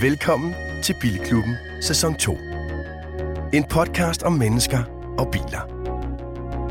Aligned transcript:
Velkommen 0.00 0.54
til 0.82 0.96
Bilklubben 1.00 1.56
sæson 1.80 2.14
2. 2.14 2.38
En 3.52 3.64
podcast 3.64 4.22
om 4.22 4.32
mennesker 4.32 4.78
og 5.18 5.28
biler. 5.32 5.60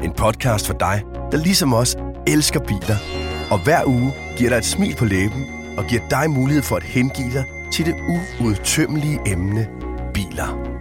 En 0.03 0.13
podcast 0.13 0.67
for 0.67 0.73
dig, 0.73 1.03
der 1.31 1.37
ligesom 1.37 1.73
os 1.73 1.95
elsker 2.27 2.59
biler, 2.59 2.97
og 3.51 3.63
hver 3.63 3.85
uge 3.85 4.13
giver 4.37 4.49
dig 4.49 4.57
et 4.57 4.65
smil 4.65 4.95
på 4.95 5.05
læben 5.05 5.45
og 5.77 5.85
giver 5.85 6.01
dig 6.09 6.29
mulighed 6.29 6.63
for 6.63 6.75
at 6.75 6.83
hengive 6.83 7.33
dig 7.33 7.45
til 7.73 7.85
det 7.85 7.95
uudtømmelige 8.41 9.19
emne 9.25 9.67
biler. 10.13 10.77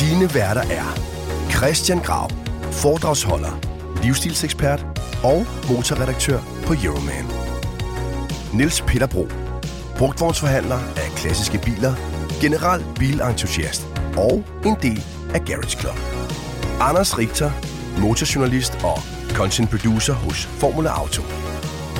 Dine 0.00 0.34
værter 0.34 0.62
er 0.62 0.98
Christian 1.50 1.98
Grav, 1.98 2.30
foredragsholder, 2.72 3.60
livsstilsekspert 4.02 4.86
og 5.24 5.46
motorredaktør 5.70 6.40
på 6.66 6.74
Euroman. 6.84 7.41
Niels 8.52 8.82
Peter 8.82 9.06
Bro, 9.06 9.28
brugtvognsforhandler 9.98 10.78
af 10.96 11.10
klassiske 11.16 11.58
biler, 11.58 11.94
general 12.40 12.84
bilentusiast 12.98 13.86
og 14.16 14.44
en 14.66 14.76
del 14.82 15.04
af 15.34 15.40
Garage 15.44 15.78
Club. 15.80 15.98
Anders 16.80 17.18
Richter, 17.18 17.50
motorjournalist 18.00 18.72
og 18.84 18.98
content 19.34 19.70
producer 19.70 20.14
hos 20.14 20.44
Formula 20.44 20.90
Auto. 20.90 21.22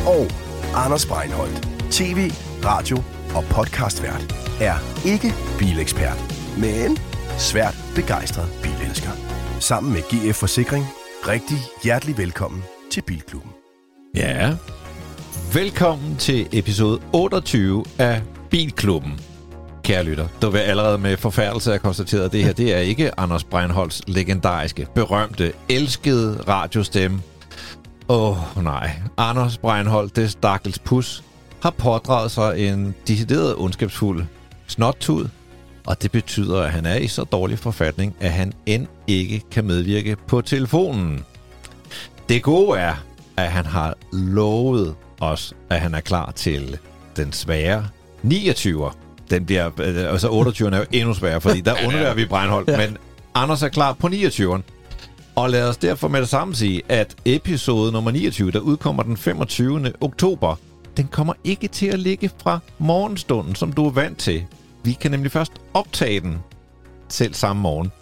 Og 0.06 0.26
Anders 0.74 1.06
Breinholt, 1.06 1.68
tv, 1.90 2.30
radio 2.64 2.96
og 3.34 3.44
podcastvært, 3.44 4.34
er 4.60 4.76
ikke 5.06 5.34
bilekspert, 5.58 6.18
men 6.58 6.98
svært 7.38 7.76
begejstret 7.94 8.48
bilelsker. 8.62 9.10
Sammen 9.60 9.92
med 9.92 10.02
GF 10.02 10.36
Forsikring, 10.36 10.84
rigtig 11.28 11.58
hjertelig 11.84 12.18
velkommen 12.18 12.62
til 12.90 13.02
Bilklubben. 13.02 13.50
Ja, 14.16 14.56
velkommen 15.54 16.16
til 16.16 16.48
episode 16.52 17.00
28 17.12 17.84
af 17.98 18.22
Bilklubben. 18.50 19.20
Kære 19.82 20.04
lytter, 20.04 20.28
du 20.42 20.50
vil 20.50 20.58
allerede 20.58 20.98
med 20.98 21.16
forfærdelse 21.16 21.70
have 21.70 21.78
konstateret, 21.78 22.24
at 22.24 22.32
det 22.32 22.44
her 22.44 22.52
det 22.52 22.74
er 22.74 22.78
ikke 22.78 23.20
Anders 23.20 23.44
Breinholds 23.44 24.02
legendariske, 24.06 24.86
berømte, 24.94 25.52
elskede 25.68 26.42
radiostemme. 26.48 27.22
Åh 28.08 28.56
oh, 28.56 28.64
nej, 28.64 28.90
Anders 29.16 29.58
Breinholt, 29.58 30.16
det 30.16 30.30
stakkels 30.30 30.78
pus, 30.78 31.24
har 31.62 31.70
pådraget 31.70 32.30
sig 32.30 32.68
en 32.68 32.94
decideret 33.08 33.54
ondskabsfuld 33.56 34.24
snottud, 34.66 35.28
og 35.86 36.02
det 36.02 36.12
betyder, 36.12 36.62
at 36.62 36.70
han 36.70 36.86
er 36.86 36.96
i 36.96 37.06
så 37.06 37.24
dårlig 37.24 37.58
forfatning, 37.58 38.16
at 38.20 38.32
han 38.32 38.52
end 38.66 38.86
ikke 39.06 39.42
kan 39.50 39.64
medvirke 39.64 40.16
på 40.26 40.40
telefonen. 40.40 41.24
Det 42.28 42.42
gode 42.42 42.78
er, 42.78 42.94
at 43.36 43.50
han 43.50 43.66
har 43.66 43.94
lovet 44.12 44.94
os, 45.22 45.54
at 45.70 45.80
han 45.80 45.94
er 45.94 46.00
klar 46.00 46.30
til 46.30 46.78
den 47.16 47.32
svære 47.32 47.88
29'er. 48.24 48.96
Den 49.30 49.46
bliver, 49.46 49.70
øh, 49.80 50.12
altså 50.12 50.28
28'eren 50.28 50.74
er 50.74 50.78
jo 50.78 50.84
endnu 50.92 51.14
sværere, 51.14 51.40
fordi 51.40 51.60
der 51.60 51.74
undværer 51.86 52.14
vi 52.14 52.26
Breinholt, 52.26 52.68
men 52.68 52.96
Anders 53.34 53.62
er 53.62 53.68
klar 53.68 53.92
på 53.92 54.06
29'eren. 54.06 54.60
Og 55.34 55.50
lad 55.50 55.68
os 55.68 55.76
derfor 55.76 56.08
med 56.08 56.20
det 56.20 56.28
samme 56.28 56.54
sige, 56.54 56.82
at 56.88 57.16
episode 57.24 57.92
nummer 57.92 58.10
29, 58.10 58.50
der 58.50 58.60
udkommer 58.60 59.02
den 59.02 59.16
25. 59.16 59.92
oktober, 60.00 60.56
den 60.96 61.08
kommer 61.08 61.32
ikke 61.44 61.68
til 61.68 61.86
at 61.86 61.98
ligge 61.98 62.30
fra 62.42 62.58
morgenstunden, 62.78 63.54
som 63.54 63.72
du 63.72 63.86
er 63.86 63.90
vant 63.90 64.18
til. 64.18 64.44
Vi 64.84 64.92
kan 64.92 65.10
nemlig 65.10 65.32
først 65.32 65.52
optage 65.74 66.20
den 66.20 66.38
selv 67.08 67.34
samme 67.34 67.62
morgen. 67.62 67.92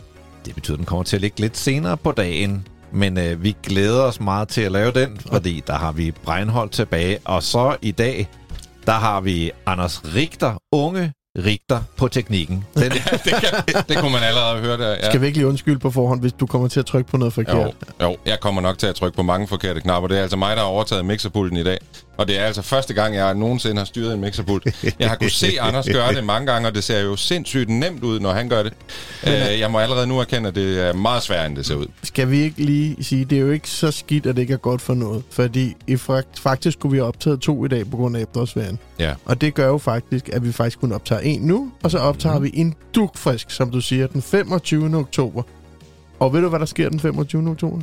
Det 0.46 0.54
betyder, 0.54 0.74
at 0.74 0.78
den 0.78 0.86
kommer 0.86 1.04
til 1.04 1.16
at 1.16 1.20
ligge 1.20 1.40
lidt 1.40 1.56
senere 1.56 1.96
på 1.96 2.12
dagen. 2.12 2.66
Men 2.92 3.18
øh, 3.18 3.42
vi 3.42 3.56
glæder 3.62 4.02
os 4.02 4.20
meget 4.20 4.48
til 4.48 4.60
at 4.60 4.72
lave 4.72 4.92
den, 4.92 5.20
fordi 5.32 5.62
der 5.66 5.74
har 5.74 5.92
vi 5.92 6.10
Breinholt 6.24 6.72
tilbage. 6.72 7.18
Og 7.24 7.42
så 7.42 7.76
i 7.82 7.90
dag, 7.90 8.28
der 8.86 8.92
har 8.92 9.20
vi 9.20 9.50
Anders 9.66 10.02
Richter, 10.14 10.54
unge 10.72 11.12
Richter 11.38 11.80
på 11.96 12.08
teknikken. 12.08 12.64
Den, 12.74 12.82
ja, 12.82 13.16
det, 13.24 13.32
kan, 13.32 13.82
det 13.88 13.98
kunne 13.98 14.12
man 14.12 14.22
allerede 14.22 14.60
høre 14.60 14.78
der. 14.78 14.90
Ja. 14.90 15.08
Skal 15.08 15.20
vi 15.20 15.26
ikke 15.26 15.38
lige 15.38 15.48
undskylde 15.48 15.78
på 15.78 15.90
forhånd, 15.90 16.20
hvis 16.20 16.32
du 16.32 16.46
kommer 16.46 16.68
til 16.68 16.80
at 16.80 16.86
trykke 16.86 17.10
på 17.10 17.16
noget 17.16 17.34
forkert? 17.34 17.56
Jo, 17.56 17.72
jo, 18.02 18.16
jeg 18.26 18.40
kommer 18.40 18.60
nok 18.60 18.78
til 18.78 18.86
at 18.86 18.94
trykke 18.94 19.16
på 19.16 19.22
mange 19.22 19.46
forkerte 19.48 19.80
knapper. 19.80 20.08
Det 20.08 20.18
er 20.18 20.22
altså 20.22 20.36
mig, 20.36 20.56
der 20.56 20.62
har 20.62 20.68
overtaget 20.68 21.04
mixerpulten 21.04 21.56
i 21.56 21.62
dag. 21.64 21.78
Og 22.20 22.28
det 22.28 22.38
er 22.38 22.44
altså 22.44 22.62
første 22.62 22.94
gang, 22.94 23.14
jeg 23.14 23.34
nogensinde 23.34 23.78
har 23.78 23.84
styret 23.84 24.14
en 24.14 24.20
mixerpult. 24.20 24.84
Jeg 24.98 25.08
har 25.08 25.16
kunnet 25.16 25.32
se 25.32 25.60
Anders 25.60 25.88
gøre 25.88 26.14
det 26.14 26.24
mange 26.24 26.52
gange, 26.52 26.68
og 26.68 26.74
det 26.74 26.84
ser 26.84 27.00
jo 27.00 27.16
sindssygt 27.16 27.68
nemt 27.68 28.04
ud, 28.04 28.20
når 28.20 28.32
han 28.32 28.48
gør 28.48 28.62
det. 28.62 28.72
Øh, 29.26 29.60
jeg 29.60 29.70
må 29.70 29.78
allerede 29.78 30.06
nu 30.06 30.18
erkende, 30.18 30.48
at 30.48 30.54
det 30.54 30.80
er 30.80 30.92
meget 30.92 31.22
sværere, 31.22 31.46
end 31.46 31.56
det 31.56 31.66
ser 31.66 31.74
ud. 31.74 31.86
Skal 32.02 32.30
vi 32.30 32.40
ikke 32.40 32.64
lige 32.64 33.04
sige, 33.04 33.24
det 33.24 33.38
er 33.38 33.42
jo 33.42 33.50
ikke 33.50 33.70
så 33.70 33.90
skidt, 33.90 34.26
at 34.26 34.36
det 34.36 34.42
ikke 34.42 34.54
er 34.54 34.58
godt 34.58 34.80
for 34.80 34.94
noget. 34.94 35.22
Fordi 35.30 35.76
i 35.86 35.96
faktisk 36.36 36.78
kunne 36.78 36.90
vi 36.90 36.98
have 36.98 37.08
optaget 37.08 37.40
to 37.40 37.64
i 37.64 37.68
dag 37.68 37.90
på 37.90 37.96
grund 37.96 38.16
af 38.16 38.20
efterårsferien. 38.20 38.78
Ja. 38.98 39.14
Og 39.24 39.40
det 39.40 39.54
gør 39.54 39.66
jo 39.66 39.78
faktisk, 39.78 40.28
at 40.28 40.44
vi 40.44 40.52
faktisk 40.52 40.80
kun 40.80 40.92
optager 40.92 41.20
en 41.20 41.40
nu, 41.40 41.72
og 41.82 41.90
så 41.90 41.98
optager 41.98 42.38
mm. 42.38 42.44
vi 42.44 42.50
en 42.54 42.74
dukfrisk, 42.94 43.50
som 43.50 43.70
du 43.70 43.80
siger, 43.80 44.06
den 44.06 44.22
25. 44.22 44.96
oktober. 44.96 45.42
Og 46.18 46.32
ved 46.32 46.42
du, 46.42 46.48
hvad 46.48 46.60
der 46.60 46.66
sker 46.66 46.88
den 46.88 47.00
25. 47.00 47.50
oktober? 47.50 47.80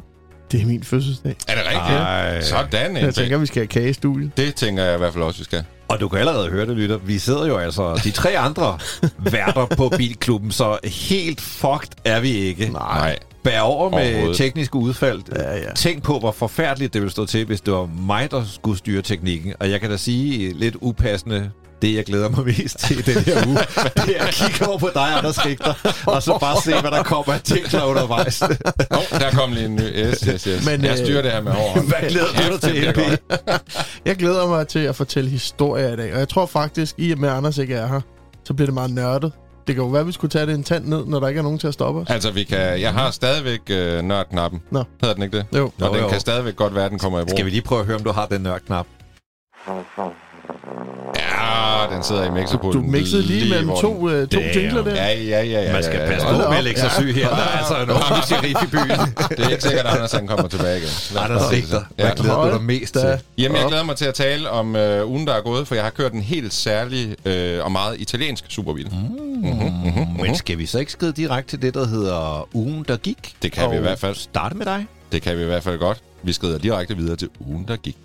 Det 0.52 0.62
er 0.62 0.66
min 0.66 0.84
fødselsdag. 0.84 1.36
Er 1.48 1.56
det 1.56 1.64
rigtigt? 1.66 2.00
Ej. 2.00 2.42
Sådan 2.42 2.98
en 2.98 3.04
Jeg 3.04 3.16
tænker, 3.16 3.38
vi 3.38 3.46
skal 3.46 3.60
have 3.60 3.68
kage 3.68 3.90
i 3.90 3.94
studiet. 3.94 4.32
Det 4.38 4.56
tænker 4.56 4.84
jeg 4.84 4.96
i 4.96 4.98
hvert 4.98 5.14
fald 5.14 5.24
også, 5.24 5.40
vi 5.40 5.44
skal. 5.44 5.64
Og 5.88 6.00
du 6.00 6.08
kan 6.08 6.20
allerede 6.20 6.50
høre 6.50 6.66
det, 6.66 6.76
lytter. 6.78 6.98
Vi 6.98 7.20
sidder 7.20 7.48
jo 7.48 7.58
altså 7.58 8.02
de 8.04 8.12
tre 8.12 8.38
andre 8.38 8.80
værter 9.32 9.66
på 9.66 9.90
Bilklubben, 9.98 10.52
så 10.52 10.78
helt 10.84 11.42
fucked 11.42 11.90
er 12.06 12.20
vi 12.20 12.30
ikke. 12.32 12.70
Nej. 12.70 13.18
Bær 13.48 13.60
over 13.60 13.90
med 13.90 14.36
tekniske 14.36 14.76
udfald. 14.76 15.22
Ja, 15.36 15.56
ja. 15.56 15.74
Tænk 15.76 16.04
på, 16.04 16.20
hvor 16.20 16.32
forfærdeligt 16.32 16.94
det 16.94 17.02
ville 17.02 17.12
stå 17.12 17.26
til, 17.26 17.46
hvis 17.46 17.62
det 17.62 17.74
var 17.74 17.90
mig, 18.08 18.32
der 18.32 18.44
skulle 18.46 18.78
styre 18.78 19.02
teknikken. 19.02 19.54
Og 19.60 19.72
jeg 19.72 19.82
kan 19.82 19.90
da 19.90 19.98
sige 19.98 20.54
lidt 20.54 20.76
upassende, 20.82 21.52
det 21.82 21.96
jeg 21.96 22.06
glæder 22.06 22.30
mig 22.30 22.46
mest 22.46 22.80
til 22.80 23.06
den 23.06 23.24
her 23.24 23.48
uge, 23.48 23.58
det 24.06 24.22
er 24.22 24.26
at 24.26 24.34
kigge 24.34 24.68
over 24.68 24.78
på 24.78 24.90
dig, 24.94 25.18
Anders 25.18 25.46
Richter, 25.46 25.74
og 26.06 26.24
så 26.24 26.38
bare 26.40 26.62
se, 26.62 26.82
hvad 26.82 26.92
der 26.92 27.04
kommer 27.04 27.34
af 27.34 27.42
ting 27.42 27.72
der 27.72 27.84
undervejs. 27.84 28.42
Oh, 28.42 29.20
der 29.20 29.32
kom 29.32 29.52
lige 29.52 29.66
en 29.66 29.76
ny. 29.76 29.82
Yes, 29.82 30.20
yes, 30.22 30.44
yes. 30.44 30.66
Men, 30.66 30.84
jeg 30.84 30.92
øh, 30.92 30.98
styrer 30.98 31.22
det 31.22 31.32
her 31.32 31.42
med 31.42 31.52
hånd. 31.52 31.88
Hvad 31.88 32.10
glæder 32.10 32.28
du 32.28 32.54
dig 32.54 32.62
til, 32.62 32.90
LP? 32.90 32.96
godt. 32.96 33.62
Jeg 34.06 34.16
glæder 34.16 34.48
mig 34.48 34.68
til 34.68 34.80
at 34.80 34.96
fortælle 34.96 35.30
historier 35.30 35.94
i 35.94 35.96
dag. 35.96 36.14
Og 36.14 36.20
jeg 36.20 36.30
tror 36.30 36.46
faktisk, 36.46 36.96
i 36.98 37.12
og 37.12 37.20
med 37.20 37.30
Anders 37.30 37.58
ikke 37.58 37.76
er 37.76 37.88
her, 37.88 38.02
så 38.44 38.54
bliver 38.54 38.68
det 38.68 38.74
meget 38.74 38.92
nørdet. 38.92 39.32
Det 39.68 39.76
kan 39.76 39.84
jo 39.84 39.90
være, 39.90 40.00
at 40.02 40.08
vi 40.08 40.12
skulle 40.12 40.32
tage 40.32 40.46
det 40.46 40.56
en 40.56 40.64
tand 40.64 40.86
ned, 40.86 41.06
når 41.06 41.20
der 41.20 41.28
ikke 41.28 41.38
er 41.40 41.44
nogen 41.44 41.60
til 41.60 41.68
at 41.68 41.74
stoppe 41.74 42.02
os. 42.02 42.10
Altså, 42.10 42.32
vi 42.32 42.44
kan, 42.44 42.82
jeg 42.82 42.94
har 42.94 43.12
stadigvæk 43.12 43.62
øh, 43.70 44.02
nørdknappen. 44.02 44.62
Nå. 44.72 44.84
Hedder 45.02 45.14
den 45.16 45.24
ikke 45.24 45.38
det? 45.38 45.46
Jo. 45.58 45.66
Og 45.66 45.74
Jo, 45.82 45.94
den 45.94 46.02
jo. 46.04 46.10
kan 46.10 46.20
stadigvæk 46.20 46.56
godt 46.56 46.76
være, 46.76 46.86
at 46.86 46.92
den 46.92 47.00
kommer 47.00 47.20
i 47.20 47.24
brug. 47.24 47.30
Skal 47.30 47.46
vi 47.46 47.50
lige 47.50 47.62
prøve 47.62 47.80
at 47.82 47.88
høre, 47.88 47.98
om 47.98 48.04
du 48.04 48.12
har 48.12 48.26
den 48.26 48.42
nørdknap? 48.42 48.88
Ja, 51.58 51.96
den 51.96 52.04
sidder 52.04 52.24
i 52.24 52.28
Du 52.28 52.34
mixerpulten. 52.34 52.92
mixede 52.92 53.22
lige 53.22 53.50
mellem 53.50 53.68
hvor 53.68 53.82
to, 53.82 54.10
øh, 54.10 54.28
to 54.28 54.40
Damn. 54.40 54.52
jingler 54.56 54.84
der. 54.84 54.96
Ja, 54.96 55.14
ja, 55.14 55.44
ja, 55.44 55.62
ja. 55.62 55.74
Man 55.74 55.84
skal 55.84 56.00
ja, 56.00 56.06
passe 56.08 56.28
på 56.28 56.34
med 56.50 56.58
at 56.58 56.64
lægge 56.64 56.80
sig 56.80 56.92
syg 56.92 57.16
her. 57.16 57.30
Der 57.30 57.36
er 57.36 57.58
altså 57.58 57.76
en 57.84 57.90
ung 57.90 58.04
sheriff 58.26 58.64
i 58.64 58.68
byen. 58.68 58.90
Det 59.30 59.40
er 59.46 59.50
ikke 59.50 59.64
sikkert, 59.64 59.86
at 59.86 59.94
Anders 59.96 60.12
han 60.12 60.28
kommer 60.28 60.48
tilbage 60.48 60.78
igen. 60.78 60.90
Anders 61.18 61.52
Richter, 61.52 61.78
det. 61.80 61.88
hvad 62.06 62.12
glæder 62.16 62.46
du 62.46 62.52
dig 62.52 62.62
mest 62.64 62.94
til? 62.94 63.20
Jamen, 63.38 63.58
jeg 63.58 63.66
glæder 63.68 63.84
mig 63.84 63.96
til 63.96 64.06
at 64.06 64.14
tale 64.14 64.50
om 64.50 64.76
øh, 64.76 65.08
ugen, 65.10 65.28
der 65.28 65.34
er 65.34 65.42
gået, 65.42 65.68
for 65.68 65.76
jeg 65.76 65.84
har 65.84 65.92
kørt 65.92 66.14
en 66.14 66.22
helt 66.22 66.54
særlig 66.54 67.16
øh, 67.28 67.66
og 67.66 67.72
meget 67.72 67.96
italiensk 68.00 68.44
superbil. 68.50 68.88
Mm. 68.92 70.22
Men 70.22 70.36
skal 70.36 70.58
vi 70.58 70.66
så 70.66 70.80
ikke 70.80 70.92
skride 70.92 71.14
direkte 71.14 71.50
til 71.52 71.62
det, 71.62 71.74
der 71.74 71.88
hedder 71.88 72.48
ugen, 72.54 72.86
der 72.88 72.98
gik? 72.98 73.34
Det 73.42 73.52
kan 73.52 73.72
vi 73.72 73.76
i 73.76 73.80
hvert 73.80 74.00
fald. 74.00 74.16
Starte 74.16 74.58
med 74.58 74.66
dig. 74.66 74.86
Det 75.12 75.22
kan 75.22 75.38
vi 75.38 75.42
i 75.42 75.46
hvert 75.46 75.64
fald 75.64 75.80
godt. 75.80 75.98
Vi 76.24 76.34
skrider 76.34 76.58
direkte 76.58 76.98
videre 76.98 77.16
til 77.16 77.30
ugen, 77.40 77.66
der 77.68 77.76
gik. 77.76 77.98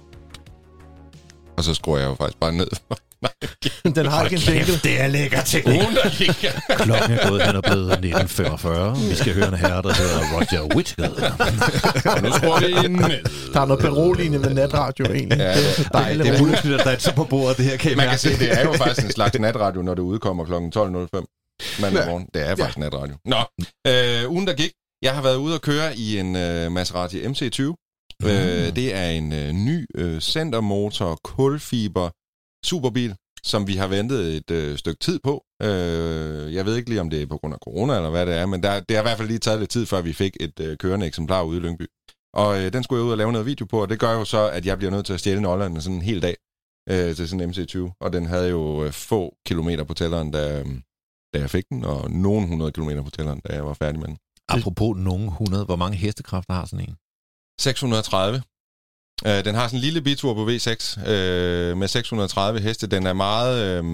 Og 1.56 1.64
så 1.64 1.74
skruer 1.74 1.98
jeg 1.98 2.06
jo 2.08 2.14
faktisk 2.14 2.38
bare 2.40 2.52
ned. 2.52 2.66
Den 3.96 4.06
har 4.06 4.24
ikke 4.24 4.36
en 4.36 4.42
jingle. 4.42 4.74
det 4.84 5.00
er 5.00 5.06
lækker 5.06 5.42
gik. 6.18 6.46
Klokken 6.84 7.10
er 7.18 7.28
gået 7.28 7.42
hen 7.46 7.56
og 7.56 7.62
blevet 7.62 7.92
1945. 7.92 8.96
Vi 9.10 9.14
skal 9.14 9.34
høre 9.34 9.48
en 9.48 9.54
herre, 9.54 9.82
der 9.82 9.92
hedder 9.94 10.20
Roger 10.32 10.74
Whittaker. 10.74 12.20
Nu 12.22 12.32
skruer 12.32 12.82
vi 12.82 12.88
ned. 12.88 13.52
Der 13.52 13.60
er 13.60 13.64
noget 13.64 13.82
beroligende 13.82 14.38
med 14.38 14.54
natradio 14.54 15.04
egentlig. 15.04 15.38
Ja, 15.38 15.48
det 15.54 15.70
er 15.70 15.74
det- 15.82 15.88
dejligt. 15.92 16.26
Det 16.28 16.34
er 16.36 16.40
rullesnit, 16.40 16.72
der 16.78 16.84
danser 16.84 17.12
på 17.12 17.24
bordet, 17.24 17.56
det 17.56 17.64
her 17.64 17.76
kan 17.76 17.96
Man 17.96 18.08
kan 18.08 18.18
sige, 18.18 18.36
det 18.38 18.52
er 18.52 18.62
jo 18.62 18.72
faktisk 18.72 19.06
en 19.06 19.12
slags 19.12 19.38
natradio, 19.38 19.82
når 19.82 19.94
det 19.94 20.02
udkommer 20.02 20.44
kl. 20.44 20.52
12.05 20.52 21.80
mandag 21.80 22.06
morgen. 22.06 22.26
Det 22.34 22.48
er 22.48 22.56
faktisk 22.56 22.78
natradio. 22.78 23.14
Nå, 23.24 23.36
øh, 23.86 24.30
ugen 24.30 24.46
der 24.46 24.52
gik. 24.54 24.70
Jeg 25.02 25.14
har 25.14 25.22
været 25.22 25.36
ude 25.36 25.54
og 25.54 25.60
køre 25.60 25.96
i 25.96 26.18
en 26.18 26.36
øh, 26.36 26.72
Maserati 26.72 27.22
MC20. 27.26 27.81
Mm. 28.22 28.28
Øh, 28.28 28.76
det 28.76 28.94
er 28.94 29.08
en 29.10 29.32
øh, 29.32 29.52
ny 29.52 29.86
øh, 29.94 30.20
centermotor, 30.20 31.20
kulfiber 31.24 32.10
superbil, 32.64 33.14
som 33.42 33.66
vi 33.66 33.76
har 33.76 33.86
ventet 33.86 34.36
et 34.36 34.50
øh, 34.50 34.78
stykke 34.78 34.98
tid 34.98 35.18
på. 35.24 35.44
Øh, 35.62 36.54
jeg 36.54 36.66
ved 36.66 36.76
ikke 36.76 36.88
lige, 36.88 37.00
om 37.00 37.10
det 37.10 37.22
er 37.22 37.26
på 37.26 37.36
grund 37.38 37.54
af 37.54 37.58
corona 37.58 37.96
eller 37.96 38.10
hvad 38.10 38.26
det 38.26 38.34
er, 38.34 38.46
men 38.46 38.62
der, 38.62 38.80
det 38.80 38.96
har 38.96 39.02
i 39.02 39.08
hvert 39.08 39.16
fald 39.18 39.28
lige 39.28 39.38
taget 39.38 39.58
lidt 39.58 39.70
tid, 39.70 39.86
før 39.86 40.00
vi 40.00 40.12
fik 40.12 40.36
et 40.40 40.60
øh, 40.60 40.76
kørende 40.76 41.06
eksemplar 41.06 41.42
ude 41.42 41.58
i 41.58 41.60
Lyngby. 41.60 41.86
Og 42.34 42.60
øh, 42.60 42.72
den 42.72 42.82
skulle 42.82 43.00
jeg 43.00 43.06
ud 43.06 43.10
og 43.10 43.18
lave 43.18 43.32
noget 43.32 43.46
video 43.46 43.66
på, 43.66 43.82
og 43.82 43.88
det 43.88 43.98
gør 43.98 44.12
jo 44.12 44.24
så, 44.24 44.50
at 44.50 44.66
jeg 44.66 44.78
bliver 44.78 44.90
nødt 44.90 45.06
til 45.06 45.12
at 45.12 45.20
stjæle 45.20 45.40
nøglerne 45.42 45.80
sådan 45.80 45.96
en 45.96 46.02
hel 46.02 46.22
dag 46.22 46.36
øh, 46.88 47.16
til 47.16 47.28
sådan 47.28 47.40
en 47.40 47.50
MC20. 47.50 47.96
Og 48.00 48.12
den 48.12 48.26
havde 48.26 48.48
jo 48.50 48.84
øh, 48.84 48.92
få 48.92 49.34
kilometer 49.46 49.84
på 49.84 49.94
tælleren, 49.94 50.30
da, 50.30 50.60
øh, 50.60 50.66
da 51.34 51.38
jeg 51.38 51.50
fik 51.50 51.68
den, 51.68 51.84
og 51.84 52.10
nogen 52.10 52.44
100 52.44 52.72
kilometer 52.72 53.02
på 53.02 53.10
tælleren, 53.10 53.40
da 53.40 53.54
jeg 53.54 53.66
var 53.66 53.74
færdig 53.74 54.00
med 54.00 54.08
den. 54.08 54.16
Apropos 54.48 54.96
nogen 54.98 55.28
100, 55.28 55.64
hvor 55.64 55.76
mange 55.76 55.96
hestekræfter 55.96 56.54
har 56.54 56.64
sådan 56.64 56.88
en? 56.88 56.96
630. 57.60 58.42
Øh, 59.26 59.44
den 59.44 59.54
har 59.54 59.66
sådan 59.68 59.76
en 59.76 59.80
lille 59.80 60.02
bitur 60.02 60.34
på 60.34 60.44
V6 60.50 61.10
øh, 61.10 61.76
med 61.76 61.88
630 61.88 62.60
heste. 62.60 62.86
Den 62.86 63.06
er 63.06 63.12
meget, 63.12 63.62
øh, 63.64 63.84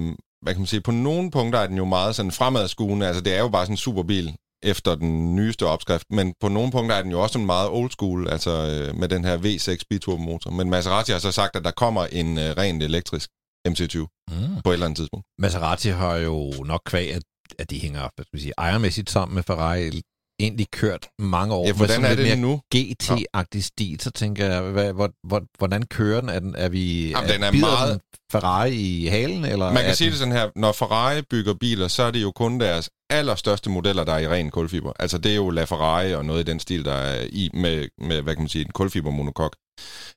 hvad 0.43 0.55
kan 0.55 0.61
man 0.61 0.67
sige, 0.67 0.81
på 0.81 0.91
nogle 0.91 1.31
punkter 1.31 1.59
er 1.61 1.67
den 1.67 1.77
jo 1.77 1.85
meget 1.85 2.15
sådan 2.15 2.33
fremadskuende. 2.33 3.07
Altså 3.07 3.23
det 3.23 3.35
er 3.35 3.39
jo 3.39 3.49
bare 3.49 3.65
sådan 3.67 3.73
en 3.73 3.77
superbil 3.77 4.37
efter 4.63 4.95
den 4.95 5.37
nyeste 5.37 5.67
opskrift, 5.67 6.05
men 6.11 6.35
på 6.41 6.49
nogle 6.49 6.73
punkter 6.73 6.97
er 6.97 7.03
den 7.03 7.11
jo 7.11 7.23
også 7.23 7.39
en 7.39 7.47
meget 7.47 7.69
old 7.71 7.91
school, 7.91 8.29
altså 8.29 8.51
øh, 8.51 8.97
med 8.97 9.09
den 9.09 9.25
her 9.25 9.39
V6 9.39 9.83
biturbomotor. 9.91 10.51
Men 10.51 10.71
Maserati 10.71 11.13
har 11.13 11.19
så 11.19 11.33
sagt, 11.33 11.57
at 11.57 11.65
der 11.65 11.71
kommer 11.71 12.07
en 12.07 12.39
øh, 12.39 12.57
rent 12.57 12.83
elektrisk 12.83 13.31
MC20 13.69 14.07
Mm. 14.31 14.63
på 14.65 14.71
et 14.71 14.73
eller 14.75 14.87
andet 14.87 14.97
tidspunkt. 14.97 15.27
Maserati 15.39 15.89
har 15.89 16.17
jo 16.17 16.53
nok 16.65 16.81
kvæg, 16.87 17.15
at, 17.15 17.23
at 17.59 17.71
de 17.71 17.79
hænger 17.81 18.01
hvad 18.01 18.25
skal 18.25 18.29
man 18.37 18.41
sige, 18.41 18.53
ejermæssigt 18.59 19.11
sammen 19.11 19.35
med 19.35 19.43
Ferrari, 19.43 20.01
egentlig 20.41 20.67
kørt 20.71 21.09
mange 21.19 21.55
år 21.55 21.67
Ja, 21.67 21.73
hvordan 21.73 22.05
er 22.05 22.15
det 22.15 22.25
mere 22.25 22.37
nu? 22.37 22.61
GT-agtig 22.75 23.65
stil, 23.65 24.01
så 24.01 24.11
tænker 24.11 24.47
jeg, 24.47 24.63
hvad, 24.63 24.93
hvor, 24.93 25.11
hvor, 25.27 25.43
hvordan 25.59 25.83
kører 25.83 26.21
den? 26.21 26.29
Er, 26.29 26.39
den, 26.39 26.55
er 26.59 26.69
vi 26.69 27.11
Jamen, 27.11 27.31
den 27.31 27.43
er 27.43 27.53
meget- 27.53 27.93
den 27.93 28.01
Ferrari 28.33 28.73
i 28.75 29.07
halen? 29.07 29.45
Eller 29.45 29.73
Man 29.73 29.85
kan 29.85 29.95
sige 29.95 30.07
den, 30.07 30.13
det 30.13 30.19
sådan 30.19 30.33
her, 30.35 30.49
når 30.57 30.73
Ferrari 30.73 31.23
bygger 31.23 31.55
biler, 31.55 31.89
så 31.89 32.03
er 32.03 32.11
det 32.11 32.23
jo 32.23 32.33
kun 32.33 32.61
deres 32.61 32.91
allerstørste 33.11 33.71
modeller, 33.71 34.05
der 34.05 34.13
er 34.13 34.19
i 34.19 34.29
ren 34.29 34.51
kulfiber. 34.51 34.93
Altså 34.99 35.19
det 35.19 35.31
er 35.33 35.37
jo 35.37 35.51
LaFerrari 35.51 36.15
og 36.15 36.25
noget 36.25 36.41
i 36.41 36.51
den 36.51 36.61
stil, 36.61 36.85
der 36.85 36.93
er 36.93 37.27
i 37.33 37.51
med, 37.55 37.89
med 37.99 38.23
hvad 38.23 38.35
kan 38.35 38.43
man 38.43 38.49
sige, 38.49 38.65
en 38.65 38.71
kulfibermonokok. 38.75 39.57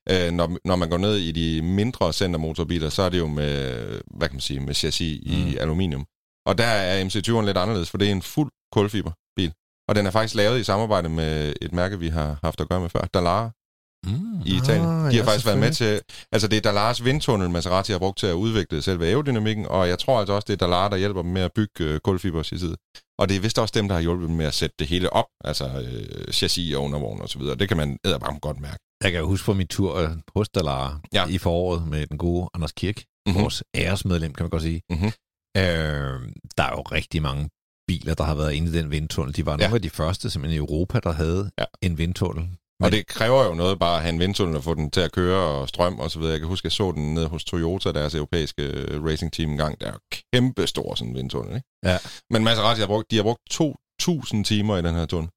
Øh, 0.10 0.32
når, 0.32 0.58
når 0.66 0.76
man 0.76 0.90
går 0.90 0.98
ned 0.98 1.18
i 1.18 1.32
de 1.32 1.62
mindre 1.62 2.14
centermotorbiler, 2.14 2.90
så 2.90 3.02
er 3.02 3.10
det 3.10 3.18
jo 3.20 3.28
med, 3.28 3.82
hvad 4.18 4.28
kan 4.28 4.36
man 4.36 4.42
sige, 4.42 4.60
med 4.60 4.74
chassis 4.74 5.22
mm. 5.26 5.48
i 5.48 5.58
aluminium. 5.58 6.06
Og 6.46 6.58
der 6.58 6.66
er 6.66 7.04
MC20'eren 7.06 7.46
lidt 7.46 7.58
anderledes, 7.58 7.90
for 7.90 7.98
det 7.98 8.08
er 8.08 8.12
en 8.12 8.22
fuld 8.22 8.52
kulfiberbil. 8.72 9.16
Og 9.92 9.96
den 9.96 10.06
er 10.06 10.12
faktisk 10.12 10.36
lavet 10.36 10.60
i 10.60 10.64
samarbejde 10.64 11.10
med 11.10 11.54
et 11.62 11.74
mærke, 11.74 12.00
vi 12.00 12.08
har 12.10 12.40
haft 12.44 12.62
at 12.62 12.70
gøre 12.70 12.80
med 12.80 12.90
før, 12.90 13.02
Dallara 13.14 13.50
Mm. 14.06 14.42
i 14.46 14.56
Italien. 14.58 14.86
Ah, 14.86 14.92
De 14.96 15.04
har 15.04 15.12
ja, 15.14 15.24
faktisk 15.24 15.46
været 15.46 15.60
med 15.60 15.72
til... 15.72 16.02
Altså, 16.32 16.48
det 16.48 16.58
er 16.58 16.62
Dallaras 16.62 17.04
vindtunnel, 17.04 17.50
Maserati 17.50 17.92
har 17.92 18.00
brugt 18.00 18.18
til 18.18 18.28
at 18.28 18.34
udvikle 18.34 18.82
selve 18.82 19.08
aerodynamikken, 19.08 19.66
og 19.66 19.88
jeg 19.88 20.00
tror 20.00 20.20
altså 20.20 20.34
også, 20.34 20.46
det 20.46 20.54
er 20.54 20.58
Dallara, 20.58 20.90
der 20.90 20.98
hjælper 20.98 21.22
dem 21.22 21.32
med 21.32 21.42
at 21.42 21.52
bygge 21.56 21.72
øh, 21.84 22.00
kulfiberchassiset. 22.00 22.76
Og 23.20 23.30
det 23.30 23.36
er 23.38 23.42
vist 23.42 23.60
også 23.60 23.72
dem, 23.76 23.88
der 23.88 23.96
har 23.96 24.02
hjulpet 24.02 24.28
dem 24.28 24.36
med 24.38 24.46
at 24.46 24.54
sætte 24.54 24.76
det 24.80 24.88
hele 24.88 25.14
op, 25.14 25.26
altså 25.44 25.66
øh, 25.66 26.34
chassis 26.34 26.76
og 26.76 26.84
undervogn 26.84 27.22
og 27.22 27.30
så 27.30 27.40
videre. 27.40 27.56
Det 27.56 27.68
kan 27.68 27.78
man 27.78 27.98
edderbarm 28.06 28.40
godt 28.40 28.60
mærke. 28.60 28.80
Jeg 29.04 29.12
kan 29.12 29.24
huske 29.24 29.46
fra 29.46 29.54
min 29.54 29.68
tur 29.68 29.96
øh, 29.96 30.10
hos 30.36 30.50
Dallara 30.50 31.00
Ja. 31.14 31.28
i 31.28 31.38
foråret 31.38 31.88
med 31.88 32.08
den 32.08 32.18
gode 32.18 32.50
Anders 32.54 32.72
Kirk, 32.72 32.96
Mhm. 32.98 33.04
mm-hmm. 33.28 33.42
vores 33.42 33.64
æresmedlem, 33.76 34.34
kan 34.34 34.44
man 34.44 34.50
godt 34.50 34.62
sige. 34.62 34.82
Mhm. 34.90 35.12
Øh, 35.58 36.20
der 36.58 36.64
er 36.64 36.72
jo 36.78 36.82
rigtig 36.82 37.22
mange 37.22 37.50
biler, 37.92 38.14
der 38.14 38.24
har 38.24 38.36
været 38.36 38.54
inde 38.54 38.68
i 38.70 38.82
den 38.82 38.92
vindtunnel. 38.92 39.36
De 39.36 39.46
var 39.46 39.52
Ja. 39.52 39.58
nogle 39.58 39.76
af 39.76 39.82
de 39.82 39.90
første 39.90 40.30
simpelthen 40.30 40.56
i 40.56 40.66
Europa, 40.66 41.00
der 41.04 41.12
havde 41.12 41.52
Ja. 41.60 41.64
en 41.82 41.98
vindtunnel. 41.98 42.46
Og 42.84 42.92
det 42.92 43.08
kræver 43.08 43.46
jo 43.46 43.54
noget 43.54 43.80
bare 43.80 43.96
at 43.96 44.02
have 44.02 44.14
en 44.14 44.20
vindtunnel 44.20 44.58
og 44.58 44.64
få 44.64 44.74
den 44.74 44.92
til 44.92 45.02
at 45.02 45.12
køre 45.12 45.38
og 45.60 45.70
strøm 45.70 46.00
og 46.00 46.12
så 46.12 46.20
videre. 46.20 46.32
Jeg 46.32 46.40
kan 46.40 46.48
huske, 46.50 46.66
jeg 46.66 46.72
så 46.72 46.92
den 46.92 47.14
nede 47.14 47.28
hos 47.28 47.44
Toyota, 47.46 47.92
deres 47.92 48.16
europæiske 48.16 48.64
øh, 48.64 49.04
racingteam 49.06 49.50
engang. 49.52 49.80
Det 49.80 49.88
er 49.88 49.92
jo 49.92 50.00
kæmpe 50.34 50.68
stor 50.68 50.96
sådan 50.96 51.10
en 51.10 51.16
vindtunnel, 51.16 51.56
ikke? 51.56 51.68
Ja. 51.86 51.98
Men 52.30 52.44
Maserati 52.44 52.80
har 52.80 52.88
brugt, 52.88 53.12
de 53.12 53.16
har 53.16 53.24
brugt 53.24 53.40
2.000 53.54 54.44
timer 54.44 54.78
i 54.78 54.82
den 54.82 54.96
her 54.96 55.06
tunnel. 55.06 55.30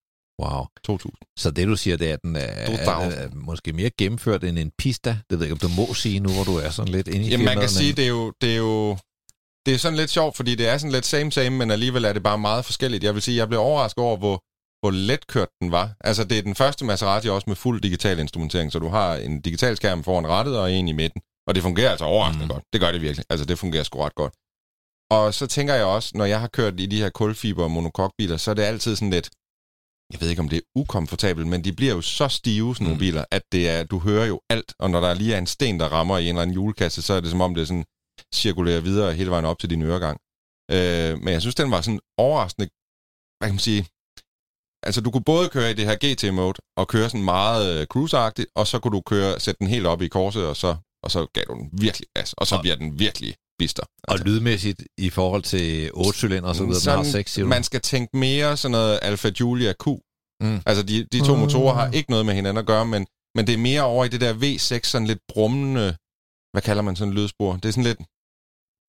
Wow. 0.42 0.64
2.000. 0.90 1.34
Så 1.38 1.50
det, 1.50 1.66
du 1.68 1.76
siger, 1.76 1.96
det 1.96 2.08
er, 2.10 2.12
at 2.12 2.22
den 2.22 2.36
er, 2.36 2.40
er, 2.40 2.66
2000. 2.66 3.12
er 3.22 3.28
måske 3.34 3.72
mere 3.72 3.90
gennemført 3.98 4.44
end 4.44 4.58
en 4.58 4.70
pista. 4.78 5.10
Det 5.30 5.38
ved 5.38 5.46
jeg 5.46 5.52
ikke, 5.52 5.64
om 5.64 5.70
du 5.70 5.74
må 5.82 5.94
sige 5.94 6.20
nu, 6.20 6.28
hvor 6.32 6.44
du 6.44 6.56
er 6.56 6.70
sådan 6.70 6.92
lidt 6.92 7.08
inde 7.08 7.26
i 7.26 7.30
Jamen, 7.30 7.44
man 7.44 7.58
kan 7.60 7.68
sige, 7.68 7.92
det 7.92 8.04
er 8.04 8.08
jo... 8.08 8.32
Det 8.40 8.52
er 8.52 8.56
jo 8.56 8.96
det 9.66 9.74
er 9.74 9.78
sådan 9.78 9.96
lidt 9.96 10.10
sjovt, 10.10 10.36
fordi 10.36 10.54
det 10.54 10.68
er 10.68 10.78
sådan 10.78 10.92
lidt 10.92 11.06
same 11.06 11.32
same, 11.32 11.50
men 11.50 11.70
alligevel 11.70 12.04
er 12.04 12.12
det 12.12 12.22
bare 12.22 12.38
meget 12.38 12.64
forskelligt. 12.64 13.04
Jeg 13.04 13.14
vil 13.14 13.22
sige, 13.22 13.36
jeg 13.36 13.48
blev 13.48 13.60
overrasket 13.60 14.04
over, 14.04 14.16
hvor, 14.16 14.36
hvor 14.82 14.90
letkørt 14.90 15.48
den 15.60 15.70
var. 15.70 15.94
Altså, 16.00 16.24
det 16.24 16.38
er 16.38 16.42
den 16.42 16.54
første 16.54 16.84
Maserati 16.84 17.28
også 17.28 17.44
med 17.50 17.56
fuld 17.56 17.80
digital 17.80 18.18
instrumentering, 18.18 18.72
så 18.72 18.78
du 18.78 18.88
har 18.88 19.14
en 19.14 19.40
digital 19.40 19.76
skærm 19.76 20.04
foran 20.04 20.26
rattet 20.26 20.58
og 20.58 20.72
en 20.72 20.88
i 20.88 20.92
midten. 20.92 21.20
Og 21.46 21.54
det 21.54 21.62
fungerer 21.62 21.90
altså 21.90 22.04
overraskende 22.04 22.44
Mm. 22.46 22.50
godt. 22.50 22.64
Det 22.72 22.80
gør 22.80 22.92
det 22.92 23.00
virkelig. 23.02 23.24
Altså, 23.30 23.46
det 23.46 23.58
fungerer 23.58 23.82
sgu 23.82 24.00
ret 24.00 24.14
godt. 24.14 24.32
Og 25.10 25.34
så 25.34 25.46
tænker 25.46 25.74
jeg 25.74 25.84
også, 25.84 26.10
når 26.14 26.24
jeg 26.24 26.40
har 26.40 26.48
kørt 26.48 26.80
i 26.80 26.86
de 26.86 26.98
her 27.02 27.10
kulfiber 27.10 27.68
monokokbiler, 27.68 28.36
så 28.36 28.50
er 28.50 28.54
det 28.54 28.62
altid 28.62 28.96
sådan 28.96 29.10
lidt, 29.10 29.30
jeg 30.12 30.20
ved 30.20 30.28
ikke, 30.28 30.40
om 30.42 30.48
det 30.48 30.56
er 30.56 30.60
ukomfortabelt, 30.80 31.46
men 31.46 31.64
de 31.64 31.72
bliver 31.72 31.94
jo 31.94 32.00
så 32.00 32.28
stive, 32.28 32.74
sådan 32.74 32.84
nogle 32.84 32.96
Mm. 32.96 32.98
biler, 33.00 33.24
at 33.30 33.42
det 33.52 33.68
er, 33.70 33.84
du 33.84 33.98
hører 33.98 34.26
jo 34.26 34.40
alt, 34.50 34.74
og 34.78 34.90
når 34.90 35.00
der 35.00 35.14
lige 35.14 35.34
er 35.34 35.38
en 35.38 35.46
sten, 35.46 35.80
der 35.80 35.88
rammer 35.88 36.18
i 36.18 36.22
en 36.22 36.28
eller 36.28 36.42
anden 36.42 36.54
julekasse, 36.54 37.02
så 37.02 37.12
er 37.14 37.20
det 37.20 37.30
som 37.30 37.40
om, 37.40 37.54
det 37.54 37.68
sådan 37.68 37.84
cirkulerer 38.34 38.80
videre 38.80 39.14
hele 39.14 39.30
vejen 39.30 39.44
op 39.44 39.58
til 39.58 39.70
din 39.70 39.82
øregang. 39.82 40.20
Øh, 40.70 41.18
men 41.22 41.28
jeg 41.34 41.40
synes, 41.40 41.54
den 41.54 41.70
var 41.70 41.80
sådan 41.80 42.00
overraskende, 42.18 42.68
hvad 43.38 43.48
kan 43.48 43.54
man 43.54 43.58
sige, 43.70 43.82
altså 44.86 45.00
du 45.00 45.10
kunne 45.10 45.24
både 45.24 45.48
køre 45.48 45.70
i 45.70 45.74
det 45.74 45.84
her 45.88 45.96
GT-mode, 46.04 46.58
og 46.76 46.88
køre 46.88 47.10
sådan 47.10 47.24
meget 47.24 47.80
øh, 47.80 47.86
cruiseragtigt, 47.86 48.48
og 48.56 48.66
så 48.66 48.78
kunne 48.78 48.96
du 48.96 49.02
køre, 49.06 49.40
sætte 49.40 49.58
den 49.58 49.66
helt 49.66 49.86
op 49.86 50.02
i 50.02 50.08
korset, 50.08 50.46
og 50.46 50.56
så, 50.56 50.76
og 51.04 51.10
så 51.10 51.26
gav 51.34 51.44
du 51.48 51.54
den 51.54 51.68
virkelig 51.72 52.08
gas, 52.16 52.32
og 52.32 52.46
så 52.46 52.54
Og- 52.54 52.60
bliver 52.62 52.76
den 52.76 52.98
virkelig 52.98 53.34
bister. 53.58 53.82
Og 54.08 54.18
lydmæssigt 54.18 54.82
i 54.98 55.10
forhold 55.10 55.42
til 55.42 55.90
8 55.94 56.18
cylinder 56.18 56.48
og 56.48 56.56
så 56.56 56.64
videre, 56.64 56.96
den 56.96 57.04
har 57.04 57.12
6 57.12 57.32
siger 57.32 57.46
man 57.46 57.64
skal 57.64 57.80
tænke 57.80 58.16
mere 58.16 58.56
sådan 58.56 58.70
noget 58.72 58.98
Alfa 59.02 59.28
Giulia 59.28 59.72
Q. 59.72 59.86
Mm. 60.40 60.60
Altså, 60.66 60.82
de, 60.82 61.04
de 61.12 61.20
to 61.26 61.34
Mm. 61.34 61.40
motorer 61.40 61.74
har 61.74 61.90
ikke 61.92 62.10
noget 62.10 62.26
med 62.26 62.34
hinanden 62.34 62.58
at 62.58 62.66
gøre, 62.66 62.86
men, 62.86 63.06
men 63.36 63.46
det 63.46 63.54
er 63.54 63.58
mere 63.58 63.82
over 63.82 64.04
i 64.04 64.08
det 64.08 64.20
der 64.20 64.34
V6, 64.34 64.80
sådan 64.90 65.06
lidt 65.06 65.18
brummende, 65.32 65.96
hvad 66.52 66.62
kalder 66.62 66.82
man 66.82 66.96
sådan 66.96 67.12
en 67.12 67.18
lydspor? 67.18 67.52
Det 67.56 67.64
er 67.64 67.72
sådan 67.72 67.84
lidt, 67.84 68.00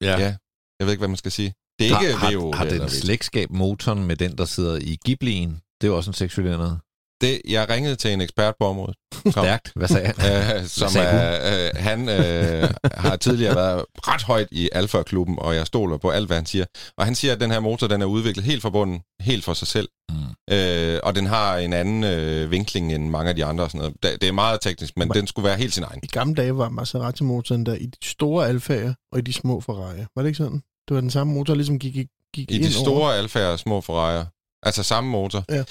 Ja. 0.05 0.19
ja, 0.19 0.35
jeg 0.79 0.85
ved 0.85 0.91
ikke, 0.91 1.01
hvad 1.01 1.07
man 1.07 1.17
skal 1.17 1.31
sige. 1.31 1.53
Det 1.79 1.91
er 1.91 1.99
ikke 1.99 2.13
har, 2.13 2.31
VO. 2.35 2.51
har, 2.51 2.65
den 2.65 2.81
V6. 2.81 2.89
slægtskab 2.89 3.49
motoren 3.51 4.03
med 4.03 4.15
den, 4.15 4.37
der 4.37 4.45
sidder 4.45 4.75
i 4.75 4.97
Ghiblien? 5.05 5.61
Det 5.81 5.87
er 5.87 5.91
jo 5.91 5.97
også 5.97 6.09
en 6.09 6.13
6 6.13 6.33
cylinder. 6.33 6.77
Det, 7.21 7.41
jeg 7.47 7.69
ringede 7.69 7.95
til 7.95 8.13
en 8.13 8.21
ekspert 8.21 8.53
på 8.59 8.65
området, 8.67 8.95
Stærkt. 9.31 9.71
Hvad 9.75 9.87
sagde 9.87 10.13
han? 10.17 10.57
øh, 10.57 10.65
som 10.65 10.89
sagde 10.89 11.07
er, 11.07 11.67
øh, 11.67 11.71
han 11.75 12.09
øh, 12.09 12.69
har 12.93 13.15
tidligere 13.15 13.55
været 13.55 13.85
ret 14.07 14.23
højt 14.23 14.47
i 14.51 14.69
Alfa-klubben, 14.73 15.39
og 15.39 15.55
jeg 15.55 15.67
stoler 15.67 15.97
på 15.97 16.09
alt, 16.09 16.27
hvad 16.27 16.37
han 16.37 16.45
siger. 16.45 16.65
Og 16.97 17.05
han 17.05 17.15
siger, 17.15 17.33
at 17.33 17.39
den 17.39 17.51
her 17.51 17.59
motor, 17.59 17.87
den 17.87 18.01
er 18.01 18.05
udviklet 18.05 18.45
helt 18.45 18.61
fra 18.61 18.69
bunden, 18.69 18.99
helt 19.25 19.43
for 19.43 19.53
sig 19.53 19.67
selv. 19.67 19.89
Mm. 20.09 20.15
Øh, 20.55 20.99
og 21.03 21.15
den 21.15 21.25
har 21.25 21.57
en 21.57 21.73
anden 21.73 22.03
øh, 22.03 22.51
vinkling 22.51 22.93
end 22.93 23.09
mange 23.09 23.29
af 23.29 23.35
de 23.35 23.45
andre. 23.45 23.63
Og 23.63 23.71
sådan 23.71 23.91
noget. 24.03 24.21
Det, 24.21 24.27
er 24.27 24.31
meget 24.31 24.61
teknisk, 24.61 24.97
men 24.97 25.07
Men- 25.07 25.17
den 25.17 25.27
skulle 25.27 25.47
være 25.47 25.57
helt 25.57 25.73
sin 25.73 25.83
egen. 25.83 25.99
I 26.03 26.07
gamle 26.07 26.35
dage 26.35 26.57
var 26.57 26.69
Maserati-motoren 26.69 27.65
der 27.65 27.73
i 27.75 27.85
de 27.85 28.07
store 28.07 28.49
Alfa'er 28.49 28.93
og 29.11 29.19
i 29.19 29.21
de 29.21 29.33
små 29.33 29.59
Ferrari'er. 29.69 30.05
Var 30.15 30.21
det 30.21 30.25
ikke 30.25 30.37
sådan? 30.37 30.61
Det 30.87 30.95
var 30.95 31.01
den 31.01 31.09
samme 31.11 31.33
motor, 31.33 31.53
der 31.53 31.55
ligesom 31.55 31.79
gik, 31.79 31.93
gik, 31.93 32.07
gik 32.33 32.51
I 32.51 32.55
ind 32.55 32.63
de 32.63 32.73
store 32.73 33.19
Alfa'er 33.23 33.39
og 33.51 33.59
små 33.59 33.79
Ferrari'er. 33.79 34.25
Altså 34.63 34.83
samme 34.83 35.09
motor. 35.09 35.43
Ja. 35.49 35.63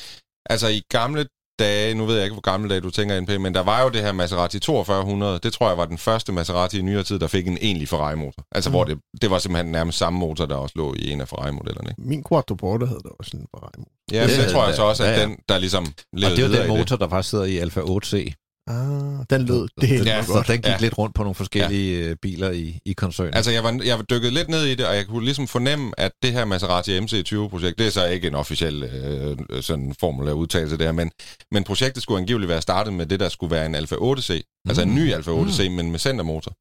Altså 0.51 0.69
i 0.69 0.83
gamle 0.89 1.27
dage, 1.59 1.95
nu 1.95 2.05
ved 2.07 2.15
jeg 2.15 2.25
ikke, 2.25 2.35
hvor 2.35 2.41
gamle 2.41 2.69
dage 2.71 2.81
du 2.81 2.91
tænker 2.91 3.17
ind 3.17 3.27
på, 3.27 3.39
men 3.39 3.55
der 3.55 3.61
var 3.63 3.83
jo 3.83 3.89
det 3.89 4.01
her 4.03 4.13
Maserati 4.13 4.59
4200. 4.67 5.39
Det 5.43 5.53
tror 5.53 5.69
jeg 5.69 5.79
var 5.79 5.85
den 5.85 5.99
første 5.99 6.33
Maserati 6.33 6.79
i 6.79 6.83
nyere 6.83 7.03
tid, 7.03 7.19
der 7.19 7.27
fik 7.27 7.47
en 7.49 7.59
egentlig 7.61 7.89
Ferrari-motor. 7.89 8.43
Altså 8.53 8.71
Mm. 8.71 8.75
hvor 8.75 8.85
det, 8.85 8.99
det 9.23 9.31
var 9.31 9.39
simpelthen 9.39 9.73
nærmest 9.73 9.99
samme 9.99 10.19
motor, 10.19 10.47
der 10.47 10.55
også 10.57 10.73
lå 10.77 10.95
i 10.95 11.11
en 11.11 11.21
af 11.21 11.29
Ferrari-modellerne. 11.29 11.91
ikke? 11.91 12.03
Min 12.09 12.25
Quattroporte 12.29 12.87
havde 12.87 13.01
der 13.03 13.11
også 13.19 13.31
en 13.37 13.47
Ferrari-motor. 13.55 13.93
Ja, 14.13 14.27
Det 14.27 14.39
det, 14.45 14.53
tror 14.53 14.67
jeg 14.67 14.75
så 14.75 14.83
også, 14.83 15.05
at 15.05 15.11
Ja, 15.11 15.21
ja. 15.21 15.23
den, 15.27 15.37
der 15.49 15.59
ligesom 15.59 15.85
Og 15.85 15.93
levede 16.13 16.37
det 16.37 16.45
er 16.45 16.49
jo 16.65 16.71
den 16.71 16.79
motor, 16.79 16.97
der 16.97 17.09
faktisk 17.09 17.31
sidder 17.31 17.45
i 17.45 17.59
Alfa 17.59 17.81
8C. 17.81 18.33
Ah, 18.67 19.25
den 19.31 19.43
lød 19.47 19.69
det 19.81 19.89
helt 19.89 20.07
Ja, 20.07 20.17
ja, 20.17 20.25
Så 20.25 20.33
godt. 20.33 20.47
den 20.49 20.57
gik 20.57 20.67
Ja. 20.67 20.77
lidt 20.81 20.99
rundt 20.99 21.15
på 21.15 21.23
nogle 21.23 21.35
forskellige 21.35 22.09
ja. 22.09 22.15
biler 22.23 22.51
i, 22.51 22.79
i 22.87 22.93
koncernen. 22.93 23.35
Altså, 23.35 23.51
jeg 23.51 23.65
var, 23.65 23.81
jeg 23.85 23.97
var 23.99 24.03
dykket 24.05 24.33
lidt 24.33 24.49
ned 24.49 24.65
i 24.65 24.75
det, 24.75 24.87
og 24.87 24.97
jeg 24.97 25.07
kunne 25.07 25.25
ligesom 25.25 25.49
fornemme, 25.49 25.93
at 26.01 26.13
det 26.23 26.33
her 26.33 26.45
Maserati 26.45 26.99
MC20-projekt, 26.99 27.79
det 27.79 27.87
er 27.87 27.91
så 27.91 28.07
ikke 28.07 28.27
en 28.29 28.35
officiel 28.35 28.83
øh, 28.83 29.63
sådan 29.63 29.95
formel 30.01 30.29
af 30.29 30.33
udtalelse 30.33 30.79
der, 30.79 30.93
men, 30.93 31.11
men 31.51 31.65
projektet 31.65 32.03
skulle 32.03 32.21
angiveligt 32.21 32.49
være 32.49 32.63
startet 32.63 32.93
med 32.93 33.07
det, 33.07 33.21
der 33.21 33.29
skulle 33.29 33.51
være 33.51 33.67
en 33.67 33.75
Alfa 33.75 33.95
8C. 33.95 34.35
Mm. 34.35 34.69
Altså 34.69 34.83
en 34.83 34.95
ny 34.95 35.13
Alfa 35.13 35.31
8C, 35.31 35.69
mm. 35.69 35.75
men 35.75 35.91
med 35.91 35.99
centermotor. 35.99 36.53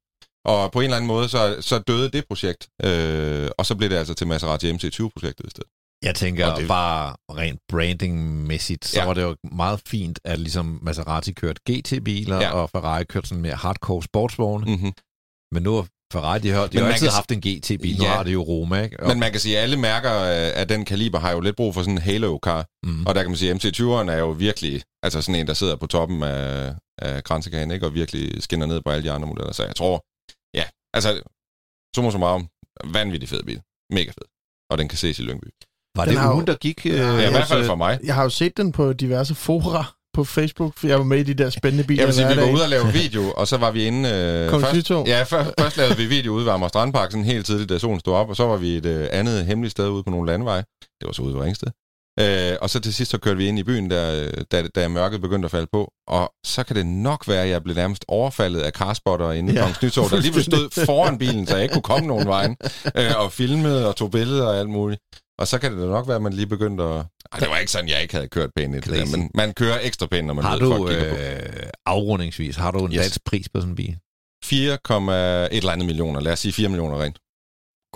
Og 0.44 0.72
på 0.72 0.80
en 0.80 0.84
eller 0.84 0.96
anden 0.96 1.08
måde, 1.08 1.28
så, 1.28 1.56
så 1.60 1.78
døde 1.78 2.10
det 2.10 2.24
projekt, 2.28 2.68
øh, 2.84 3.48
og 3.58 3.66
så 3.66 3.74
blev 3.74 3.90
det 3.90 3.96
altså 3.96 4.14
til 4.14 4.26
Maserati 4.26 4.72
MC20-projektet 4.72 5.46
i 5.46 5.50
stedet. 5.50 5.70
Jeg 6.04 6.14
tænker 6.14 6.46
Og 6.46 6.60
det- 6.60 6.68
bare 6.68 7.16
rent 7.30 7.60
branding-mæssigt, 7.72 8.84
så 8.84 8.98
Ja. 9.00 9.06
var 9.06 9.14
det 9.14 9.22
jo 9.22 9.36
meget 9.52 9.80
fint, 9.88 10.20
at 10.24 10.38
ligesom 10.38 10.78
Maserati 10.82 11.32
kørte 11.32 11.60
GT-biler, 11.70 12.36
Ja. 12.40 12.50
og 12.52 12.70
Ferrari 12.70 13.04
kørte 13.04 13.28
sådan 13.28 13.42
mere 13.42 13.54
hardcore 13.54 14.02
sportsvogne. 14.02 14.64
Mm. 14.66 14.72
Mm-hmm. 14.72 14.92
Men 15.54 15.62
nu 15.62 15.74
har 15.74 15.86
Ferrari, 16.12 16.38
de 16.38 16.50
har, 16.50 16.66
de 16.66 16.78
har 16.78 16.86
altid 16.86 17.06
kan 17.06 17.14
haft 17.14 17.32
en 17.32 17.40
GT-bil, 17.40 17.98
nu 17.98 18.04
Ja. 18.04 18.10
har 18.10 18.22
det 18.22 18.32
jo 18.32 18.42
Roma, 18.42 18.82
ikke? 18.82 19.00
Og, 19.00 19.08
Men 19.08 19.18
man 19.20 19.30
kan 19.30 19.40
sige, 19.40 19.56
at 19.58 19.62
alle 19.62 19.76
mærker 19.76 20.10
af 20.10 20.60
af 20.60 20.68
den 20.68 20.84
kaliber 20.84 21.18
har 21.18 21.30
jo 21.32 21.40
lidt 21.40 21.56
brug 21.56 21.74
for 21.74 21.80
sådan 21.82 21.94
en 21.94 22.02
halo-car. 22.02 22.64
mm. 22.86 23.06
Og 23.06 23.14
der 23.14 23.22
kan 23.22 23.30
man 23.30 23.36
sige, 23.38 23.50
at 23.50 23.56
MC20'eren 23.64 24.10
er 24.10 24.18
jo 24.18 24.30
virkelig 24.30 24.82
altså 25.02 25.22
sådan 25.22 25.40
en, 25.40 25.46
der 25.46 25.54
sidder 25.54 25.76
på 25.76 25.86
toppen 25.86 26.22
af, 26.22 26.74
af 26.98 27.24
kransekagen, 27.24 27.70
ikke? 27.70 27.86
og 27.86 27.94
virkelig 27.94 28.42
skinner 28.42 28.66
ned 28.66 28.80
på 28.82 28.90
alle 28.90 29.04
de 29.04 29.12
andre 29.12 29.28
modeller. 29.28 29.52
Så 29.52 29.64
jeg 29.64 29.76
tror, 29.76 29.96
ja, 30.54 30.64
altså, 30.94 31.22
summa 31.96 32.10
summarum, 32.10 32.48
vanvittig 32.84 33.28
fed 33.28 33.42
bil. 33.42 33.60
Mega 33.92 34.10
fed. 34.10 34.26
Og 34.70 34.78
den 34.78 34.88
kan 34.88 34.98
ses 34.98 35.18
i 35.18 35.22
Lyngby. 35.22 35.46
Var 35.96 36.04
Den 36.04 36.12
det 36.12 36.20
har 36.20 36.28
jo- 36.28 36.34
ugen, 36.34 36.46
der 36.46 36.54
gik? 36.54 36.86
Øh, 36.86 36.92
Ja, 36.92 36.98
i 37.18 37.22
jeg 37.22 37.30
hvert 37.30 37.46
fald 37.48 37.58
hos, 37.60 37.66
for 37.66 37.74
mig. 37.76 37.98
Jeg 38.04 38.14
har 38.14 38.22
jo 38.22 38.28
set 38.28 38.56
den 38.56 38.72
på 38.72 38.92
diverse 38.92 39.34
fora 39.34 39.84
på 40.14 40.24
Facebook, 40.24 40.72
for 40.78 40.86
jeg 40.86 40.98
var 40.98 41.04
med 41.04 41.18
i 41.18 41.22
de 41.22 41.34
der 41.34 41.50
spændende 41.50 41.84
biler 41.84 42.00
Jeg 42.02 42.06
vil 42.06 42.14
sige, 42.14 42.28
vi 42.28 42.36
var 42.36 42.52
ude 42.52 42.62
og 42.62 42.68
lave 42.68 42.92
video, 43.02 43.32
og 43.36 43.48
så 43.48 43.56
var 43.56 43.70
vi 43.70 43.84
inde... 43.84 44.08
Øh, 44.10 44.50
Kom 44.50 44.60
først, 44.62 44.90
ja, 44.90 45.22
før, 45.22 45.44
først 45.60 45.76
lavede 45.76 45.96
vi 45.96 46.06
video 46.06 46.32
ude 46.32 46.44
ved 46.46 46.52
Amager 46.52 46.68
Strandpark, 46.68 47.10
sådan 47.10 47.24
helt 47.24 47.46
tidligt, 47.46 47.68
da 47.68 47.78
solen 47.78 48.00
stod 48.00 48.14
op, 48.14 48.28
og 48.28 48.36
så 48.36 48.44
var 48.46 48.56
vi 48.56 48.76
et 48.76 48.86
øh, 48.86 49.08
andet 49.12 49.44
hemmeligt 49.46 49.72
sted 49.72 49.88
ude 49.88 50.02
på 50.04 50.10
nogle 50.10 50.26
landeveje. 50.32 50.64
Det 51.00 51.06
var 51.06 51.12
så 51.12 51.22
ude 51.22 51.34
ved 51.34 51.40
Ringsted. 51.42 51.68
Øh, 52.20 52.56
og 52.62 52.70
så 52.70 52.80
til 52.80 52.94
sidst 52.94 53.10
så 53.10 53.18
kørte 53.18 53.36
vi 53.36 53.46
ind 53.46 53.58
i 53.58 53.62
byen, 53.62 53.88
da, 53.88 54.30
da, 54.52 54.62
da 54.74 54.88
mørket 54.88 55.20
begyndte 55.20 55.46
at 55.46 55.50
falde 55.50 55.66
på. 55.72 55.90
Og 56.08 56.32
så 56.46 56.64
kan 56.64 56.76
det 56.76 56.86
nok 56.86 57.28
være, 57.28 57.42
at 57.42 57.48
jeg 57.48 57.62
blev 57.62 57.74
nærmest 57.76 58.04
overfaldet 58.08 58.60
af 58.60 58.72
carspotter 58.72 59.32
inde 59.32 59.52
i 59.52 59.56
Ja, 59.56 59.60
Kongens 59.60 59.82
Nytorv, 59.82 60.10
der 60.10 60.20
lige 60.20 60.42
stod 60.42 60.84
foran 60.86 61.18
bilen, 61.18 61.46
så 61.46 61.54
jeg 61.54 61.62
ikke 61.62 61.72
kunne 61.72 61.82
komme 61.82 62.06
nogen 62.06 62.26
vejen. 62.26 62.56
Øh, 62.96 63.10
og 63.16 63.32
filmede 63.32 63.88
og 63.88 63.96
tog 63.96 64.10
billeder 64.10 64.46
og 64.46 64.58
alt 64.58 64.68
muligt. 64.70 65.00
Og 65.38 65.46
så 65.48 65.58
kan 65.58 65.72
det 65.72 65.80
da 65.80 65.86
nok 65.86 66.06
være, 66.08 66.16
at 66.16 66.22
man 66.22 66.32
lige 66.32 66.46
begyndte 66.46 66.84
at... 66.84 66.96
Ej, 67.32 67.38
det 67.38 67.48
var 67.48 67.58
ikke 67.58 67.72
sådan, 67.72 67.88
jeg 67.88 68.02
ikke 68.02 68.14
havde 68.14 68.28
kørt 68.28 68.50
pænt 68.56 68.74
i 68.74 68.80
det 68.80 68.86
der, 68.86 69.16
men 69.16 69.30
man 69.34 69.54
kører 69.54 69.78
ekstra 69.82 70.06
pænt, 70.06 70.26
når 70.26 70.34
man 70.34 70.44
Har 70.44 70.52
ved, 70.52 70.60
du 70.60 70.76
folk 70.76 70.90
kigger 70.90 71.10
på. 71.14 71.20
øh, 71.20 71.70
afrundingsvis, 71.86 72.56
har 72.56 72.70
du 72.70 72.78
en 72.86 72.92
Yes. 72.92 73.00
dansk 73.00 73.24
pris 73.24 73.48
på 73.48 73.60
sådan 73.60 73.70
en 73.72 73.76
bil? 73.76 73.98
4, 74.44 74.72
et 75.52 75.56
eller 75.56 75.72
andet 75.72 75.86
millioner. 75.86 76.20
Lad 76.20 76.32
os 76.32 76.38
sige 76.38 76.52
4 76.52 76.68
millioner 76.68 77.02
rent. 77.02 77.18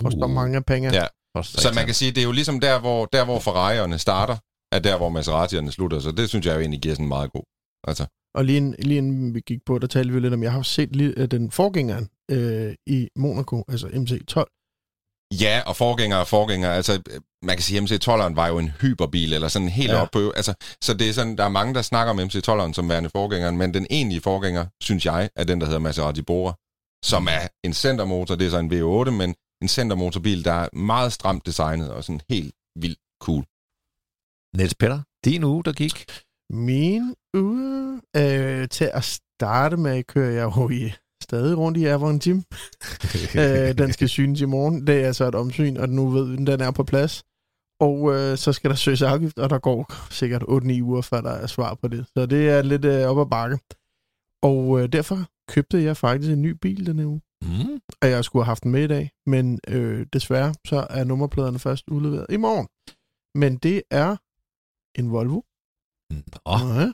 Koster 0.03 0.25
Uh. 0.25 0.31
mange 0.31 0.63
penge. 0.63 0.93
Ja. 0.93 1.05
Koster 1.35 1.61
Så 1.61 1.71
man 1.75 1.85
kan 1.85 1.95
sige, 1.95 2.11
det 2.11 2.17
er 2.21 2.25
jo 2.25 2.31
ligesom 2.31 2.59
der, 2.59 2.79
hvor, 2.79 3.05
der, 3.05 3.25
hvor 3.25 3.39
Ferrari'erne 3.39 3.97
starter, 3.97 4.37
er 4.71 4.79
der, 4.79 4.97
hvor 4.97 5.09
Maserati'erne 5.19 5.71
slutter. 5.71 5.99
Så 5.99 6.11
det 6.11 6.29
synes 6.29 6.45
jeg 6.45 6.55
jo 6.55 6.59
egentlig 6.59 6.81
giver 6.81 6.95
sådan 6.95 7.07
meget 7.07 7.31
god. 7.31 7.43
Altså, 7.87 8.05
Og 8.35 8.45
lige, 8.45 8.57
en, 8.57 8.75
lige 8.79 8.97
inden 8.97 9.33
vi 9.35 9.39
gik 9.45 9.59
på, 9.65 9.79
der 9.79 9.87
talte 9.87 10.13
vi 10.13 10.19
lidt 10.19 10.33
om, 10.33 10.43
jeg 10.43 10.51
har 10.51 10.61
set 10.61 10.95
lige, 10.95 11.13
øh, 11.17 11.27
den 11.31 11.51
forgængeren 11.51 12.09
øh, 12.31 12.73
i 12.87 13.07
Monaco, 13.15 13.63
altså 13.67 13.87
MC12. 13.87 14.58
Ja, 15.31 15.61
og 15.65 15.75
forgænger 15.75 16.17
og 16.17 16.27
forgænger. 16.27 16.71
Altså, 16.71 17.01
man 17.43 17.55
kan 17.55 17.63
sige, 17.63 17.77
at 17.81 17.83
MC12'eren 17.91 18.33
var 18.35 18.47
jo 18.47 18.57
en 18.59 18.69
hyperbil, 18.81 19.33
eller 19.33 19.47
sådan 19.47 19.69
helt 19.69 19.89
Ja. 19.91 19.95
ja. 19.95 20.01
op 20.01 20.11
på... 20.11 20.31
Altså, 20.31 20.53
så 20.81 20.93
det 20.93 21.09
er 21.09 21.13
sådan, 21.13 21.37
der 21.37 21.43
er 21.43 21.49
mange, 21.49 21.73
der 21.73 21.81
snakker 21.81 22.11
om 22.13 22.19
MC12'eren 22.19 22.73
som 22.73 22.89
værende 22.89 23.09
forgængeren, 23.09 23.57
men 23.57 23.73
den 23.73 23.87
egentlige 23.89 24.21
forgænger, 24.21 24.65
synes 24.81 25.05
jeg, 25.05 25.29
er 25.35 25.43
den, 25.43 25.59
der 25.61 25.65
hedder 25.65 25.79
Maserati 25.79 26.21
Bora, 26.21 26.53
som 27.05 27.27
er 27.27 27.47
en 27.63 27.73
centermotor. 27.73 28.35
Det 28.35 28.47
er 28.47 28.51
så 28.51 28.57
en 28.59 28.71
V8, 28.73 29.09
men 29.09 29.35
en 29.61 29.67
centermotorbil, 29.67 30.45
der 30.45 30.53
er 30.53 30.69
meget 30.75 31.13
stramt 31.13 31.45
designet 31.45 31.91
og 31.91 32.03
sådan 32.03 32.21
helt 32.29 32.53
vildt 32.75 32.99
cool. 33.21 33.43
Niels 34.57 34.75
Petter, 34.75 35.01
din 35.25 35.43
uge, 35.43 35.63
der 35.63 35.73
gik. 35.73 36.05
Min 36.53 37.15
uge 37.33 38.01
øh, 38.17 38.69
til 38.69 38.89
at 38.93 39.03
starte 39.03 39.77
med, 39.77 40.03
kører 40.03 40.31
jeg 40.31 40.43
jo 40.57 40.69
i, 40.69 40.83
stadig 41.29 41.57
rundt 41.57 41.77
i 41.77 41.85
Avon 41.85 42.19
Gym. 42.19 42.41
øh, 43.41 43.77
den 43.77 43.93
skal 43.93 44.09
synes 44.09 44.41
i 44.41 44.45
morgen. 44.45 44.87
Det 44.87 45.01
er 45.01 45.07
altså 45.07 45.25
et 45.25 45.35
omsyn, 45.35 45.77
og 45.77 45.89
nu 45.89 46.09
ved 46.09 46.25
vi, 46.25 46.35
den 46.35 46.61
er 46.61 46.71
på 46.71 46.83
plads. 46.83 47.23
Og 47.79 48.15
øh, 48.15 48.37
så 48.37 48.53
skal 48.53 48.69
der 48.69 48.75
søges 48.75 49.01
afgift, 49.01 49.39
og 49.39 49.49
der 49.49 49.59
går 49.59 50.11
sikkert 50.13 50.43
8-9 50.43 50.81
uger, 50.81 51.01
før 51.01 51.21
der 51.21 51.31
er 51.31 51.47
svar 51.47 51.73
på 51.73 51.87
det. 51.87 52.05
Så 52.17 52.25
det 52.25 52.49
er 52.49 52.61
lidt 52.61 52.85
øh, 52.85 53.09
op 53.09 53.19
ad 53.19 53.25
bakke. 53.25 53.59
Og 54.41 54.81
øh, 54.81 54.89
derfor 54.91 55.25
købte 55.49 55.83
jeg 55.83 55.97
faktisk 55.97 56.31
en 56.31 56.41
ny 56.41 56.51
bil 56.61 56.85
denne 56.85 57.07
uge. 57.07 57.21
Mm. 57.41 57.81
Og 58.01 58.09
jeg 58.09 58.23
skulle 58.25 58.43
have 58.43 58.49
haft 58.49 58.63
den 58.63 58.71
med 58.71 58.83
i 58.83 58.87
dag, 58.87 59.11
men 59.25 59.59
øh, 59.67 60.05
desværre 60.13 60.55
så 60.67 60.87
er 60.89 61.03
nummerpladerne 61.03 61.59
først 61.59 61.87
udleveret 61.87 62.25
i 62.29 62.37
morgen. 62.37 62.67
Men 63.35 63.57
det 63.57 63.81
er 63.91 64.15
en 64.99 65.11
Volvo. 65.11 65.41
Åh, 66.45 66.77
Oh, 66.77 66.89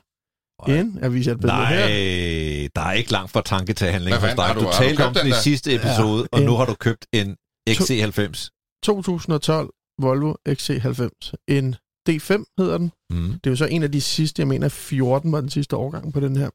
Oj. 0.58 0.74
en, 0.74 0.98
jeg 1.02 1.12
viser 1.14 1.32
et 1.32 1.40
billede 1.40 1.58
nej, 1.58 1.76
her. 1.88 2.68
der 2.76 2.82
er 2.82 2.92
ikke 2.92 3.12
langt 3.12 3.30
fra 3.30 3.42
tanke 3.46 3.72
til 3.72 3.86
handling 3.86 4.10
Hvad 4.18 4.20
hos 4.20 4.22
fanden 4.28 4.36
dig. 4.36 4.44
har 4.44 4.54
Du, 4.54 4.60
du- 4.60 4.72
talte 4.72 5.04
om 5.06 5.14
den 5.14 5.20
i 5.20 5.24
den 5.24 5.32
der? 5.32 5.38
sidste 5.40 5.74
episode, 5.74 6.28
Ja, 6.32 6.38
og 6.38 6.42
nu 6.42 6.52
har 6.52 6.64
du 6.64 6.74
købt 6.74 7.06
en 7.12 7.36
XC90. 7.70 8.50
2012 8.84 9.70
Volvo 10.02 10.34
XC90. 10.48 11.32
En 11.48 11.76
D5 12.08 12.54
hedder 12.58 12.78
den. 12.78 12.92
Mm. 13.10 13.32
Det 13.32 13.46
er 13.46 13.50
jo 13.50 13.56
så 13.56 13.64
en 13.66 13.82
af 13.82 13.92
de 13.92 14.00
sidste, 14.00 14.40
jeg 14.40 14.48
mener 14.48 14.68
14 14.68 15.32
var 15.32 15.40
den 15.40 15.50
sidste 15.50 15.76
årgang 15.76 16.12
på 16.12 16.20
den 16.20 16.36
her. 16.36 16.50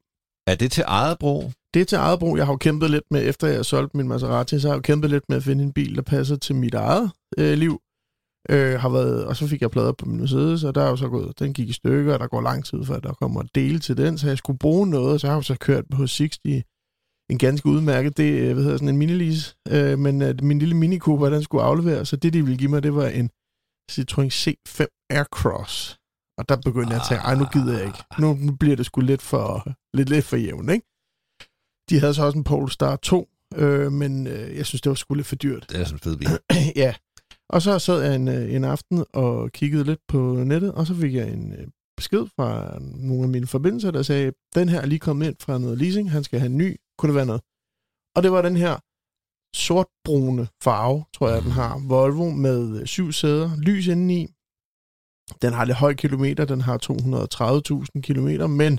Er 0.47 0.55
det 0.55 0.71
til 0.71 0.83
eget 0.87 1.19
brug? 1.19 1.51
Det 1.73 1.81
er 1.81 1.85
til 1.85 1.95
eget 1.95 2.19
brug. 2.19 2.37
Jeg 2.37 2.45
har 2.45 2.53
jo 2.53 2.57
kæmpet 2.57 2.89
lidt 2.91 3.03
med, 3.11 3.29
efter 3.29 3.47
jeg 3.47 3.65
solgte 3.65 3.97
min 3.97 4.07
Maserati, 4.07 4.59
så 4.59 4.67
har 4.67 4.73
jeg 4.73 4.77
jo 4.77 4.81
kæmpet 4.81 5.09
lidt 5.09 5.23
med 5.29 5.37
at 5.37 5.43
finde 5.43 5.63
en 5.63 5.73
bil, 5.73 5.95
der 5.95 6.01
passer 6.01 6.35
til 6.35 6.55
mit 6.55 6.73
eget 6.73 7.11
øh, 7.37 7.57
liv. 7.57 7.79
Øh, 8.49 8.79
har 8.79 8.89
været, 8.89 9.25
og 9.25 9.35
så 9.35 9.47
fik 9.47 9.61
jeg 9.61 9.71
plader 9.71 9.91
på 9.91 10.05
min 10.05 10.19
Mercedes, 10.19 10.63
og 10.63 10.75
der 10.75 10.83
er 10.83 10.89
jo 10.89 10.95
så 10.95 11.09
gået, 11.09 11.39
den 11.39 11.53
gik 11.53 11.69
i 11.69 11.73
stykker, 11.73 12.13
og 12.13 12.19
der 12.19 12.27
går 12.27 12.41
lang 12.41 12.65
tid, 12.65 12.85
før 12.85 12.99
der 12.99 13.13
kommer 13.13 13.43
del 13.55 13.79
til 13.79 13.97
den, 13.97 14.17
så 14.17 14.27
jeg 14.27 14.37
skulle 14.37 14.59
bruge 14.59 14.87
noget, 14.87 15.21
så 15.21 15.27
jeg 15.27 15.31
har 15.31 15.37
jo 15.37 15.41
så 15.41 15.55
kørt 15.55 15.85
på 15.91 16.07
60, 16.07 16.39
en 17.31 17.37
ganske 17.37 17.69
udmærket, 17.69 18.17
det 18.17 18.31
øh, 18.33 18.53
hvad 18.53 18.63
hedder 18.63 18.77
sådan 18.77 18.89
en 18.89 18.97
minilease, 18.97 19.55
øh, 19.69 19.99
men 19.99 20.21
øh, 20.21 20.43
min 20.43 20.59
lille 20.59 20.75
Mini 20.75 20.99
Cooper, 20.99 21.29
den 21.29 21.43
skulle 21.43 21.63
afleveres, 21.63 22.07
så 22.07 22.15
det, 22.15 22.33
de 22.33 22.41
ville 22.41 22.57
give 22.57 22.69
mig, 22.69 22.83
det 22.83 22.95
var 22.95 23.07
en 23.07 23.29
Citroën 23.91 24.29
C5 24.29 25.07
Aircross. 25.09 25.97
Og 26.37 26.49
der 26.49 26.55
begyndte 26.55 26.93
jeg 26.93 27.01
at 27.01 27.07
tænke, 27.09 27.23
ej, 27.23 27.35
nu 27.35 27.45
gider 27.53 27.77
jeg 27.77 27.85
ikke. 27.85 28.03
Nu, 28.19 28.33
nu 28.33 28.51
bliver 28.55 28.75
det 28.75 28.85
sgu 28.85 29.01
lidt 29.01 29.21
for, 29.21 29.73
lidt, 29.97 30.09
lidt 30.09 30.25
for 30.25 30.37
jævnt, 30.37 30.71
ikke? 30.71 30.85
De 31.89 31.99
havde 31.99 32.13
så 32.13 32.23
også 32.25 32.37
en 32.37 32.43
Polestar 32.43 32.95
2, 32.95 33.29
øh, 33.55 33.91
men 33.91 34.27
øh, 34.27 34.57
jeg 34.57 34.65
synes, 34.65 34.81
det 34.81 34.89
var 34.89 34.95
sgu 34.95 35.13
lidt 35.13 35.27
for 35.27 35.35
dyrt. 35.35 35.65
Det 35.69 35.79
er 35.79 35.83
sådan 35.83 35.95
en 35.95 35.99
fed 35.99 36.17
bil. 36.17 36.29
ja. 36.83 36.93
Og 37.53 37.61
så 37.61 37.79
sad 37.79 38.01
jeg 38.03 38.15
en, 38.15 38.27
øh, 38.27 38.53
en 38.55 38.63
aften 38.63 39.05
og 39.13 39.51
kiggede 39.51 39.83
lidt 39.83 39.99
på 40.07 40.17
nettet, 40.51 40.71
og 40.73 40.87
så 40.87 40.95
fik 40.95 41.13
jeg 41.13 41.33
en 41.33 41.53
øh, 41.53 41.67
besked 41.97 42.25
fra 42.35 42.79
nogle 42.79 43.23
af 43.23 43.29
mine 43.29 43.47
forbindelser, 43.47 43.91
der 43.91 44.01
sagde, 44.01 44.31
den 44.55 44.69
her 44.69 44.81
er 44.81 44.85
lige 44.85 44.99
kommet 44.99 45.27
ind 45.27 45.35
fra 45.39 45.57
noget 45.57 45.77
leasing, 45.77 46.11
han 46.11 46.23
skal 46.23 46.39
have 46.39 46.49
en 46.51 46.57
ny, 46.57 46.77
kunne 46.97 47.07
det 47.11 47.15
være 47.15 47.25
noget? 47.25 47.41
Og 48.15 48.23
det 48.23 48.31
var 48.31 48.41
den 48.41 48.55
her 48.63 48.73
sortbrune 49.55 50.47
farve, 50.63 51.05
tror 51.13 51.29
jeg, 51.29 51.41
den 51.41 51.51
har. 51.51 51.87
Volvo 51.87 52.29
med 52.29 52.79
øh, 52.79 52.85
syv 52.85 53.11
sæder, 53.11 53.49
lys 53.67 53.87
indeni. 53.87 54.21
Den 55.41 55.53
har 55.53 55.65
lidt 55.65 55.77
høj 55.77 55.93
kilometer, 55.93 56.45
den 56.45 56.61
har 56.61 56.77
230.000 57.95 58.01
kilometer, 58.01 58.47
men 58.47 58.73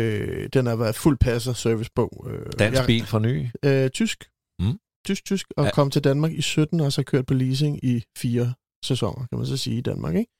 øh, 0.00 0.48
den 0.54 0.66
har 0.66 0.76
været 0.76 0.94
fuld 0.94 1.18
passer 1.18 1.52
servicebog. 1.52 2.26
Øh, 2.30 2.46
Dansk 2.58 2.78
jeg- 2.78 2.86
bil 2.86 3.06
fra 3.06 3.18
ny. 3.18 3.34
Øh, 3.64 3.90
tysk. 3.90 4.18
Mm. 4.62 4.78
Tysk, 5.06 5.24
tysk. 5.24 5.46
Og 5.56 5.64
Ja. 5.64 5.70
kom 5.70 5.90
til 5.90 6.04
Danmark 6.04 6.32
i 6.32 6.42
17, 6.42 6.80
og 6.80 6.92
så 6.92 7.02
kørt 7.02 7.26
på 7.26 7.34
leasing 7.34 7.84
i 7.84 8.04
fire 8.18 8.52
sæsoner, 8.84 9.26
kan 9.26 9.38
man 9.38 9.46
så 9.46 9.56
sige, 9.56 9.76
i 9.76 9.80
Danmark, 9.80 10.14
ikke? 10.14 10.30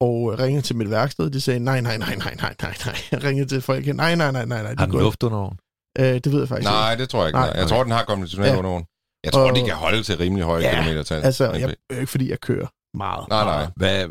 Og 0.00 0.32
øh, 0.32 0.38
ringede 0.38 0.62
til 0.62 0.76
mit 0.76 0.90
værksted, 0.90 1.30
de 1.30 1.40
sagde, 1.40 1.60
nej, 1.60 1.80
nej, 1.80 1.96
nej, 1.98 2.14
nej, 2.16 2.34
nej, 2.34 2.54
nej, 2.62 2.74
nej. 2.86 2.96
Jeg 3.10 3.24
ringede 3.28 3.48
til 3.48 3.60
folk, 3.60 3.86
nej, 3.86 4.14
nej, 4.14 4.14
nej, 4.32 4.32
nej, 4.32 4.44
nej. 4.46 4.56
Har 4.62 4.68
det 4.68 4.78
den 4.78 4.84
ikke. 4.94 4.98
luft 5.04 5.22
under 5.22 5.38
oven? 5.38 5.58
Øh, 5.98 6.04
det 6.04 6.32
ved 6.32 6.38
jeg 6.38 6.48
faktisk 6.48 6.68
Nej, 6.70 6.94
det 6.94 7.08
tror 7.08 7.18
jeg 7.20 7.28
ikke. 7.28 7.36
Nej, 7.36 7.46
Nej, 7.46 7.52
jeg 7.56 7.64
okay. 7.64 7.74
tror, 7.74 7.82
den 7.82 7.92
har 7.92 8.04
konventionel 8.04 8.46
Ja. 8.46 8.52
ja. 8.52 8.58
undervogn. 8.58 8.84
Jeg 9.24 9.32
tror, 9.32 9.50
Og- 9.50 9.56
de 9.56 9.60
kan 9.64 9.74
holde 9.74 10.02
til 10.02 10.16
rimelig 10.18 10.44
høje 10.44 10.62
Ja, 10.62 10.70
kilometertal. 10.82 11.16
ikke. 11.18 11.26
Altså, 11.26 11.52
jeg, 11.52 11.74
ikke 11.90 12.06
fordi 12.06 12.30
jeg 12.30 12.40
kører 12.40 12.66
meget. 12.96 13.28
Nej, 13.28 13.44
nej. 13.44 13.66
Hvad, 13.76 14.06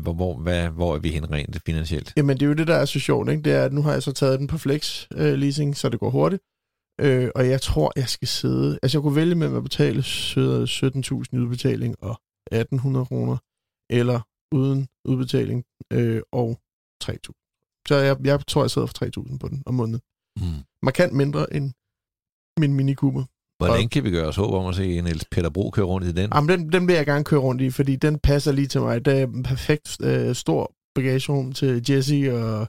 hvor, 0.00 0.12
hvor, 0.12 0.36
hvad, 0.36 0.68
hvor 0.68 0.94
er 0.94 0.98
vi 0.98 1.10
hen 1.10 1.30
rent 1.30 1.58
finansielt? 1.66 2.12
Jamen, 2.16 2.36
det 2.36 2.42
er 2.42 2.46
jo 2.46 2.54
det, 2.54 2.66
der 2.66 2.74
er 2.76 2.84
så 2.84 3.00
sjovt, 3.00 3.30
ikke? 3.30 3.42
Det 3.42 3.52
er, 3.52 3.64
at 3.64 3.72
nu 3.72 3.82
har 3.82 3.92
jeg 3.92 4.02
så 4.02 4.12
taget 4.12 4.38
den 4.38 4.46
på 4.46 4.58
flex 4.58 5.06
øh, 5.14 5.34
leasing, 5.34 5.76
så 5.76 5.88
det 5.88 6.00
går 6.00 6.10
hurtigt. 6.10 6.42
Øh, 7.00 7.30
og 7.34 7.48
jeg 7.48 7.60
tror, 7.62 7.92
jeg 7.96 8.08
skal 8.08 8.28
sidde... 8.28 8.78
Altså, 8.82 8.98
jeg 8.98 9.02
kunne 9.02 9.16
vælge 9.16 9.34
mellem 9.34 9.56
at 9.56 9.62
betale 9.62 10.02
sø- 10.02 10.64
17.000 10.64 11.24
i 11.32 11.38
udbetaling 11.38 11.94
og 12.02 12.20
1.800 12.54 13.04
kroner, 13.04 13.36
eller 13.90 14.20
uden 14.54 14.88
udbetaling 15.04 15.64
øh, 15.92 16.22
og 16.32 16.58
3.000. 17.04 17.84
Så 17.88 17.94
jeg, 17.96 18.16
jeg 18.24 18.46
tror, 18.46 18.62
jeg 18.62 18.70
sidder 18.70 18.86
for 18.86 19.04
3.000 19.30 19.38
på 19.38 19.48
den 19.48 19.62
om 19.66 19.74
måneden. 19.74 20.00
Mm. 20.40 20.62
Markant 20.82 21.12
mindre 21.12 21.54
end 21.54 21.72
min 22.60 22.72
Mini 22.74 22.94
Cooper. 22.94 23.24
Hvor 23.58 23.68
Og- 23.68 23.76
længe 23.76 23.88
kan 23.88 24.04
vi 24.04 24.10
gøre 24.10 24.26
os 24.28 24.36
håb 24.36 24.52
om 24.54 24.66
at 24.66 24.74
se 24.74 25.00
Niels 25.00 25.24
Peter 25.30 25.50
Bro 25.50 25.70
køre 25.70 25.86
rundt 25.86 26.06
i 26.06 26.12
den? 26.12 26.30
Jamen, 26.34 26.48
den, 26.48 26.72
den 26.72 26.86
vil 26.88 26.94
jeg 26.94 27.06
gerne 27.06 27.24
køre 27.24 27.40
rundt 27.40 27.62
i, 27.62 27.70
fordi 27.70 27.96
den 27.96 28.18
passer 28.18 28.52
lige 28.52 28.66
til 28.66 28.80
mig. 28.80 29.04
Det 29.04 29.18
er 29.20 29.26
en 29.26 29.42
perfekt 29.42 29.96
øh, 30.04 30.34
stor 30.34 30.72
bagagerum 31.02 31.52
til 31.52 31.84
Jesse 31.90 32.34
og, 32.44 32.68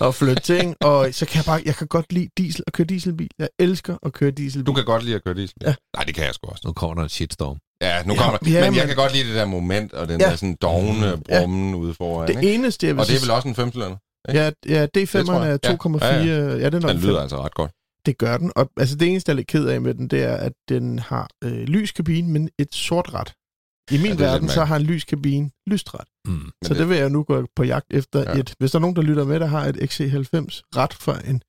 og 0.00 0.14
flytte 0.14 0.42
ting. 0.42 0.76
Og 0.90 1.08
så 1.12 1.26
kan 1.26 1.36
jeg 1.36 1.44
bare, 1.44 1.62
jeg 1.64 1.74
kan 1.74 1.86
godt 1.86 2.12
lide 2.12 2.28
diesel 2.38 2.64
og 2.66 2.72
køre 2.72 2.86
dieselbil. 2.86 3.30
Jeg 3.38 3.48
elsker 3.58 3.96
at 4.06 4.12
køre 4.12 4.30
dieselbil. 4.30 4.66
Du 4.66 4.72
kan 4.72 4.84
godt 4.84 5.04
lide 5.04 5.14
at 5.16 5.24
køre 5.24 5.34
diesel? 5.34 5.56
Ja. 5.62 5.74
Nej, 5.96 6.04
det 6.04 6.14
kan 6.14 6.24
jeg 6.24 6.34
sgu 6.34 6.50
også. 6.50 6.62
Nu 6.66 6.72
kommer 6.72 6.94
der 6.94 7.02
en 7.02 7.08
shitstorm. 7.08 7.56
Ja, 7.82 8.02
nu 8.02 8.12
Ja, 8.14 8.18
kommer 8.22 8.38
ja, 8.46 8.50
ja, 8.50 8.54
men 8.64 8.74
jeg 8.74 8.82
men- 8.82 8.86
kan 8.88 8.96
godt 8.96 9.12
lide 9.12 9.28
det 9.28 9.34
der 9.34 9.44
moment, 9.44 9.92
og 9.92 10.08
den 10.08 10.20
Ja. 10.20 10.26
der 10.30 10.36
sådan 10.36 10.56
dogne 10.62 11.16
brummen 11.28 11.74
ude 11.74 11.94
foran. 11.94 12.28
det 12.28 12.36
ikke? 12.42 12.54
eneste, 12.54 12.86
jeg 12.86 12.94
vil 12.94 13.00
Og 13.00 13.06
det 13.06 13.16
er 13.16 13.20
vel 13.20 13.30
også 13.30 13.48
en 13.48 13.54
femcylinder? 13.54 13.96
Ja, 14.28 14.50
ja 14.68 14.86
D5'eren 14.98 15.26
tror 15.26 15.42
jeg. 15.44 15.58
er 15.62 15.76
2,4. 15.76 16.04
Ja, 16.04 16.16
Ja, 16.16 16.24
ja, 16.24 16.48
ja. 16.48 16.56
ja, 16.56 16.68
den 16.70 16.82
Den 16.82 16.96
lyder 16.96 17.20
altså 17.20 17.42
ret 17.44 17.54
godt. 17.54 17.70
Det 18.06 18.18
gør 18.18 18.36
den. 18.36 18.52
Og 18.56 18.70
altså, 18.76 18.96
det 18.96 19.08
eneste, 19.08 19.30
jeg 19.30 19.34
er 19.34 19.36
lidt 19.36 19.46
ked 19.46 19.66
af 19.66 19.80
med 19.80 19.94
den, 19.94 20.08
det 20.08 20.22
er, 20.22 20.34
at 20.36 20.52
den 20.68 20.98
har 20.98 21.28
øh, 21.44 21.52
lys 21.62 21.92
kabine, 21.92 22.28
men 22.32 22.48
et 22.58 22.74
sort 22.74 23.14
ret. 23.14 23.32
I 23.90 23.96
min 23.96 24.06
Ja, 24.06 24.12
er 24.12 24.16
verden, 24.16 24.48
så 24.48 24.64
har 24.64 24.76
en 24.76 24.82
lys 24.82 25.04
kabine 25.04 25.50
lyst 25.66 25.94
ret. 25.94 26.08
Mm. 26.26 26.32
Men 26.32 26.50
Så 26.64 26.68
det- 26.74 26.78
det 26.80 26.88
vil 26.88 26.96
jeg 26.98 27.10
nu 27.10 27.22
gå 27.22 27.46
på 27.56 27.64
jagt 27.64 27.86
efter 27.90 28.20
Ja. 28.20 28.38
et... 28.40 28.54
Hvis 28.58 28.70
der 28.70 28.78
er 28.78 28.80
nogen, 28.80 28.96
der 28.96 29.02
lytter 29.02 29.24
med, 29.24 29.40
der 29.40 29.46
har 29.46 29.64
et 29.66 29.76
XC90 29.76 30.62
ret 30.76 30.94
for 30.94 31.12
en 31.12 31.42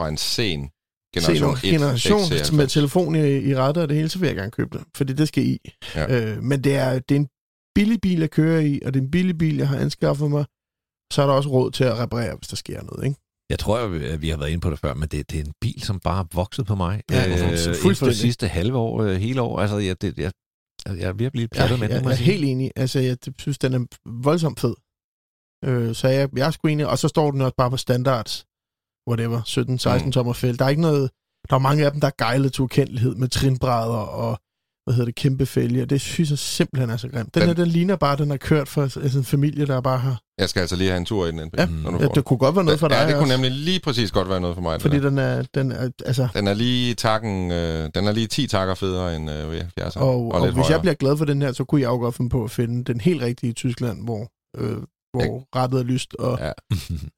Fra 0.00 0.08
en 0.08 0.16
sen 0.16 0.70
generation, 1.14 1.56
generation, 1.56 2.18
generation 2.20 2.32
1, 2.32 2.52
med 2.52 2.66
telefon 2.66 3.14
i, 3.14 3.38
i 3.38 3.56
rettet 3.56 3.82
og 3.82 3.88
det 3.88 3.96
hele, 3.96 4.08
så 4.08 4.18
vil 4.18 4.26
jeg 4.26 4.36
gerne 4.36 4.50
købe 4.50 4.78
det, 4.78 4.86
fordi 4.96 5.12
det 5.12 5.28
skal 5.28 5.44
i. 5.46 5.58
Ja. 5.94 6.34
Øh, 6.36 6.42
men 6.42 6.64
det 6.64 6.74
er, 6.76 6.98
det 6.98 7.14
er 7.14 7.18
en 7.20 7.28
billig 7.74 8.00
bil 8.00 8.22
at 8.22 8.30
køre 8.30 8.66
i, 8.68 8.80
og 8.84 8.94
det 8.94 9.00
er 9.00 9.04
en 9.04 9.10
billig 9.10 9.38
bil, 9.38 9.56
jeg 9.56 9.68
har 9.68 9.76
anskaffet 9.76 10.30
mig. 10.30 10.44
Så 11.12 11.22
er 11.22 11.26
der 11.26 11.34
også 11.34 11.48
råd 11.48 11.70
til 11.70 11.84
at 11.84 11.98
reparere, 11.98 12.36
hvis 12.36 12.48
der 12.48 12.56
sker 12.56 12.82
noget, 12.82 13.04
ikke? 13.06 13.16
Jeg 13.50 13.58
tror, 13.58 13.78
at 13.78 14.22
vi 14.22 14.28
har 14.28 14.36
været 14.36 14.50
inde 14.50 14.60
på 14.60 14.70
det 14.70 14.78
før, 14.78 14.94
men 14.94 15.08
det, 15.08 15.30
det 15.30 15.40
er 15.40 15.44
en 15.44 15.52
bil, 15.60 15.82
som 15.82 16.00
bare 16.00 16.14
har 16.14 16.26
vokset 16.34 16.66
på 16.66 16.74
mig. 16.74 17.02
Ja, 17.10 17.28
øh, 17.32 17.74
fuldstændig. 17.82 18.06
det 18.12 18.16
sidste 18.20 18.48
halve 18.48 18.76
år, 18.78 19.02
øh, 19.02 19.16
hele 19.16 19.40
år. 19.42 19.58
Altså, 19.60 19.78
jeg, 19.78 20.02
det, 20.02 20.18
jeg, 20.18 20.32
jeg 20.86 21.08
er 21.08 21.14
Jeg, 21.20 21.50
pjattet 21.50 21.78
med 21.80 21.88
jeg, 21.88 21.96
den, 21.96 22.04
må 22.04 22.10
jeg 22.10 22.18
er 22.18 22.22
helt 22.22 22.44
enig. 22.44 22.70
Altså, 22.76 22.98
jeg 23.00 23.16
synes, 23.38 23.58
den 23.58 23.74
er 23.74 23.86
voldsomt 24.24 24.60
fed. 24.60 24.74
Øh, 25.64 25.94
så 25.94 26.08
jeg, 26.08 26.28
jeg 26.36 26.46
er 26.46 26.50
sgu 26.50 26.68
enig. 26.68 26.86
Og 26.88 26.98
så 26.98 27.08
står 27.08 27.30
den 27.30 27.40
også 27.40 27.54
bare 27.56 27.70
på 27.70 27.76
standards. 27.76 28.46
Whatever. 29.08 29.40
17-16 30.00 30.04
Mm. 30.04 30.12
tommer 30.12 30.32
felt. 30.32 30.58
Der 30.58 30.64
er 30.64 30.68
ikke 30.68 30.82
noget... 30.82 31.10
Der 31.50 31.56
er 31.56 31.60
mange 31.60 31.84
af 31.84 31.90
dem, 31.92 32.00
der 32.00 32.06
er 32.08 32.12
gejlet 32.18 32.52
til 32.52 32.62
ukendelighed 32.62 33.14
med 33.14 33.28
trinbrædder 33.28 33.96
og 33.96 34.38
hvad 34.84 34.94
hedder 34.94 35.04
det, 35.04 35.14
kæmpe 35.14 35.46
fælge, 35.46 35.82
og 35.82 35.90
det 35.90 36.00
synes 36.00 36.30
jeg 36.30 36.38
simpelthen 36.38 36.90
er 36.90 36.96
så 36.96 37.08
grimt. 37.08 37.34
Den, 37.34 37.40
Den- 37.40 37.48
her, 37.48 37.54
den 37.54 37.66
ligner 37.68 37.96
bare, 37.96 38.16
den 38.16 38.30
har 38.30 38.36
kørt 38.36 38.68
for 38.68 38.82
altså, 38.82 39.18
en 39.18 39.24
familie, 39.24 39.66
der 39.66 39.80
bare 39.80 39.98
har... 39.98 40.20
Jeg 40.38 40.48
skal 40.48 40.60
altså 40.60 40.76
lige 40.76 40.90
have 40.90 40.98
en 40.98 41.04
tur 41.04 41.26
i 41.26 41.30
den. 41.30 41.38
Ja, 41.58 41.66
når 41.66 41.90
du 41.90 41.98
Ja, 42.00 42.06
får 42.06 42.12
det 42.12 42.24
kunne 42.24 42.38
godt 42.38 42.54
være 42.56 42.64
noget 42.64 42.80
for 42.80 42.88
dig 42.88 42.94
Ja, 42.96 43.06
det 43.06 43.14
kunne 43.14 43.22
også, 43.22 43.32
nemlig 43.34 43.50
lige 43.50 43.80
præcis 43.80 44.10
godt 44.10 44.28
være 44.28 44.40
noget 44.40 44.54
for 44.56 44.62
mig. 44.62 44.80
fordi 44.80 44.96
Fordi 44.96 45.06
den 45.06 45.18
er, 45.18 45.42
den 45.54 45.72
er, 45.72 45.90
altså... 46.06 46.28
den 46.34 46.46
er 46.48 46.54
lige 46.54 46.94
takken, 46.94 47.50
øh, 47.50 47.90
den 47.94 48.06
er 48.06 48.12
lige 48.12 48.26
10 48.26 48.46
takker 48.46 48.74
federe 48.74 49.16
end 49.16 49.30
øh, 49.30 49.58
V70'eren. 49.60 49.98
Og, 50.00 50.08
og, 50.08 50.32
og 50.32 50.40
lidt 50.46 50.54
hvis 50.54 50.62
højere. 50.62 50.72
jeg 50.72 50.80
bliver 50.80 50.94
glad 50.94 51.16
for 51.16 51.24
den 51.24 51.42
her, 51.42 51.52
så 51.52 51.64
kunne 51.64 51.80
jeg 51.80 51.88
jo 51.88 51.96
godt 51.96 52.14
finde 52.14 52.30
på 52.30 52.44
at 52.44 52.50
finde 52.50 52.84
den 52.84 53.00
helt 53.00 53.22
rigtige 53.22 53.50
i 53.50 53.52
Tyskland, 53.54 54.04
hvor, 54.04 54.28
øh, 54.58 54.76
hvor 55.16 55.56
rettet 55.56 55.80
er 55.80 55.84
lyst. 55.84 56.14
Og, 56.18 56.38
Ja. 56.40 56.50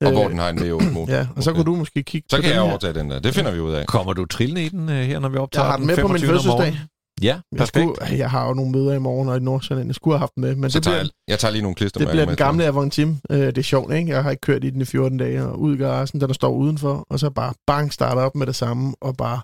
Og 0.07 0.11
hvor 0.11 0.27
den 0.27 0.37
har 0.39 0.49
en 0.49 0.59
V8 0.59 0.91
motor. 0.91 1.11
Ja, 1.17 1.27
og 1.35 1.43
så 1.43 1.53
kunne 1.53 1.63
du 1.65 1.75
måske 1.75 2.03
kigge 2.03 2.27
Så 2.31 2.35
på 2.37 2.41
kan 2.41 2.49
den 2.49 2.55
jeg 2.55 2.63
overtage 2.69 2.93
den 2.93 3.09
der. 3.11 3.19
Det 3.19 3.33
finder 3.35 3.51
vi 3.51 3.59
ud 3.59 3.73
af. 3.73 3.85
Kommer 3.87 4.13
du 4.13 4.25
trillende 4.25 4.65
i 4.65 4.69
den 4.69 4.89
øh, 4.89 4.95
her, 4.95 5.19
når 5.19 5.29
vi 5.29 5.37
optager 5.37 5.65
Jeg 5.65 5.71
har 5.71 5.77
den 5.77 5.87
med 5.87 5.97
på 5.97 6.07
min 6.07 6.19
25. 6.21 6.39
om 6.39 6.45
morgenen? 6.45 6.73
fødselsdag. 6.73 6.87
Ja, 7.21 7.27
Jeg, 7.27 7.41
perfekt. 7.57 7.71
skulle, 7.97 8.17
jeg 8.17 8.29
har 8.31 8.47
jo 8.47 8.53
nogle 8.53 8.71
møder 8.71 8.93
i 8.93 8.99
morgen 8.99 9.29
og 9.29 9.37
i 9.37 9.39
Nordsjælland. 9.39 9.87
Jeg 9.89 9.95
skulle 9.95 10.13
have 10.13 10.19
haft 10.19 10.35
den 10.35 10.41
med, 10.41 10.55
men 10.55 10.69
Så 10.71 10.79
det 10.79 10.83
bliver, 10.83 10.93
tager 10.93 11.03
jeg, 11.03 11.09
jeg 11.27 11.39
tager 11.39 11.51
lige 11.51 11.61
nogle 11.61 11.73
det 11.73 11.77
klistermærker 11.77 12.11
bliver 12.11 12.25
den 12.25 12.35
gamle 12.35 12.65
Avantim. 12.65 13.17
Øh, 13.29 13.39
det 13.39 13.57
er 13.57 13.61
sjovt, 13.61 13.93
ikke? 13.93 14.11
Jeg 14.11 14.23
har 14.23 14.31
ikke 14.31 14.41
kørt 14.41 14.63
i 14.63 14.69
den 14.69 14.81
i 14.81 14.85
14 14.85 15.17
dage, 15.17 15.43
og 15.43 15.59
ud 15.59 15.75
i 15.75 15.77
garagen, 15.77 16.21
der, 16.21 16.27
der 16.27 16.33
står 16.33 16.51
udenfor, 16.51 17.05
og 17.09 17.19
så 17.19 17.29
bare 17.29 17.53
bang, 17.67 17.93
starter 17.93 18.21
op 18.21 18.35
med 18.35 18.47
det 18.47 18.55
samme, 18.55 18.95
og 19.01 19.17
bare... 19.17 19.41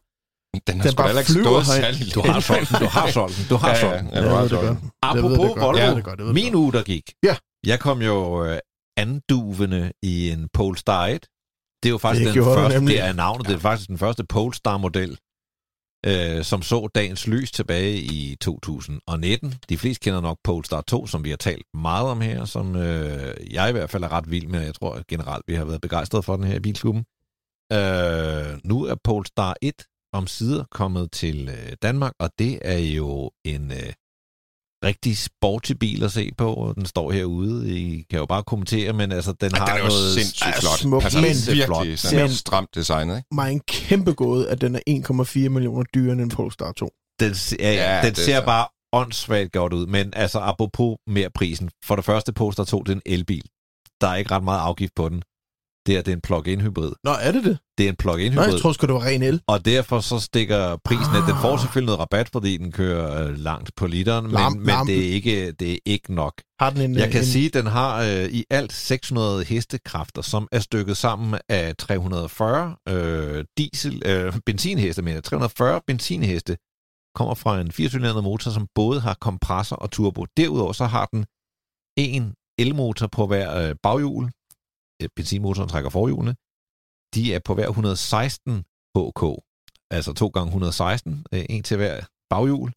den. 0.53 0.61
Den 0.67 0.75
har 0.77 0.83
den 0.83 0.91
sgu 0.91 1.03
bare 1.03 1.19
ikke 1.19 1.31
stået 1.31 1.65
særlig 1.67 2.15
Du 2.15 2.21
har 2.21 2.39
solgt 2.39 2.69
den, 2.69 2.79
du 2.79 2.85
har 2.85 3.07
solgt 3.11 3.37
den, 3.37 3.45
du 3.49 3.55
har 3.55 3.69
Ja, 3.69 3.79
solgt 3.79 3.95
ja, 3.95 3.99
den. 3.99 4.07
ja, 4.07 4.15
Jeg 4.15 4.23
du 4.23 4.27
ved 4.29 4.35
har 4.35 4.41
det 4.41 4.49
solgt 4.49 4.67
godt. 4.67 4.79
den. 4.81 4.91
Jeg 5.03 5.23
ved 5.23 5.29
det 5.29 5.35
Apropos. 5.37 5.61
Volvo, 5.63 5.77
Jeg 5.79 5.95
det 5.95 6.07
jeg 6.07 6.17
det 6.17 6.33
min 6.33 6.55
uge, 6.55 6.71
der 6.73 6.83
gik. 6.83 7.13
Ja. 7.23 7.35
Jeg 7.65 7.79
kom 7.79 8.01
jo 8.01 8.45
øh, 8.45 8.57
anduvende 8.97 9.91
i 10.03 10.29
en 10.31 10.49
Polestar 10.53 11.05
1. 11.07 11.25
Det 11.83 11.89
er 11.89 11.91
jo 11.91 11.97
faktisk 11.97 12.25
Det 12.25 12.33
den 12.35 12.43
første, 12.43 12.79
det 12.79 12.99
er 13.01 13.13
navnet, 13.13 13.47
det 13.47 13.53
er 13.55 13.59
faktisk 13.59 13.87
den 13.89 13.97
første 13.97 14.23
Polestar-model, 14.25 15.17
øh, 16.05 16.43
som 16.43 16.61
så 16.61 16.87
dagens 16.95 17.27
lys 17.27 17.51
tilbage 17.51 17.97
i 17.97 18.35
2019. 18.41 19.53
De 19.69 19.77
fleste 19.77 20.03
kender 20.03 20.21
nok 20.21 20.37
Polestar 20.43 20.81
2, 20.81 21.07
som 21.07 21.23
vi 21.23 21.29
har 21.29 21.37
talt 21.37 21.65
meget 21.73 22.07
om 22.07 22.21
her, 22.21 22.45
som 22.45 22.75
øh, 22.75 23.53
jeg 23.53 23.69
i 23.69 23.71
hvert 23.71 23.89
fald 23.89 24.03
er 24.03 24.11
ret 24.11 24.31
vild 24.31 24.47
med. 24.47 24.61
Jeg 24.61 24.75
tror 24.75 25.01
generelt, 25.07 25.43
vi 25.47 25.55
har 25.55 25.65
været 25.65 25.81
begejstrede 25.81 26.23
for 26.23 26.35
den 26.35 26.45
her 26.45 26.55
i 26.55 26.59
Bilklubben. 26.59 27.05
Øh, 27.73 28.59
nu 28.63 28.83
er 28.83 28.95
Polestar 29.03 29.55
1 29.61 29.73
om 30.13 30.27
sider 30.27 30.63
kommet 30.71 31.11
til 31.11 31.49
øh, 31.49 31.73
Danmark, 31.81 32.13
og 32.19 32.29
det 32.39 32.59
er 32.61 32.77
jo 32.77 33.31
en 33.45 33.71
øh, 33.71 33.93
rigtig 34.85 35.17
sporty 35.17 35.71
bil 35.71 36.03
at 36.03 36.11
se 36.11 36.31
på. 36.37 36.53
og 36.53 36.75
Den 36.75 36.85
står 36.85 37.11
herude. 37.11 37.79
I 37.79 38.05
kan 38.09 38.19
jo 38.19 38.25
bare 38.25 38.43
kommentere, 38.43 38.93
men 38.93 39.11
altså, 39.11 39.31
den 39.31 39.51
Ja, 39.53 39.57
har 39.59 39.65
den 39.65 39.75
er 39.75 39.79
jo 39.79 39.87
noget... 39.87 40.13
sindssygt 40.13 40.47
er 40.55 40.59
flot. 40.61 40.79
smuk, 40.79 41.03
altså, 41.03 41.21
men- 41.21 41.27
virkelig 41.47 41.65
flot. 41.65 41.99
sådan 41.99 42.19
Men- 42.19 42.29
stramt 42.31 42.75
designet, 42.75 43.15
ikke? 43.17 43.27
Mig 43.31 43.51
en 43.51 43.59
kæmpe 43.67 44.13
gåde, 44.13 44.49
at 44.49 44.61
den 44.61 44.75
er 44.75 44.79
1,4 44.89 45.49
millioner 45.49 45.83
dyrere 45.95 46.11
end 46.13 46.21
en 46.21 46.29
Polestar 46.29 46.71
2. 46.71 46.89
Den, 47.19 47.33
ja, 47.59 47.73
ja, 47.73 48.01
den 48.05 48.13
det 48.13 48.19
er 48.21 48.25
ser 48.25 48.39
så. 48.39 48.45
bare 48.45 48.67
åndssvagt 48.93 49.51
godt 49.51 49.73
ud. 49.73 49.87
Men 49.87 50.13
altså, 50.15 50.39
apropos 50.39 50.97
mere 51.07 51.29
prisen. 51.35 51.69
For 51.85 51.95
det 51.95 52.05
første, 52.05 52.33
Polestar 52.33 52.63
2, 52.63 52.79
det 52.79 52.91
er 52.91 52.95
en 52.95 53.01
elbil. 53.05 53.43
Der 54.01 54.07
er 54.07 54.15
ikke 54.15 54.31
ret 54.31 54.43
meget 54.43 54.59
afgift 54.59 54.95
på 54.95 55.09
den. 55.09 55.21
Det 55.85 55.97
er, 55.97 56.01
det 56.01 56.11
er 56.11 56.15
en 56.15 56.21
plug-in 56.21 56.61
hybrid. 56.61 56.91
Nå, 57.03 57.11
er 57.21 57.31
det 57.31 57.43
det? 57.43 57.57
Det 57.77 57.85
er 57.85 57.89
en 57.89 57.95
plug-in 57.95 58.31
hybrid. 58.33 58.45
jeg 58.51 58.59
tror 58.61 58.71
sgu, 58.73 58.85
det 58.87 58.93
var 58.93 59.05
ren 59.05 59.23
el. 59.23 59.41
Og 59.47 59.65
derfor 59.65 59.99
så 59.99 60.19
stikker 60.19 60.77
prisen 60.85 61.15
af. 61.15 61.21
Den 61.27 61.35
får 61.41 61.53
Ah. 61.53 61.59
selvfølgelig 61.59 61.85
noget 61.85 61.99
rabat, 61.99 62.29
fordi 62.29 62.57
den 62.57 62.71
kører 62.71 63.27
øh, 63.27 63.37
langt 63.37 63.75
på 63.75 63.87
literen, 63.87 64.25
Lam- 64.25 64.49
men, 64.49 64.59
men 64.59 64.67
lampe. 64.67 64.91
det, 64.91 65.09
er 65.09 65.13
ikke, 65.13 65.51
det 65.51 65.73
er 65.73 65.77
ikke 65.85 66.13
nok. 66.13 66.41
Har 66.59 66.69
den 66.69 66.81
en, 66.81 66.95
Jeg 66.95 67.11
kan 67.11 67.21
en, 67.21 67.25
sige, 67.25 67.45
at 67.47 67.53
den 67.53 67.65
har 67.67 68.01
øh, 68.03 68.25
i 68.31 68.45
alt 68.49 68.73
600 68.73 69.43
hestekræfter, 69.45 70.21
som 70.21 70.47
er 70.51 70.59
stykket 70.59 70.97
sammen 70.97 71.39
af 71.49 71.75
340 71.77 72.75
øh, 72.89 73.45
diesel, 73.57 74.01
øh, 74.05 74.33
benzinheste, 74.45 75.01
men 75.01 75.21
340 75.21 75.81
benzinheste 75.87 76.57
kommer 77.15 77.35
fra 77.35 77.61
en 77.61 77.71
4 77.71 78.21
motor, 78.21 78.51
som 78.51 78.67
både 78.75 78.99
har 78.99 79.17
kompressor 79.21 79.75
og 79.75 79.91
turbo. 79.91 80.25
Derudover 80.37 80.73
så 80.73 80.85
har 80.85 81.05
den 81.05 81.25
en 81.97 82.33
elmotor 82.59 83.07
på 83.07 83.27
hver 83.27 83.69
øh, 83.69 83.75
baghjul. 83.83 84.29
Øh, 85.01 85.09
Benzinmotoren 85.15 85.69
trækker 85.69 85.89
forhjulene. 85.89 86.35
De 87.15 87.33
er 87.33 87.39
på 87.45 87.53
hver 87.53 87.67
116 87.67 88.65
HK, 88.97 89.23
altså 89.91 90.13
2 90.13 90.27
gange 90.27 90.47
116, 90.47 91.25
øh, 91.33 91.45
en 91.49 91.63
til 91.63 91.77
hver 91.77 92.01
baghjul. 92.29 92.71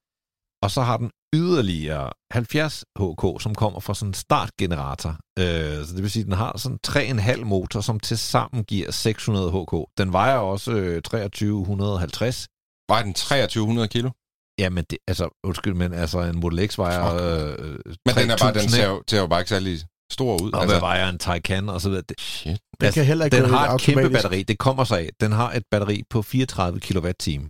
Og 0.63 0.71
så 0.71 0.83
har 0.83 0.97
den 0.97 1.11
yderligere 1.35 2.11
70 2.31 2.85
HK, 2.99 3.43
som 3.43 3.55
kommer 3.55 3.81
fra 3.81 3.95
sådan 3.95 4.11
en 4.11 4.15
startgenerator. 4.15 5.13
Øh, 5.39 5.85
så 5.87 5.95
det 5.95 6.03
vil 6.03 6.11
sige, 6.11 6.21
at 6.21 6.27
den 6.27 6.37
har 6.37 6.59
sådan 6.59 6.79
3,5 6.87 7.45
motor, 7.45 7.81
som 7.81 8.01
til 8.01 8.19
sammen 8.19 8.65
giver 8.65 8.91
600 8.91 9.51
HK. 9.51 9.75
Den 9.99 10.13
vejer 10.13 10.37
også 10.37 10.73
øh, 10.73 11.03
2350. 11.03 12.49
Var 12.89 13.03
den 13.03 13.15
2300 13.15 13.89
kilo? 13.89 14.11
Jamen, 14.59 14.85
det, 14.91 14.99
altså, 15.09 15.41
undskyld, 15.45 15.75
men 15.75 15.93
altså 15.93 16.21
en 16.21 16.41
Model 16.41 16.69
X 16.69 16.79
vejer... 16.79 17.11
Fuck. 17.11 17.61
Øh, 17.61 17.75
Men 18.07 18.15
den, 18.15 18.31
er 18.31 18.37
bare, 18.37 18.53
den 18.53 18.69
3000, 18.69 18.71
ser, 18.71 18.89
jo, 18.89 19.03
ser 19.09 19.21
jo 19.21 19.27
bare 19.27 19.41
ikke 19.41 19.49
særlig 19.49 19.83
stor 20.13 20.43
ud. 20.43 20.53
Og 20.53 20.61
altså, 20.63 20.75
hvad 20.75 20.81
vejer 20.81 21.09
en 21.09 21.19
Taycan 21.19 21.69
og 21.69 21.81
så 21.81 21.89
videre. 21.89 22.05
Det, 22.09 22.21
shit. 22.21 22.61
den 22.81 22.93
kan 22.93 23.05
heller 23.05 23.25
ikke 23.25 23.37
den 23.37 23.51
har 23.51 23.75
et 23.75 23.81
kæmpe 23.81 24.11
batteri. 24.11 24.43
Det 24.43 24.59
kommer 24.59 24.85
sig 24.85 24.99
af. 25.01 25.11
Den 25.21 25.33
har 25.33 25.53
et 25.53 25.63
batteri 25.71 26.03
på 26.11 26.23
34 26.23 26.81
kWh. 26.81 27.45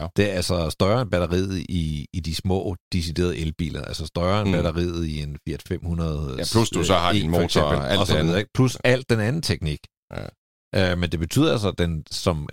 Ja. 0.00 0.06
Det 0.16 0.30
er 0.30 0.34
altså 0.34 0.70
større 0.70 1.02
end 1.02 1.10
batteriet 1.10 1.58
i, 1.68 2.06
i 2.12 2.20
de 2.20 2.34
små 2.34 2.76
deciderede 2.92 3.38
elbiler. 3.38 3.82
Altså 3.84 4.06
større 4.06 4.40
end 4.42 4.48
Mm. 4.48 4.52
batteriet 4.62 5.06
i 5.06 5.22
en 5.22 5.36
Fiat 5.48 5.62
500. 5.68 6.34
Ja, 6.38 6.44
plus 6.52 6.70
du 6.70 6.84
så 6.84 6.94
har 6.94 7.12
din 7.12 7.30
E, 7.30 7.32
for 7.34 7.40
motor 7.40 7.44
eksempel, 7.44 7.78
og 7.78 7.90
alt 7.90 8.00
og 8.00 8.06
så 8.06 8.12
det 8.12 8.18
videre, 8.18 8.30
andet. 8.32 8.38
ikke? 8.38 8.50
Plus 8.54 8.76
alt 8.84 9.10
den 9.10 9.20
anden 9.20 9.42
teknik. 9.42 9.78
Ja. 10.16 10.92
Uh, 10.92 10.98
men 10.98 11.10
det 11.12 11.20
betyder 11.20 11.52
altså, 11.52 11.68
at 11.68 11.78
den 11.78 12.04
som 12.10 12.48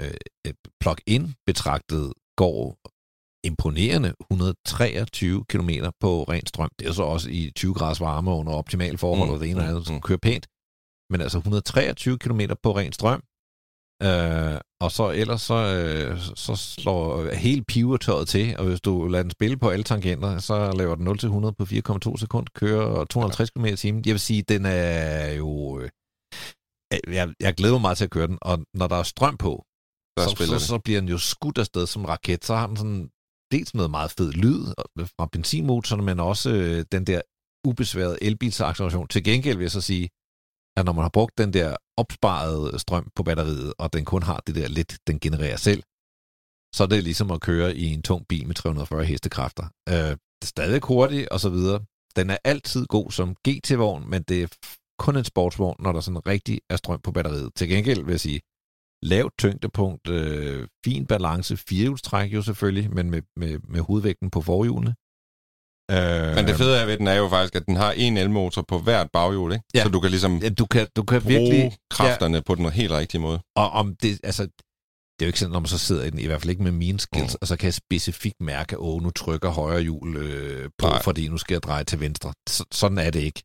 uh, 0.48 0.52
plug-in 0.82 1.34
betragtet 1.48 2.14
går 2.38 2.78
imponerende 3.46 4.14
123 4.22 5.46
km 5.50 5.70
på 6.00 6.24
ren 6.24 6.46
strøm. 6.46 6.70
Det 6.80 6.88
er 6.88 6.92
så 6.92 7.04
også 7.04 7.30
i 7.30 7.52
20 7.56 7.74
graders 7.74 8.02
varme 8.02 8.32
under 8.32 8.54
optimale 8.54 8.98
forhold, 8.98 9.28
Mm, 9.30 9.30
mm, 9.30 9.34
og 9.34 9.40
det 9.40 9.50
ene 9.50 9.60
og 9.60 9.64
mm, 9.64 9.70
andet, 9.70 9.86
som 9.86 9.96
mm. 9.96 10.02
kører 10.02 10.20
pænt. 10.22 10.48
Men 11.12 11.22
altså 11.22 11.38
123 11.38 12.18
km 12.18 12.42
på 12.64 12.78
ren 12.78 12.92
strøm. 12.94 13.22
Uh, 14.04 14.58
og 14.82 14.92
så 14.92 15.12
ellers 15.16 15.42
så, 15.42 15.54
uh, 16.14 16.20
så 16.36 16.56
slår 16.56 17.34
hele 17.36 17.64
pivetøjet 17.64 18.28
til, 18.28 18.58
og 18.58 18.66
hvis 18.66 18.82
du 18.82 19.08
lader 19.08 19.24
den 19.24 19.32
spille 19.32 19.58
på 19.58 19.70
alle 19.70 19.84
tangenter, 19.84 20.38
så 20.40 20.72
laver 20.72 20.96
den 20.96 21.08
0-100 21.08 21.52
på 21.52 21.64
4,2 21.64 22.18
sekunder, 22.18 22.50
kører 22.56 23.06
250 23.06 23.50
km 23.50 23.66
i 23.66 23.76
timen. 23.76 24.04
Jeg 24.06 24.12
vil 24.12 24.20
sige, 24.20 24.42
den 24.42 24.66
er 24.66 25.32
jo... 25.32 25.80
øh, 25.80 25.90
Jeg, 27.08 27.34
jeg 27.40 27.54
glæder 27.54 27.74
mig 27.74 27.82
meget 27.82 27.98
til 27.98 28.06
at 28.06 28.12
køre 28.12 28.28
den, 28.28 28.38
og 28.42 28.60
når 28.74 28.88
der 28.88 28.96
er 28.96 29.04
strøm 29.04 29.38
på, 29.38 29.66
så, 30.20 30.36
så, 30.38 30.54
det. 30.54 30.62
så 30.62 30.80
bliver 30.80 31.00
den 31.00 31.10
jo 31.10 31.18
skudt 31.18 31.58
afsted 31.58 31.88
som 31.88 32.06
raket. 32.06 32.46
Så 32.46 32.56
har 32.56 32.68
den 32.68 32.78
sådan 32.78 33.10
dels 33.56 33.74
noget 33.74 33.92
meget 33.92 34.12
fed 34.12 34.32
lyd 34.32 34.62
fra 35.16 35.26
benzinmotoren, 35.32 36.06
men 36.06 36.20
også 36.20 36.50
øh, 36.50 36.86
den 36.92 37.04
der 37.08 37.22
ubesværede 37.68 38.18
elbilsacceleration. 38.22 39.08
Til 39.08 39.24
gengæld 39.24 39.58
vil 39.58 39.64
jeg 39.64 39.72
så 39.72 39.82
sige, 39.82 40.10
at 40.78 40.86
når 40.86 40.94
man 40.94 41.02
har 41.02 41.14
brugt 41.18 41.38
den 41.38 41.54
der 41.54 41.76
opsparede 41.98 42.80
strøm 42.80 43.08
på 43.16 43.24
batteriet, 43.24 43.74
og 43.78 43.94
den 43.94 44.06
kun 44.06 44.24
har 44.24 44.40
det 44.48 44.56
der 44.56 44.68
lidt, 44.68 44.98
den 45.08 45.20
genererer 45.20 45.58
selv, 45.58 45.84
så 46.76 46.84
er 46.84 46.88
det 46.88 47.04
ligesom 47.04 47.32
at 47.32 47.42
køre 47.42 47.76
i 47.76 47.86
en 47.94 48.02
tung 48.02 48.28
bil 48.30 48.48
med 48.48 48.56
340 48.56 49.06
hestekræfter. 49.06 49.66
Øh, 49.90 49.96
det 50.40 50.48
er 50.50 50.54
stadig 50.56 50.82
hurtigt, 50.84 51.30
og 51.30 51.40
så 51.40 51.50
videre. 51.50 51.80
Den 52.16 52.30
er 52.30 52.38
altid 52.44 52.86
god 52.86 53.12
som 53.12 53.36
GT-vogn, 53.48 54.10
men 54.10 54.24
det 54.24 54.44
er 54.44 54.48
kun 55.00 55.18
en 55.18 55.24
sportsvogn, 55.24 55.76
når 55.80 55.92
der 55.92 56.00
sådan 56.00 56.28
rigtig 56.28 56.62
er 56.70 56.76
strøm 56.76 57.02
på 57.02 57.12
batteriet. 57.12 57.52
Til 57.56 57.70
gengæld 57.70 58.04
vil 58.04 58.12
jeg 58.12 58.20
sige, 58.20 58.40
lavt 59.14 59.34
tyngdepunkt, 59.40 60.10
øh, 60.10 60.68
fin 60.86 61.06
balance, 61.06 61.58
firehjulstræk 61.58 62.34
jo 62.34 62.42
selvfølgelig, 62.42 62.92
men 62.94 63.10
med, 63.12 63.22
med, 63.36 63.60
med 63.74 63.82
hovedvægten 63.82 64.30
på 64.30 64.42
forhjulene. 64.42 64.96
Øh, 65.92 66.36
Men 66.36 66.48
det 66.48 66.56
fede 66.56 66.82
af 66.82 66.88
ved 66.88 66.98
den 66.98 67.08
er 67.08 67.14
jo 67.14 67.30
faktisk, 67.30 67.56
at 67.56 67.66
den 67.66 67.76
har 67.76 67.92
en 67.92 68.18
elmotor 68.18 68.62
på 68.68 68.80
hvert 68.80 69.10
baghjul, 69.14 69.54
ikke? 69.54 69.66
Ja. 69.76 69.84
Så 69.84 69.90
du 69.90 70.00
kan 70.00 70.10
ligesom 70.10 70.38
ja, 70.38 70.50
du 70.50 70.66
kan, 70.66 70.88
du 70.96 71.04
kan 71.04 71.22
bruge 71.22 71.34
virkelig... 71.34 71.78
kræfterne 71.92 72.42
på 72.42 72.56
den 72.56 72.70
helt 72.70 72.92
rigtige 72.92 73.22
måde. 73.22 73.40
Og 73.56 73.70
om 73.70 73.96
det, 73.96 74.20
altså, 74.24 74.44
det 74.44 75.22
er 75.22 75.26
jo 75.26 75.28
ikke 75.28 75.40
sådan, 75.40 75.52
når 75.52 75.60
man 75.60 75.68
så 75.68 75.78
sidder 75.78 76.04
i 76.04 76.10
den, 76.10 76.20
i 76.20 76.26
hvert 76.26 76.42
fald 76.42 76.50
ikke 76.50 76.64
med 76.64 76.72
mine 76.72 77.00
skills, 77.00 77.34
Mm. 77.34 77.38
og 77.42 77.48
så 77.48 77.58
kan 77.58 77.66
jeg 77.66 77.74
specifikt 77.74 78.42
mærke, 78.42 78.76
at 78.76 78.82
nu 78.82 79.10
trykker 79.10 79.50
højre 79.50 79.82
hjul 79.82 80.18
øh, 80.18 80.70
på, 80.78 80.88
Nej. 80.88 81.02
fordi 81.04 81.28
nu 81.28 81.38
skal 81.38 81.54
jeg 81.54 81.64
dreje 81.64 81.84
til 81.84 82.00
venstre. 82.00 82.34
Så, 82.50 82.66
sådan 82.72 82.98
er 82.98 83.10
det 83.10 83.20
ikke. 83.20 83.44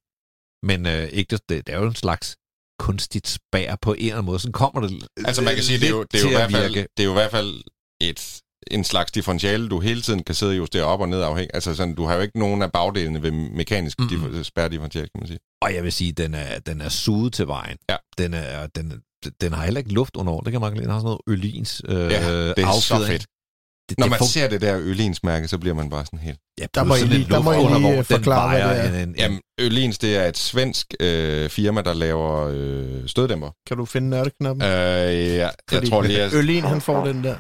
Men 0.63 0.87
øh, 0.87 1.05
ikke, 1.09 1.37
det, 1.37 1.67
det 1.67 1.69
er 1.75 1.79
jo 1.79 1.87
en 1.87 1.95
slags 1.95 2.37
kunstigt 2.87 3.29
spær 3.29 3.77
på 3.83 3.93
en 3.93 3.99
eller 4.01 4.13
anden 4.15 4.27
måde. 4.27 4.39
Sådan 4.39 4.53
kommer 4.53 4.81
det 4.81 5.07
Altså 5.25 5.43
man 5.43 5.55
kan 5.55 5.65
sige, 5.65 5.79
det 5.81 5.87
er 5.87 5.91
jo, 5.91 6.03
det 6.13 6.19
er 6.19 6.23
jo, 6.23 6.29
i, 6.29 6.33
hvert 6.33 6.51
fald, 6.51 6.75
det 6.75 7.01
er 7.01 7.05
jo 7.05 7.11
i 7.11 7.21
hvert 7.21 7.31
fald 7.31 7.63
et, 8.01 8.41
en 8.71 8.85
slags 8.85 9.13
differentiale, 9.13 9.69
du 9.69 9.81
hele 9.81 10.03
tiden 10.03 10.23
kan 10.23 10.35
sidde 10.35 10.53
og 10.53 10.57
justere 10.57 10.85
op 10.85 11.01
og 11.01 11.09
ned 11.09 11.23
afhængig. 11.23 11.51
Altså 11.55 11.75
sådan, 11.75 11.95
du 11.95 12.05
har 12.05 12.15
jo 12.15 12.21
ikke 12.21 12.39
nogen 12.39 12.63
af 12.63 12.73
bagdelene 12.73 13.23
ved 13.23 13.31
mekanisk 13.31 13.99
Mhm. 13.99 14.09
mm-hmm. 14.13 14.45
kan 14.55 15.11
man 15.19 15.27
sige. 15.27 15.39
Og 15.63 15.75
jeg 15.75 15.85
vil 15.85 15.93
sige, 15.93 16.13
den 16.13 16.35
er, 16.35 16.59
den 16.59 16.81
er 16.81 16.89
suget 16.89 17.33
til 17.33 17.47
vejen. 17.47 17.77
Ja. 17.91 17.97
Den, 18.19 18.35
er, 18.35 18.67
den, 18.67 19.03
den 19.41 19.53
har 19.53 19.65
heller 19.65 19.79
ikke 19.79 19.93
luft 19.93 20.17
under. 20.17 20.41
Det 20.41 20.53
kan 20.53 20.61
man 20.61 20.73
ikke. 20.73 20.83
Den 20.83 20.91
har 20.91 20.99
sådan 20.99 21.05
noget 21.05 21.21
ølins 21.27 21.83
øh, 21.89 21.95
Ja, 21.95 22.49
det 22.49 22.59
er 22.59 22.81
så 22.81 23.07
fedt. 23.07 23.27
Det, 23.91 23.99
Når 23.99 24.05
det 24.07 24.11
man 24.11 24.19
fun- 24.21 24.29
ser 24.33 24.49
det 24.49 24.61
der 24.61 24.79
ølinsmærke, 24.81 25.49
så 25.49 25.59
bliver 25.59 25.75
man 25.75 25.91
bare 25.91 26.05
sådan 26.07 26.19
helt... 26.19 26.39
ja, 26.61 26.67
Der 26.75 26.85
må 26.85 26.95
I 26.95 26.99
lige- 27.01 27.27
der 27.31 27.43
må 27.43 27.53
I 27.53 27.81
lige, 27.93 28.05
forklare, 28.05 28.49
hvad 28.65 28.85
det 28.85 28.85
er. 28.85 29.03
En, 29.03 29.09
en, 29.09 29.15
Jamen, 29.19 29.41
Ølins, 29.61 29.99
det 29.99 30.17
er 30.17 30.27
et 30.27 30.39
svensk 30.39 30.87
øh, 31.01 31.49
firma, 31.51 31.83
der 31.83 31.95
laver 31.95 32.49
øh, 32.53 33.09
støddæmper. 33.09 33.51
Kan 33.69 33.77
du 33.77 33.85
finde 33.85 34.09
nørdeknappen? 34.11 34.63
Øh, 34.65 34.69
ja, 34.71 35.49
jeg 35.73 35.83
tror 35.91 36.03
lige, 36.03 36.23
at... 36.23 36.35
Ølin, 36.35 36.65
han 36.65 36.81
får 36.81 37.05
den 37.07 37.25
der. 37.25 37.37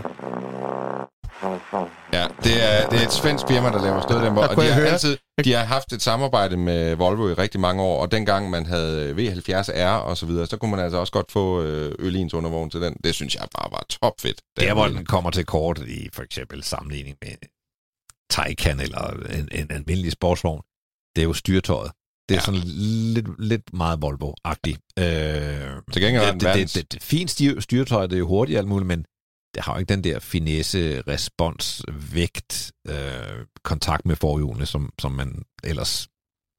Ja, 2.12 2.26
det 2.44 2.54
er, 2.72 2.88
det 2.88 3.00
er 3.02 3.06
et 3.06 3.12
svensk 3.12 3.44
firma, 3.48 3.68
der 3.68 3.82
laver 3.82 4.00
støddæmper, 4.00 4.42
og 4.46 4.56
de 4.56 4.62
har, 4.68 4.74
høre- 4.80 4.88
altid, 4.88 5.16
de 5.44 5.52
har 5.52 5.64
haft 5.64 5.92
et 5.92 6.02
samarbejde 6.02 6.56
med 6.56 6.94
Volvo 6.96 7.28
i 7.28 7.32
rigtig 7.32 7.60
mange 7.60 7.82
år, 7.82 8.02
og 8.02 8.12
dengang 8.12 8.50
man 8.50 8.66
havde 8.66 9.12
V70R 9.12 9.82
og 9.86 10.16
så 10.16 10.26
videre, 10.26 10.46
så 10.46 10.56
kunne 10.56 10.70
man 10.70 10.80
altså 10.80 10.98
også 10.98 11.12
godt 11.12 11.32
få 11.32 11.62
øh, 11.62 11.94
Ølins 11.98 12.34
undervogn 12.34 12.70
til 12.70 12.80
den. 12.80 12.96
Det 13.04 13.14
synes 13.14 13.34
jeg 13.34 13.46
bare 13.58 13.68
var 13.72 13.84
topfedt. 14.02 14.40
Der, 14.60 14.74
hvor 14.74 14.86
den 14.86 15.04
kommer 15.06 15.30
til 15.30 15.44
kort 15.46 15.78
i 15.78 16.08
for 16.14 16.22
eksempel 16.22 16.62
sammenligning 16.62 17.16
med 17.22 17.32
Taycan 18.30 18.80
eller 18.80 19.10
en, 19.38 19.48
en 19.52 19.66
almindelig 19.70 20.12
sportsvogn, 20.12 20.62
det 21.16 21.22
er 21.22 21.26
jo 21.26 21.32
styrtøjet. 21.32 21.92
Det 22.28 22.34
er 22.36 22.40
Ja. 22.40 22.44
sådan 22.44 22.60
lidt, 23.14 23.26
lidt 23.38 23.72
meget 23.72 23.98
Volvo-agtigt. 24.04 24.80
Øh, 24.98 25.04
Til 25.92 26.02
gengæld 26.02 26.24
er 26.24 26.32
det, 26.32 26.40
det, 26.40 26.54
det, 26.54 26.74
det, 26.74 26.92
det, 26.92 27.02
fint 27.02 27.30
styr, 27.30 27.60
styrtøj, 27.60 28.06
det 28.06 28.12
er 28.14 28.18
jo 28.18 28.26
hurtigt 28.28 28.58
alt 28.58 28.68
muligt, 28.68 28.86
men 28.86 29.04
det 29.54 29.62
har 29.64 29.72
jo 29.74 29.78
ikke 29.80 29.94
den 29.94 30.04
der 30.04 30.18
finesse, 30.18 31.02
respons, 31.02 31.82
vægt, 32.14 32.72
øh, 32.88 33.46
kontakt 33.64 34.06
med 34.06 34.16
forhjulene, 34.16 34.66
som, 34.66 34.92
som 35.00 35.12
man 35.12 35.42
ellers 35.64 36.08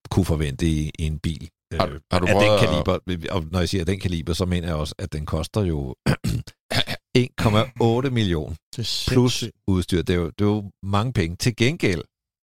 kunne 0.09 0.25
forvente 0.25 0.67
i, 0.67 0.91
i 0.99 1.03
en 1.05 1.19
bil. 1.19 1.49
Har- 1.73 1.87
øh, 1.87 1.99
har 2.11 2.19
du 2.19 2.27
af 2.27 2.33
den 2.43 2.51
at- 2.53 2.59
kaliber, 2.59 2.93
og 3.35 3.45
når 3.51 3.59
jeg 3.59 3.69
siger 3.69 3.85
den 3.85 3.99
kaliber, 3.99 4.33
så 4.33 4.45
mener 4.45 4.67
jeg 4.67 4.75
også, 4.75 4.95
at 4.99 5.13
den 5.13 5.25
koster 5.25 5.61
jo 5.61 5.95
1,8 7.17 8.09
millioner 8.09 8.55
Det 8.75 8.79
er 9.07 9.11
plus 9.11 9.43
udstyr. 9.67 10.01
Det 10.01 10.13
er, 10.15 10.19
jo, 10.19 10.25
det 10.29 10.41
er 10.41 10.49
jo 10.49 10.71
mange 10.83 11.13
penge. 11.13 11.35
Til 11.35 11.55
gengæld, 11.55 12.03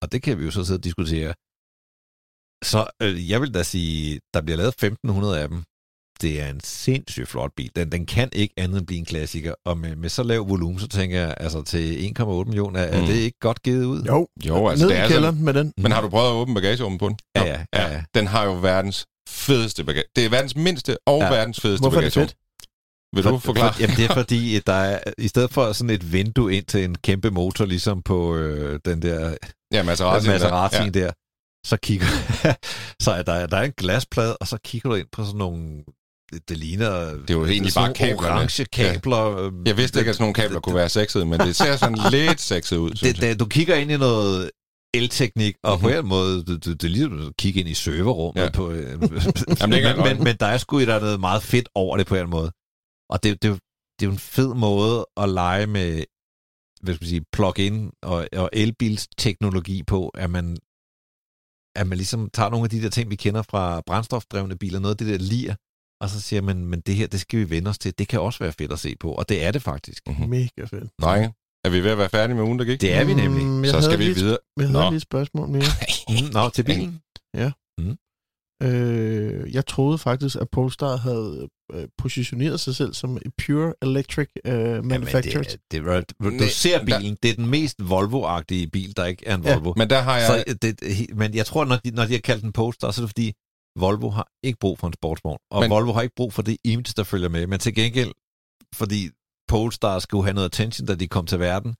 og 0.01 0.11
det 0.11 0.21
kan 0.23 0.37
vi 0.39 0.43
jo 0.45 0.51
så 0.51 0.63
sidde 0.65 0.77
og 0.79 0.83
diskutere, 0.83 1.33
så 2.71 2.79
øh, 3.01 3.29
jeg 3.29 3.41
vil 3.41 3.53
da 3.53 3.63
sige, 3.63 4.19
der 4.33 4.41
bliver 4.41 4.57
lavet 4.57 4.73
1500 4.73 5.41
af 5.41 5.47
dem. 5.49 5.63
Det 6.21 6.41
er 6.41 6.49
en 6.49 6.59
sindssygt 6.63 7.27
flot 7.29 7.51
bil. 7.57 7.69
Den, 7.75 7.91
den 7.91 8.05
kan 8.05 8.29
ikke 8.33 8.53
andet 8.57 8.77
end 8.79 8.87
blive 8.87 8.99
en 8.99 9.05
klassiker. 9.05 9.53
Og 9.65 9.77
med, 9.77 9.95
med 9.95 10.09
så 10.09 10.23
lav 10.23 10.49
volumen, 10.49 10.79
så 10.79 10.87
tænker 10.87 11.19
jeg, 11.19 11.33
altså 11.37 11.61
til 11.63 12.13
1,8 12.19 12.25
millioner, 12.45 12.79
er 12.79 13.01
Mm. 13.01 13.07
det 13.07 13.15
ikke 13.15 13.39
godt 13.39 13.63
givet 13.63 13.85
ud? 13.85 14.01
Jo, 14.03 14.27
Jo, 14.45 14.67
altså 14.67 14.85
ned 14.85 14.89
det 14.93 14.99
i 14.99 15.03
er 15.03 15.07
kælderen 15.07 15.35
sådan, 15.35 15.45
med 15.45 15.53
den. 15.53 15.73
Men 15.77 15.91
har 15.91 16.01
du 16.01 16.09
prøvet 16.09 16.27
at 16.29 16.33
åbne 16.33 16.53
bagagerummet 16.55 16.99
på 16.99 17.07
den? 17.07 17.17
Ja, 17.35 17.43
ja, 17.45 17.59
ja, 17.73 17.87
ja. 17.93 18.03
Den 18.15 18.27
har 18.27 18.45
jo 18.45 18.53
verdens 18.53 19.05
fedeste 19.29 19.83
bagage. 19.83 20.03
Det 20.15 20.25
er 20.25 20.29
verdens 20.29 20.55
mindste 20.55 20.97
og 21.07 21.19
Ja. 21.21 21.29
verdens 21.29 21.59
fedeste 21.59 21.81
Hvorfor 21.81 21.97
er 21.97 22.01
det 22.01 22.13
bagagerum. 22.13 22.27
fedt? 22.27 22.37
Vil 23.15 23.23
du 23.23 23.37
forklare? 23.37 23.73
For, 23.73 23.81
jamen, 23.81 23.95
det 23.95 24.05
er 24.05 24.13
fordi, 24.13 24.55
at 24.55 24.67
der 24.67 24.73
er, 24.73 24.99
i 25.17 25.27
stedet 25.27 25.51
for 25.51 25.73
sådan 25.73 25.89
et 25.89 26.11
vindue 26.13 26.53
ind 26.55 26.65
til 26.65 26.83
en 26.83 26.95
kæmpe 26.95 27.29
motor, 27.31 27.65
ligesom 27.65 28.01
på 28.01 28.35
øh, 28.35 28.79
den 28.85 29.01
der 29.01 29.35
Ja, 29.73 29.83
Maserati. 29.83 30.27
Maserati 30.27 30.75
Ja. 30.77 30.83
der, 30.85 30.89
der, 30.91 31.11
så 31.67 31.77
kigger 31.77 32.05
så 33.05 33.11
er 33.11 33.21
der, 33.21 33.47
der 33.47 33.57
er 33.57 33.61
en 33.63 33.73
glasplade, 33.77 34.37
og 34.37 34.47
så 34.47 34.57
kigger 34.63 34.89
du 34.89 34.95
ind 34.95 35.07
på 35.11 35.23
sådan 35.25 35.37
nogle, 35.37 35.83
det, 36.31 36.49
det 36.49 36.57
ligner... 36.57 36.89
Det 37.11 37.29
er 37.29 37.33
jo 37.33 37.45
egentlig 37.45 37.73
bare 37.75 37.93
kablerne. 37.93 38.33
orange 38.35 38.65
kabler. 38.65 39.37
øh, 39.37 39.51
Jeg 39.65 39.77
vidste 39.77 39.99
ikke, 39.99 40.09
at 40.09 40.15
sådan 40.15 40.23
nogle 40.23 40.33
kabler 40.33 40.59
kunne 40.59 40.75
være 40.75 40.89
sexede, 40.89 41.25
men 41.25 41.39
det 41.39 41.55
ser 41.55 41.75
sådan 41.75 41.97
lidt 42.17 42.41
sexet 42.41 42.77
ud, 42.77 42.91
det, 42.91 43.21
det, 43.21 43.39
du 43.39 43.45
kigger 43.45 43.75
ind 43.75 43.91
i 43.91 43.97
noget 43.97 44.51
elteknik, 44.93 45.55
og 45.63 45.75
Mhm. 45.75 45.81
på 45.81 45.89
en 45.89 46.07
måde, 46.07 46.37
det, 46.45 46.65
det, 46.65 46.81
det 46.81 46.83
er 46.83 46.91
ligesom 46.91 47.27
at 47.27 47.37
kigge 47.37 47.59
ind 47.59 47.69
i 47.69 47.73
serverrummet. 47.73 48.39
Ja. 48.41 48.45
Ja. 48.45 48.51
På, 48.51 48.71
øh, 48.71 48.91
Jamen, 48.91 49.09
det 49.11 49.61
men, 49.97 50.03
men, 50.07 50.23
men 50.23 50.35
der 50.39 50.45
er 50.45 50.57
sgu 50.57 50.79
der 50.79 50.95
er 50.95 50.99
noget 50.99 51.19
meget 51.19 51.43
fedt 51.43 51.69
over 51.75 51.97
det 51.97 52.07
på 52.07 52.15
en 52.15 52.29
måde. 52.29 52.51
Og 53.09 53.23
det, 53.23 53.41
det, 53.43 53.51
det 53.99 54.05
er 54.05 54.05
jo 54.05 54.11
en 54.11 54.19
fed 54.19 54.53
måde 54.53 55.05
at 55.17 55.29
lege 55.29 55.67
med 55.67 56.03
hvad 56.81 56.93
skal 56.95 57.03
man 57.05 57.09
sige, 57.09 57.25
plug-in 57.33 57.91
og, 58.03 58.27
og 58.35 58.49
elbilsteknologi 58.53 59.83
på, 59.83 60.09
at 60.09 60.29
man, 60.29 60.57
at 61.75 61.87
man 61.87 61.97
ligesom 61.97 62.29
tager 62.33 62.49
nogle 62.49 62.63
af 62.63 62.69
de 62.69 62.81
der 62.81 62.89
ting, 62.89 63.09
vi 63.09 63.15
kender 63.15 63.41
fra 63.41 63.81
brændstofdrevne 63.85 64.57
biler, 64.57 64.79
noget 64.79 64.93
af 64.95 64.97
det 64.97 65.07
der 65.19 65.25
lir, 65.25 65.55
og 66.01 66.09
så 66.09 66.21
siger 66.21 66.41
man, 66.41 66.65
men 66.65 66.79
det 66.79 66.95
her, 66.95 67.07
det 67.07 67.19
skal 67.19 67.39
vi 67.39 67.49
vende 67.49 67.69
os 67.69 67.77
til. 67.77 67.93
Det 67.99 68.07
kan 68.07 68.19
også 68.19 68.39
være 68.39 68.51
fedt 68.53 68.71
at 68.71 68.79
se 68.79 68.95
på, 68.99 69.11
og 69.11 69.29
det 69.29 69.43
er 69.43 69.51
det 69.51 69.61
faktisk. 69.61 70.03
Mhm. 70.07 70.29
Mega 70.29 70.65
fedt. 70.65 70.89
Drenge, 71.01 71.33
er 71.65 71.69
vi 71.69 71.83
ved 71.83 71.91
at 71.91 71.97
være 71.97 72.09
færdige 72.09 72.35
med 72.35 72.43
ugen, 72.43 72.59
der 72.59 72.65
gik? 72.65 72.81
Det 72.81 72.93
er 72.93 73.03
vi 73.05 73.13
nemlig. 73.13 73.45
Mm, 73.45 73.65
Så 73.65 73.81
skal 73.81 73.99
vi 73.99 74.03
lige, 74.03 74.15
videre. 74.15 74.37
Jeg 74.59 74.69
Nå. 74.69 74.79
havde 74.79 74.91
lige 74.91 74.95
et 74.97 75.01
spørgsmål 75.01 75.49
mere. 75.49 75.63
Mm, 76.09 76.33
Nå, 76.33 76.49
til 76.49 76.63
bilen. 76.63 77.01
Øh, 78.63 79.53
jeg 79.53 79.65
troede 79.65 79.97
faktisk, 79.97 80.35
at 80.41 80.49
Polestar 80.49 80.95
havde 80.97 81.49
øh, 81.73 81.87
positioneret 81.97 82.59
sig 82.59 82.75
selv 82.75 82.93
som 82.93 83.17
et 83.17 83.31
pure 83.45 83.73
electric 83.81 84.27
øh, 84.45 84.85
manufacturer. 84.85 85.43
det, 85.43 85.51
det, 85.71 85.83
det, 85.85 86.09
du, 86.19 86.29
Nej, 86.29 86.37
du 86.39 86.47
ser 86.49 86.77
der- 86.85 86.99
bilen, 86.99 87.17
det 87.23 87.31
er 87.31 87.35
den 87.35 87.47
mest 87.47 87.77
Volvo-agtige 87.81 88.67
bil, 88.73 88.93
der 88.97 89.05
ikke 89.05 89.27
er 89.27 89.35
en 89.35 89.43
Ja, 89.43 89.53
Volvo. 89.53 89.73
Men 89.77 89.89
der 89.89 90.01
har 90.01 90.17
jeg... 90.17 90.27
Så 90.47 90.53
det, 90.61 90.79
det- 90.79 91.15
men 91.15 91.35
jeg 91.35 91.45
tror, 91.45 91.65
når 91.65 91.75
de, 91.75 91.91
når 91.91 92.05
de 92.05 92.11
har 92.11 92.19
kaldt 92.19 92.43
den 92.43 92.51
Polestar, 92.51 92.91
så 92.91 93.01
er 93.01 93.03
det 93.05 93.09
fordi, 93.09 93.33
Volvo 93.79 94.09
har 94.09 94.27
ikke 94.43 94.59
brug 94.59 94.79
for 94.79 94.87
en 94.87 94.93
sportsvogn, 94.93 95.37
og 95.51 95.61
Men- 95.61 95.69
Volvo 95.69 95.91
har 95.93 96.01
ikke 96.01 96.15
brug 96.15 96.33
for 96.33 96.41
det 96.41 96.57
image, 96.63 96.93
der 96.97 97.03
følger 97.03 97.29
med. 97.29 97.47
Men 97.47 97.59
til 97.59 97.75
gengæld, 97.75 98.11
fordi 98.75 99.09
Polestar 99.47 99.99
skulle 99.99 100.23
have 100.23 100.33
noget 100.33 100.45
attention, 100.49 100.87
da 100.87 100.95
de 100.95 101.07
kom 101.07 101.25
til 101.25 101.39
verden, 101.39 101.75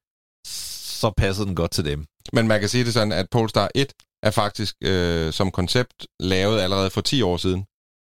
så 1.02 1.12
passede 1.18 1.48
den 1.48 1.56
godt 1.56 1.72
til 1.72 1.86
dem. 1.86 2.06
Men 2.34 2.48
man 2.48 2.60
kan 2.60 2.70
sige 2.70 2.86
det 2.86 2.94
sådan, 2.94 3.12
at 3.12 3.30
Polestar 3.30 3.70
1 3.76 3.94
er 4.24 4.32
faktisk 4.32 4.76
øh, 4.84 5.34
som 5.34 5.52
koncept 5.52 6.08
lavet 6.20 6.60
allerede 6.60 6.90
for 6.90 7.02
10 7.02 7.22
år 7.22 7.38
siden. 7.38 7.66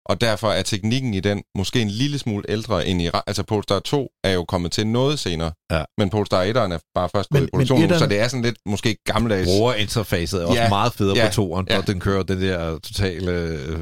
Og 0.06 0.22
derfor 0.22 0.52
er 0.52 0.62
teknikken 0.62 1.14
i 1.14 1.20
den 1.20 1.44
måske 1.56 1.82
en 1.82 1.90
lille 1.90 2.20
smule 2.20 2.44
ældre 2.50 2.88
end 2.88 3.02
i... 3.02 3.10
Altså 3.28 3.44
Polestar 3.44 3.80
2 3.80 4.10
er 4.24 4.32
jo 4.32 4.46
kommet 4.46 4.72
til 4.72 4.88
noget 4.88 5.20
senere. 5.20 5.52
Ja. 5.72 5.84
Men 5.98 6.10
Polestar 6.10 6.44
1'eren 6.44 6.74
er 6.74 6.80
bare 6.96 7.10
først 7.10 7.30
gået 7.30 7.44
i 7.44 7.48
produktion 7.54 7.90
så 8.00 8.08
det 8.08 8.20
er 8.20 8.28
sådan 8.28 8.44
lidt 8.44 8.58
måske 8.66 8.98
gammeldags... 9.06 9.48
Brugerinterfacet 9.48 10.42
er 10.42 10.46
også 10.46 10.62
Ja, 10.62 10.70
meget 10.70 10.94
federe 10.94 11.18
ja, 11.18 11.28
på 11.28 11.34
toeren, 11.34 11.68
ja. 11.70 11.78
og 11.78 11.88
den 11.88 12.00
kører 12.00 12.24
den 12.24 12.42
der 12.42 12.80
totale 12.80 13.32
øh, 13.32 13.80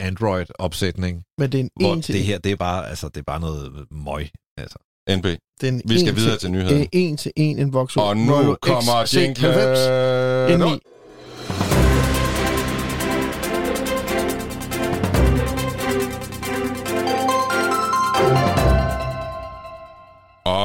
Android-opsætning, 0.00 1.22
Men 1.38 1.52
det 1.52 1.58
er 1.58 1.62
en 1.64 1.70
hvor 1.80 1.94
en 1.94 2.02
til 2.02 2.14
det 2.14 2.24
her, 2.24 2.38
det 2.38 2.52
er 2.52 2.56
bare, 2.56 2.88
altså, 2.88 3.08
det 3.08 3.16
er 3.16 3.24
bare 3.26 3.40
noget 3.40 3.72
møg. 3.90 4.28
Altså. 4.58 4.78
NB. 5.10 5.24
det 5.24 5.38
er 5.60 5.68
en 5.68 5.82
Vi 5.84 6.00
skal 6.00 6.16
videre 6.16 6.38
til 6.38 6.50
nyhederne. 6.50 6.80
En, 6.80 6.88
en 6.92 7.16
til 7.16 7.32
en 7.36 7.58
en 7.58 7.72
Vauxhall 7.72 8.08
Og 8.08 8.16
nu 8.16 8.32
Volvo 8.32 8.56
kommer 8.62 9.04
XC90 9.04 10.91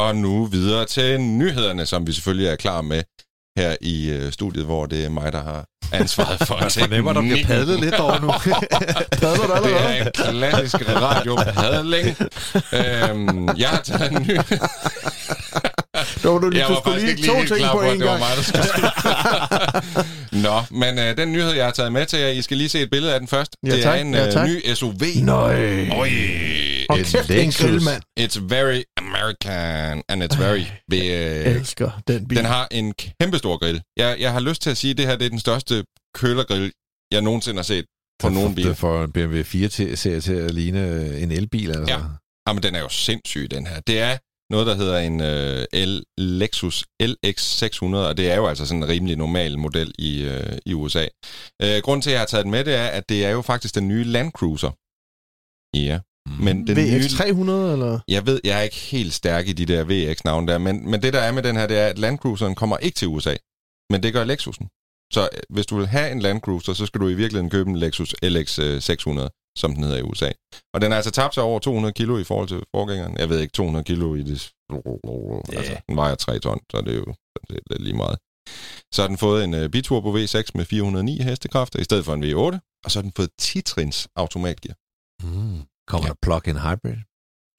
Og 0.08 0.16
nu 0.16 0.46
videre 0.46 0.86
til 0.86 1.22
nyhederne, 1.22 1.86
som 1.86 2.08
vi 2.08 2.14
selvfølgelig 2.14 2.48
er 2.48 2.56
klar 2.56 2.82
med 2.82 3.04
her 3.58 3.76
i 3.82 4.10
øh, 4.10 4.32
studiet, 4.32 4.66
hvor 4.66 4.86
det 4.86 5.06
er 5.06 5.10
mig, 5.10 5.34
der 5.34 5.44
har 5.44 5.66
ansvaret 5.92 6.48
for 6.48 6.58
Man 6.62 6.72
fornemmer, 6.72 7.14
der 7.14 7.22
bliver 7.22 7.46
padlet 7.46 7.80
lidt 7.80 7.96
over 7.96 8.20
nu. 8.20 8.28
Padler 9.22 9.48
du 9.48 9.54
Det 9.54 9.60
allerede? 9.76 9.98
er 9.98 10.06
en 10.06 10.12
klassisk 10.14 10.76
radiopadling. 10.90 12.16
øhm, 12.74 13.50
jeg 13.58 13.70
har 13.70 13.82
taget 13.84 14.12
en 14.12 14.26
ny... 14.28 14.38
Der 16.24 16.30
var 16.30 16.38
du 16.40 16.50
lige, 16.50 16.62
Jeg 16.62 16.70
du 16.70 16.76
skulle 16.82 17.00
lige 17.06 17.28
to 17.28 17.34
helt 17.36 17.54
ting 17.54 17.68
på 17.72 17.80
at 17.80 17.94
en 17.94 18.00
det 18.00 18.08
var 18.08 18.18
gang. 18.18 18.20
mig, 18.20 18.30
der 18.38 18.44
skulle 18.44 18.64
Nå, 20.44 20.62
men 20.72 21.00
øh, 21.00 21.18
den 21.18 21.32
nyhed, 21.32 21.52
jeg 21.52 21.66
har 21.66 21.72
taget 21.72 21.92
med 21.94 22.06
til 22.06 22.20
jer, 22.20 22.28
I 22.28 22.42
skal 22.42 22.58
lige 22.58 22.70
se 22.70 22.82
et 22.82 22.90
billede 22.92 23.14
af 23.14 23.20
den 23.20 23.28
først. 23.28 23.52
Ja, 23.68 23.72
det 23.76 23.84
tak. 23.84 23.96
er 23.98 24.02
en 24.02 24.14
Ja, 24.14 24.28
øh, 24.28 24.34
tak. 24.34 24.48
ny 24.50 24.74
SUV. 24.74 25.02
Nøj. 25.24 25.88
Oj, 25.92 26.10
Hold 26.90 27.06
kæft, 27.12 27.28
det 27.28 27.38
er 27.38 27.42
en 27.42 27.46
Lexus. 27.46 27.66
grill, 27.66 27.82
mand. 27.84 28.02
it's 28.20 28.40
very 28.50 28.82
American, 29.22 30.04
and 30.10 30.24
it's 30.24 30.38
very... 30.44 30.64
Jeg 30.92 31.46
Øh, 31.48 31.56
elsker 31.56 32.02
den 32.08 32.28
bil. 32.28 32.38
den 32.38 32.46
har 32.46 32.68
en 32.72 32.94
kæmpe 32.94 33.38
stor 33.38 33.58
grill. 33.58 33.82
Jeg, 33.98 34.18
jeg 34.20 34.34
har 34.34 34.40
lyst 34.40 34.62
til 34.62 34.70
at 34.70 34.78
sige, 34.78 34.92
at 34.92 34.98
det 34.98 35.06
her 35.08 35.16
det 35.16 35.26
er 35.26 35.30
den 35.30 35.40
største 35.40 35.84
kølergrill, 36.16 36.72
jeg 37.12 37.22
nogensinde 37.22 37.58
har 37.58 37.64
set 37.64 37.86
på 38.20 38.30
nogen 38.30 38.56
bil. 38.56 38.66
Det 38.68 38.78
får 38.78 39.04
en 39.04 39.12
BMW 39.12 39.42
4-serie 39.42 40.22
til 40.22 40.34
at 40.34 40.54
ligne 40.54 41.18
en 41.20 41.32
elbil, 41.32 41.70
altså. 41.72 41.94
Ja. 41.94 42.00
Jamen, 42.48 42.64
den 42.64 42.76
er 42.76 42.80
jo 42.80 42.90
sindssyg, 42.90 43.52
den 43.52 43.68
her. 43.68 43.80
Det 43.80 44.00
er 44.00 44.18
noget, 44.54 44.68
der 44.68 44.76
hedder 44.76 44.98
en 44.98 45.22
øh, 45.22 45.66
L 45.74 46.04
Lexus 46.18 46.86
LX600, 47.04 47.96
og 47.96 48.18
det 48.18 48.32
er 48.32 48.36
jo 48.36 48.48
altså 48.48 48.66
sådan 48.66 48.84
en 48.84 48.90
rimelig 48.90 49.16
normal 49.16 49.58
model 49.60 49.94
i, 50.00 50.24
øh, 50.24 50.58
i 50.66 50.74
USA. 50.74 51.06
Øh, 51.62 51.82
grunden 51.84 52.02
til, 52.02 52.10
at 52.10 52.14
jeg 52.14 52.22
har 52.22 52.26
taget 52.26 52.44
den 52.44 52.52
med, 52.52 52.64
det 52.64 52.76
er, 52.76 52.88
at 52.88 53.10
det 53.10 53.26
er 53.26 53.30
jo 53.30 53.42
faktisk 53.42 53.76
den 53.76 53.88
nye 53.88 54.04
Land 54.04 54.32
Cruiser. 54.32 54.72
Ja. 55.78 56.00
Men 56.40 56.68
den 56.68 56.76
nye... 56.78 57.00
VX300, 57.00 57.52
eller? 57.74 58.00
Jeg 58.08 58.26
ved, 58.26 58.40
jeg 58.44 58.58
er 58.58 58.62
ikke 58.62 58.76
helt 58.76 59.14
stærk 59.14 59.48
i 59.48 59.54
de 59.54 59.66
der 59.66 59.84
VX-navne 59.84 60.48
der, 60.48 60.58
men, 60.58 60.92
men 60.92 61.02
det, 61.02 61.14
der 61.14 61.20
er 61.20 61.32
med 61.32 61.44
den 61.44 61.56
her, 61.56 61.68
det 61.68 61.78
er, 61.78 61.88
at 61.88 62.00
Land 62.00 62.18
Cruiseren 62.18 62.56
kommer 62.56 62.78
ikke 62.78 62.96
til 62.96 63.08
USA, 63.08 63.36
men 63.90 64.04
det 64.04 64.14
gør 64.14 64.24
Lexusen. 64.24 64.68
Så 65.14 65.30
øh, 65.34 65.40
hvis 65.50 65.66
du 65.66 65.78
vil 65.78 65.88
have 65.88 66.12
en 66.12 66.20
Land 66.20 66.42
Cruiser, 66.42 66.74
så 66.74 66.86
skal 66.86 67.02
du 67.02 67.08
i 67.08 67.14
virkeligheden 67.14 67.50
købe 67.50 67.70
en 67.70 67.76
Lexus 67.76 68.16
LX 68.24 68.60
øh, 68.60 68.82
600, 68.82 69.30
som 69.58 69.74
den 69.74 69.84
hedder 69.84 69.98
i 69.98 70.02
USA. 70.02 70.32
Og 70.74 70.82
den 70.82 70.92
er 70.92 70.96
altså 70.96 71.12
tabt 71.12 71.34
sig 71.34 71.44
over 71.44 71.60
200 71.60 71.94
kilo 71.94 72.18
i 72.18 72.24
forhold 72.24 72.48
til 72.48 72.64
forgængeren. 72.76 73.18
Jeg 73.20 73.30
ved 73.30 73.40
ikke, 73.40 73.52
200 73.52 73.84
kilo 73.84 74.16
i 74.16 74.24
det... 74.24 74.52
Altså, 75.54 75.82
den 75.88 75.96
vejer 75.96 76.16
3 76.16 76.40
ton, 76.40 76.60
så 76.72 76.82
det 76.82 76.94
er 76.94 76.98
jo 76.98 77.14
det 77.50 77.60
er 77.72 77.80
lige 77.80 77.96
meget. 77.96 78.18
Så 78.94 79.02
har 79.02 79.08
den 79.08 79.18
fået 79.18 79.44
en 79.44 79.54
uh, 79.54 79.70
biturbo 79.70 80.18
V6 80.18 80.44
med 80.56 80.66
409 80.66 81.24
hestekræfter 81.24 81.80
i 81.80 81.84
stedet 81.84 82.06
for 82.06 82.14
en 82.14 82.24
V8, 82.24 82.82
og 82.86 82.92
så 82.92 83.00
har 83.00 83.02
den 83.02 83.12
fået 83.16 83.30
10-trins 83.42 84.08
automatgear. 84.16 84.76
Mm. 85.24 85.62
Kommer 85.88 86.08
Ja. 86.08 86.14
der 86.14 86.16
plug-in 86.22 86.58
hybrid? 86.58 86.98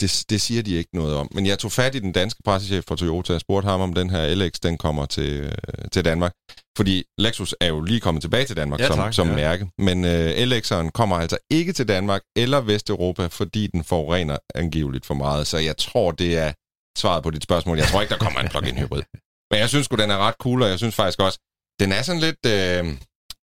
Det, 0.00 0.24
det 0.30 0.40
siger 0.40 0.62
de 0.62 0.74
ikke 0.74 0.90
noget 0.94 1.16
om. 1.16 1.28
Men 1.34 1.46
jeg 1.46 1.58
tog 1.58 1.72
fat 1.72 1.94
i 1.94 1.98
den 1.98 2.12
danske 2.12 2.42
pressechef 2.44 2.84
for 2.88 2.96
Toyota 2.96 3.34
og 3.34 3.40
spurgte 3.40 3.68
ham, 3.68 3.80
om 3.80 3.94
den 3.94 4.10
her 4.10 4.34
LX, 4.34 4.52
den 4.62 4.78
kommer 4.78 5.06
til, 5.06 5.40
øh, 5.40 5.52
til 5.92 6.04
Danmark. 6.04 6.32
Fordi 6.76 7.04
Lexus 7.18 7.54
er 7.60 7.66
jo 7.66 7.80
lige 7.80 8.00
kommet 8.00 8.20
tilbage 8.22 8.44
til 8.44 8.56
Danmark 8.56 8.80
Ja, 8.80 8.86
som, 8.86 8.96
tak, 8.96 9.14
som 9.14 9.28
ja. 9.28 9.34
mærke. 9.34 9.70
Men 9.78 10.04
øh, 10.04 10.30
LX'eren 10.30 10.90
kommer 10.90 11.16
altså 11.16 11.38
ikke 11.50 11.72
til 11.72 11.88
Danmark 11.88 12.22
eller 12.36 12.60
Vesteuropa, 12.60 13.26
fordi 13.26 13.66
den 13.66 13.84
forurener 13.84 14.38
angiveligt 14.54 15.06
for 15.06 15.14
meget. 15.14 15.46
Så 15.46 15.58
jeg 15.58 15.76
tror, 15.76 16.10
det 16.12 16.38
er 16.38 16.52
svaret 16.98 17.22
på 17.22 17.30
dit 17.30 17.42
spørgsmål. 17.42 17.78
Jeg 17.78 17.86
tror 17.86 18.00
ikke, 18.00 18.12
der 18.14 18.18
kommer 18.18 18.40
en 18.40 18.48
plug-in 18.48 18.78
hybrid. 18.78 19.02
Men 19.50 19.60
jeg 19.60 19.68
synes 19.68 19.84
sgu, 19.84 19.96
den 19.96 20.10
er 20.10 20.18
ret 20.18 20.34
cool, 20.40 20.62
og 20.62 20.68
jeg 20.68 20.78
synes 20.78 20.94
faktisk 20.94 21.20
også, 21.20 21.38
den 21.80 21.92
er 21.92 22.02
sådan 22.02 22.20
lidt, 22.20 22.46
øh, 22.46 22.82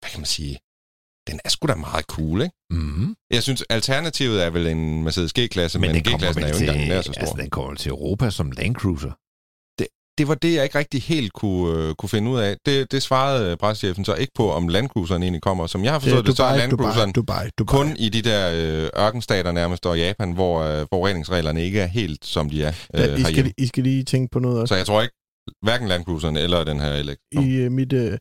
hvad 0.00 0.10
kan 0.10 0.20
man 0.20 0.26
sige, 0.26 0.58
den 1.28 1.40
er 1.44 1.48
sgu 1.48 1.66
da 1.66 1.74
meget 1.74 2.04
cool, 2.04 2.42
ikke? 2.42 2.54
Mm. 2.70 3.14
Jeg 3.30 3.42
synes, 3.42 3.62
alternativet 3.70 4.44
er 4.44 4.50
vel 4.50 4.66
en 4.66 5.04
Mercedes 5.04 5.32
G-klasse, 5.32 5.78
men, 5.78 5.92
men 5.92 6.02
G-klassen 6.02 6.42
er 6.42 6.48
jo 6.48 6.54
ikke 6.54 6.66
engang 6.66 6.88
nær 6.88 7.02
så 7.02 7.12
stor. 7.12 7.20
Altså, 7.20 7.36
den 7.38 7.50
kommer 7.50 7.74
til 7.74 7.90
Europa 7.90 8.30
som 8.30 8.50
Land 8.50 8.74
Cruiser. 8.74 9.12
det 10.18 10.28
var 10.28 10.34
det, 10.34 10.54
jeg 10.54 10.64
ikke 10.64 10.78
rigtig 10.78 11.02
helt 11.02 11.32
kunne, 11.32 11.88
øh, 11.88 11.94
kunne 11.94 12.08
finde 12.08 12.30
ud 12.30 12.38
af. 12.38 12.56
Det, 12.66 12.92
det 12.92 13.02
svarede 13.02 13.56
pressechefen 13.56 14.04
så 14.04 14.14
ikke 14.14 14.32
på, 14.34 14.52
om 14.52 14.68
Landcruiseren 14.68 15.22
egentlig 15.22 15.42
kommer. 15.42 15.66
Som 15.66 15.84
jeg 15.84 15.92
har 15.92 15.98
forstået 15.98 16.24
det, 16.24 16.26
det 16.26 16.36
så 16.36 16.44
er 16.44 16.56
Landcruiseren 16.56 17.12
Dubai, 17.12 17.48
Dubai. 17.58 17.76
kun 17.76 17.96
i 17.96 18.08
de 18.08 18.22
der 18.22 18.42
øh, 18.54 19.04
ørkenstater 19.04 19.52
nærmest, 19.52 19.86
og 19.86 19.98
Japan, 19.98 20.32
hvor 20.32 20.60
øh, 20.60 20.86
forureningsreglerne 20.92 21.64
ikke 21.64 21.80
er 21.80 21.86
helt, 21.86 22.24
som 22.24 22.50
de 22.50 22.64
er 22.64 22.72
øh, 22.94 23.00
Ja, 23.00 23.16
I, 23.16 23.22
skal. 23.22 23.52
I 23.58 23.66
skal 23.66 23.82
lige 23.82 24.04
tænke 24.04 24.30
på 24.32 24.38
noget 24.38 24.60
også. 24.60 24.72
Så 24.72 24.76
jeg 24.76 24.86
tror 24.86 25.02
ikke, 25.02 25.14
hverken 25.62 25.88
Landcruiseren 25.88 26.36
eller 26.36 26.64
den 26.64 26.80
her 26.80 26.92
elektro. 26.92 27.40
I 27.40 27.66
uh, 27.66 27.72
mit, 27.72 27.92
uh, 27.92 28.12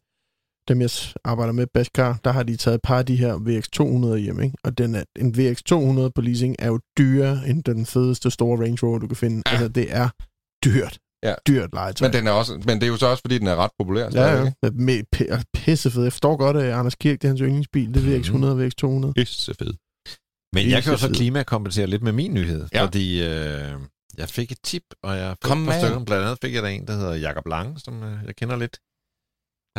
dem 0.69 0.81
jeg 0.81 0.89
arbejder 1.23 1.53
med, 1.53 1.67
Bashkar, 1.73 2.19
der 2.23 2.31
har 2.31 2.43
de 2.43 2.55
taget 2.57 2.75
et 2.75 2.81
par 2.83 2.97
af 2.97 3.05
de 3.05 3.15
her 3.15 3.33
VX200 3.35 4.15
hjem, 4.17 4.41
ikke? 4.41 4.57
Og 4.63 4.77
den 4.77 4.95
er, 4.95 5.03
en 5.19 5.35
VX200 5.35 6.09
på 6.15 6.21
leasing 6.21 6.55
er 6.59 6.67
jo 6.67 6.79
dyrere 6.97 7.47
end 7.49 7.63
den 7.63 7.85
fedeste 7.85 8.31
store 8.31 8.59
Range 8.63 8.77
Rover, 8.83 8.99
du 8.99 9.07
kan 9.07 9.15
finde. 9.17 9.43
Ja. 9.45 9.51
Altså, 9.51 9.67
det 9.67 9.87
er 9.95 10.09
dyrt. 10.65 10.97
Ja. 11.23 11.33
Dyrt 11.47 11.69
legetøj. 11.73 12.07
Men, 12.07 12.13
den 12.13 12.27
er 12.27 12.31
også, 12.31 12.53
men 12.65 12.75
det 12.75 12.83
er 12.83 12.87
jo 12.87 12.97
så 12.97 13.07
også, 13.07 13.21
fordi 13.21 13.37
den 13.37 13.47
er 13.47 13.55
ret 13.55 13.71
populær. 13.79 14.09
Ja, 14.13 14.43
ja. 14.43 14.51
Med, 14.73 15.03
p- 15.15 15.41
pissefed. 15.53 16.03
Jeg 16.03 16.13
forstår 16.13 16.35
godt, 16.37 16.57
at 16.57 16.71
Anders 16.73 16.95
Kirk, 16.95 17.13
det 17.21 17.23
er 17.23 17.27
hans 17.27 17.39
yndlingsbil. 17.41 17.93
Det 17.93 18.15
er 18.15 18.19
VX100 18.19 18.45
og 18.45 18.65
VX200. 19.07 19.11
Pissefed. 19.15 19.73
Men 20.53 20.63
Det 20.65 20.71
er 20.71 20.75
jeg 20.75 20.83
kan 20.83 20.91
jo 20.91 20.97
så 20.97 21.09
klimakompensere 21.13 21.87
lidt 21.87 22.03
med 22.03 22.11
min 22.11 22.33
nyhed, 22.33 22.67
Ja. 22.73 22.83
fordi 22.85 23.23
øh, 23.23 23.71
jeg 24.17 24.29
fik 24.29 24.51
et 24.51 24.57
tip, 24.63 24.83
og 25.03 25.17
jeg 25.17 25.31
fik 25.31 25.37
Kom 25.49 25.61
et 25.63 25.69
par 25.69 25.79
stykker. 25.79 26.03
Blandt 26.05 26.25
andet 26.25 26.37
fik 26.43 26.53
jeg 26.53 26.63
der 26.63 26.69
en, 26.69 26.87
der 26.87 26.93
hedder 26.93 27.13
Jakob 27.13 27.47
Lange, 27.47 27.79
som 27.79 28.03
øh, 28.03 28.17
jeg 28.27 28.35
kender 28.35 28.55
lidt. 28.55 28.77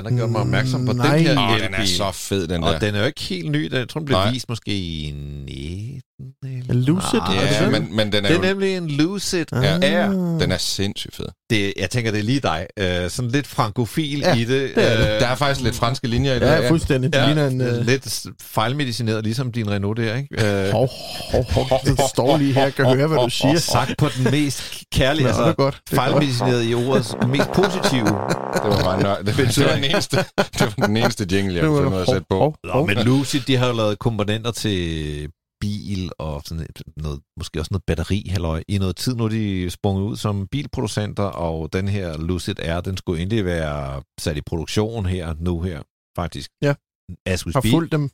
Han 0.04 0.12
har 0.12 0.18
gjort 0.18 0.30
mig 0.30 0.40
opmærksom 0.40 0.86
på 0.86 0.92
Mm, 0.92 0.98
den 0.98 1.06
nej. 1.08 1.18
her 1.18 1.30
Åh, 1.30 1.58
den 1.60 1.74
er 1.74 1.78
elbil. 1.78 1.96
så 1.96 2.10
fed, 2.12 2.48
den 2.48 2.64
og 2.64 2.72
der. 2.72 2.78
den 2.78 2.94
er 2.94 2.98
jo 3.00 3.06
ikke 3.06 3.20
helt 3.20 3.50
ny. 3.50 3.64
Den, 3.64 3.78
jeg 3.78 3.88
tror, 3.88 3.98
den 3.98 4.06
blev 4.06 4.18
Nej. 4.18 4.30
vist 4.32 4.48
måske 4.48 4.70
i 4.70 5.14
19... 5.46 6.00
Eller... 6.68 6.74
Lucid, 6.74 7.18
Ah, 7.22 7.36
er 7.36 7.40
det 7.40 7.50
Ja, 7.60 7.64
den? 7.64 7.72
men, 7.72 7.96
men 7.96 8.12
den 8.12 8.24
er, 8.24 8.28
det 8.28 8.30
er 8.30 8.34
jo, 8.34 8.40
nemlig 8.42 8.76
en 8.76 8.88
Lucid. 8.90 9.44
Ah. 9.52 9.64
Ja. 9.64 9.78
Er. 9.82 10.08
den 10.40 10.52
er 10.52 10.58
sindssygt 10.58 11.16
fed. 11.16 11.24
Det, 11.50 11.72
jeg 11.80 11.90
tænker, 11.90 12.10
det 12.10 12.20
er 12.20 12.24
lige 12.24 12.40
dig. 12.40 12.66
Øh, 12.78 13.10
sådan 13.10 13.30
lidt 13.30 13.46
frankofil 13.46 14.18
Ja, 14.18 14.34
i 14.34 14.44
det. 14.44 14.48
det 14.48 14.90
er 14.92 14.96
det. 14.96 15.14
Øh, 15.14 15.20
Der 15.20 15.26
er 15.26 15.34
faktisk 15.34 15.64
lidt 15.64 15.74
franske 15.76 16.08
linjer 16.08 16.32
i 16.32 16.38
det. 16.38 16.46
Ja, 16.46 16.70
fuldstændig. 16.70 17.12
Det 17.12 17.18
Ja, 17.18 17.26
ligner 17.26 17.46
en... 17.46 17.60
Uh, 17.60 17.86
lidt 17.86 18.10
s- 18.10 18.26
fejlmedicineret, 18.42 19.24
ligesom 19.24 19.52
din 19.52 19.70
Renault 19.70 19.98
der, 19.98 20.16
ikke? 20.16 20.66
Øh, 20.66 20.72
hov, 20.72 20.88
hov, 21.32 21.44
hov. 21.50 21.80
Det 21.84 22.00
står 22.10 22.36
lige 22.36 22.52
her. 22.52 22.62
Jeg 22.62 22.74
kan 22.74 22.84
høre, 22.96 23.06
hvad 23.06 23.18
du 23.18 23.30
siger. 23.30 23.58
sagt 23.58 23.94
på 23.98 24.08
den 24.18 24.30
mest 24.30 24.62
kærlige, 24.94 25.22
Nå, 25.24 25.28
det 25.28 25.36
er 25.38 25.42
altså 25.44 25.54
godt. 25.56 25.80
Det 25.90 25.98
er 25.98 26.02
godt. 26.02 26.10
fejlmedicineret 26.12 26.64
i 26.70 26.74
ordets 26.74 27.14
mest 27.28 27.48
positive. 27.54 28.06
Det 28.54 28.70
var 28.70 28.82
bare 28.84 29.02
nør... 29.02 29.16
det, 29.16 29.36
den 29.36 29.48
eneste, 29.90 30.16
det 30.58 30.74
var 30.78 30.86
den 30.86 30.96
eneste 30.96 31.26
jingle, 31.32 31.54
jeg 31.54 31.64
kunne 31.64 31.82
finde 31.84 32.00
at 32.00 32.06
sætte 32.08 32.26
på. 32.30 32.38
hov, 32.38 32.56
Nå, 32.64 32.72
hov. 32.72 32.86
men 32.86 32.98
Lucid, 33.04 33.40
de 33.40 33.56
har 33.56 33.66
jo 33.66 33.72
lavet 33.72 33.98
komponenter 33.98 34.50
til 34.50 35.30
bil 35.60 36.10
og 36.18 36.42
sådan 36.44 36.62
et- 36.64 36.82
noget, 36.96 37.20
måske 37.38 37.60
også 37.60 37.68
noget 37.72 37.82
batteri 37.86 38.26
halløj. 38.30 38.62
I 38.68 38.78
noget 38.78 38.96
tid 38.96 39.14
nu 39.14 39.24
er 39.24 39.28
de 39.28 39.70
sprunget 39.70 40.02
ud 40.02 40.16
som 40.16 40.46
bilproducenter, 40.50 41.22
og 41.22 41.72
den 41.72 41.88
her 41.88 42.18
Lucid 42.18 42.54
R, 42.58 42.80
den 42.80 42.96
skulle 42.96 43.22
endelig 43.22 43.44
være 43.44 44.02
sat 44.20 44.36
i 44.36 44.40
produktion 44.40 45.06
her, 45.06 45.34
nu 45.38 45.60
her, 45.60 45.82
faktisk. 46.16 46.50
Ja. 46.62 46.74
As 47.26 47.46
we 47.46 47.52
Har 47.52 47.60
speak. 47.60 47.70
fulgt 47.72 47.92
dem. 47.92 48.10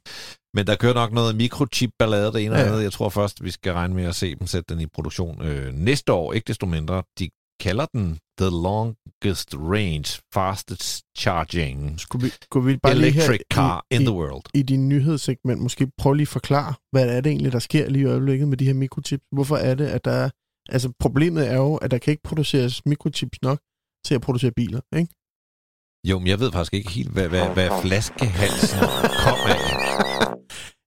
Men 0.54 0.66
der 0.66 0.76
kører 0.76 0.94
nok 0.94 1.12
noget 1.12 1.36
mikrochip-ballade 1.36 2.32
det 2.32 2.44
ene 2.44 2.54
og 2.54 2.58
ja. 2.60 2.66
andet. 2.66 2.82
Jeg 2.82 2.92
tror 2.92 3.08
først, 3.08 3.44
vi 3.44 3.50
skal 3.50 3.72
regne 3.72 3.94
med 3.94 4.04
at 4.04 4.14
se 4.14 4.34
dem 4.34 4.46
sætte 4.46 4.74
den 4.74 4.82
i 4.82 4.86
produktion 4.86 5.42
øh, 5.42 5.72
næste 5.74 6.12
år. 6.12 6.32
Ikke 6.32 6.48
desto 6.48 6.66
mindre. 6.66 7.02
De 7.18 7.28
kalder 7.60 7.86
den 7.86 8.18
The 8.40 8.50
Longest 8.50 9.54
Range 9.54 10.22
Fastest 10.34 11.04
Charging 11.18 12.00
Skulle 12.00 12.24
vi, 12.24 12.30
skulle 12.42 12.66
vi 12.66 12.78
bare 12.82 12.94
lige 12.94 13.10
her 13.12 13.22
Electric 13.22 13.40
Car 13.52 13.84
i, 13.90 13.94
in 13.94 14.02
i, 14.02 14.04
the 14.04 14.14
World. 14.14 14.42
i 14.54 14.62
din 14.62 14.88
nyhedssegment 14.88 15.60
måske 15.60 15.90
prøve 15.98 16.16
lige 16.16 16.24
at 16.24 16.28
forklare, 16.28 16.74
hvad 16.92 17.08
er 17.16 17.20
det 17.20 17.30
egentlig, 17.30 17.52
der 17.52 17.58
sker 17.58 17.88
lige 17.88 18.02
i 18.02 18.06
øjeblikket 18.06 18.48
med 18.48 18.56
de 18.56 18.64
her 18.64 18.74
mikrochips? 18.74 19.24
Hvorfor 19.32 19.56
er 19.56 19.74
det, 19.74 19.86
at 19.86 20.04
der 20.04 20.10
er... 20.10 20.30
Altså, 20.68 20.92
problemet 21.00 21.50
er 21.50 21.56
jo, 21.56 21.76
at 21.76 21.90
der 21.90 21.98
kan 21.98 22.10
ikke 22.10 22.22
produceres 22.22 22.86
mikrochips 22.86 23.42
nok 23.42 23.58
til 24.06 24.14
at 24.14 24.20
producere 24.20 24.50
biler, 24.50 24.80
ikke? 24.96 25.14
Jo, 26.08 26.18
men 26.18 26.28
jeg 26.28 26.40
ved 26.40 26.52
faktisk 26.52 26.74
ikke 26.74 26.90
helt, 26.90 27.10
hvad, 27.10 27.28
hvad, 27.28 27.48
hvad 27.54 27.70
flaskehalsen 27.82 28.78
kom 29.24 29.38
af. 29.48 30.25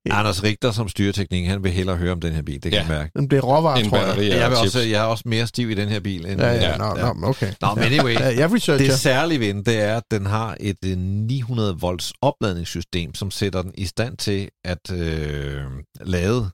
Ja. 0.09 0.19
Anders 0.19 0.43
Richter 0.43 0.71
som 0.71 0.89
styreteknik, 0.89 1.47
han 1.47 1.63
vil 1.63 1.71
hellere 1.71 1.95
høre 1.97 2.11
om 2.11 2.21
den 2.21 2.33
her 2.33 2.41
bil, 2.41 2.53
det 2.53 2.61
kan 2.63 2.71
Ja. 2.71 2.79
jeg 2.79 2.87
mærke. 2.89 3.11
Den 3.15 3.27
bliver 3.27 3.41
råvarer, 3.41 3.83
tror 3.89 3.97
jeg. 3.97 4.29
Jeg, 4.31 4.49
vil 4.49 4.57
også, 4.57 4.79
jeg 4.79 4.99
er 4.99 5.03
også 5.03 5.23
mere 5.25 5.47
stiv 5.47 5.69
i 5.69 5.73
den 5.73 5.89
her 5.89 5.99
bil. 5.99 6.25
End, 6.25 6.41
Ja, 6.41 6.51
ja, 6.53 6.73
øh, 6.73 6.79
nå, 6.79 7.13
nå, 7.13 7.27
okay. 7.27 7.51
Nå, 7.61 7.67
men 7.75 7.83
anyway, 7.83 8.13
Ja, 8.13 8.25
jeg 8.39 8.51
researcher. 8.53 8.77
Det 8.87 8.99
særlige 8.99 9.39
ved 9.39 9.47
den, 9.53 9.65
det 9.65 9.81
er, 9.81 9.97
at 9.97 10.03
den 10.11 10.25
har 10.25 10.57
et 10.59 10.77
øh, 10.85 10.97
900 10.97 11.77
volts 11.79 12.13
opladningssystem, 12.21 13.15
som 13.15 13.31
sætter 13.31 13.61
den 13.61 13.71
i 13.77 13.85
stand 13.85 14.17
til 14.17 14.49
at 14.65 14.91
øh, 14.93 15.61
lade 16.01 16.49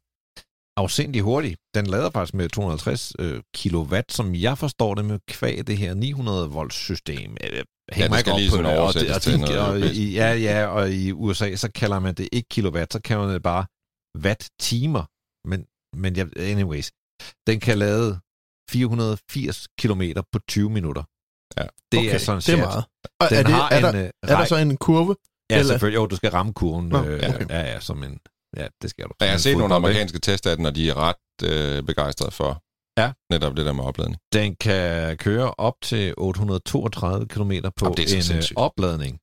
afsindig 0.77 1.21
hurtigt. 1.21 1.59
Den 1.75 1.85
lader 1.87 2.09
faktisk 2.09 2.33
med 2.33 2.49
250 2.49 3.13
øh, 3.19 3.41
kilowatt, 3.55 4.11
som 4.13 4.35
jeg 4.35 4.57
forstår 4.57 4.95
det 4.95 5.05
med 5.05 5.19
kvæg 5.27 5.67
det 5.67 5.77
her 5.77 5.93
900 5.93 6.49
volts 6.49 6.75
system. 6.75 7.37
Øh, 7.43 7.63
hænger 7.93 8.09
det 8.09 8.19
skal 8.19 8.33
lige 8.39 8.49
på 8.49 8.55
sådan 8.55 8.65
det, 8.71 8.77
og 8.77 8.83
oversættes 8.83 9.15
og 9.15 9.21
til 9.21 9.39
noget 9.39 9.59
og 9.59 9.79
i- 9.79 10.13
Ja, 10.13 10.33
ja, 10.33 10.65
og 10.67 10.91
i 10.91 11.11
USA, 11.11 11.55
så 11.55 11.71
kalder 11.71 11.99
man 11.99 12.13
det 12.15 12.29
ikke 12.31 12.49
kilowatt, 12.49 12.93
så 12.93 12.99
kalder 13.01 13.25
man 13.25 13.33
det 13.33 13.43
bare 13.43 13.65
watt-timer. 14.25 15.03
Men, 15.49 15.65
men 16.01 16.15
jeg, 16.15 16.27
anyways, 16.39 16.91
den 17.47 17.59
kan 17.59 17.77
lade 17.77 18.19
480 18.71 19.67
kilometer 19.79 20.21
på 20.31 20.39
20 20.47 20.69
minutter. 20.69 21.03
Ja. 21.57 21.67
Det 21.91 21.99
okay, 21.99 22.13
er 22.13 22.17
sådan 22.17 22.41
det 22.41 22.49
er 22.53 22.57
meget. 22.57 22.83
Og 23.19 23.29
Den 23.29 23.37
er, 23.37 23.43
det, 23.43 23.51
har 23.53 23.69
er, 23.69 23.79
der, 23.81 23.89
en, 23.89 23.95
øh, 23.95 24.09
er 24.23 24.37
der 24.37 24.45
så 24.45 24.55
en 24.57 24.77
kurve? 24.77 25.15
Ja, 25.49 25.59
eller- 25.59 25.73
selvfølgelig. 25.73 25.95
Jo, 25.97 26.05
du 26.05 26.15
skal 26.15 26.31
ramme 26.31 26.53
kurven. 26.53 26.89
Nå, 26.89 27.03
øh, 27.03 27.29
okay. 27.29 27.45
ja, 27.49 27.61
ja, 27.61 27.79
som 27.79 28.03
en... 28.03 28.19
Ja, 28.55 28.67
det 28.81 28.89
skal 28.89 29.05
du. 29.05 29.11
Jeg 29.21 29.31
har 29.31 29.37
set 29.37 29.57
nogle 29.57 29.75
amerikanske 29.75 30.19
test 30.19 30.47
af 30.47 30.57
den, 30.57 30.65
og 30.65 30.75
de 30.75 30.89
er 30.89 30.95
ret 30.97 31.49
øh, 31.51 31.83
begejstrede 31.83 32.31
for 32.31 32.61
Ja. 33.01 33.11
netop 33.31 33.57
det 33.57 33.65
der 33.65 33.73
med 33.73 33.83
opladning. 33.83 34.17
Den 34.33 34.55
kan 34.55 35.17
køre 35.17 35.53
op 35.57 35.73
til 35.81 36.13
832 36.17 37.27
km 37.27 37.51
på 37.75 37.85
Jamen, 37.85 37.97
det 37.97 38.03
er 38.03 38.07
så 38.09 38.15
en 38.15 38.17
øh, 38.19 38.23
sindssygt. 38.23 38.57
opladning. 38.57 39.19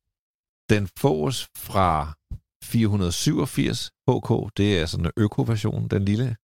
Den 0.71 0.89
fås 0.99 1.49
fra 1.57 2.13
487 2.65 3.91
HK. 4.11 4.57
Det 4.57 4.79
er 4.81 4.87
sådan 4.87 5.07
en 5.07 5.13
økoversion, 5.17 5.89
den 5.89 6.05
lille. 6.05 6.37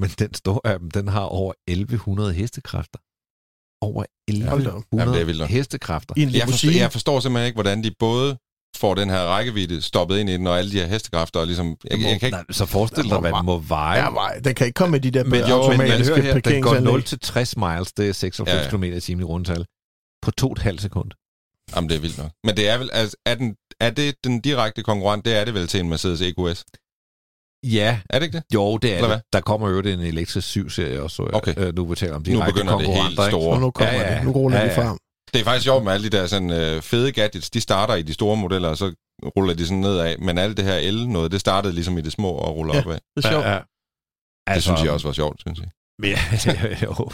Men 0.00 0.10
den 0.10 0.34
store 0.34 0.60
af 0.64 0.78
dem, 0.78 0.90
den 0.90 1.08
har 1.08 1.24
over 1.24 1.52
1100 1.68 2.32
hestekræfter. 2.32 2.98
Over 3.86 4.04
Hold 4.50 4.64
da 4.64 4.70
op. 4.70 4.78
1100 4.78 5.18
Jamen, 5.18 5.34
det 5.34 5.40
er 5.40 5.46
hestekræfter. 5.46 6.14
I 6.16 6.22
en 6.22 6.30
Jeg 6.34 6.48
forstår, 6.48 6.70
jeg 6.78 6.92
forstår 6.92 7.20
simpelthen 7.20 7.46
ikke, 7.46 7.56
hvordan 7.56 7.84
de 7.84 7.90
både 7.98 8.38
får 8.76 8.94
den 8.94 9.10
her 9.10 9.20
rækkevidde 9.20 9.82
stoppet 9.82 10.18
ind 10.18 10.30
i 10.30 10.32
den, 10.32 10.46
og 10.46 10.58
alle 10.58 10.70
de 10.72 10.78
her 10.80 10.86
hestekræfter, 10.86 11.40
og 11.40 11.46
ligesom... 11.46 11.76
Jeg, 11.90 11.90
jeg 11.90 12.00
kan 12.00 12.12
ikke, 12.12 12.30
Nej, 12.30 12.44
så 12.50 12.66
forestil 12.66 13.04
dig, 13.04 13.12
må 13.12 13.20
hvad 13.20 13.32
den 13.32 13.46
må 13.46 13.58
veje. 13.58 14.04
Ja, 14.04 14.10
nej, 14.10 14.40
den 14.44 14.54
kan 14.54 14.66
ikke 14.66 14.76
komme 14.76 14.92
med 14.92 15.00
de 15.00 15.10
der 15.10 15.24
Men 15.24 15.32
jo, 15.40 15.40
men, 15.40 15.48
men 15.48 15.52
automatiske 15.60 16.14
hør 16.14 16.22
her, 16.22 16.32
den 16.32 16.42
går 16.42 16.50
parkeringsanlæg. 16.50 16.92
0 16.92 17.02
til 17.02 17.18
60 17.20 17.56
miles, 17.56 17.92
det 17.92 18.08
er 18.08 18.12
96 18.12 18.56
Ja, 18.58 18.62
ja. 18.62 18.70
km 18.70 18.82
i 18.84 19.00
timen 19.00 19.20
i 19.20 19.24
rundtal, 19.24 19.64
på 20.22 20.30
to 20.30 20.46
og 20.46 20.52
et 20.52 20.58
halvt 20.58 20.80
sekund. 20.82 21.10
Jamen, 21.76 21.90
det 21.90 21.96
er 21.96 22.00
vildt 22.00 22.18
nok. 22.18 22.30
Men 22.44 22.56
det 22.56 22.68
er 22.68 22.78
vel... 22.78 22.90
Altså, 22.92 23.16
er, 23.26 23.34
den, 23.34 23.54
er 23.80 23.90
det 23.90 24.14
den 24.24 24.40
direkte 24.40 24.82
konkurrent? 24.82 25.24
Det 25.24 25.36
er 25.36 25.44
det 25.44 25.54
vel 25.54 25.66
til 25.68 25.80
en 25.80 25.88
Mercedes 25.88 26.20
EQS? 26.20 26.64
Ja, 27.64 28.00
Er 28.10 28.18
det 28.18 28.26
ikke 28.26 28.36
det? 28.36 28.44
jo, 28.54 28.76
det 28.76 28.92
er 28.92 28.96
Eller 28.96 29.08
hvad? 29.08 29.16
det. 29.16 29.24
Der 29.32 29.40
kommer 29.40 29.68
jo 29.70 29.78
en 29.78 30.00
elektrisk 30.00 30.56
7-serie 30.56 31.02
også. 31.02 31.30
Okay. 31.32 31.54
Øh, 31.56 31.74
nu 31.76 31.86
vi 31.86 31.94
taler 31.96 32.14
om 32.14 32.20
Nu 32.20 32.24
direkte 32.32 32.52
begynder 32.52 32.78
det 32.78 32.86
helt 32.86 32.96
konkurrenter, 32.96 33.26
ikke? 33.26 33.36
store. 33.36 33.56
Så 33.56 33.60
nu 33.60 33.70
kommer 33.70 33.92
Ja, 33.94 34.10
ja, 34.12 34.16
det. 34.16 34.24
Nu 34.24 34.32
ruller 34.32 34.58
ja, 34.58 34.66
ja. 34.66 34.82
frem. 34.82 34.98
Det 35.34 35.40
er 35.40 35.44
faktisk 35.44 35.64
sjovt 35.64 35.84
med 35.84 35.92
alle 35.92 36.10
de 36.10 36.16
der 36.16 36.26
sådan, 36.26 36.50
øh, 36.50 36.82
fede 36.82 37.12
gadgets. 37.12 37.50
De 37.50 37.60
starter 37.60 37.94
i 37.94 38.02
de 38.02 38.14
store 38.14 38.36
modeller, 38.36 38.68
og 38.68 38.78
så 38.78 38.92
ruller 39.36 39.54
de 39.54 39.66
sådan 39.66 39.78
nedad. 39.78 40.16
Men 40.18 40.38
alt 40.38 40.56
det 40.56 40.64
her 40.64 40.74
el 40.74 41.08
noget, 41.08 41.32
det 41.32 41.40
startede 41.40 41.72
ligesom 41.74 41.98
i 41.98 42.00
det 42.00 42.12
små 42.12 42.30
og 42.30 42.56
ruller 42.56 42.74
Ja. 42.74 42.80
op 42.80 42.90
af. 42.90 42.98
Det 43.16 43.24
er 43.24 43.30
sjovt. 43.30 43.44
Ja, 43.44 43.52
ja. 44.48 44.54
Det 44.54 44.62
synes 44.62 44.82
jeg 44.82 44.90
også 44.90 45.08
var 45.08 45.12
sjovt, 45.12 45.40
synes 45.40 45.58
jeg. 45.58 45.68
Men, 46.00 46.10
ja, 46.10 46.20
jo. 46.86 47.10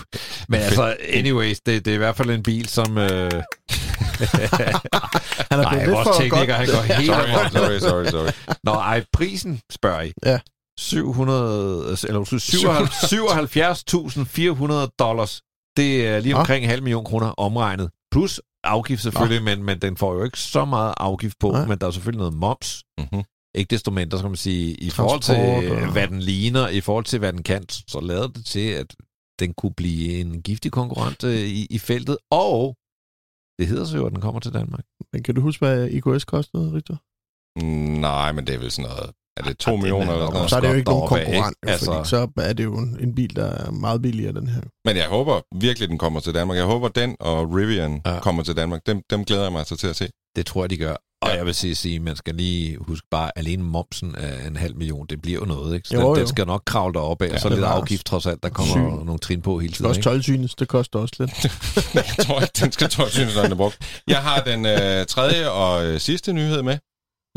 Men 0.49 0.61
altså, 0.61 0.97
anyways, 1.13 1.61
det, 1.61 1.85
det 1.85 1.91
er 1.91 1.95
i 1.95 1.99
hvert 1.99 2.17
fald 2.17 2.31
en 2.31 2.43
bil, 2.43 2.69
som... 2.69 2.99
Øh... 2.99 3.31
Han 5.51 5.61
er 5.61 5.63
Nej, 5.63 5.71
blevet 5.71 5.87
lidt 5.87 5.91
vores 5.97 6.17
tekniker, 6.17 6.55
han 6.55 6.67
går 6.67 6.83
helt 6.83 7.07
Sorry, 7.07 7.79
sorry, 7.79 7.79
sorry, 7.79 8.05
sorry. 8.11 8.55
Nå, 8.65 8.73
ej, 8.73 9.05
prisen, 9.13 9.61
spørger 9.73 10.03
I. 10.03 10.13
Ja. 10.27 10.39
700, 10.79 11.97
eller 12.09 12.19
undskyld, 12.19 12.41
77.400 14.85 14.97
dollars. 14.99 15.43
Det 15.77 16.07
er 16.07 16.21
lige 16.21 16.37
omkring 16.37 16.65
en 16.65 16.71
halv 16.71 16.83
million 16.83 17.05
kroner 17.05 17.27
omregnet. 17.27 17.91
Plus 18.15 18.41
afgift 18.65 19.03
selvfølgelig, 19.03 19.43
men, 19.43 19.59
men 19.69 19.77
den 19.85 19.97
får 19.97 20.15
jo 20.15 20.25
ikke 20.29 20.41
så 20.41 20.65
meget 20.65 20.95
afgift 20.97 21.37
på, 21.39 21.49
Nej. 21.51 21.67
men 21.67 21.79
der 21.79 21.87
er 21.87 21.91
selvfølgelig 21.91 22.19
noget 22.25 22.35
moms. 22.35 22.85
Mm-hmm. 22.99 23.23
Ikke 23.55 23.71
desto 23.71 23.91
mindre, 23.91 24.19
skal 24.19 24.29
man 24.31 24.37
sige, 24.37 24.75
i 24.75 24.89
Transport 24.91 25.25
forhold 25.25 25.63
til, 25.63 25.73
og- 25.83 25.93
hvad 25.93 26.09
den 26.09 26.21
ligner, 26.21 26.69
i 26.69 26.81
forhold 26.81 27.05
til, 27.05 27.19
hvad 27.19 27.33
den 27.33 27.43
kan, 27.43 27.63
så 27.69 28.01
lader 28.01 28.29
det 28.29 28.45
til, 28.47 28.69
at 28.83 28.97
den 29.39 29.55
kunne 29.55 29.75
blive 29.75 30.21
en 30.21 30.43
giftig 30.43 30.73
konkurrent 30.73 31.25
øh, 31.25 31.41
i, 31.61 31.67
i 31.71 31.79
feltet. 31.79 32.17
Og 32.31 32.77
det 33.59 33.67
hedder 33.67 33.85
sig 33.85 33.97
jo, 33.99 34.07
at 34.07 34.13
den 34.13 34.21
kommer 34.21 34.41
til 34.41 34.53
Danmark. 34.53 34.85
Men 35.13 35.23
kan 35.23 35.35
du 35.35 35.41
huske, 35.41 35.65
hvad 35.65 35.89
IKS 35.89 36.25
kostede, 36.25 36.73
Richter? 36.73 36.97
Nej, 38.01 38.33
men 38.33 38.47
det 38.47 38.55
er 38.55 38.59
vel 38.59 38.71
sådan 38.71 38.91
noget 38.91 39.11
er 39.37 39.43
det 39.43 39.59
2 39.59 39.77
millioner 39.77 40.13
eller 40.13 40.31
noget? 40.31 40.51
Så 40.51 40.57
er 40.57 40.61
det 40.61 40.69
jo 40.69 40.75
ikke 40.75 40.91
nogen 40.91 41.09
konkurrent, 41.09 41.35
ikke? 41.35 41.73
altså... 41.73 41.87
fordi 41.93 42.09
så 42.09 42.29
er 42.37 42.53
det 42.53 42.65
jo 42.65 42.75
en, 42.79 42.97
en 43.01 43.15
bil, 43.15 43.37
der 43.37 43.45
er 43.45 43.71
meget 43.71 44.03
billigere, 44.03 44.33
den 44.33 44.47
her. 44.49 44.61
Men 44.85 44.97
jeg 44.97 45.07
håber 45.07 45.41
virkelig, 45.61 45.89
den 45.89 45.99
kommer 45.99 46.21
til 46.21 46.35
Danmark. 46.35 46.57
Jeg 46.59 46.65
håber, 46.65 46.89
den 46.89 47.17
og 47.21 47.55
Rivian 47.55 48.01
Ja. 48.07 48.13
ja. 48.15 48.21
kommer 48.21 48.43
til 48.43 48.57
Danmark. 48.57 48.81
Dem, 48.87 49.01
dem 49.11 49.25
glæder 49.25 49.43
jeg 49.43 49.53
mig 49.53 49.59
altså 49.59 49.77
til 49.77 49.87
at 49.87 49.97
se. 49.97 50.09
Det 50.37 50.47
tror 50.47 50.63
jeg, 50.63 50.71
de 50.71 50.77
gør. 50.77 50.97
Og 51.23 51.31
Ja. 51.31 51.37
jeg 51.37 51.47
vil 51.47 51.55
sige, 51.55 51.75
sige, 51.75 52.01
man 52.01 52.17
skal 52.17 52.35
lige 52.35 52.77
huske 52.81 53.07
bare, 53.11 53.31
alene 53.39 53.63
momsen 53.63 54.15
af 54.15 54.47
en 54.47 54.57
halv 54.57 54.77
million, 54.77 55.07
det 55.11 55.23
bliver 55.23 55.39
jo 55.41 55.45
noget, 55.47 55.75
ikke? 55.75 55.89
Så 55.89 55.95
Jo, 55.95 56.01
den, 56.01 56.09
jo. 56.09 56.15
den 56.17 56.27
skal 56.27 56.47
nok 56.47 56.63
kravle 56.67 56.95
derop 56.95 57.23
af, 57.23 57.29
ja, 57.29 57.35
og 57.35 57.41
så 57.41 57.49
lidt 57.49 57.65
afgift 57.65 58.07
trods 58.07 58.27
alt, 58.27 58.43
der 58.43 58.49
kommer 58.49 58.73
sygt. 58.73 59.05
nogle 59.07 59.19
trin 59.19 59.43
på 59.43 59.59
hele 59.59 59.69
Det 59.69 59.77
tiden, 59.77 59.89
også 59.89 59.99
ikke? 59.99 60.05
12 60.05 60.23
synes, 60.23 60.55
det 60.55 60.69
koster 60.69 60.99
også 60.99 61.15
lidt. 61.19 61.45
jeg 62.19 62.27
tror 62.27 62.41
ikke, 62.41 62.53
den 62.61 62.73
skal 62.73 62.89
tro, 62.91 63.07
synes, 63.09 63.35
den 63.35 63.53
er 63.53 63.57
brugt. 63.57 64.03
Jeg 64.09 64.19
har 64.23 64.41
den 64.41 64.67
øh, 64.67 65.07
tredje 65.07 65.51
og 65.51 65.87
øh, 65.87 66.01
sidste 66.01 66.33
nyhed 66.33 66.63
med. 66.63 66.79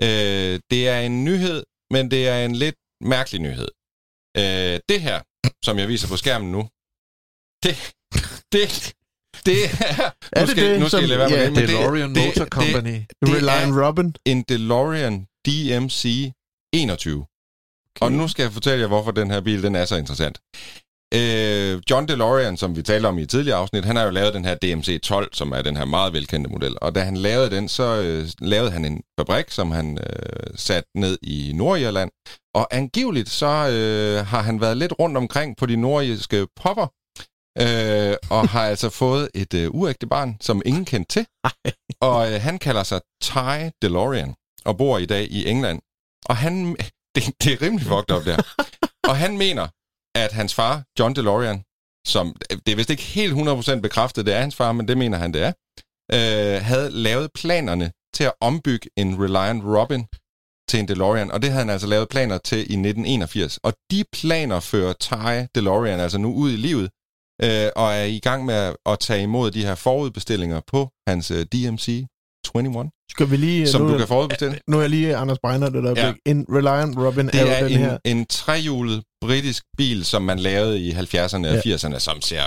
Øh, 0.04 0.60
det 0.72 0.88
er 0.90 1.00
en 1.00 1.24
nyhed, 1.26 1.64
men 1.92 2.12
det 2.12 2.28
er 2.28 2.46
en 2.46 2.56
lidt 2.56 2.76
mærkelig 3.02 3.42
nyhed. 3.42 3.68
Øh, 4.38 4.80
det 4.90 5.02
her, 5.02 5.22
som 5.66 5.80
jeg 5.80 5.88
viser 5.88 6.08
på 6.08 6.18
skærmen 6.18 6.52
nu, 6.52 6.62
det, 7.64 7.76
det, 8.56 8.94
det 9.46 9.58
er... 9.66 10.12
Er 10.32 10.42
nu 10.42 10.42
det 10.42 10.50
skal, 10.50 10.64
det, 10.72 10.80
nu 10.80 10.88
skal 10.88 10.90
som- 10.90 11.00
jeg 11.00 11.10
lade 11.10 11.20
være 11.20 11.30
med 11.30 11.38
ja, 11.38 11.46
det, 11.46 11.54
men 11.54 11.62
det, 11.62 11.70
DeLorean 11.70 12.16
det, 12.16 12.26
Motor 12.26 12.44
det, 12.44 12.54
Company. 12.54 12.98
det 13.22 13.30
Reliant 13.36 13.74
Robin. 13.86 14.16
en 14.26 14.44
DeLorean 14.50 15.16
DMC 15.46 16.32
21. 16.74 17.26
Okay. 17.96 18.06
Og 18.06 18.12
nu 18.12 18.28
skal 18.28 18.44
jeg 18.44 18.52
fortælle 18.52 18.80
jer, 18.82 18.88
hvorfor 18.88 19.12
den 19.12 19.32
her 19.32 19.42
bil 19.42 19.64
den 19.64 19.76
er 19.76 19.86
så 19.86 19.96
interessant. 19.96 20.38
Øh, 21.14 21.82
John 21.90 22.08
DeLorean, 22.08 22.58
som 22.58 22.76
vi 22.76 22.82
talte 22.82 23.08
om 23.08 23.18
i 23.18 23.22
et 23.22 23.30
tidligere 23.30 23.58
afsnit, 23.58 23.86
han 23.86 23.96
har 23.96 24.04
jo 24.04 24.10
lavet 24.10 24.34
den 24.34 24.46
her 24.46 24.56
DMC 24.56 25.02
12, 25.02 25.34
som 25.34 25.52
er 25.52 25.62
den 25.62 25.78
her 25.78 25.86
meget 25.86 26.14
velkendte 26.14 26.50
model. 26.50 26.78
Og 26.82 26.96
da 26.96 27.00
han 27.00 27.18
lavede 27.18 27.50
den, 27.50 27.70
så 27.70 28.02
øh, 28.02 28.30
lavede 28.40 28.72
han 28.72 28.86
en 28.86 29.02
fabrik, 29.20 29.52
som 29.52 29.72
han 29.72 29.98
øh, 29.98 30.48
satte 30.56 30.90
ned 30.96 31.18
i 31.22 31.52
Nordirland. 31.56 32.12
Og 32.54 32.68
angiveligt 32.72 33.30
så 33.30 33.46
øh, 33.46 34.26
har 34.26 34.42
han 34.42 34.62
været 34.62 34.78
lidt 34.78 34.94
rundt 35.00 35.18
omkring 35.18 35.58
på 35.58 35.66
de 35.66 35.76
nordiske 35.76 36.48
popper, 36.56 36.88
øh, 37.62 38.16
og 38.30 38.50
har 38.50 38.66
altså 38.66 38.90
fået 38.90 39.30
et 39.34 39.54
øh, 39.54 39.70
uægte 39.72 40.08
barn, 40.08 40.38
som 40.42 40.62
ingen 40.66 40.86
kendte 40.86 41.14
til. 41.14 41.26
Og 42.02 42.34
øh, 42.34 42.42
han 42.42 42.60
kalder 42.60 42.84
sig 42.84 43.02
Ty 43.22 43.70
DeLorean, 43.82 44.36
og 44.66 44.78
bor 44.78 44.98
i 44.98 45.06
dag 45.06 45.28
i 45.32 45.50
England. 45.50 45.80
Og 46.26 46.38
han... 46.38 46.76
Det, 47.16 47.24
det 47.44 47.54
er 47.54 47.62
rimelig 47.62 47.88
fucked 47.88 48.16
up, 48.16 48.26
der. 48.26 48.38
og 49.10 49.18
han 49.18 49.38
mener, 49.38 49.68
at 50.24 50.32
hans 50.32 50.54
far, 50.54 50.84
John 51.00 51.16
DeLorean, 51.16 51.64
som... 52.08 52.36
Det 52.66 52.72
er 52.72 52.76
vist 52.76 52.90
ikke 52.90 53.04
helt 53.04 53.34
100% 53.34 53.80
bekræftet, 53.80 54.26
det 54.26 54.34
er 54.34 54.42
hans 54.42 54.56
far, 54.56 54.72
men 54.72 54.88
det 54.88 54.98
mener 54.98 55.18
han, 55.18 55.34
det 55.34 55.42
er, 55.42 55.54
øh, 56.14 56.62
havde 56.64 56.90
lavet 56.90 57.32
planerne 57.36 57.92
til 58.14 58.24
at 58.24 58.34
ombygge 58.42 58.90
en 58.98 59.24
Reliant 59.24 59.64
Robin 59.64 60.06
til 60.70 60.80
en 60.80 60.88
DeLorean, 60.88 61.32
og 61.32 61.42
det 61.42 61.50
havde 61.50 61.66
han 61.66 61.70
altså 61.70 61.88
lavet 61.88 62.10
planer 62.10 62.38
til 62.38 62.58
i 62.58 62.62
1981. 62.62 63.58
Og 63.58 63.74
de 63.92 64.04
planer 64.14 64.60
fører 64.60 64.94
Ty 64.94 65.14
DeLorean 65.56 66.00
altså 66.00 66.18
nu 66.18 66.34
ud 66.34 66.52
i 66.52 66.56
livet, 66.56 66.90
øh, 67.44 67.70
og 67.76 67.94
er 67.94 68.04
i 68.04 68.20
gang 68.20 68.46
med 68.46 68.56
at, 68.56 68.78
at 68.86 69.00
tage 69.00 69.24
imod 69.24 69.52
de 69.52 69.66
her 69.66 69.76
forudbestillinger 69.76 70.62
på 70.68 70.90
hans 71.08 71.32
øh, 71.32 71.46
DMC 71.46 72.06
21, 72.56 72.92
skal 73.12 73.32
vi 73.32 73.38
lige... 73.38 73.68
som 73.68 73.82
nu, 73.82 73.92
du 73.94 73.98
kan 73.98 74.08
forudbestille. 74.08 74.60
Nu 74.68 74.78
er 74.78 74.82
jeg 74.82 74.90
lige 74.90 75.16
Anders 75.16 75.38
Breiner, 75.44 75.70
det 75.70 75.84
der 75.84 75.94
ja. 76.06 76.14
En 76.26 76.46
Reliant 76.50 76.98
Robin 76.98 77.28
er, 77.28 77.32
Det 77.32 77.42
jo 77.42 77.48
er 77.48 77.64
den 77.64 77.72
en, 77.72 77.78
her. 77.78 77.98
en 78.06 78.26
trehjulet 78.26 79.04
britisk 79.22 79.64
bil, 79.78 80.06
som 80.06 80.22
man 80.22 80.40
lavede 80.40 80.80
i 80.80 80.92
70'erne 80.92 81.36
og 81.48 81.62
Ja. 81.66 81.76
80'erne, 81.76 82.00
som 82.00 82.22
ser 82.22 82.42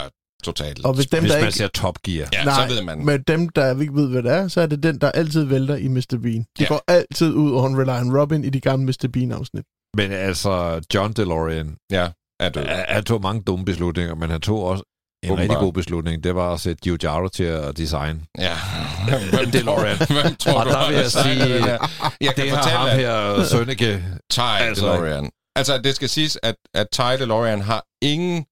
totalt... 0.44 0.85
Og 0.85 0.94
hvis 0.94 1.07
dem, 1.07 1.20
Hvis 1.20 1.33
der 1.33 1.38
man 1.38 1.46
ikke... 1.46 1.59
ser 1.59 1.68
Top 1.68 1.99
Gear. 2.05 2.29
ja, 2.33 2.44
Nej, 2.44 2.68
så 2.68 2.75
ved 2.75 2.83
man. 2.83 3.05
Men 3.07 3.23
dem, 3.29 3.49
der 3.49 3.81
ikke 3.81 3.94
ved, 3.94 4.09
hvad 4.11 4.23
det 4.23 4.33
er, 4.33 4.49
så 4.49 4.61
er 4.61 4.66
det 4.66 4.83
den, 4.83 4.99
der 5.01 5.11
altid 5.11 5.44
vælter 5.44 5.77
i 5.77 5.88
Mr. 5.88 6.18
Bean. 6.23 6.40
De 6.40 6.44
Ja. 6.61 6.66
går 6.68 6.83
altid 6.88 7.33
ud 7.33 7.53
over 7.53 7.66
en 7.68 7.79
Reliant 7.81 8.14
Robin 8.20 8.44
i 8.44 8.51
de 8.51 8.61
gamle 8.61 8.87
Mr. 8.87 9.09
Bean-afsnit. 9.12 9.64
Men 9.96 10.12
altså, 10.12 10.81
John 10.94 11.12
DeLorean, 11.12 11.77
Ja, 11.90 12.09
er 12.40 12.49
død. 12.49 12.64
han 12.64 12.85
han 12.88 13.05
tog 13.05 13.20
mange 13.23 13.42
dumme 13.42 13.64
beslutninger, 13.64 14.14
men 14.14 14.31
han 14.31 14.40
tog 14.40 14.64
også 14.64 14.89
en 15.22 15.30
Åbenbart. 15.30 15.38
rigtig 15.50 15.59
god 15.59 15.72
beslutning. 15.72 16.24
Det 16.24 16.35
var 16.35 16.52
at 16.54 16.61
sætte 16.61 16.80
Giugiaro 16.83 17.28
til 17.28 17.44
at 17.44 17.76
designe. 17.76 18.20
Ja. 18.38 18.56
Hvem 19.37 19.50
DeLorean. 19.50 19.96
Tror, 19.98 20.22
hvem 20.22 20.35
tror 20.37 20.52
Og 20.61 20.66
du 20.66 20.70
der 20.70 20.88
vil 20.88 20.96
jeg 20.96 21.11
sige, 21.11 21.35
her? 21.64 21.78
Jeg 22.20 22.35
kan 22.35 22.44
Det 22.44 22.50
har 22.52 22.62
fortælle, 22.62 22.78
ham 22.78 22.98
her, 23.38 23.44
Sønneke. 23.44 24.04
Ty 24.30 24.40
Altså- 24.40 24.92
DeLorean. 24.92 25.30
Altså, 25.56 25.78
det 25.78 25.96
skal 25.96 26.09
siges, 26.09 26.38
at, 26.42 26.54
at 26.74 26.87
Ty 26.92 27.00
DeLorean 27.00 27.61
har 27.61 27.85
ingen 28.02 28.44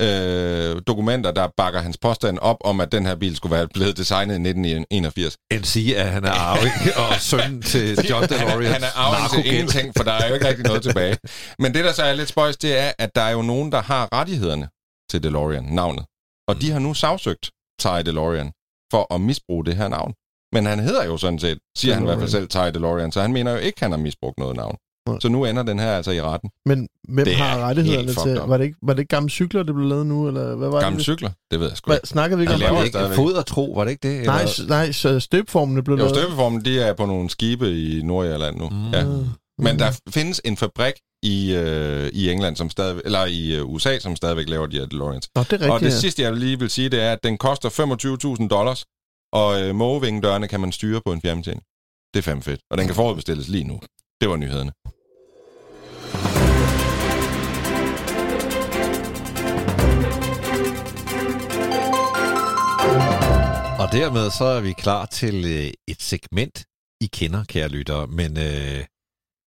øh, 0.00 0.80
dokumenter, 0.86 1.30
der 1.30 1.48
bakker 1.56 1.80
hans 1.80 1.98
påstand 1.98 2.38
op 2.38 2.56
om, 2.64 2.80
at 2.80 2.92
den 2.92 3.06
her 3.06 3.14
bil 3.16 3.36
skulle 3.36 3.56
være 3.56 3.68
blevet 3.74 3.96
designet 3.96 4.32
i 4.34 4.36
1981. 4.36 5.36
End 5.52 5.64
sige, 5.64 5.96
at 5.98 6.08
han 6.10 6.24
er 6.24 6.30
arving 6.30 6.72
og 7.10 7.20
søn 7.20 7.62
til 7.62 7.98
John 8.10 8.28
DeLorean. 8.28 8.72
Han 8.72 8.82
er 8.82 8.96
arving 8.98 9.44
til 9.44 9.52
ingenting, 9.54 9.92
for 9.96 10.04
der 10.04 10.12
er 10.12 10.28
jo 10.28 10.34
ikke 10.34 10.48
rigtig 10.48 10.64
noget 10.66 10.82
tilbage. 10.82 11.16
Men 11.58 11.74
det, 11.74 11.84
der 11.84 11.92
så 11.92 12.02
er 12.02 12.12
lidt 12.12 12.28
spøjs, 12.28 12.56
det 12.56 12.78
er, 12.80 12.92
at 12.98 13.10
der 13.14 13.22
er 13.22 13.30
jo 13.30 13.42
nogen, 13.42 13.72
der 13.72 13.82
har 13.82 14.08
rettighederne 14.12 14.68
til 15.10 15.22
DeLorean, 15.22 15.64
navnet. 15.64 16.04
Og 16.48 16.60
de 16.60 16.70
har 16.70 16.78
nu 16.78 16.94
sagsøgt 16.94 17.50
Ty 17.80 17.86
DeLorean 18.06 18.52
for 18.90 19.14
at 19.14 19.20
misbruge 19.20 19.64
det 19.64 19.76
her 19.76 19.88
navn. 19.88 20.14
Men 20.52 20.66
han 20.66 20.78
hedder 20.80 21.04
jo 21.04 21.16
sådan 21.16 21.38
set, 21.38 21.58
siger 21.78 21.94
han 21.94 22.02
i 22.02 22.06
hvert 22.06 22.18
fald 22.18 22.30
selv, 22.30 22.48
Ty 22.48 22.56
DeLorean, 22.74 23.12
så 23.12 23.20
han 23.20 23.32
mener 23.32 23.50
jo 23.52 23.56
ikke, 23.58 23.80
han 23.80 23.90
har 23.90 23.98
misbrugt 23.98 24.38
noget 24.38 24.56
navn. 24.56 24.76
Nej. 25.08 25.18
Så 25.20 25.28
nu 25.28 25.44
ender 25.44 25.62
den 25.62 25.78
her 25.78 25.96
altså 25.96 26.10
i 26.10 26.22
retten. 26.22 26.50
Men 26.66 26.88
hvem 27.08 27.24
Det 27.24 27.34
har 27.36 27.58
rettighederne 27.58 28.14
til... 28.14 28.34
Var 28.46 28.56
det, 28.56 28.64
ikke, 28.64 28.76
var 28.82 28.92
det 28.92 29.00
ikke 29.00 29.08
gamle 29.16 29.30
cykler, 29.30 29.62
det 29.62 29.74
blev 29.74 29.86
lavet 29.88 30.06
nu, 30.06 30.26
eller 30.28 30.54
hvad 30.56 30.68
var 30.68 30.80
Gamle 30.80 30.96
det? 30.96 31.04
cykler, 31.04 31.30
det 31.50 31.60
ved 31.60 31.68
jeg 31.68 31.76
sgu 31.76 31.92
ikke. 31.92 32.06
snakkede 32.06 32.38
vi 32.38 32.42
ikke 32.42 32.54
om 32.54 32.76
det? 32.76 32.84
ikke 32.84 32.98
fod 33.14 33.32
og 33.32 33.46
tro, 33.46 33.72
var 33.76 33.84
det 33.84 33.90
ikke 33.90 34.08
det? 34.08 34.26
Nej, 34.26 34.38
Eller- 34.40 34.52
s- 34.52 34.66
nej, 34.68 34.92
så 34.92 35.20
støbformene 35.20 35.82
blev 35.82 35.96
Jo, 35.96 36.04
lavet. 36.04 36.16
støbeformen, 36.16 36.64
de 36.64 36.80
er 36.80 36.92
på 36.92 37.06
nogle 37.06 37.30
skibe 37.30 37.82
i 37.82 38.02
Nordjylland 38.02 38.56
nu. 38.56 38.68
Mm. 38.68 38.90
Ja. 38.92 39.04
Mm. 39.58 39.64
Men 39.64 39.78
der 39.78 40.00
findes 40.10 40.40
en 40.44 40.56
fabrik 40.56 40.94
i, 41.22 41.54
øh, 41.54 42.08
i 42.12 42.30
England, 42.30 42.56
som 42.56 42.70
stadig, 42.70 43.02
eller 43.04 43.24
i 43.24 43.56
øh, 43.56 43.64
USA, 43.66 43.98
som 43.98 44.16
stadigvæk 44.16 44.48
laver 44.48 44.66
de 44.66 44.78
her 44.78 44.86
DeLoreans. 44.86 45.30
Nå, 45.34 45.42
det 45.42 45.52
er 45.52 45.52
rigtigt, 45.52 45.70
og 45.70 45.80
det 45.80 45.86
ja. 45.86 45.98
sidste, 45.98 46.22
jeg 46.22 46.32
lige 46.32 46.58
vil 46.58 46.70
sige, 46.70 46.88
det 46.88 47.00
er, 47.02 47.12
at 47.12 47.18
den 47.22 47.38
koster 47.38 47.68
25.000 48.40 48.48
dollars, 48.48 48.84
og 49.32 49.62
øh, 49.62 49.74
mågevingedørene 49.74 50.48
kan 50.48 50.60
man 50.60 50.72
styre 50.72 51.00
på 51.06 51.12
en 51.12 51.20
fjernbetjening. 51.22 51.64
Det 52.14 52.18
er 52.18 52.22
fandme 52.22 52.42
fedt. 52.42 52.60
Og 52.70 52.78
den 52.78 52.86
kan 52.86 52.94
forudbestilles 52.94 53.48
lige 53.48 53.64
nu. 53.64 53.80
Det 54.20 54.28
var 54.28 54.36
nyhederne. 54.36 54.72
Og 63.82 63.92
dermed 63.92 64.30
så 64.30 64.44
er 64.44 64.60
vi 64.60 64.72
klar 64.72 65.06
til 65.06 65.44
øh, 65.44 65.70
et 65.88 66.02
segment, 66.02 66.64
I 67.00 67.06
kender, 67.06 67.44
kære 67.44 67.68
lyttere, 67.68 68.06
men 68.06 68.36
øh, 68.38 68.84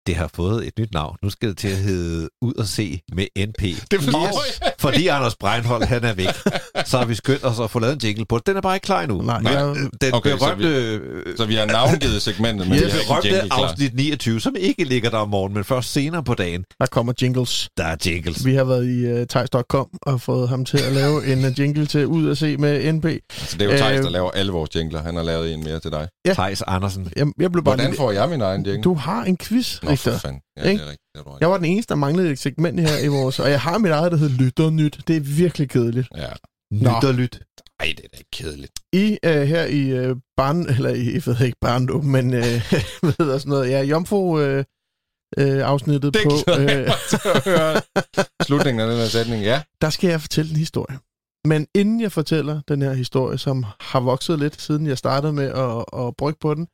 det 0.06 0.16
har 0.16 0.30
fået 0.34 0.66
et 0.66 0.78
nyt 0.78 0.92
navn. 0.92 1.16
Nu 1.22 1.30
skal 1.30 1.48
det 1.48 1.58
til 1.58 1.68
at 1.68 1.76
hedde 1.76 2.28
Ud 2.42 2.54
og 2.54 2.66
se 2.66 3.00
med 3.12 3.26
NP. 3.46 3.62
Det 3.90 4.02
forstår 4.02 4.44
yes. 4.48 4.60
Fordi 4.78 5.06
Anders 5.06 5.36
Breinholt, 5.36 5.86
han 5.86 6.04
er 6.04 6.12
væk. 6.12 6.26
Så 6.90 6.98
har 6.98 7.04
vi 7.04 7.14
skyndt 7.14 7.44
os 7.44 7.60
at 7.60 7.70
få 7.70 7.78
lavet 7.78 7.92
en 7.94 8.00
jingle 8.08 8.24
på 8.28 8.38
det. 8.38 8.46
Den 8.46 8.56
er 8.56 8.60
bare 8.60 8.76
ikke 8.76 8.84
klar 8.84 9.02
endnu. 9.02 9.22
Nej, 9.22 9.42
Nej. 9.42 9.52
jeg, 9.52 9.76
Den 10.00 10.14
Okay, 10.14 10.30
så 10.30 10.36
berømte, 10.36 10.68
vi- 10.68 10.74
øh, 10.74 11.36
Så 11.36 11.46
vi 11.46 11.54
har 11.54 11.64
navngivet 11.66 12.22
segmentet, 12.22 12.68
men 12.68 12.78
den 12.78 12.86
vi 12.86 12.90
har 13.08 13.20
ikke 13.24 13.42
afsnit 13.50 13.94
29, 13.94 14.40
som 14.40 14.54
ikke 14.58 14.84
ligger 14.84 15.10
der 15.10 15.18
om 15.18 15.28
morgenen, 15.28 15.54
men 15.54 15.64
først 15.64 15.92
senere 15.92 16.24
på 16.24 16.34
dagen, 16.34 16.64
der 16.80 16.86
kommer 16.86 17.12
jingles. 17.22 17.68
der 17.76 17.84
er 17.84 17.96
jingles. 18.06 18.44
Vi 18.46 18.54
har 18.54 18.64
været 18.64 18.86
i 18.86 19.20
uh, 19.20 19.26
Thijs.com 19.26 19.88
og 20.02 20.20
fået 20.20 20.48
ham 20.48 20.64
til 20.64 20.78
at 20.78 20.92
lave 20.92 21.32
en 21.32 21.44
uh, 21.44 21.58
jingle 21.60 21.86
til 21.86 22.06
ud 22.06 22.30
at 22.30 22.38
se 22.38 22.56
med 22.56 22.92
NP. 22.92 23.04
Altså, 23.04 23.56
det 23.58 23.62
er 23.62 23.72
jo 23.72 23.76
Thijs, 23.78 23.98
Øh, 23.98 24.04
der 24.04 24.10
laver 24.10 24.30
alle 24.30 24.52
vores 24.52 24.76
jingler. 24.76 25.02
Han 25.02 25.16
har 25.16 25.22
lavet 25.22 25.54
en 25.54 25.64
mere 25.64 25.80
til 25.80 25.90
dig. 25.90 26.08
Ja. 26.26 26.32
Thijs 26.34 26.62
Andersen. 26.66 27.12
Jeg, 27.16 27.26
jeg 27.40 27.52
blev 27.52 27.64
bare 27.64 27.74
Hvordan 27.76 27.94
får 27.96 28.10
jeg 28.10 28.28
min 28.28 28.40
egen 28.40 28.66
jingle? 28.66 28.82
Du 28.82 28.94
har 28.94 29.24
en 29.24 29.36
quiz, 29.36 29.82
Nå, 29.82 29.96
for 29.96 30.10
fanden. 30.10 30.40
Ja, 30.56 30.62
det 30.62 30.68
er 30.68 30.72
rigtigt. 30.72 31.00
Det 31.16 31.22
er. 31.26 31.36
Jeg 31.40 31.50
var 31.50 31.56
den 31.56 31.64
eneste, 31.66 31.88
der 31.88 31.94
manglede 31.94 32.30
et 32.32 32.38
segment 32.38 32.80
her 32.80 32.98
i 33.04 33.06
vores... 33.06 33.38
Og 33.40 33.50
jeg 33.50 33.60
har 33.60 33.78
mit 33.78 33.90
eget, 33.92 34.12
der 34.12 34.18
hedder 34.18 34.36
Lytternyt. 34.36 34.98
Det 35.08 35.16
er 35.16 35.20
virkelig 35.20 35.70
kedeligt. 35.70 36.08
Ja. 36.16 36.26
Nå. 36.70 36.90
Lyt 36.90 37.04
og 37.08 37.14
lyt. 37.14 37.40
Ej, 37.80 37.94
det 37.96 38.04
er 38.04 38.08
da 38.12 38.16
ikke 38.18 38.30
kedeligt. 38.32 38.72
I 38.92 39.18
uh, 39.26 39.32
her 39.32 39.64
i 39.64 40.08
uh, 40.10 40.16
barn... 40.36 40.60
Eller 40.68 40.90
i, 40.90 41.14
jeg 41.14 41.22
ved 41.26 41.40
ikke 41.40 41.58
barndom, 41.60 42.04
men 42.04 42.26
uh, 42.26 42.40
hvad 43.02 43.14
hedder 43.18 43.38
sådan 43.38 43.50
noget? 43.50 43.70
Ja, 43.70 43.82
Jomfru... 43.82 44.38
Uh, 44.38 44.58
uh, 44.58 45.68
afsnittet 45.68 46.14
Det 46.14 46.22
på... 46.24 46.52
jeg 46.52 46.60
øh, 46.60 46.92
at 47.34 47.44
høre. 47.44 47.80
Slutningen 48.46 48.80
af 48.80 48.86
den 48.90 48.96
her 48.98 49.06
sætning, 49.06 49.42
ja. 49.42 49.62
der 49.80 49.90
skal 49.90 50.10
jeg 50.10 50.20
fortælle 50.20 50.50
en 50.50 50.56
historie. 50.56 50.98
Men 51.44 51.66
inden 51.74 52.00
jeg 52.00 52.12
fortæller 52.12 52.60
den 52.68 52.82
her 52.82 52.92
historie, 52.92 53.38
som 53.38 53.64
har 53.80 54.00
vokset 54.00 54.38
lidt, 54.38 54.60
siden 54.60 54.86
jeg 54.86 54.98
startede 54.98 55.32
med 55.32 55.44
at, 55.50 56.00
at 56.06 56.16
brygge 56.16 56.38
på 56.40 56.54
den, 56.54 56.66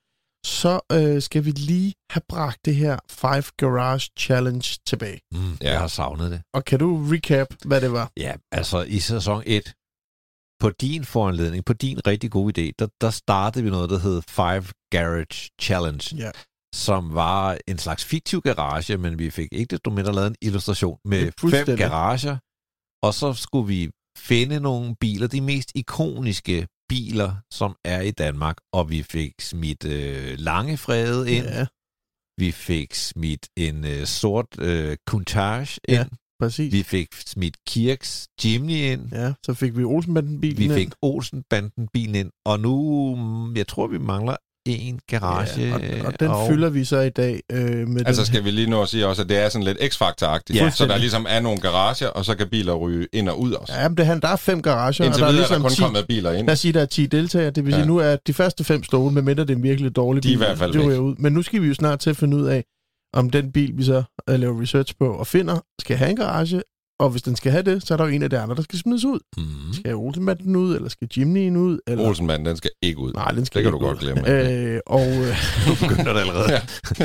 så 0.47 0.81
øh, 0.93 1.23
skal 1.23 1.45
vi 1.45 1.51
lige 1.51 1.95
have 2.11 2.23
bragt 2.29 2.59
det 2.65 2.75
her 2.77 2.99
Five 3.11 3.45
Garage 3.57 4.11
Challenge 4.19 4.79
tilbage. 4.87 5.21
Mm, 5.33 5.53
Ja. 5.63 5.71
Jeg 5.71 5.81
har 5.81 5.87
savnet 5.87 6.31
det. 6.31 6.43
Og 6.55 6.65
kan 6.65 6.79
du 6.79 7.07
recap, 7.13 7.47
hvad 7.65 7.81
det 7.81 7.93
var? 7.93 8.11
Ja, 8.17 8.33
altså 8.53 8.83
i 8.83 8.99
sæson 8.99 9.43
1, 9.47 9.73
på 10.63 10.71
din 10.71 11.05
foranledning, 11.05 11.65
på 11.65 11.73
din 11.73 11.99
rigtig 12.07 12.31
gode 12.31 12.51
idé, 12.59 12.71
der, 12.79 12.87
der 13.01 13.11
startede 13.11 13.65
vi 13.65 13.71
noget, 13.71 13.91
der 13.91 13.99
hed 13.99 14.23
Five 14.39 14.65
Garage 14.95 15.51
Challenge, 15.63 16.17
Ja. 16.17 16.31
som 16.75 17.15
var 17.15 17.59
en 17.69 17.79
slags 17.79 18.05
fiktiv 18.05 18.41
garage, 18.43 18.97
men 18.97 19.19
vi 19.19 19.31
fik 19.31 19.49
ikke 19.53 19.71
desto 19.71 19.91
mindre 19.91 20.13
lavet 20.15 20.27
en 20.31 20.37
illustration 20.43 20.99
med 21.05 21.33
fem 21.51 21.77
garager, 21.77 22.37
og 23.07 23.15
så 23.15 23.33
skulle 23.45 23.67
vi 23.67 23.91
finde 24.19 24.61
nogle 24.61 24.97
biler, 25.01 25.27
de 25.27 25.41
mest 25.41 25.73
ikoniske 25.75 26.67
biler, 26.89 27.37
som 27.53 27.77
er 27.85 28.01
i 28.01 28.11
Danmark, 28.11 28.57
og 28.73 28.91
vi 28.91 29.03
fik 29.03 29.33
smidt 29.41 29.85
øh, 29.85 30.35
Langefrede 30.39 31.33
ind, 31.33 31.45
Ja. 31.47 31.67
Vi 32.39 32.51
fik 32.53 32.95
smidt 32.95 33.49
en 33.57 33.85
øh, 33.85 34.07
sort 34.07 34.47
øh, 34.59 34.97
Countach 35.09 35.79
ind. 35.89 35.99
Ja, 35.99 36.05
Præcis. 36.43 36.73
Vi 36.73 36.83
fik 36.83 37.09
smidt 37.27 37.55
Kirks 37.69 38.29
Jimny 38.45 38.73
ind. 38.73 39.01
Ja, 39.13 39.33
så 39.47 39.55
fik 39.55 39.77
vi 39.77 39.85
Olsenbanden-bilen 39.85 40.59
Vi 40.59 40.65
ind. 40.65 40.73
fik 40.75 40.89
Olsen-banden-bilen 41.03 42.15
ind. 42.15 42.31
Og 42.47 42.61
nu, 42.61 43.15
mm, 43.17 43.57
jeg 43.57 43.67
tror, 43.69 43.87
vi 43.87 43.99
mangler 43.99 44.37
en 44.67 45.01
garage. 45.11 45.61
Ja, 45.61 45.75
og, 45.75 46.07
og 46.07 46.21
den 46.21 46.29
og... 46.29 46.49
fylder 46.49 46.71
vi 46.71 46.85
så 46.85 47.01
i 47.01 47.09
dag 47.11 47.41
øh, 47.53 47.89
med 47.89 48.03
Altså 48.07 48.23
den 48.23 48.27
skal 48.27 48.45
vi 48.45 48.51
lige 48.51 48.71
nå 48.71 48.83
at 48.83 48.89
sige 48.89 49.07
også, 49.07 49.23
at 49.23 49.29
det 49.29 49.39
er 49.39 49.49
sådan 49.49 49.65
lidt 49.65 49.79
X-Factor-agtigt. 49.79 50.57
Ja. 50.57 50.65
Ja, 50.65 50.71
så 50.71 50.87
der 50.87 50.97
ligesom 50.99 51.27
er 51.29 51.41
nogle 51.41 51.61
garager, 51.61 52.09
og 52.09 52.25
så 52.25 52.35
kan 52.35 52.49
biler 52.49 52.75
ryge 52.75 53.09
ind 53.13 53.29
og 53.29 53.41
ud 53.41 53.53
også. 53.53 53.73
Ja, 53.75 53.89
men 53.89 53.97
det, 53.97 54.07
han- 54.07 54.21
der 54.21 54.29
er 54.29 54.37
fem 54.37 54.63
garager, 54.63 55.05
Indtil 55.05 55.05
og 55.05 55.19
der 55.21 55.27
er 55.27 55.33
videre 55.33 55.45
er 55.45 55.49
der 55.49 55.55
ligesom 55.59 55.63
kun 55.63 55.71
10, 55.71 55.83
kommet 55.83 56.07
biler 56.09 56.33
ind. 56.33 56.47
lad 56.47 56.53
os 56.53 56.59
sige, 56.61 56.73
der 56.73 56.81
er 56.81 56.87
10 56.87 57.07
deltagere. 57.07 57.51
Det 57.51 57.65
vil 57.65 57.71
Ja. 57.71 57.77
sige, 57.79 57.87
nu 57.87 57.97
er 57.97 58.17
de 58.27 58.33
første 58.35 58.65
fem 58.65 58.85
stole, 58.85 59.15
medmindre 59.15 59.43
det 59.43 59.51
er 59.51 59.57
en 59.57 59.63
virkelig 59.63 59.97
dårlig 59.97 60.23
De 60.23 60.29
er 60.29 60.33
i 60.33 60.35
bil, 60.35 60.39
hvert 60.47 60.59
fald 60.59 60.73
det 60.73 60.99
ud. 60.99 61.15
Men 61.19 61.33
nu 61.33 61.43
skal 61.43 61.63
vi 61.63 61.67
jo 61.69 61.75
snart 61.75 62.01
til 62.01 62.11
at 62.11 62.17
finde 62.17 62.37
ud 62.37 62.45
af, 62.47 62.65
om 63.13 63.31
den 63.31 63.53
bil, 63.53 63.77
vi 63.77 63.85
så 63.85 64.03
øh, 64.29 64.41
laver 64.41 64.63
research 64.63 64.95
på 64.99 65.15
og 65.15 65.27
finder, 65.27 65.61
skal 65.81 65.97
have 65.97 66.11
en 66.11 66.17
garage, 66.17 66.63
og 67.03 67.11
hvis 67.11 67.23
den 67.23 67.37
skal 67.37 67.53
have 67.53 67.63
det, 67.63 67.87
så 67.87 67.95
er 67.95 67.97
der 67.97 68.05
jo 68.05 68.11
en 68.11 68.23
af 68.23 68.31
de 68.31 68.39
andre, 68.39 68.55
der 68.55 68.63
skal 68.63 68.79
smides 68.79 69.05
ud. 69.05 69.21
Mm. 69.37 69.73
Skal 69.73 69.95
Olsenbanden 69.95 70.57
ud, 70.57 70.77
eller 70.77 70.89
skal 70.89 71.09
Jimny'en 71.17 71.59
ud? 71.59 71.79
Eller... 71.87 72.05
Olsenmanden, 72.09 72.47
den 72.47 72.57
skal 72.57 72.71
ikke 72.83 72.99
ud. 72.99 73.13
Nej, 73.13 73.31
den 73.31 73.45
skal 73.45 73.65
Det 73.65 73.71
kan 73.71 73.75
ikke 73.75 73.85
du 73.85 73.89
godt 73.89 73.99
glemme. 73.99 74.29
Øh, 74.29 74.81
og, 74.87 75.07
øh, 75.07 75.37
Nu 75.69 75.89
begynder 75.89 76.13
det 76.13 76.21
allerede. 76.21 76.53
Ja. 76.53 76.61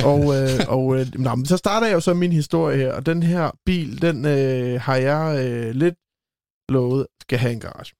og, 0.05 0.35
øh, 0.35 0.49
og 0.67 0.99
øh, 0.99 1.07
nå, 1.15 1.35
men 1.35 1.45
så 1.45 1.57
starter 1.57 1.87
jeg 1.87 1.93
jo 1.93 1.99
så 1.99 2.13
min 2.13 2.31
historie 2.31 2.77
her, 2.77 2.93
og 2.93 3.05
den 3.05 3.23
her 3.23 3.51
bil, 3.65 4.01
den 4.01 4.25
øh, 4.25 4.81
har 4.81 4.95
jeg 4.95 5.45
øh, 5.45 5.75
lidt 5.75 5.95
lovet 6.69 7.07
skal 7.21 7.39
have 7.39 7.53
en 7.53 7.59
garage. 7.59 7.93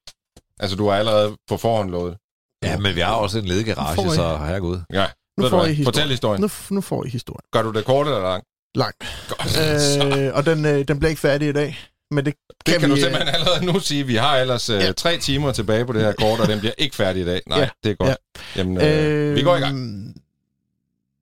Altså, 0.59 0.75
du 0.75 0.87
har 0.87 0.95
allerede 0.95 1.37
på 1.49 1.57
forhånd 1.57 1.89
lovet. 1.89 2.17
Ja, 2.63 2.77
men 2.77 2.95
vi 2.95 2.99
har 2.99 3.13
også 3.13 3.39
en 3.39 3.45
ledig 3.45 3.65
garage, 3.65 4.11
så 4.11 4.37
herregud. 4.37 4.79
Ja, 4.93 5.05
Nu 5.37 5.43
ved 5.43 5.49
får? 5.49 5.65
I 5.65 5.67
historien. 5.67 5.85
Fortæl 5.85 6.09
historien. 6.09 6.41
Nu, 6.41 6.49
nu 6.69 6.81
får 6.81 7.05
I 7.05 7.09
historien. 7.09 7.45
Gør 7.51 7.61
du 7.61 7.71
det 7.71 7.85
kort 7.85 8.07
eller 8.07 8.21
langt? 8.21 8.45
Langt. 8.75 8.97
Godt. 9.29 10.17
Øh, 10.17 10.33
og 10.35 10.45
den, 10.45 10.65
øh, 10.65 10.87
den 10.87 10.99
bliver 10.99 11.09
ikke 11.09 11.19
færdig 11.21 11.49
i 11.49 11.51
dag. 11.51 11.77
Men 12.11 12.25
det 12.25 12.33
kan, 12.33 12.73
Det 12.73 12.73
kan 12.73 12.81
vi, 12.81 12.87
du 12.87 12.91
øh, 12.97 13.01
simpelthen 13.01 13.35
allerede 13.35 13.65
nu 13.65 13.79
sige. 13.79 14.03
Vi 14.07 14.15
har 14.15 14.37
ellers 14.37 14.69
øh, 14.69 14.79
Ja. 14.79 14.91
tre 14.91 15.17
timer 15.17 15.51
tilbage 15.51 15.85
på 15.85 15.93
det 15.93 16.01
her 16.01 16.13
kort, 16.13 16.39
og 16.39 16.47
den 16.47 16.59
bliver 16.59 16.73
ikke 16.77 16.95
færdig 16.95 17.21
i 17.21 17.25
dag. 17.25 17.41
Nej, 17.47 17.59
Ja. 17.59 17.69
det 17.83 17.91
er 17.91 17.95
godt. 17.95 18.09
Ja. 18.09 18.15
Jamen, 18.55 18.81
øh, 18.81 19.35
vi 19.35 19.41
går 19.41 19.55
i 19.55 19.59
gang. 19.59 19.75
Øhm, 19.77 20.13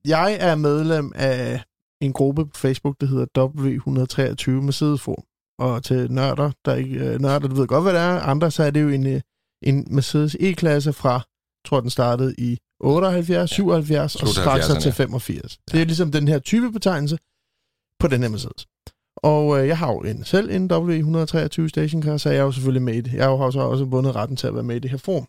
Jeg 0.04 0.36
er 0.40 0.54
medlem 0.54 1.12
af 1.14 1.62
en 2.00 2.12
gruppe 2.12 2.46
på 2.46 2.58
Facebook, 2.58 2.96
der 3.00 3.06
hedder 3.06 3.26
W123 4.48 4.50
Mercedes 4.50 5.00
Forum. 5.00 5.24
Og 5.58 5.84
til 5.84 6.12
nørder, 6.12 6.50
der 6.64 6.74
ikke 6.74 6.98
øh, 6.98 7.20
nørder, 7.20 7.48
du 7.48 7.54
ved 7.54 7.66
godt, 7.66 7.82
hvad 7.82 7.92
det 7.92 8.00
er. 8.00 8.20
Andre, 8.20 8.50
så 8.50 8.62
er 8.62 8.70
det 8.70 8.82
jo 8.82 8.88
en, 8.88 9.06
øh, 9.06 9.20
en 9.62 9.86
Mercedes 9.90 10.36
E-klasse 10.40 10.92
fra, 10.92 11.20
tror, 11.66 11.80
den 11.80 11.90
startede 11.90 12.34
i 12.38 12.58
78, 12.80 13.50
77, 13.50 14.14
og 14.14 14.20
så 14.20 14.34
Slut 14.34 14.44
strak 14.44 14.62
sig 14.62 14.76
70'erne, 14.76 14.80
til 14.80 14.88
ja. 14.88 14.94
85. 14.94 15.58
Det 15.72 15.80
er 15.80 15.84
ligesom 15.84 16.12
den 16.12 16.28
her 16.28 16.38
type 16.38 16.72
betegnelse 16.72 17.18
på 18.00 18.06
den 18.08 18.22
her 18.22 18.28
Mercedes. 18.28 18.66
Og 19.16 19.60
øh, 19.60 19.68
jeg 19.68 19.78
har 19.78 19.92
jo 19.92 20.00
en, 20.00 20.24
selv 20.24 20.50
en 20.50 20.70
W123 20.72 21.68
stationcar, 21.68 22.16
så 22.16 22.28
er 22.28 22.32
jeg 22.32 22.42
jo 22.42 22.52
selvfølgelig 22.52 22.82
med 22.82 22.94
i 22.94 23.00
det. 23.00 23.12
Jeg 23.12 23.24
har 23.24 23.32
jo 23.32 23.50
så 23.50 23.60
også 23.60 23.84
vundet 23.84 24.16
retten 24.16 24.36
til 24.36 24.46
at 24.46 24.54
være 24.54 24.62
med 24.62 24.76
i 24.76 24.78
det 24.78 24.90
her 24.90 24.98
forum. 24.98 25.26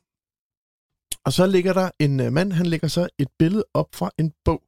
Og 1.26 1.34
så 1.34 1.46
ligger 1.46 1.74
der 1.74 1.90
en 2.00 2.20
øh, 2.20 2.32
mand, 2.34 2.52
han 2.52 2.66
lægger 2.66 2.88
så 2.88 3.10
et 3.20 3.28
billede 3.40 3.66
op 3.74 3.90
fra 3.94 4.12
en 4.18 4.34
bog, 4.46 4.62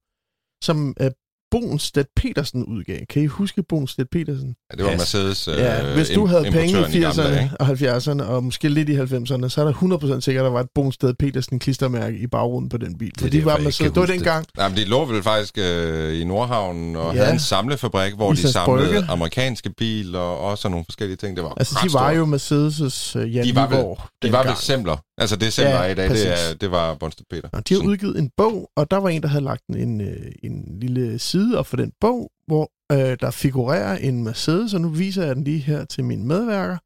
som 0.64 0.96
øh, 1.02 1.12
Bonstedt 1.52 2.08
Petersen 2.16 2.66
udgav. 2.66 2.98
Kan 3.10 3.22
I 3.22 3.26
huske 3.26 3.64
Bonstedt 3.70 4.10
Petersen? 4.12 4.56
Ja, 4.72 4.78
det 4.78 4.86
var. 4.86 4.92
Mercedes 4.92 5.48
øh, 5.48 5.58
Ja, 5.58 5.94
hvis 5.96 6.10
du 6.10 6.26
havde 6.26 6.44
penge 6.44 6.66
i 6.66 6.70
importøren 6.70 7.02
gamle 7.02 7.24
dage, 7.24 7.52
80'erne 7.54 7.56
og 7.60 7.68
70'erne, 7.70 8.24
og 8.24 8.44
måske 8.44 8.70
lidt 8.70 8.90
i 8.90 8.96
90'erne, 9.00 9.50
så 9.50 9.62
er 9.62 9.66
der 9.66 10.14
100% 10.18 10.20
sikkert, 10.22 10.42
at 10.44 10.46
der 10.46 10.52
var 10.54 10.60
et 10.60 10.68
Bonstedt 10.76 11.18
Petersen 11.18 11.60
klistermærke 11.60 12.18
i 12.18 12.28
bagruden 12.28 12.70
på 12.70 12.78
den 12.78 12.98
bil. 12.98 13.12
For 13.20 13.28
de 13.28 13.38
derfor, 13.38 13.50
var 13.50 13.58
kan 13.58 13.66
det 13.66 13.80
var 13.80 14.02
huske 14.02 14.02
det. 14.02 14.10
dengang, 14.20 14.46
Nej, 14.58 14.70
men 14.70 14.78
de 14.78 14.86
lå 14.86 15.06
vel 15.06 15.24
faktisk 15.24 15.58
øh, 15.58 16.22
i 16.22 16.24
Nordhavnen 16.24 16.96
og 16.96 17.14
Ja. 17.16 17.20
havde 17.22 17.34
en 17.34 17.40
samlefabrik, 17.40 18.14
hvor 18.14 18.34
Isas 18.34 18.46
de 18.46 18.52
samlede 18.54 18.88
Brygge. 18.94 19.06
amerikanske 19.10 19.70
biler 19.78 20.20
og 20.20 20.40
også 20.40 20.70
nogle 20.70 20.86
forskellige 20.86 21.18
ting. 21.18 21.36
Det 21.36 21.44
var 21.44 21.54
altså 21.58 21.80
de 21.84 21.94
var 21.94 22.14
stort. 22.14 22.18
jo 22.18 22.36
Mercedes' 22.36 23.20
uh, 23.20 23.36
Jan 23.36 23.44
De 23.46 23.56
var 23.56 23.68
vel- 23.68 23.78
De 24.24 24.32
var 24.32 24.38
vel 24.38 24.48
dengang. 24.48 24.58
Semler. 24.58 24.98
Altså 25.18 25.36
det 25.36 25.54
Semler 25.54 25.72
Ja, 25.72 25.78
er 25.84 25.92
i 25.92 25.94
dag, 25.94 26.10
det, 26.10 26.28
er, 26.32 26.54
det 26.62 26.72
var 26.72 26.94
Bonstedt 26.96 27.28
Peter. 27.30 27.50
Og 27.54 27.70
de 27.70 27.74
har 27.74 27.82
udgivet 27.82 28.20
en 28.20 28.30
bog, 28.38 28.70
og 28.78 28.92
der 28.92 28.98
var 28.98 29.10
en, 29.10 29.22
der 29.22 29.28
havde 29.28 29.44
lagt 29.44 29.64
en, 29.76 30.02
øh, 30.02 30.16
en 30.44 30.64
lille 30.82 31.20
side 31.20 31.39
op 31.56 31.68
for 31.68 31.78
den 31.78 31.92
bog, 32.00 32.32
hvor 32.48 32.72
øh, 32.92 33.18
der 33.20 33.32
figurerer 33.32 33.98
en 33.98 34.24
Mercedes, 34.24 34.74
og 34.74 34.82
nu 34.82 34.90
viser 34.90 35.26
jeg 35.26 35.36
den 35.36 35.44
lige 35.44 35.60
her 35.60 35.86
til 35.86 36.04
mine 36.04 36.26
medværker. 36.26 36.78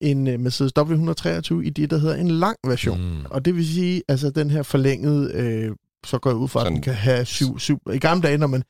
En 0.00 0.26
øh, 0.26 0.40
Mercedes 0.40 0.72
W123 0.78 1.54
i 1.54 1.70
det, 1.70 1.90
der 1.90 1.98
hedder 1.98 2.14
en 2.16 2.30
lang 2.30 2.56
version. 2.66 3.00
Mm. 3.00 3.24
Og 3.30 3.44
det 3.44 3.54
vil 3.56 3.66
sige, 3.66 4.02
altså 4.08 4.30
den 4.30 4.50
her 4.50 4.62
forlængede, 4.62 5.32
øh, 5.34 5.76
så 6.04 6.18
går 6.18 6.30
jeg 6.30 6.36
ud 6.36 6.48
fra, 6.48 6.60
at 6.60 6.72
den 6.72 6.82
kan 6.82 6.94
have 6.94 7.24
syv, 7.24 7.58
syv... 7.58 7.80
I 7.94 7.98
gamle 7.98 8.22
dage, 8.22 8.38
når 8.38 8.46
man, 8.46 8.62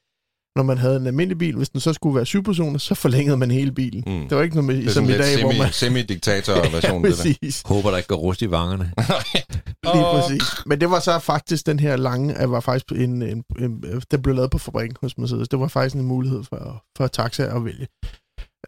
når 0.56 0.62
man 0.62 0.78
havde 0.78 0.96
en 0.96 1.06
almindelig 1.06 1.38
bil, 1.38 1.56
hvis 1.56 1.68
den 1.68 1.80
så 1.80 1.92
skulle 1.92 2.16
være 2.16 2.26
syv 2.26 2.42
personer, 2.42 2.78
så 2.78 2.94
forlængede 2.94 3.36
man 3.36 3.50
hele 3.50 3.72
bilen. 3.72 4.04
Mm. 4.06 4.28
Det 4.28 4.36
var 4.36 4.42
ikke 4.42 4.56
noget 4.56 4.66
med, 4.66 4.84
Det 4.84 4.92
som 4.92 5.04
i 5.04 5.12
dag, 5.12 5.40
hvor 5.40 5.50
semi, 5.50 5.58
man... 5.58 5.72
semi-diktator-version. 5.72 7.02
det 7.04 7.10
der. 7.10 7.16
præcis. 7.16 7.62
Håber, 7.64 7.90
der 7.90 7.96
ikke 7.96 8.08
går 8.08 8.16
rust 8.16 8.42
i 8.42 8.50
vangerne. 8.50 8.92
Lige 9.94 10.04
præcis. 10.14 10.42
Men 10.66 10.80
det 10.80 10.90
var 10.90 11.00
så 11.00 11.18
faktisk 11.18 11.66
den 11.66 11.80
her 11.80 11.96
lange, 11.96 12.34
at 12.34 12.50
var 12.50 12.60
faktisk 12.60 12.92
en, 12.92 13.22
en, 13.22 13.44
en, 13.58 13.84
den 14.10 14.22
blev 14.22 14.34
lavet 14.34 14.50
på 14.50 14.58
fabrikken 14.58 14.96
hos 15.00 15.18
Mercedes. 15.18 15.48
Det 15.48 15.60
var 15.60 15.68
faktisk 15.68 15.96
en 15.96 16.02
mulighed 16.02 16.44
for, 16.44 16.84
for 16.96 17.06
taxa 17.06 17.56
at 17.56 17.64
vælge. 17.64 17.86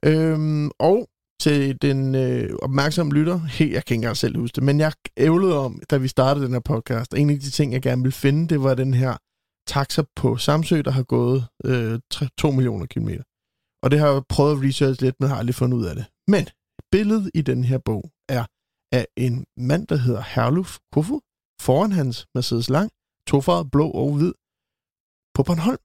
Øhm, 0.05 0.71
og 0.79 1.09
til 1.41 1.83
den 1.83 2.15
øh, 2.15 2.51
opmærksomme 2.63 3.13
lytter, 3.13 3.39
hey, 3.39 3.73
jeg 3.73 3.85
kan 3.85 3.95
ikke 3.95 3.95
engang 3.95 4.17
selv 4.17 4.39
huske 4.39 4.55
det, 4.55 4.63
men 4.63 4.81
jeg 4.81 4.93
ævlede 5.17 5.59
om, 5.59 5.81
da 5.91 5.97
vi 5.97 6.09
startede 6.09 6.45
den 6.45 6.53
her 6.53 6.61
podcast, 6.61 7.15
en 7.15 7.31
af 7.31 7.41
de 7.41 7.51
ting, 7.51 7.73
jeg 7.73 7.83
gerne 7.83 8.03
ville 8.03 8.13
finde, 8.13 8.49
det 8.49 8.63
var 8.63 8.75
den 8.75 8.95
her 8.95 9.17
taxa 9.67 10.03
på 10.17 10.37
Samsø, 10.37 10.83
der 10.85 10.91
har 10.91 11.03
gået 11.03 11.41
øh, 11.65 12.01
2 12.39 12.51
millioner 12.51 12.87
kilometer. 12.87 13.25
Og 13.83 13.91
det 13.91 13.99
har 13.99 14.09
jeg 14.13 14.23
prøvet 14.29 14.53
at 14.57 14.63
research 14.69 15.03
lidt, 15.03 15.17
men 15.21 15.29
har 15.29 15.37
aldrig 15.37 15.55
fundet 15.55 15.79
ud 15.79 15.85
af 15.85 15.95
det. 15.95 16.07
Men 16.29 16.45
billedet 16.93 17.31
i 17.35 17.43
den 17.43 17.65
her 17.65 17.79
bog 17.79 18.03
er 18.29 18.45
af 18.93 19.07
en 19.17 19.47
mand, 19.57 19.87
der 19.87 19.97
hedder 19.97 20.23
Herluf 20.35 20.79
Kofod, 20.93 21.21
foran 21.61 21.93
hans 21.93 22.27
Mercedes 22.35 22.71
Lang, 22.71 22.91
tofarvet 23.29 23.71
blå 23.71 23.91
og 23.91 24.17
hvid, 24.17 24.35
på 25.35 25.43
Bornholm. 25.43 25.83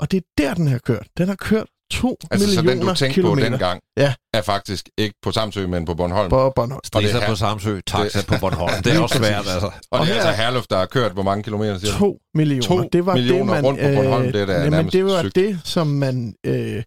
Og 0.00 0.10
det 0.10 0.16
er 0.16 0.26
der, 0.38 0.54
den 0.54 0.66
har 0.66 0.78
kørt. 0.78 1.08
Den 1.18 1.28
har 1.28 1.40
kørt 1.50 1.68
2 1.92 2.16
Altså, 2.30 2.54
så 2.54 2.62
millioner 2.62 2.80
den, 2.80 2.88
du 2.88 2.94
tænkte 2.94 3.14
kilometer 3.14 3.46
på 3.48 3.50
dengang, 3.52 3.80
Ja. 3.96 4.14
er 4.34 4.42
faktisk 4.42 4.88
ikke 4.98 5.14
på 5.22 5.32
Samsø, 5.32 5.66
men 5.66 5.84
på 5.84 5.94
Bornholm. 5.94 6.30
på 6.30 6.52
Bornholm. 6.56 6.76
Og 6.76 6.82
det 6.82 6.94
er 6.94 7.00
Strisser 7.08 7.20
her- 7.20 7.28
på 7.28 7.34
Samsø, 7.34 7.80
taxa 7.86 8.22
på 8.28 8.34
Bornholm. 8.40 8.82
Det 8.84 8.94
er 8.94 9.00
også 9.00 9.18
svært, 9.18 9.34
altså. 9.36 9.66
Og, 9.66 9.72
Og 9.90 10.06
det 10.06 10.10
er 10.10 10.14
her- 10.20 10.22
altså 10.26 10.42
Herluf, 10.42 10.64
der 10.70 10.78
har 10.78 10.86
kørt 10.86 11.12
hvor 11.12 11.22
mange 11.22 11.42
kilometer, 11.42 11.78
siger 11.78 11.92
du? 11.92 11.98
2 11.98 12.18
millioner. 12.34 12.62
To 12.66 12.88
det 12.92 13.06
var 13.06 13.14
millioner 13.14 13.54
det, 13.54 13.62
man, 13.62 13.64
rundt 13.64 13.80
på 13.80 13.86
Bornholm, 14.02 14.32
det 14.32 14.40
er 14.42 14.46
da 14.46 14.52
jamen, 14.52 14.70
nærmest 14.70 14.92
det 14.92 15.04
var 15.04 15.22
sygt. 15.22 15.34
det, 15.34 15.60
som 15.64 15.86
man 15.86 16.34
øh, 16.46 16.82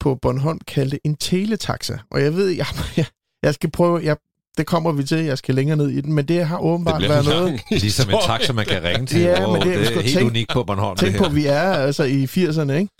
på 0.00 0.18
Bornholm 0.22 0.58
kaldte 0.66 0.98
en 1.04 1.16
teletaxa. 1.16 1.96
Og 2.10 2.22
jeg 2.22 2.34
ved, 2.34 2.48
jeg, 2.48 2.66
jeg, 2.96 3.06
jeg 3.42 3.54
skal 3.54 3.70
prøve, 3.70 4.00
jeg, 4.04 4.16
det 4.58 4.66
kommer 4.66 4.92
vi 4.92 5.04
til, 5.04 5.18
jeg 5.24 5.38
skal 5.38 5.54
længere 5.54 5.76
ned 5.76 5.88
i 5.88 6.00
den, 6.00 6.12
men 6.12 6.28
det 6.28 6.46
har 6.46 6.58
åbenbart 6.58 6.96
bliver 6.98 7.12
været 7.12 7.24
noget, 7.24 7.60
Ligesom 7.70 8.10
en 8.10 8.16
taxa, 8.26 8.52
man 8.52 8.66
kan 8.66 8.82
ringe 8.84 9.06
til. 9.06 9.20
Ja, 9.20 9.46
men 9.46 9.54
det- 9.60 9.64
det, 9.64 9.74
du 9.76 9.80
er 9.80 9.84
skal 9.84 10.02
helt 10.02 10.14
tænke- 10.14 10.30
unikt 10.30 10.50
på 10.52 10.64
Bornholm. 10.64 10.96
Tænk 10.96 11.12
det 11.12 11.22
på, 11.22 11.28
vi 11.28 11.46
er 11.46 11.62
altså 11.62 12.02
i 12.04 12.24
80'erne, 12.24 12.72
ikke? 12.72 12.92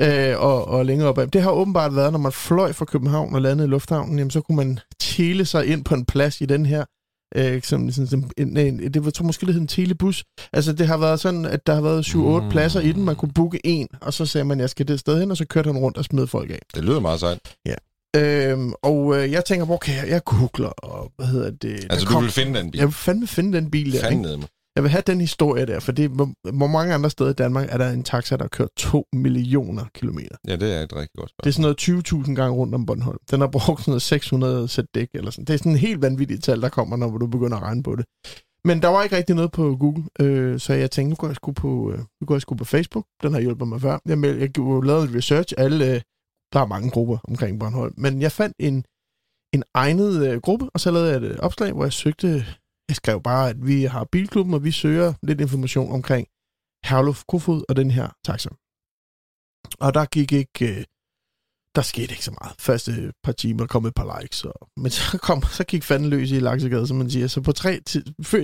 Øh, 0.00 0.38
og, 0.38 0.68
og 0.68 0.86
længere 0.86 1.08
op. 1.08 1.18
Det 1.32 1.42
har 1.42 1.50
åbenbart 1.50 1.96
været, 1.96 2.12
når 2.12 2.18
man 2.18 2.32
fløj 2.32 2.72
fra 2.72 2.84
København 2.84 3.34
og 3.34 3.42
landede 3.42 3.68
i 3.68 3.70
lufthavnen, 3.70 4.18
jamen, 4.18 4.30
så 4.30 4.40
kunne 4.40 4.56
man 4.56 4.78
tele 5.00 5.44
sig 5.44 5.66
ind 5.66 5.84
på 5.84 5.94
en 5.94 6.04
plads 6.04 6.40
i 6.40 6.46
den 6.46 6.66
her 6.66 6.84
Øh, 7.36 7.62
som, 7.62 7.90
sådan, 7.90 8.06
som, 8.06 8.30
en, 8.36 8.56
en, 8.56 8.92
det 8.94 9.04
var 9.04 9.10
tror, 9.10 9.24
måske, 9.26 9.46
det 9.46 9.54
hed 9.54 9.60
en 9.60 9.68
telebus. 9.68 10.24
Altså, 10.52 10.72
det 10.72 10.86
har 10.86 10.96
været 10.96 11.20
sådan, 11.20 11.44
at 11.44 11.66
der 11.66 11.74
har 11.74 11.80
været 11.80 12.06
7-8 12.06 12.16
Mm. 12.18 12.50
pladser 12.50 12.80
i 12.80 12.92
den. 12.92 13.04
Man 13.04 13.16
kunne 13.16 13.32
booke 13.34 13.66
en, 13.66 13.88
og 14.00 14.14
så 14.14 14.26
sagde 14.26 14.44
man, 14.44 14.60
jeg 14.60 14.70
skal 14.70 14.88
det 14.88 15.00
sted 15.00 15.20
hen, 15.20 15.30
og 15.30 15.36
så 15.36 15.44
kørte 15.46 15.66
han 15.72 15.78
rundt 15.78 15.98
og 15.98 16.04
smed 16.04 16.26
folk 16.26 16.50
af. 16.50 16.58
Det 16.74 16.84
lyder 16.84 17.00
meget 17.00 17.20
sejt. 17.20 17.38
Øhm, 18.16 18.72
og 18.82 19.16
øh, 19.18 19.32
jeg 19.32 19.44
tænker, 19.44 19.76
kan 19.76 19.94
jeg? 19.94 20.08
Jeg 20.08 20.24
googler, 20.24 20.68
og 20.68 21.12
hvad 21.16 21.26
hedder 21.26 21.50
det? 21.50 21.86
Altså, 21.90 22.06
du 22.06 22.12
kom- 22.12 22.22
vil 22.22 22.30
finde 22.32 22.58
den 22.58 22.70
bil. 22.70 22.78
Jeg 22.78 22.86
vil 22.86 22.94
fandme 22.94 23.26
finde 23.26 23.56
den 23.58 23.70
bil 23.70 23.92
der, 23.92 23.98
ikke? 23.98 24.08
Fanden 24.08 24.38
mig. 24.40 24.48
Jeg 24.76 24.82
vil 24.82 24.90
have 24.90 25.02
den 25.06 25.20
historie 25.20 25.66
der, 25.66 25.80
for 25.80 25.92
det, 25.92 26.10
hvor, 26.10 26.52
hvor 26.56 26.66
mange 26.66 26.94
andre 26.94 27.10
steder 27.10 27.30
i 27.30 27.32
Danmark 27.32 27.66
er 27.72 27.78
der 27.78 27.90
en 27.90 28.02
taxa, 28.02 28.36
der 28.36 28.42
har 28.42 28.48
kørt 28.48 28.68
2 28.76 29.04
millioner 29.12 29.84
kilometer. 29.94 30.36
Ja, 30.48 30.56
det 30.56 30.74
er 30.76 30.80
et 30.82 30.92
rigtig 30.96 31.10
godt 31.16 31.30
Det 31.44 31.54
spørgsmål. 31.54 31.68
er 31.68 31.74
sådan 31.76 32.06
noget 32.12 32.28
20.000 32.28 32.34
gange 32.34 32.56
rundt 32.56 32.74
om 32.74 32.86
Bornholm. 32.86 33.18
Den 33.30 33.40
har 33.40 33.46
brugt 33.46 33.80
sådan 33.80 33.90
noget 33.90 34.02
600 34.02 34.68
sæt 34.68 34.84
dæk 34.94 35.08
eller 35.14 35.30
sådan. 35.30 35.44
Det 35.44 35.54
er 35.54 35.58
sådan 35.58 35.72
en 35.72 35.78
helt 35.78 36.02
vanvittigt 36.02 36.44
tal, 36.44 36.62
der 36.62 36.68
kommer, 36.68 36.96
når 36.96 37.18
du 37.18 37.26
begynder 37.26 37.56
at 37.56 37.62
regne 37.62 37.82
på 37.82 37.96
det. 37.96 38.04
Men 38.64 38.82
der 38.82 38.88
var 38.88 39.02
ikke 39.02 39.16
rigtig 39.16 39.36
noget 39.36 39.52
på 39.52 39.76
Google, 39.76 40.04
øh, 40.20 40.60
så 40.60 40.72
jeg 40.72 40.90
tænkte, 40.90 41.10
nu 41.10 41.16
går 41.16 41.26
jeg 41.26 41.36
sgu 41.36 41.52
på, 41.52 41.92
øh, 41.92 41.98
nu 41.98 42.26
går 42.26 42.34
jeg 42.34 42.42
sgu 42.42 42.54
på 42.54 42.64
Facebook. 42.64 43.04
Den 43.22 43.32
har 43.32 43.40
hjulpet 43.40 43.68
mig 43.68 43.80
før. 43.80 43.98
Jeg, 44.06 44.24
jeg 44.24 44.48
gjorde- 44.48 44.86
lavede 44.86 45.08
en 45.08 45.14
research. 45.14 45.54
Alle, 45.58 45.94
øh, 45.94 46.00
der 46.52 46.60
er 46.60 46.66
mange 46.66 46.90
grupper 46.90 47.18
omkring 47.28 47.60
Bornholm. 47.60 47.94
Men 47.96 48.22
jeg 48.22 48.32
fandt 48.32 48.56
en, 48.58 48.84
en 49.54 49.64
egnet 49.74 50.26
øh, 50.32 50.40
gruppe, 50.40 50.66
og 50.74 50.80
så 50.80 50.90
lavede 50.90 51.10
jeg 51.12 51.22
et 51.22 51.40
opslag, 51.40 51.72
hvor 51.72 51.84
jeg 51.84 51.92
søgte... 51.92 52.46
Jeg 52.92 52.96
skrev 52.96 53.22
bare, 53.22 53.50
at 53.50 53.66
vi 53.66 53.82
har 53.82 54.04
bilklubben, 54.04 54.54
og 54.54 54.64
vi 54.64 54.70
søger 54.70 55.14
lidt 55.22 55.40
information 55.40 55.92
omkring 55.92 56.26
Herluf 56.84 57.22
Kofod 57.28 57.64
og 57.68 57.76
den 57.76 57.90
her 57.90 58.08
taxa. 58.24 58.50
Og 59.80 59.94
der 59.94 60.04
gik 60.04 60.32
ikke... 60.32 60.78
Øh, 60.78 60.84
der 61.76 61.82
skete 61.82 62.10
ikke 62.14 62.24
så 62.24 62.34
meget. 62.40 62.54
Første 62.60 63.12
par 63.24 63.32
timer 63.32 63.66
kom 63.66 63.86
et 63.86 63.94
par 63.94 64.20
likes, 64.20 64.44
og, 64.44 64.68
men 64.76 64.90
så, 64.90 65.18
kom, 65.18 65.42
så 65.42 65.64
gik 65.64 65.82
fanden 65.84 66.10
løs 66.10 66.30
i 66.30 66.38
Laksegade, 66.38 66.86
som 66.86 66.96
man 66.96 67.10
siger. 67.10 67.26
Så 67.26 67.40
på 67.40 67.52
tre, 67.52 67.80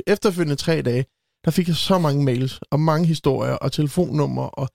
efterfølgende 0.06 0.56
tre 0.56 0.82
dage, 0.82 1.04
der 1.44 1.50
fik 1.50 1.68
jeg 1.68 1.76
så 1.76 1.98
mange 1.98 2.24
mails, 2.24 2.60
og 2.70 2.80
mange 2.80 3.06
historier, 3.06 3.54
og 3.54 3.72
telefonnumre, 3.72 4.50
og 4.50 4.68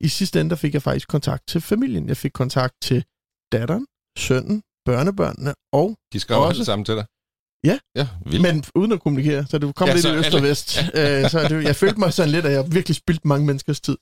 i 0.00 0.08
sidste 0.08 0.40
ende, 0.40 0.50
der 0.50 0.56
fik 0.56 0.74
jeg 0.74 0.82
faktisk 0.82 1.08
kontakt 1.08 1.42
til 1.48 1.60
familien. 1.60 2.08
Jeg 2.08 2.16
fik 2.16 2.32
kontakt 2.32 2.74
til 2.82 3.04
datteren, 3.52 3.86
sønnen, 4.18 4.62
børnebørnene 4.84 5.54
og... 5.72 5.96
De 6.12 6.20
skrev 6.20 6.38
Også- 6.38 6.64
sammen 6.64 6.84
til 6.84 6.96
dig? 6.96 7.06
Ja. 7.64 7.78
Ja, 7.96 8.08
vildt. 8.26 8.42
Men 8.42 8.64
uden 8.74 8.92
at 8.92 9.00
kommunikere, 9.02 9.46
så 9.50 9.58
det 9.58 9.74
kom 9.74 9.86
Ja, 9.88 9.90
ja, 9.90 9.94
lidt 9.94 10.02
så 10.02 10.12
i 10.14 10.16
øst 10.16 10.34
og 10.34 10.42
vest. 10.42 10.78
Øh, 10.94 11.30
så 11.30 11.46
det, 11.48 11.64
jeg 11.64 11.76
følte 11.76 11.98
mig 12.00 12.12
sådan 12.12 12.30
lidt, 12.32 12.46
at 12.46 12.52
jeg 12.52 12.72
virkelig 12.72 12.96
spildte 12.96 13.28
mange 13.28 13.46
menneskers 13.46 13.80
tid. 13.80 13.96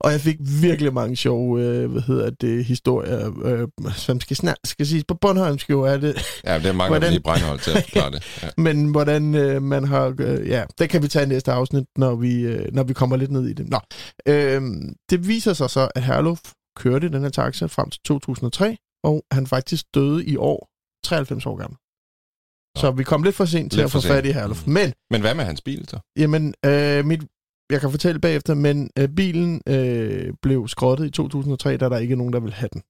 Og 0.00 0.12
jeg 0.12 0.20
fik 0.20 0.36
virkelig 0.40 0.94
mange 0.94 1.16
sjove, 1.16 1.60
øh, 1.62 1.90
hvad 1.92 2.02
hedder 2.02 2.30
det, 2.30 2.64
historier, 2.64 3.44
øh, 3.44 3.68
som 3.96 4.20
skal, 4.20 4.36
snart, 4.36 4.56
skal 4.64 4.86
siges 4.86 5.04
på 5.08 5.14
Bornholmsk 5.14 5.70
jo 5.70 5.82
er 5.82 5.96
det, 5.96 6.14
Ja, 6.44 6.54
det 6.54 6.62
mangler 6.62 6.64
Hvordan- 6.64 6.88
Hvordan... 6.88 7.10
lige 7.12 7.22
Breinholt 7.22 7.62
til 7.62 7.70
at 7.70 7.82
forklare 7.84 8.10
det. 8.10 8.40
Ja. 8.42 8.48
men 8.66 8.90
hvordan 8.90 9.34
øh, 9.34 9.62
man 9.62 9.84
har, 9.84 10.14
øh, 10.20 10.48
ja, 10.48 10.64
det 10.78 10.90
kan 10.90 11.02
vi 11.02 11.08
tage 11.08 11.24
i 11.24 11.28
næste 11.28 11.52
afsnit, 11.52 11.84
når 11.96 12.14
vi, 12.14 12.40
øh, 12.40 12.74
når 12.74 12.82
vi 12.82 12.92
kommer 12.92 13.16
lidt 13.16 13.30
ned 13.30 13.46
i 13.46 13.52
det. 13.52 13.68
Nå, 13.70 13.80
øh, 14.28 14.62
det 15.10 15.28
viser 15.28 15.52
sig 15.52 15.70
så, 15.70 15.88
at 15.94 16.02
Herluf 16.02 16.40
kørte 16.76 17.08
den 17.08 17.22
her 17.22 17.28
taxa 17.30 17.66
frem 17.66 17.90
til 17.90 18.00
2003, 18.06 18.76
og 19.04 19.24
han 19.32 19.46
faktisk 19.46 19.84
døde 19.94 20.24
i 20.26 20.36
år, 20.36 20.68
93 21.06 21.46
år 21.46 21.56
gammel. 21.56 21.78
Så 22.76 22.90
vi 22.90 23.04
kom 23.04 23.22
lidt 23.22 23.34
for 23.34 23.44
sent 23.44 23.72
til 23.72 23.78
Lidt 23.78 23.84
at 23.84 23.90
få 23.90 24.00
fat 24.00 24.26
i. 24.26 24.30
Herluf. 24.32 24.66
Mm. 24.66 24.72
Men 24.72 24.92
Men 25.10 25.20
hvad 25.20 25.34
med 25.34 25.44
hans 25.44 25.60
bil 25.60 25.88
så? 25.88 25.98
Jamen, 26.18 26.54
øh, 26.66 27.04
mit, 27.04 27.20
jeg 27.70 27.80
kan 27.80 27.90
fortælle 27.90 28.20
bagefter, 28.20 28.54
men 28.54 28.90
øh, 28.98 29.08
bilen 29.08 29.60
øh, 29.68 30.32
blev 30.42 30.68
skrottet 30.68 31.06
i 31.06 31.10
2003, 31.10 31.76
da 31.76 31.88
der 31.88 31.98
ikke 31.98 32.12
er 32.12 32.16
nogen, 32.16 32.32
der 32.32 32.40
vil 32.40 32.52
have 32.52 32.68
den. 32.72 32.82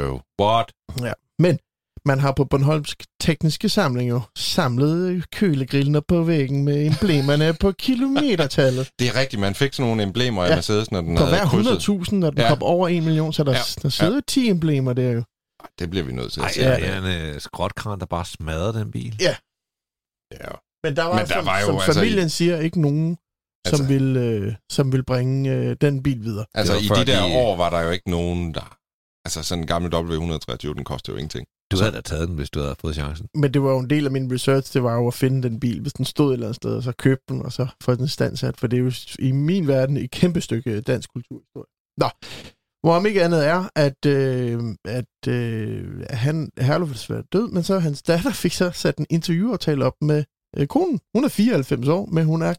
Jo. 0.00 0.20
What? 0.42 0.72
Ja. 1.00 1.12
Men 1.38 1.58
man 2.04 2.18
har 2.20 2.32
på 2.32 2.44
Bornholmsk 2.44 3.04
Tekniske 3.20 3.68
Samling 3.68 4.10
jo 4.10 4.20
samlet 4.36 5.08
øh, 5.10 5.22
kølegrillene 5.32 6.00
på 6.08 6.22
væggen 6.22 6.64
med 6.64 6.86
emblemerne 6.86 7.54
på 7.60 7.72
kilometertallet. 7.86 8.90
Det 8.98 9.08
er 9.08 9.20
rigtigt, 9.20 9.40
man 9.40 9.54
fik 9.54 9.72
sådan 9.72 9.88
nogle 9.88 10.02
emblemer 10.02 10.44
af 10.44 10.48
Ja. 10.50 10.54
Mercedes, 10.54 10.90
når 10.90 11.00
den 11.00 11.16
På 11.16 11.24
havde 11.24 11.36
hver 11.36 11.46
krydset. 11.46 11.88
100.000, 11.88 12.14
når 12.14 12.30
den 12.30 12.38
Ja. 12.38 12.44
ja. 12.44 12.48
kom 12.48 12.62
over 12.62 12.88
1 12.88 13.02
million, 13.02 13.32
så 13.32 13.44
der, 13.44 13.50
Ja. 13.52 13.56
ja. 13.58 13.80
der 13.82 13.88
sidder 13.88 14.20
10 14.28 14.48
emblemer 14.48 14.92
der 14.92 15.10
jo. 15.10 15.22
Det 15.78 15.90
bliver 15.90 16.04
vi 16.04 16.12
nødt 16.12 16.32
til 16.32 16.40
Ej, 16.40 16.46
at 16.48 16.54
se. 16.54 16.60
ja, 16.60 16.76
det 16.76 16.86
er 16.88 17.28
en 17.30 17.34
uh, 17.34 17.40
skrotkran, 17.40 18.00
der 18.00 18.06
bare 18.06 18.24
smadrede 18.24 18.78
den 18.78 18.90
bil. 18.90 19.16
Ja. 19.20 19.36
Men 20.84 20.96
der 20.96 21.04
var, 21.04 21.16
Men 21.18 21.26
der 21.26 21.34
som, 21.34 21.46
var 21.46 21.60
jo 21.60 21.66
som 21.66 21.74
altså 21.74 21.92
familien 22.00 22.28
siger, 22.30 22.60
ikke 22.60 22.80
nogen, 22.80 23.16
som, 23.66 23.74
Altså- 23.80 23.84
vil, 23.86 24.16
øh, 24.16 24.54
som 24.70 24.92
vil 24.92 25.04
bringe 25.04 25.50
øh, 25.54 25.76
den 25.80 26.02
bil 26.02 26.20
videre. 26.24 26.46
Altså, 26.54 26.74
i 26.76 26.82
de 27.00 27.06
der 27.12 27.26
de- 27.28 27.34
år 27.36 27.56
var 27.56 27.70
der 27.70 27.80
jo 27.80 27.90
ikke 27.90 28.10
nogen, 28.10 28.54
der... 28.54 28.76
Altså, 29.24 29.42
sådan 29.42 29.64
en 29.64 29.66
gammel 29.66 29.94
W123, 29.94 30.74
den 30.74 30.84
koster 30.84 31.12
jo 31.12 31.16
ingenting. 31.16 31.46
Du 31.72 31.76
havde 31.80 31.92
da 31.92 32.00
taget 32.00 32.28
den, 32.28 32.36
hvis 32.36 32.50
du 32.50 32.60
havde 32.60 32.74
fået 32.80 32.94
chancen. 32.94 33.28
Men 33.34 33.54
det 33.54 33.62
var 33.62 33.70
jo 33.70 33.78
en 33.78 33.90
del 33.90 34.04
af 34.06 34.12
min 34.12 34.32
research, 34.34 34.72
det 34.74 34.82
var 34.82 34.94
jo 34.94 35.06
at 35.08 35.14
finde 35.14 35.42
den 35.48 35.60
bil, 35.60 35.80
hvis 35.80 35.92
den 35.92 36.04
stod 36.04 36.28
et 36.30 36.32
eller 36.32 36.46
andet 36.46 36.56
sted, 36.56 36.76
og 36.76 36.82
så 36.82 36.92
købe 36.98 37.20
den, 37.28 37.42
og 37.42 37.52
så 37.52 37.66
få 37.82 37.94
den 37.94 38.08
standsat, 38.08 38.56
for 38.60 38.66
det 38.66 38.76
er 38.78 38.80
jo 38.82 38.92
i 39.18 39.32
min 39.32 39.68
verden 39.68 39.96
et 39.96 40.10
kæmpe 40.10 40.40
stykke 40.40 40.80
dansk 40.80 41.12
kulturhistorie. 41.12 41.66
Nå, 41.98 42.08
hvor 42.82 42.94
om 42.96 43.06
ikke 43.06 43.24
andet 43.24 43.46
er, 43.46 43.64
at, 43.76 44.06
øh, 44.06 44.62
at 44.84 45.28
øh, 45.28 45.84
han, 46.10 46.50
Herluf 46.58 46.88
er 46.88 46.92
desværre 46.92 47.22
død, 47.32 47.50
men 47.50 47.62
så 47.62 47.78
hans 47.78 48.02
datter 48.02 48.30
fik 48.30 48.52
så 48.52 48.70
sat 48.74 48.96
en 48.98 49.06
interviewaftale 49.10 49.84
op 49.84 49.94
med 50.00 50.24
øh, 50.56 50.66
konen. 50.66 51.00
Hun 51.14 51.24
er 51.24 51.28
94 51.28 51.88
år, 51.88 52.08
men 52.12 52.24
hun 52.24 52.42
er 52.42 52.54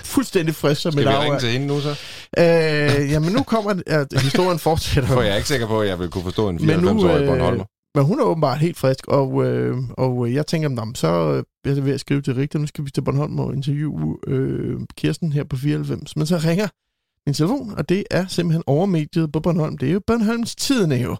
fuldstændig 0.00 0.54
frisk 0.54 0.80
som 0.80 0.92
Skal 0.92 1.04
vi 1.04 1.08
ringe 1.08 1.38
til 1.38 1.48
hende 1.48 1.66
nu 1.66 1.80
så? 1.80 1.90
Øh, 2.38 3.10
jamen 3.10 3.32
nu 3.32 3.42
kommer 3.42 3.82
at 3.86 4.20
historien 4.22 4.58
fortsætter. 4.58 5.08
For 5.10 5.22
jeg 5.22 5.32
er 5.32 5.36
ikke 5.36 5.48
sikker 5.48 5.66
på, 5.66 5.80
at 5.80 5.88
jeg 5.88 5.98
vil 5.98 6.08
kunne 6.08 6.24
forstå 6.24 6.48
en 6.48 6.58
Men 6.66 6.80
nu, 6.80 6.90
94-årig 6.90 7.22
øh, 7.22 7.28
Bornholmer. 7.28 7.64
Men 7.94 8.04
hun 8.04 8.20
er 8.20 8.24
åbenbart 8.24 8.58
helt 8.58 8.76
frisk, 8.78 9.06
og, 9.08 9.44
øh, 9.44 9.76
og 9.98 10.32
jeg 10.32 10.46
tænker, 10.46 10.68
"Nå, 10.68 10.84
men 10.84 10.94
så 10.94 11.08
øh, 11.08 11.70
er 11.70 11.74
jeg 11.74 11.84
ved 11.84 11.94
at 11.94 12.00
skrive 12.00 12.22
til 12.22 12.34
Rigter, 12.34 12.58
nu 12.58 12.66
skal 12.66 12.84
vi 12.84 12.90
til 12.90 13.02
Bornholm 13.02 13.38
og 13.38 13.54
interviewe 13.54 14.16
øh, 14.26 14.80
Kirsten 14.96 15.32
her 15.32 15.44
på 15.44 15.56
94. 15.56 16.16
Men 16.16 16.26
så 16.26 16.36
ringer 16.36 16.68
min 17.26 17.34
telefon, 17.34 17.74
og 17.78 17.88
det 17.88 18.04
er 18.10 18.26
simpelthen 18.26 18.64
overmediet 18.66 19.32
på 19.32 19.40
Bornholm. 19.40 19.78
Det 19.78 19.88
er 19.88 19.92
jo 19.92 20.00
Bornholms 20.06 20.54
Tidene 20.56 20.94
jo. 20.94 21.16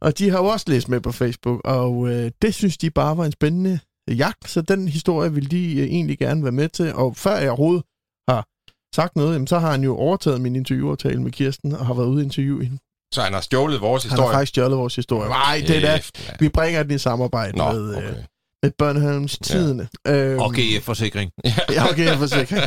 Og 0.00 0.18
de 0.18 0.30
har 0.30 0.38
jo 0.38 0.44
også 0.44 0.66
læst 0.68 0.88
med 0.88 1.00
på 1.00 1.12
Facebook, 1.12 1.60
og 1.64 2.08
øh, 2.08 2.30
det 2.42 2.54
synes 2.54 2.76
de 2.78 2.90
bare 2.90 3.16
var 3.16 3.24
en 3.24 3.32
spændende 3.32 3.78
jagt, 4.08 4.50
så 4.50 4.60
den 4.62 4.88
historie 4.88 5.32
vil 5.32 5.50
de 5.50 5.76
øh, 5.80 5.84
egentlig 5.86 6.18
gerne 6.18 6.42
være 6.42 6.52
med 6.52 6.68
til. 6.68 6.94
Og 6.94 7.16
før 7.16 7.36
jeg 7.36 7.50
overhovedet 7.50 7.84
har 8.28 8.46
sagt 8.94 9.16
noget, 9.16 9.32
jamen, 9.32 9.46
så 9.46 9.58
har 9.58 9.70
han 9.70 9.84
jo 9.84 9.96
overtaget 9.96 10.40
min 10.40 10.56
interviewaftale 10.56 11.22
med 11.22 11.30
Kirsten, 11.32 11.72
og 11.72 11.86
har 11.86 11.94
været 11.94 12.06
ude 12.06 12.18
og 12.18 12.22
interviewe 12.22 12.64
hende. 12.64 12.78
Så 13.14 13.20
han 13.22 13.32
har 13.32 13.40
stjålet 13.40 13.80
vores 13.80 14.02
Han 14.04 14.10
har 14.10 14.16
historie? 14.16 14.34
faktisk 14.34 14.50
stjålet 14.50 14.78
vores 14.78 14.96
historie. 14.96 15.28
Nej, 15.28 15.64
det 15.66 15.76
er 15.76 15.80
da, 15.80 16.00
vi 16.40 16.48
bringer 16.48 16.82
den 16.82 16.94
i 16.94 16.98
samarbejde 16.98 17.58
Nå, 17.58 17.72
med, 17.72 17.90
øh, 17.90 17.96
okay. 17.96 18.14
Med 18.62 18.70
Bornholms 18.78 19.38
Tidene. 19.38 19.88
Øhm, 20.08 20.38
Og 20.38 20.52
GF-forsikring. 20.54 21.30
Ja, 21.74 21.90
okay, 21.90 22.16
forsikring. 22.16 22.62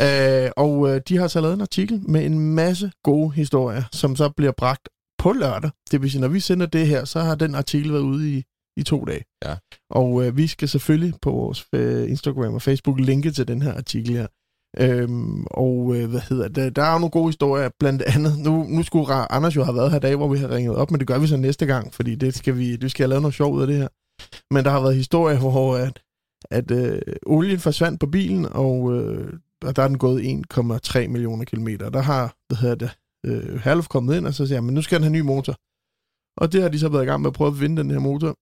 øh, 0.00 0.50
og 0.56 0.90
øh, 0.94 1.00
de 1.08 1.16
har 1.16 1.28
så 1.28 1.40
lavet 1.40 1.54
en 1.54 1.60
artikel 1.60 2.00
med 2.10 2.24
en 2.24 2.38
masse 2.54 2.90
gode 3.04 3.32
historier, 3.32 3.82
som 3.92 4.16
så 4.16 4.30
bliver 4.36 4.52
bragt 4.52 4.88
på 5.18 5.32
lørdag. 5.32 5.70
Det 5.90 6.02
vil 6.02 6.10
sige, 6.10 6.20
når 6.20 6.28
vi 6.28 6.40
sender 6.40 6.66
det 6.66 6.86
her, 6.86 7.04
så 7.04 7.20
har 7.20 7.34
den 7.34 7.54
artikel 7.54 7.92
været 7.92 8.02
ude 8.02 8.32
i, 8.38 8.42
i 8.76 8.82
to 8.82 9.04
dage. 9.04 9.24
Ja. 9.44 9.54
Og 9.90 10.24
øh, 10.24 10.36
vi 10.36 10.46
skal 10.46 10.68
selvfølgelig 10.68 11.14
på 11.22 11.30
vores 11.30 11.66
øh, 11.74 12.10
Instagram 12.10 12.54
og 12.54 12.62
Facebook 12.62 13.00
linke 13.00 13.30
til 13.30 13.48
den 13.48 13.62
her 13.62 13.74
artikel 13.74 14.16
her. 14.16 14.26
Øhm, 14.80 15.44
og 15.50 15.96
øh, 15.96 16.10
hvad 16.10 16.20
hedder 16.28 16.48
det? 16.48 16.76
Der 16.76 16.82
er 16.82 16.92
jo 16.92 16.98
nogle 16.98 17.10
gode 17.10 17.28
historier, 17.28 17.70
blandt 17.80 18.02
andet. 18.02 18.38
Nu, 18.38 18.66
nu 18.68 18.82
skulle 18.82 19.14
Anders 19.14 19.56
jo 19.56 19.64
have 19.64 19.76
været 19.76 19.90
her 19.90 19.96
i 19.96 20.00
dag, 20.00 20.16
hvor 20.16 20.28
vi 20.28 20.38
har 20.38 20.50
ringet 20.50 20.76
op, 20.76 20.90
men 20.90 20.98
det 21.00 21.06
gør 21.08 21.18
vi 21.18 21.26
så 21.26 21.36
næste 21.36 21.66
gang, 21.66 21.94
fordi 21.94 22.14
det 22.14 22.34
skal 22.34 22.56
vi, 22.58 22.76
det 22.76 22.90
skal 22.90 23.02
have 23.04 23.08
lavet 23.08 23.22
noget 23.22 23.34
sjovt 23.34 23.56
ud 23.56 23.60
af 23.60 23.66
det 23.66 23.76
her. 23.76 23.88
Men 24.50 24.64
der 24.64 24.70
har 24.70 24.80
været 24.80 24.96
historier, 24.96 25.38
hvor 25.38 25.76
at, 25.76 26.02
at 26.50 26.70
øh, 26.70 27.02
olien 27.26 27.58
forsvandt 27.58 28.00
på 28.00 28.06
bilen, 28.06 28.44
og, 28.46 28.94
øh, 28.94 29.32
og 29.62 29.76
der 29.76 29.82
er 29.82 29.88
den 29.88 29.98
gået 29.98 30.22
1,3 30.54 31.08
millioner 31.08 31.44
kilometer. 31.44 31.90
Der 31.90 32.00
har, 32.00 32.36
hvad 32.48 32.58
hedder 32.58 32.74
det, 32.74 32.90
øh, 33.26 33.60
Herluf 33.64 33.88
kommet 33.88 34.16
ind, 34.16 34.26
og 34.26 34.34
så 34.34 34.46
siger 34.46 34.56
han, 34.56 34.64
men 34.64 34.74
nu 34.74 34.82
skal 34.82 34.96
den 34.96 35.02
have 35.02 35.16
en 35.16 35.20
ny 35.22 35.26
motor. 35.26 35.54
Og 36.40 36.52
det 36.52 36.62
har 36.62 36.68
de 36.68 36.78
så 36.78 36.88
været 36.88 37.02
i 37.02 37.06
gang 37.06 37.22
med 37.22 37.30
at 37.30 37.34
prøve 37.34 37.48
at 37.48 37.60
vinde 37.60 37.82
den 37.82 37.90
her 37.90 37.98
motor. 37.98 38.36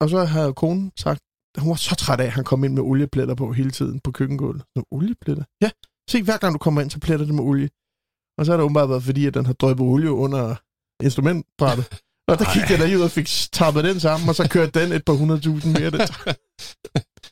Og 0.00 0.08
så 0.10 0.24
har 0.24 0.52
konen 0.52 0.92
sagt, 0.96 1.20
hun 1.58 1.70
var 1.70 1.74
så 1.74 1.94
træt 1.94 2.20
af, 2.20 2.24
at 2.24 2.32
han 2.32 2.44
kom 2.44 2.64
ind 2.64 2.74
med 2.74 2.82
oliepletter 2.82 3.34
på 3.34 3.52
hele 3.52 3.70
tiden 3.70 4.00
på 4.00 4.10
køkkengulvet. 4.10 4.62
Nå, 4.76 4.84
oliepletter? 4.90 5.44
Ja, 5.62 5.70
se, 6.10 6.22
hver 6.22 6.38
gang 6.38 6.52
du 6.54 6.58
kommer 6.58 6.80
ind, 6.80 6.90
så 6.90 7.00
pletter 7.00 7.26
det 7.26 7.34
med 7.34 7.44
olie. 7.44 7.68
Og 8.38 8.46
så 8.46 8.52
har 8.52 8.56
det 8.56 8.64
åbenbart 8.64 8.88
været, 8.88 9.02
fordi 9.02 9.26
at 9.26 9.34
den 9.34 9.46
har 9.46 9.52
drøbet 9.52 9.86
olie 9.86 10.10
under 10.10 10.54
instrumentbrættet. 11.02 11.86
Og 12.28 12.38
der 12.38 12.54
gik 12.54 12.70
jeg 12.70 12.78
der 12.78 12.96
ud 12.96 13.02
og 13.02 13.10
fik 13.10 13.28
tappet 13.52 13.84
den 13.84 14.00
sammen, 14.00 14.28
og 14.28 14.34
så 14.34 14.48
kørte 14.48 14.80
den 14.80 14.92
et 14.92 15.04
par 15.04 15.12
hundredtusind 15.12 15.78
mere. 15.78 15.90
Den. 15.90 16.00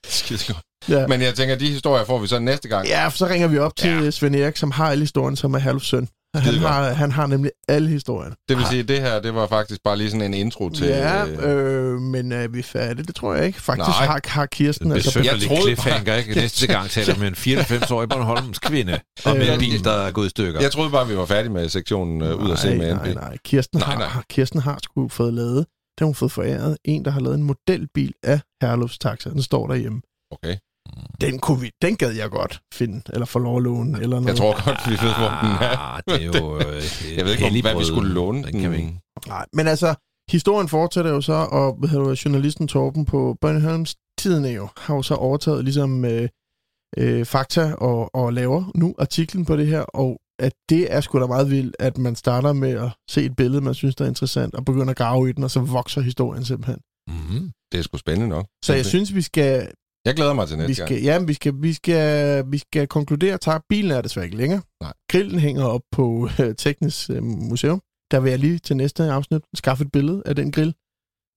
Skidegodt. 0.06 0.64
Ja. 0.88 1.06
Men 1.06 1.22
jeg 1.22 1.34
tænker, 1.34 1.56
de 1.56 1.68
historier 1.70 2.04
får 2.04 2.18
vi 2.18 2.26
så 2.26 2.38
næste 2.38 2.68
gang. 2.68 2.86
Ja, 2.88 3.08
for 3.08 3.16
så 3.16 3.26
ringer 3.26 3.48
vi 3.48 3.58
op 3.58 3.76
til 3.76 4.04
Ja. 4.04 4.10
Svend 4.10 4.36
Erik, 4.36 4.56
som 4.56 4.70
har 4.70 4.90
alle 4.90 5.02
historien, 5.02 5.36
som 5.36 5.54
er 5.54 5.58
Herlufs 5.58 5.88
søn. 5.88 6.08
Han 6.34 6.54
har, 6.54 6.92
han 6.92 7.12
har 7.12 7.26
nemlig 7.26 7.50
alle 7.68 7.88
historierne. 7.88 8.34
Det 8.48 8.56
vil 8.56 8.66
sige, 8.66 8.80
at 8.80 8.88
det 8.88 9.00
her, 9.00 9.20
det 9.20 9.34
var 9.34 9.46
faktisk 9.46 9.82
bare 9.82 9.96
lige 9.96 10.10
sådan 10.10 10.22
en 10.26 10.34
intro 10.34 10.68
til... 10.70 10.86
ja, 10.86 11.26
øh, 11.26 11.92
øh, 11.94 12.00
men 12.00 12.32
er 12.32 12.48
vi 12.48 12.62
færdige? 12.62 13.06
Det 13.06 13.14
tror 13.14 13.34
jeg 13.34 13.46
ikke. 13.46 13.60
Faktisk 13.62 13.88
Nej. 13.88 14.06
har, 14.06 14.20
har 14.24 14.46
Kirsten... 14.46 14.90
Det 14.90 14.94
Altså, 14.94 15.20
jeg 15.20 15.40
troede 15.46 15.62
cliffhanger, 15.62 16.16
ikke? 16.16 16.34
Næste 16.40 16.66
gang 16.66 16.90
taler 16.90 17.18
med 17.18 17.28
en 17.28 17.34
94-årig 17.34 18.08
Bornholms 18.08 18.58
kvinde 18.58 18.98
om 19.24 19.36
Øh, 19.36 19.48
en 19.52 19.58
bil, 19.58 19.84
der 19.84 19.92
er 19.92 20.10
gået 20.10 20.26
i 20.26 20.30
stykker. 20.30 20.60
jeg 20.60 20.72
troede 20.72 20.90
bare, 20.90 21.08
vi 21.08 21.16
var 21.16 21.26
færdige 21.26 21.52
med 21.52 21.68
sektionen 21.68 22.22
øh, 22.22 22.34
ud 22.36 22.50
at 22.50 22.58
se 22.58 22.76
med 22.78 22.94
nej, 22.94 23.08
NB. 23.08 23.14
nej. 23.14 23.36
Kirsten, 23.44 23.78
Nej, 23.78 23.88
har, 23.88 23.98
nej. 23.98 24.08
har, 24.08 24.24
Kirsten 24.30 24.60
har 24.60 24.78
sgu 24.82 25.08
fået 25.08 25.34
lavet, 25.34 25.66
der 25.98 26.04
har 26.04 26.06
hun 26.06 26.14
fået 26.14 26.32
foræret, 26.32 26.76
en, 26.84 27.04
der 27.04 27.10
har 27.10 27.20
lavet 27.20 27.34
en 27.36 27.42
modelbil 27.42 28.12
af 28.22 28.40
Herlufs 28.62 28.98
taxa. 28.98 29.30
Den 29.30 29.42
står 29.42 29.66
derhjemme. 29.66 30.00
Okay. 30.30 30.56
Den, 31.20 31.38
kunne 31.38 31.60
vi, 31.60 31.70
den 31.82 31.96
gad 31.96 32.12
jeg 32.12 32.30
godt 32.30 32.62
finde, 32.74 33.02
eller 33.12 33.26
få 33.26 33.38
lov 33.38 33.56
at 33.56 33.62
låne, 33.62 34.00
eller 34.02 34.20
noget. 34.20 34.26
Jeg 34.28 34.36
tror 34.36 34.64
godt, 34.64 34.80
vi 34.86 34.90
ved, 34.90 35.14
hvor 35.20 35.30
den 35.42 35.52
er. 35.68 35.76
Ah, 35.78 36.02
det 36.06 36.22
er 36.22 36.40
jo... 36.40 36.58
Øh, 36.58 36.82
Jeg 37.16 37.24
ved 37.24 37.32
ikke, 37.32 37.44
om, 37.44 37.60
hvad 37.60 37.78
vi 37.78 37.84
skulle 37.84 38.12
låne. 38.12 38.42
Den 38.44 38.60
kan 38.60 38.70
vi 38.70 38.76
ikke. 38.76 39.00
Nej, 39.26 39.46
men 39.52 39.68
altså, 39.68 39.94
historien 40.30 40.68
fortsætter 40.68 41.10
jo 41.10 41.20
så, 41.20 41.32
og 41.32 41.74
hvad 41.74 41.88
hedder 41.88 42.08
det, 42.08 42.24
journalisten 42.24 42.68
Torben 42.68 43.04
på 43.04 43.36
Børneholms 43.40 43.96
Tidene 44.18 44.48
jo, 44.48 44.68
har 44.76 44.94
jo 44.94 45.02
så 45.02 45.14
overtaget 45.14 45.64
ligesom 45.64 46.04
øh, 46.04 46.28
øh, 46.98 47.26
fakta 47.26 47.74
og, 47.74 48.14
og 48.14 48.32
laver 48.32 48.70
nu 48.74 48.94
artiklen 48.98 49.44
på 49.44 49.56
det 49.56 49.66
her, 49.66 49.80
og 49.80 50.20
at 50.38 50.52
det 50.68 50.92
er 50.92 51.00
sgu 51.00 51.20
da 51.20 51.26
meget 51.26 51.50
vildt, 51.50 51.76
at 51.78 51.98
man 51.98 52.16
starter 52.16 52.52
med 52.52 52.70
at 52.70 52.90
se 53.10 53.24
et 53.24 53.36
billede, 53.36 53.60
man 53.60 53.74
synes, 53.74 53.94
der 53.94 54.04
er 54.04 54.08
interessant, 54.08 54.54
og 54.54 54.64
begynder 54.64 54.90
at 54.90 54.96
grave 54.96 55.30
i 55.30 55.32
den, 55.32 55.44
og 55.44 55.50
så 55.50 55.60
vokser 55.60 56.00
historien 56.00 56.44
simpelthen. 56.44 56.80
Mm-hmm. 57.08 57.50
Det 57.72 57.78
er 57.78 57.82
sgu 57.82 57.96
spændende 57.98 58.28
nok. 58.28 58.46
Så 58.64 58.74
jeg 58.74 58.86
synes, 58.86 59.14
vi 59.14 59.22
skal, 59.22 59.70
Jeg 60.04 60.14
glæder 60.14 60.32
mig 60.32 60.48
til 60.48 60.56
vi 60.56 60.62
næste 60.62 60.74
skal, 60.74 60.88
gang. 60.88 61.02
ja, 61.04 61.18
vi 61.18 61.34
skal, 61.34 61.54
vi 61.62 61.72
skal, 61.72 62.44
vi 62.52 62.58
skal 62.58 62.86
konkludere, 62.86 63.34
at 63.46 63.62
bilen 63.68 63.90
er 63.90 64.00
desværre 64.00 64.26
ikke 64.26 64.36
længere. 64.36 64.62
Nej. 64.82 64.92
Grillen 65.10 65.38
hænger 65.40 65.64
op 65.64 65.82
på 65.92 66.28
øh, 66.40 66.54
Teknisk 66.56 67.10
øh, 67.10 67.22
Museum. 67.22 67.82
Der 68.10 68.20
vil 68.20 68.30
jeg 68.30 68.38
lige 68.38 68.58
til 68.58 68.76
næste 68.76 69.02
afsnit 69.04 69.42
skaffe 69.54 69.84
et 69.84 69.92
billede 69.92 70.22
af 70.26 70.36
den 70.36 70.52
grill, 70.52 70.74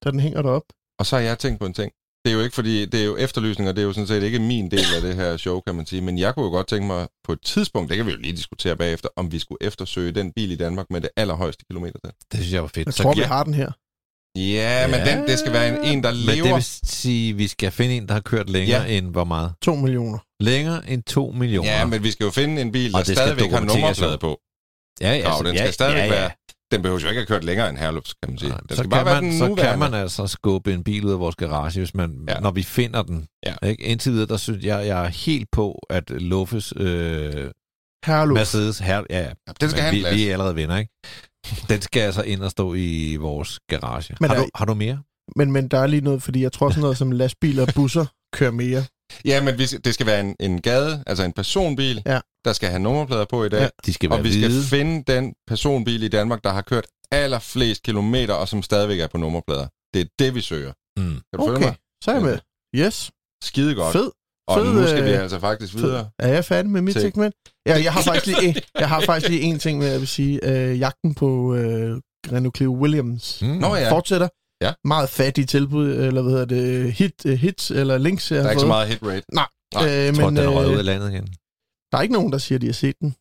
der 0.03 0.11
den 0.11 0.19
hænger 0.19 0.41
derop. 0.41 0.63
Og 0.99 1.05
så 1.05 1.15
har 1.15 1.23
jeg 1.23 1.39
tænkt 1.39 1.59
på 1.59 1.65
en 1.65 1.73
ting. 1.73 1.91
Det 2.25 2.31
er 2.31 2.35
jo 2.37 2.41
ikke 2.41 2.55
fordi, 2.55 2.85
det 2.85 3.01
er 3.01 3.05
jo 3.05 3.15
efterlysninger, 3.17 3.71
det 3.71 3.81
er 3.81 3.85
jo 3.85 3.93
sådan 3.93 4.07
set 4.07 4.23
ikke 4.23 4.39
min 4.39 4.71
del 4.71 4.85
af 4.95 5.01
det 5.01 5.15
her 5.15 5.37
show, 5.37 5.59
kan 5.59 5.75
man 5.75 5.85
sige. 5.85 6.01
Men 6.01 6.17
jeg 6.17 6.33
kunne 6.33 6.45
jo 6.45 6.51
godt 6.51 6.67
tænke 6.67 6.87
mig 6.87 7.07
på 7.23 7.31
et 7.31 7.41
tidspunkt, 7.41 7.89
det 7.89 7.97
kan 7.97 8.05
vi 8.05 8.11
jo 8.11 8.17
lige 8.17 8.31
diskutere 8.35 8.75
bagefter, 8.75 9.09
om 9.15 9.31
vi 9.31 9.39
skulle 9.39 9.57
eftersøge 9.61 10.11
den 10.11 10.31
bil 10.31 10.51
i 10.51 10.55
Danmark 10.55 10.85
med 10.89 11.01
det 11.01 11.09
allerhøjeste 11.17 11.65
kilometertal. 11.65 12.11
Det 12.31 12.39
synes 12.39 12.53
jeg 12.53 12.61
var 12.61 12.67
fedt. 12.67 12.85
Jeg 12.85 12.93
Så 12.93 13.03
tror, 13.03 13.13
vi 13.13 13.19
ja. 13.21 13.27
har 13.27 13.43
den 13.43 13.53
her. 13.53 13.71
Ja, 14.37 14.87
men 14.87 14.95
Ja. 14.99 15.15
den, 15.17 15.27
det 15.27 15.39
skal 15.39 15.53
være 15.53 15.67
en, 15.85 15.97
en 15.97 16.03
der 16.03 16.11
Men 16.11 16.19
lever. 16.19 16.43
det 16.47 16.55
vil 16.55 16.63
sige, 16.83 17.29
at 17.29 17.37
vi 17.37 17.47
skal 17.47 17.71
finde 17.71 17.95
en, 17.95 18.07
der 18.07 18.13
har 18.13 18.21
kørt 18.21 18.49
længere 18.49 18.81
Ja. 18.83 18.97
end 18.97 19.07
hvor 19.11 19.23
meget? 19.23 19.53
2 19.61 19.75
millioner. 19.75 20.17
Længere 20.39 20.89
end 20.89 21.03
2 21.03 21.31
millioner. 21.31 21.69
Ja, 21.71 21.85
men 21.85 22.03
vi 22.03 22.11
skal 22.11 22.23
jo 22.23 22.31
finde 22.31 22.61
en 22.61 22.71
bil, 22.71 22.87
Og 22.87 22.91
der 22.91 22.97
det 22.97 23.05
skal 23.05 23.15
stadigvæk 23.17 23.51
har 23.51 23.59
nummerplade 23.59 24.17
på. 24.17 24.39
Ja, 25.01 25.13
ja, 25.15 25.29
Grav, 25.29 25.43
den 25.45 25.57
skal 25.57 25.73
stadigvæk 25.73 26.11
være... 26.11 26.31
Den 26.71 26.81
behøver 26.81 26.99
jo 27.01 27.07
ikke 27.07 27.21
at 27.21 27.27
have 27.29 27.37
kørt 27.39 27.43
længere 27.43 27.69
end 27.69 27.77
Herlufs, 27.77 28.13
kan 28.13 28.31
man 28.31 28.37
sige. 28.39 28.49
Den 28.51 28.59
så, 28.69 28.75
skal 28.75 28.83
kan 28.83 28.89
bare 28.89 29.05
være 29.05 29.21
man, 29.21 29.23
den 29.31 29.37
så 29.39 29.47
nuværende. 29.47 29.69
kan 29.71 29.79
man 29.79 29.93
altså 29.93 30.27
skubbe 30.27 30.73
en 30.73 30.83
bil 30.83 31.05
ud 31.05 31.11
af 31.11 31.19
vores 31.19 31.35
garage, 31.35 31.79
hvis 31.79 31.93
man, 31.95 32.25
Ja. 32.27 32.33
ja. 32.33 32.39
når 32.39 32.51
vi 32.51 32.63
finder 32.63 33.01
den. 33.03 33.27
Ja. 33.45 33.67
Ikke? 33.67 33.83
Indtil 33.83 34.11
videre, 34.11 34.27
der 34.27 34.37
synes 34.37 34.65
jeg, 34.65 34.87
jeg 34.87 35.03
er 35.05 35.09
helt 35.09 35.47
på, 35.51 35.79
at 35.89 36.09
Luffes 36.09 36.73
øh, 36.77 37.51
Herluf. 38.05 38.35
Mercedes 38.37 38.79
her, 38.79 39.03
ja, 39.09 39.19
ja, 39.19 39.27
Ja, 39.47 39.53
den 39.61 39.69
skal 39.69 39.83
men 39.83 39.93
vi, 39.93 40.15
vi 40.15 40.27
er 40.27 40.33
allerede 40.33 40.55
venner, 40.55 40.77
ikke? 40.77 40.91
Den 41.69 41.81
skal 41.81 41.99
altså 42.01 42.21
ind 42.23 42.41
og 42.43 42.51
stå 42.51 42.73
i 42.73 43.15
vores 43.15 43.59
garage. 43.69 44.15
Men 44.19 44.29
har, 44.29 44.35
der- 44.37 44.43
du, 44.43 44.49
har 44.55 44.65
du 44.65 44.73
mere? 44.73 44.99
Men, 45.35 45.51
men 45.51 45.67
der 45.67 45.79
er 45.79 45.87
lige 45.87 46.01
noget, 46.01 46.23
fordi 46.23 46.41
jeg 46.41 46.51
tror 46.51 46.69
sådan 46.69 46.81
noget 46.81 46.97
som 46.97 47.11
lastbiler 47.11 47.61
og 47.67 47.73
busser 47.75 48.05
kører 48.33 48.51
mere. 48.51 48.83
Ja, 49.25 49.43
men 49.43 49.57
vi 49.57 49.65
det 49.65 49.93
skal 49.93 50.05
være 50.05 50.19
en, 50.21 50.35
en 50.39 50.61
gade, 50.61 51.03
altså 51.07 51.23
en 51.23 51.33
personbil, 51.33 52.03
Ja. 52.05 52.19
der 52.45 52.53
skal 52.53 52.69
have 52.69 52.79
nummerplader 52.79 53.25
på 53.25 53.43
i 53.45 53.49
dag. 53.49 53.61
Ja. 53.61 53.67
De 53.85 53.93
skal 53.93 54.09
være 54.09 54.19
Og 54.19 54.23
vi 54.23 54.31
skal 54.33 54.47
hvide. 54.49 54.63
finde 54.63 55.03
den 55.13 55.33
personbil 55.47 56.03
i 56.03 56.07
Danmark, 56.07 56.43
der 56.43 56.51
har 56.51 56.61
kørt 56.61 56.85
allerflest 57.11 57.83
kilometer, 57.83 58.33
og 58.33 58.47
som 58.47 58.63
stadigvæk 58.63 58.99
er 58.99 59.07
på 59.07 59.17
nummerplader. 59.17 59.67
Det 59.93 60.01
er 60.01 60.05
det, 60.19 60.35
vi 60.35 60.41
søger. 60.41 60.73
Mm. 60.97 61.03
Kan 61.09 61.21
du 61.37 61.45
følge 61.45 61.57
Okay, 61.57 61.65
mig? 61.65 61.75
så 62.03 62.11
er 62.11 62.15
jeg 62.15 62.23
med. 62.23 62.37
Yes, 62.75 63.11
Skide 63.43 63.75
godt. 63.75 63.93
fed. 63.93 64.11
Og 64.47 64.57
fed, 64.57 64.73
nu 64.73 64.87
skal 64.87 65.05
vi 65.05 65.09
øh, 65.11 65.21
altså 65.21 65.39
faktisk 65.39 65.73
fed. 65.73 65.81
videre. 65.81 66.09
Er 66.19 66.27
jeg 66.27 66.45
færdig 66.45 66.71
med 66.71 66.81
mit 66.81 66.93
Til- 66.93 67.01
segment? 67.01 67.35
Ja, 67.67 67.83
jeg 67.83 67.93
har 67.93 68.01
faktisk 68.11 68.41
lige, 68.41 68.55
jeg 68.79 68.89
har 68.89 69.01
faktisk 69.01 69.29
lige 69.29 69.41
en 69.41 69.59
ting 69.59 69.79
med, 69.79 69.87
jeg 69.87 69.99
vil 69.99 70.07
sige. 70.07 70.39
Øh, 70.49 70.79
jagten 70.79 71.13
på 71.15 71.55
øh, 71.55 72.01
Clio 72.55 72.71
Williams 72.81 73.41
Mm. 73.41 73.47
Nå 73.47 73.75
ja, 73.75 73.91
fortsætter. 73.91 74.27
Ja. 74.61 74.73
Meget 74.85 75.09
fattige 75.09 75.45
tilbud, 75.45 75.89
eller 75.95 76.21
hvad 76.21 76.31
hedder 76.31 76.45
det, 76.45 76.93
hit, 76.93 77.25
øh, 77.25 77.33
hits 77.37 77.71
eller 77.71 77.97
links, 77.97 78.31
jeg 78.31 78.39
der 78.39 78.45
er 78.45 78.51
ikke 78.51 78.59
så 78.59 78.63
fået. 78.63 78.67
meget 78.69 78.87
hit 78.87 79.03
rate. 79.03 79.25
Nej. 79.33 79.47
Øh, 79.75 79.91
Jeg 80.05 80.15
tror, 80.15 80.25
men 80.29 80.35
den 80.37 80.45
er 80.45 80.49
røget 80.49 80.69
ud 80.69 80.73
af 80.75 80.79
øh, 80.79 80.85
landet 80.85 81.09
igen. 81.11 81.27
der 81.91 81.97
er 81.97 82.01
ikke 82.01 82.13
nogen, 82.13 82.31
der 82.31 82.37
siger, 82.37 82.57
at 82.57 82.61
de 82.61 82.65
har 82.65 82.73
set 82.73 82.95
den. 82.99 83.15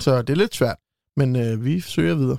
Så 0.00 0.22
det 0.22 0.30
er 0.30 0.36
lidt 0.36 0.54
svært. 0.54 0.76
Men 1.16 1.36
øh, 1.36 1.64
vi 1.64 1.80
søger 1.80 2.14
videre. 2.14 2.38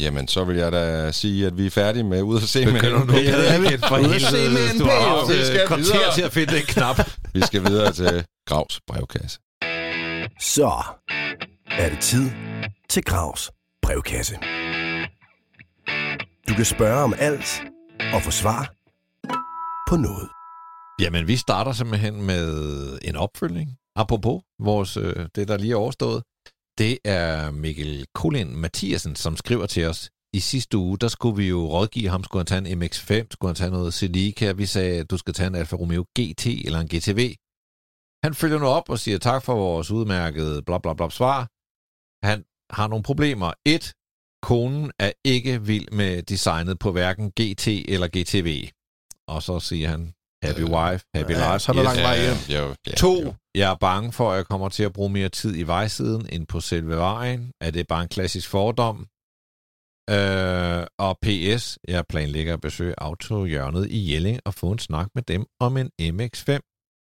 Jamen, 0.00 0.28
så 0.28 0.44
vil 0.44 0.56
jeg 0.56 0.72
da 0.72 1.12
sige, 1.12 1.46
at 1.46 1.58
vi 1.58 1.66
er 1.66 1.70
færdige 1.70 2.04
med 2.04 2.22
ud 2.22 2.36
at 2.36 2.42
se 2.42 2.66
med 2.66 2.72
NP. 2.74 3.12
Jeg 3.12 3.60
ved 3.60 3.72
ikke, 3.72 3.86
for 3.88 3.98
Ude 3.98 4.14
at 4.14 4.20
se 4.20 4.32
med 4.32 4.40
helvede. 4.42 4.70
en 4.72 4.78
Du 4.78 4.84
har 4.84 5.16
haft 5.18 5.28
Vi 5.38 5.44
skal 5.44 5.60
øh, 5.60 5.66
kvarter 5.66 5.82
videre. 5.84 6.14
til 6.14 6.22
at 6.22 6.32
finde 6.32 6.54
den 6.54 6.62
knap. 6.62 6.96
Vi 7.34 7.40
skal 7.40 7.64
videre 7.64 7.92
til 7.92 8.24
Gravs 8.46 8.80
brevkasse. 8.86 9.38
Så 10.40 10.72
er 11.70 11.88
det 11.90 12.00
tid 12.00 12.30
til 12.90 13.02
Gravs 13.04 13.50
brevkasse. 13.82 14.34
Du 16.48 16.54
kan 16.54 16.64
spørge 16.64 17.02
om 17.04 17.14
alt 17.18 17.62
og 18.12 18.22
få 18.22 18.30
svar 18.30 18.72
på 19.88 19.96
noget. 19.96 20.28
Jamen, 21.00 21.26
vi 21.28 21.36
starter 21.36 21.72
simpelthen 21.72 22.22
med 22.22 22.98
en 23.02 23.16
opfølgning. 23.16 23.70
Apropos 23.96 24.42
vores, 24.60 24.96
øh, 24.96 25.26
det, 25.34 25.48
der 25.48 25.56
lige 25.58 25.72
er 25.72 25.76
overstået. 25.76 26.22
Det 26.78 26.98
er 27.04 27.50
Mikkel 27.50 28.06
Kolin 28.14 28.56
Mathiasen, 28.56 29.16
som 29.16 29.36
skriver 29.36 29.66
til 29.66 29.84
os. 29.86 30.10
I 30.32 30.40
sidste 30.40 30.78
uge, 30.78 30.98
der 30.98 31.08
skulle 31.08 31.36
vi 31.36 31.48
jo 31.48 31.60
rådgive 31.66 32.08
ham. 32.08 32.24
Skulle 32.24 32.40
han 32.40 32.46
tage 32.46 32.72
en 32.72 32.82
MX-5? 32.82 33.26
Skulle 33.30 33.48
han 33.48 33.54
tage 33.54 33.70
noget 33.70 33.94
Celica? 33.94 34.52
Vi 34.52 34.66
sagde, 34.66 35.00
at 35.00 35.10
du 35.10 35.16
skal 35.16 35.34
tage 35.34 35.46
en 35.46 35.54
Alfa 35.54 35.76
Romeo 35.76 36.02
GT 36.02 36.46
eller 36.46 36.80
en 36.80 36.88
GTV. 36.88 37.20
Han 38.24 38.34
følger 38.34 38.58
nu 38.58 38.66
op 38.66 38.90
og 38.90 38.98
siger 38.98 39.18
tak 39.18 39.42
for 39.42 39.54
vores 39.54 39.90
udmærkede 39.90 40.62
bla 40.62 40.78
bla 40.78 40.94
bla 40.94 41.10
svar. 41.10 41.38
Han 42.26 42.44
har 42.70 42.88
nogle 42.88 43.02
problemer. 43.02 43.52
Et, 43.74 43.94
konen 44.42 44.92
er 44.98 45.12
ikke 45.24 45.62
vild 45.62 45.88
med 45.90 46.22
designet 46.22 46.78
på 46.78 46.92
hverken 46.92 47.30
GT 47.30 47.66
eller 47.68 48.08
GTV. 48.16 48.68
Og 49.28 49.42
så 49.42 49.60
siger 49.60 49.88
han, 49.88 50.12
happy 50.42 50.60
Øh, 50.60 50.70
wife, 50.70 51.04
happy 51.14 51.30
ja, 51.32 51.52
life. 51.52 51.58
så 51.58 51.72
er 51.72 51.76
der 51.76 51.82
lang 51.82 51.98
vej 51.98 52.20
hjem. 52.20 52.36
Jo, 52.58 52.74
ja, 52.86 52.92
To, 52.96 53.22
jo. 53.22 53.34
jeg 53.54 53.70
er 53.70 53.74
bange 53.74 54.12
for, 54.12 54.30
at 54.30 54.36
jeg 54.36 54.46
kommer 54.46 54.68
til 54.68 54.82
at 54.82 54.92
bruge 54.92 55.10
mere 55.10 55.28
tid 55.28 55.56
i 55.56 55.62
vejsiden 55.62 56.28
end 56.32 56.46
på 56.46 56.60
selve 56.60 56.96
vejen. 56.96 57.52
Er 57.60 57.70
det 57.70 57.86
bare 57.86 58.02
en 58.02 58.08
klassisk 58.08 58.48
fordom? 58.48 59.06
Øh, 60.10 60.86
og 60.98 61.18
PS, 61.22 61.78
jeg 61.88 62.04
planlægger 62.08 62.52
at 62.54 62.60
besøge 62.60 62.94
autohjørnet 62.98 63.86
i 63.90 64.12
Jelling 64.12 64.40
og 64.44 64.54
få 64.54 64.70
en 64.72 64.78
snak 64.78 65.08
med 65.14 65.22
dem 65.22 65.44
om 65.60 65.76
en 65.76 65.86
MX-5. 66.00 66.58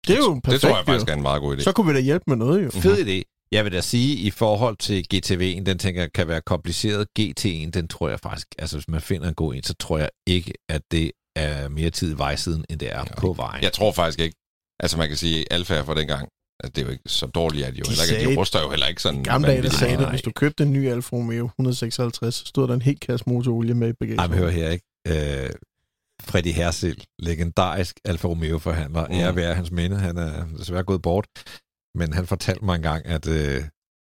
Det 0.07 0.15
er 0.15 0.17
jo 0.17 0.41
perfekt, 0.45 0.53
Det 0.53 0.61
tror 0.61 0.77
jeg 0.77 0.87
faktisk 0.87 1.09
jo. 1.09 1.13
er 1.13 1.17
en 1.17 1.23
meget 1.23 1.41
god 1.41 1.57
idé. 1.57 1.61
Så 1.63 1.73
kunne 1.73 1.87
vi 1.87 1.95
da 1.95 2.01
hjælpe 2.01 2.25
med 2.27 2.37
noget, 2.37 2.65
jo. 2.65 2.71
Fed 2.71 3.07
idé. 3.07 3.23
Jeg 3.53 3.65
vil 3.65 3.73
da 3.73 3.81
sige, 3.81 4.17
i 4.17 4.31
forhold 4.31 4.77
til 4.77 5.05
GTV'en, 5.15 5.63
den 5.65 5.79
tænker 5.79 6.01
jeg 6.01 6.13
kan 6.13 6.29
være 6.29 6.41
kompliceret. 6.41 7.07
GT'en, 7.21 7.71
den 7.71 7.89
tror 7.89 8.09
jeg 8.09 8.21
faktisk, 8.21 8.49
altså 8.59 8.77
hvis 8.77 8.89
man 8.89 9.01
finder 9.01 9.29
en 9.29 9.35
god 9.35 9.55
en, 9.55 9.63
så 9.63 9.75
tror 9.75 9.99
jeg 9.99 10.09
ikke, 10.27 10.53
at 10.69 10.83
det 10.91 11.11
er 11.37 11.69
mere 11.69 11.91
tid 11.91 12.15
i 12.15 12.19
vejsiden, 12.19 12.65
end 12.71 12.81
det 12.81 12.93
er 12.93 12.99
Ja. 12.99 13.05
på 13.19 13.33
vejen. 13.33 13.63
Jeg 13.63 13.73
tror 13.73 13.93
faktisk 13.93 14.19
ikke. 14.21 14.37
Altså 14.81 14.99
man 14.99 15.09
kan 15.09 15.17
sige, 15.17 15.53
alfa 15.53 15.81
fra 15.81 15.95
dengang, 15.95 16.29
altså, 16.65 16.73
det 16.75 16.79
er 16.83 16.87
jo 16.87 16.93
ikke 16.93 17.03
så 17.07 17.27
dårligt, 17.27 17.67
at 17.67 17.73
de 17.73 17.79
jo 17.79 17.83
De 17.85 17.89
heller 17.91 18.19
ikke, 18.19 18.31
de 18.35 18.39
ruster 18.41 18.61
jo 18.63 18.71
heller 18.71 18.87
ikke 18.87 19.03
sådan. 19.03 19.21
I 19.21 19.25
gamle 19.25 19.49
dage, 19.49 19.63
der 19.63 19.71
sagde 19.71 19.97
det, 19.99 20.11
hvis 20.11 20.23
du 20.23 20.31
købte 20.37 20.63
en 20.65 20.73
ny 20.73 20.89
Alfa 20.91 21.17
Romeo 21.17 21.47
156, 21.47 22.35
så 22.35 22.45
stod 22.47 22.69
der 22.69 22.75
en 22.75 22.83
helt 22.83 23.01
kasse 23.01 23.25
motorolie 23.29 23.75
med 23.75 23.89
i 23.89 23.91
Ej, 23.91 24.07
men 24.09 24.17
bagagen. 24.17 24.33
hør 24.39 24.51
her, 24.51 24.71
ikke? 24.71 24.85
Øh, 25.45 25.51
Freddy 26.23 26.47
Hersel, 26.53 27.05
legendarisk 27.19 28.01
Alfa 28.05 28.29
Romeo-forhandler. 28.29 29.07
Mm. 29.07 29.13
Ære 29.15 29.37
være 29.37 29.55
hans 29.55 29.71
minde. 29.71 29.97
Han 29.99 30.17
er 30.19 30.47
desværre 30.59 30.83
gået 30.85 31.03
bort. 31.03 31.27
Men 31.95 32.13
han 32.13 32.27
fortalte 32.27 32.65
mig 32.65 32.77
engang, 32.77 33.07
at 33.07 33.27
øh, 33.29 33.65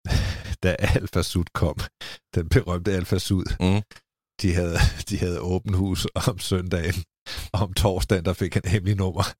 da 0.63 0.75
Alfa 0.79 1.21
Sud 1.21 1.43
kom, 1.53 1.75
den 2.35 2.49
berømte 2.49 2.91
Alfa 2.93 3.17
Sud, 3.17 3.45
Mm. 3.59 3.81
De, 4.41 4.53
havde, 4.53 4.77
de 5.09 5.17
havde 5.17 5.39
åben 5.39 5.73
hus 5.73 6.07
om 6.27 6.39
søndagen. 6.39 7.03
Og 7.53 7.59
om 7.59 7.73
torsdagen, 7.73 8.25
der 8.25 8.33
fik 8.33 8.53
han 8.53 8.63
hemmelig 8.65 8.97
nummer. 8.97 9.23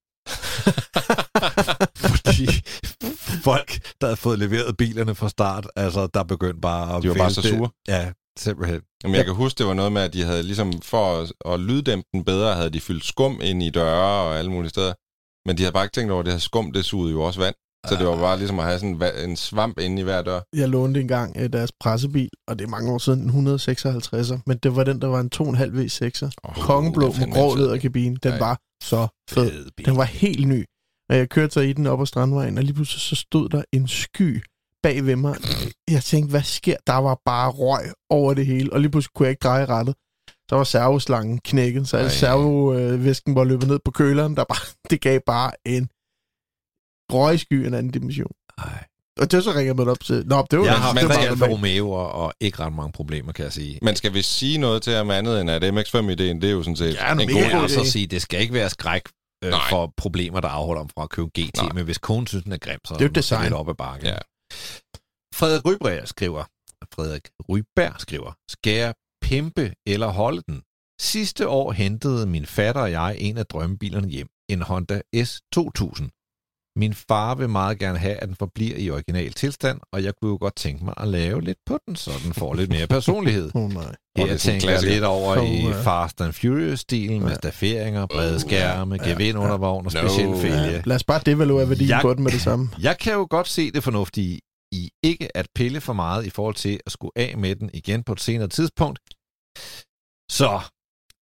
Fordi 2.15 2.47
folk, 3.43 3.69
der 4.01 4.07
havde 4.07 4.17
fået 4.17 4.39
leveret 4.39 4.77
bilerne 4.77 5.15
fra 5.15 5.29
start, 5.29 5.67
altså 5.75 6.07
der 6.13 6.23
begyndte 6.23 6.61
bare 6.61 6.97
at 6.97 7.03
De 7.03 7.09
var 7.09 7.15
bare 7.15 7.31
så 7.31 7.41
sure. 7.41 7.69
Ja, 7.87 8.11
simpelthen. 8.37 8.81
Jamen, 9.03 9.15
jeg 9.15 9.25
kan 9.25 9.33
huske, 9.33 9.57
det 9.57 9.65
var 9.65 9.73
noget 9.73 9.91
med, 9.91 10.01
at 10.01 10.13
de 10.13 10.23
havde 10.23 10.43
ligesom, 10.43 10.81
for 10.81 11.21
at, 11.21 11.33
at 11.53 11.59
lyddæmpe 11.59 12.07
den 12.13 12.23
bedre, 12.23 12.55
havde 12.55 12.69
de 12.69 12.81
fyldt 12.81 13.05
skum 13.05 13.39
ind 13.43 13.63
i 13.63 13.69
døre 13.69 14.23
og 14.25 14.37
alle 14.37 14.51
mulige 14.51 14.69
steder. 14.69 14.93
Men 15.47 15.57
de 15.57 15.61
havde 15.63 15.73
bare 15.73 15.85
ikke 15.85 15.93
tænkt 15.93 16.11
over, 16.11 16.19
at 16.19 16.25
det 16.25 16.33
her 16.33 16.39
skum, 16.39 16.71
det 16.71 16.85
sugede 16.85 17.11
jo 17.11 17.21
også 17.21 17.39
vand. 17.39 17.55
Så 17.87 17.95
det 17.95 18.05
var 18.07 18.15
bare 18.15 18.37
ligesom 18.37 18.59
at 18.59 18.65
have 18.65 18.79
sådan 18.79 18.95
en 18.95 19.01
va- 19.03 19.19
en 19.23 19.35
svamp 19.35 19.79
inde 19.79 19.99
i 20.01 20.03
hver 20.03 20.21
dør. 20.21 20.39
Jeg 20.55 20.69
lånte 20.69 21.01
engang 21.01 21.37
øh, 21.37 21.53
deres 21.53 21.71
pressebil, 21.79 22.29
og 22.47 22.59
det 22.59 22.65
er 22.65 22.69
mange 22.69 22.91
år 22.91 22.97
siden, 22.97 23.19
en 23.29 23.47
156'er, 23.55 24.39
men 24.45 24.57
det 24.57 24.75
var 24.75 24.83
den, 24.83 25.01
der 25.01 25.07
var 25.07 25.19
en 25.19 25.29
2,5 25.35 25.41
V6'er. 25.63 26.29
Oh, 26.43 26.55
Kongeblå 26.55 27.07
med 27.19 27.33
grå 27.33 27.55
læderkabine. 27.55 28.15
Den 28.23 28.31
Ja. 28.33 28.39
var 28.39 28.57
så 28.83 29.07
fed. 29.29 29.51
Fed 29.51 29.65
bil. 29.77 29.85
Den 29.85 29.97
var 29.97 30.03
helt 30.03 30.47
ny. 30.47 30.65
Og 31.09 31.17
jeg 31.17 31.29
kørte 31.29 31.53
så 31.53 31.59
i 31.59 31.73
den 31.73 31.87
op 31.87 32.01
ad 32.01 32.05
Strandvejen, 32.05 32.57
og 32.57 32.63
lige 32.63 32.73
pludselig 32.73 33.01
så 33.01 33.15
stod 33.15 33.49
der 33.49 33.63
en 33.73 33.87
sky 33.87 34.43
bag 34.83 35.05
ved 35.05 35.15
mig. 35.15 35.35
Jeg 35.91 36.03
tænkte, 36.03 36.29
hvad 36.29 36.41
sker? 36.43 36.75
Der 36.87 36.93
var 36.97 37.19
bare 37.25 37.49
røg 37.51 37.85
over 38.09 38.33
det 38.33 38.45
hele, 38.45 38.73
og 38.73 38.79
lige 38.81 38.91
pludselig 38.91 39.13
kunne 39.15 39.25
jeg 39.25 39.29
ikke 39.31 39.43
dreje 39.43 39.65
rettet. 39.65 39.95
Så 40.49 40.55
var 40.55 40.63
servoslangen 40.63 41.39
knækket, 41.45 41.87
så 41.87 41.97
al 41.97 42.03
Ej. 42.05 42.09
servovæsken 42.11 43.35
var 43.35 43.43
løbet 43.43 43.67
ned 43.67 43.79
på 43.85 43.91
køleren. 43.91 44.37
Der 44.37 44.43
bare, 44.43 44.65
det 44.89 45.01
gav 45.01 45.19
bare 45.25 45.51
en 45.65 45.89
røgsky 47.11 47.53
en 47.53 47.73
anden 47.73 47.91
dimension. 47.91 48.31
Ej. 48.57 48.83
Og 49.19 49.31
det 49.31 49.43
så 49.43 49.51
ringer 49.53 49.73
man 49.73 49.87
op 49.87 49.99
til... 49.99 50.23
Nå, 50.27 50.45
det 50.51 50.59
var 50.59 50.65
Jeg 50.65 50.73
har 50.75 50.93
var 50.93 51.01
tre 51.13 51.21
Alfa 51.27 51.47
normalt. 51.47 51.81
Romeo'er 51.81 51.83
og 52.15 52.33
ikke 52.39 52.59
ret 52.59 52.73
mange 52.73 52.91
problemer, 52.91 53.31
kan 53.31 53.43
jeg 53.45 53.53
sige. 53.53 53.79
Men 53.81 53.95
skal 53.95 54.13
vi 54.13 54.21
sige 54.21 54.57
noget 54.57 54.81
til 54.83 54.93
ham 54.93 55.11
andet, 55.11 55.41
end 55.41 55.49
at 55.51 55.63
MX-5-ideen, 55.63 56.41
det 56.41 56.43
er 56.43 56.51
jo 56.51 56.63
sådan 56.63 56.75
set 56.75 56.93
Ja, 56.93 57.11
en 57.11 57.17
god 57.17 57.27
idé. 57.27 57.67
så 57.67 57.91
sige, 57.91 58.07
det 58.07 58.21
skal 58.21 58.41
ikke 58.41 58.53
være 58.53 58.69
skræk 58.69 59.01
øh, 59.43 59.49
Nej. 59.49 59.59
for 59.69 59.93
problemer, 59.97 60.39
der 60.39 60.47
afholder 60.47 60.81
dem 60.81 60.89
fra 60.89 61.03
at 61.03 61.09
købe 61.09 61.27
GT, 61.39 61.57
Nej. 61.57 61.71
men 61.73 61.85
hvis 61.85 61.97
konen 61.97 62.27
synes, 62.27 62.43
den 62.43 62.51
er 62.53 62.57
grim, 62.57 62.79
så 62.87 62.93
Det 62.93 63.01
er 63.01 63.05
jo 63.05 63.11
design. 63.11 63.43
lidt 63.43 63.53
op 63.53 63.69
ad 63.69 63.73
bakken. 63.75 64.07
Ja. 64.07 64.17
Frederik 65.35 65.65
Ryberg 65.65 66.07
skriver, 66.07 66.43
Frederik 66.95 67.29
Ryberg 67.49 68.01
skriver, 68.01 68.31
skal 68.49 68.73
jeg 68.73 68.93
pimpe 69.21 69.73
eller 69.87 70.07
holde 70.07 70.41
den? 70.47 70.61
Sidste 71.01 71.47
år 71.47 71.71
hentede 71.71 72.25
min 72.25 72.45
fatter 72.45 72.81
og 72.81 72.91
jeg 72.91 73.15
en 73.19 73.37
af 73.37 73.45
drømmebilerne 73.45 74.07
hjem, 74.07 74.27
en 74.49 74.61
Honda 74.61 75.01
S2000. 75.15 76.16
Min 76.77 76.93
far 76.93 77.35
vil 77.35 77.49
meget 77.49 77.79
gerne 77.79 77.97
have, 77.97 78.15
at 78.15 78.27
den 78.27 78.35
forbliver 78.35 78.77
i 78.77 78.89
original 78.89 79.33
tilstand, 79.33 79.79
og 79.93 80.03
jeg 80.03 80.13
kunne 80.21 80.29
jo 80.31 80.37
godt 80.41 80.55
tænke 80.55 80.85
mig 80.85 80.93
at 80.97 81.07
lave 81.07 81.41
lidt 81.41 81.57
på 81.65 81.79
den, 81.87 81.95
så 81.95 82.11
den 82.25 82.33
får 82.33 82.53
lidt 82.53 82.69
mere 82.69 82.87
personlighed. 82.97 83.51
Åh 83.55 83.61
oh, 83.63 83.73
nej. 83.73 83.83
Og 83.85 83.95
det 84.15 84.23
er 84.23 84.27
Her 84.27 84.37
tænker 84.37 84.69
jeg 84.69 84.83
lidt 84.83 85.03
over 85.03 85.35
i 85.35 85.39
Oh, 85.39 85.71
ja. 85.71 85.81
Fast 85.81 86.21
and 86.21 86.33
Furious-stilen 86.33 87.19
med 87.21 87.29
Ja. 87.29 87.35
stafferinger, 87.35 88.05
brede 88.05 88.33
Oh, 88.35 88.39
skærme, 88.41 88.95
ja. 88.95 89.09
gevind 89.09 89.37
under 89.37 89.57
vogn 89.57 89.85
og 89.85 89.91
No. 89.93 89.99
speciel 90.07 90.27
Ja. 90.29 90.41
fælge. 90.43 90.81
Lad 90.85 90.95
os 90.95 91.03
bare 91.03 91.21
devaluere 91.25 91.69
værdien 91.69 91.89
Jeg- 91.89 92.01
på 92.01 92.13
den 92.13 92.23
med 92.23 92.31
det 92.31 92.41
samme. 92.41 92.69
Jeg 92.79 92.97
kan 92.97 93.13
jo 93.13 93.27
godt 93.29 93.47
se 93.47 93.71
det 93.71 93.83
fornuftige 93.83 94.39
i 94.71 94.89
ikke 95.03 95.37
at 95.37 95.47
pille 95.55 95.81
for 95.81 95.93
meget 95.93 96.25
i 96.25 96.29
forhold 96.29 96.55
til 96.55 96.79
at 96.85 96.91
skulle 96.91 97.11
af 97.15 97.37
med 97.37 97.55
den 97.55 97.69
igen 97.73 98.03
på 98.03 98.13
et 98.13 98.19
senere 98.21 98.47
tidspunkt. 98.47 98.99
Så, 100.31 100.59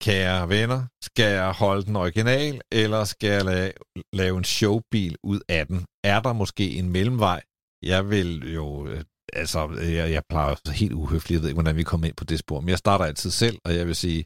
kære 0.02 0.50
venner, 0.50 0.82
skal 1.04 1.32
jeg 1.34 1.52
holde 1.52 1.86
den 1.86 1.96
original, 1.96 2.62
eller 2.72 3.04
skal 3.04 3.30
jeg 3.30 3.46
lave, 3.46 3.72
lave 4.14 4.38
en 4.38 4.44
showbil 4.44 5.16
ud 5.24 5.40
af 5.50 5.68
den? 5.68 5.86
Er 6.04 6.20
der 6.20 6.34
måske 6.34 6.72
en 6.72 6.90
mellemvej? 6.90 7.42
Jeg 7.84 8.10
vil 8.10 8.54
jo... 8.54 8.88
Øh, 8.88 9.04
altså, 9.34 9.60
jeg, 9.98 10.12
jeg 10.12 10.24
plejer 10.30 10.72
helt 10.72 10.94
uhøfligt, 10.94 11.36
jeg 11.36 11.42
ved 11.42 11.50
ikke, 11.50 11.62
hvordan 11.62 11.76
vi 11.76 11.84
kommer 11.84 12.08
ind 12.08 12.16
på 12.16 12.24
det 12.24 12.40
spor, 12.40 12.60
men 12.60 12.70
jeg 12.70 12.78
starter 12.78 13.06
altid 13.06 13.32
selv, 13.32 13.58
og 13.66 13.76
jeg 13.76 13.88
vil 13.88 13.96
sige, 13.96 14.26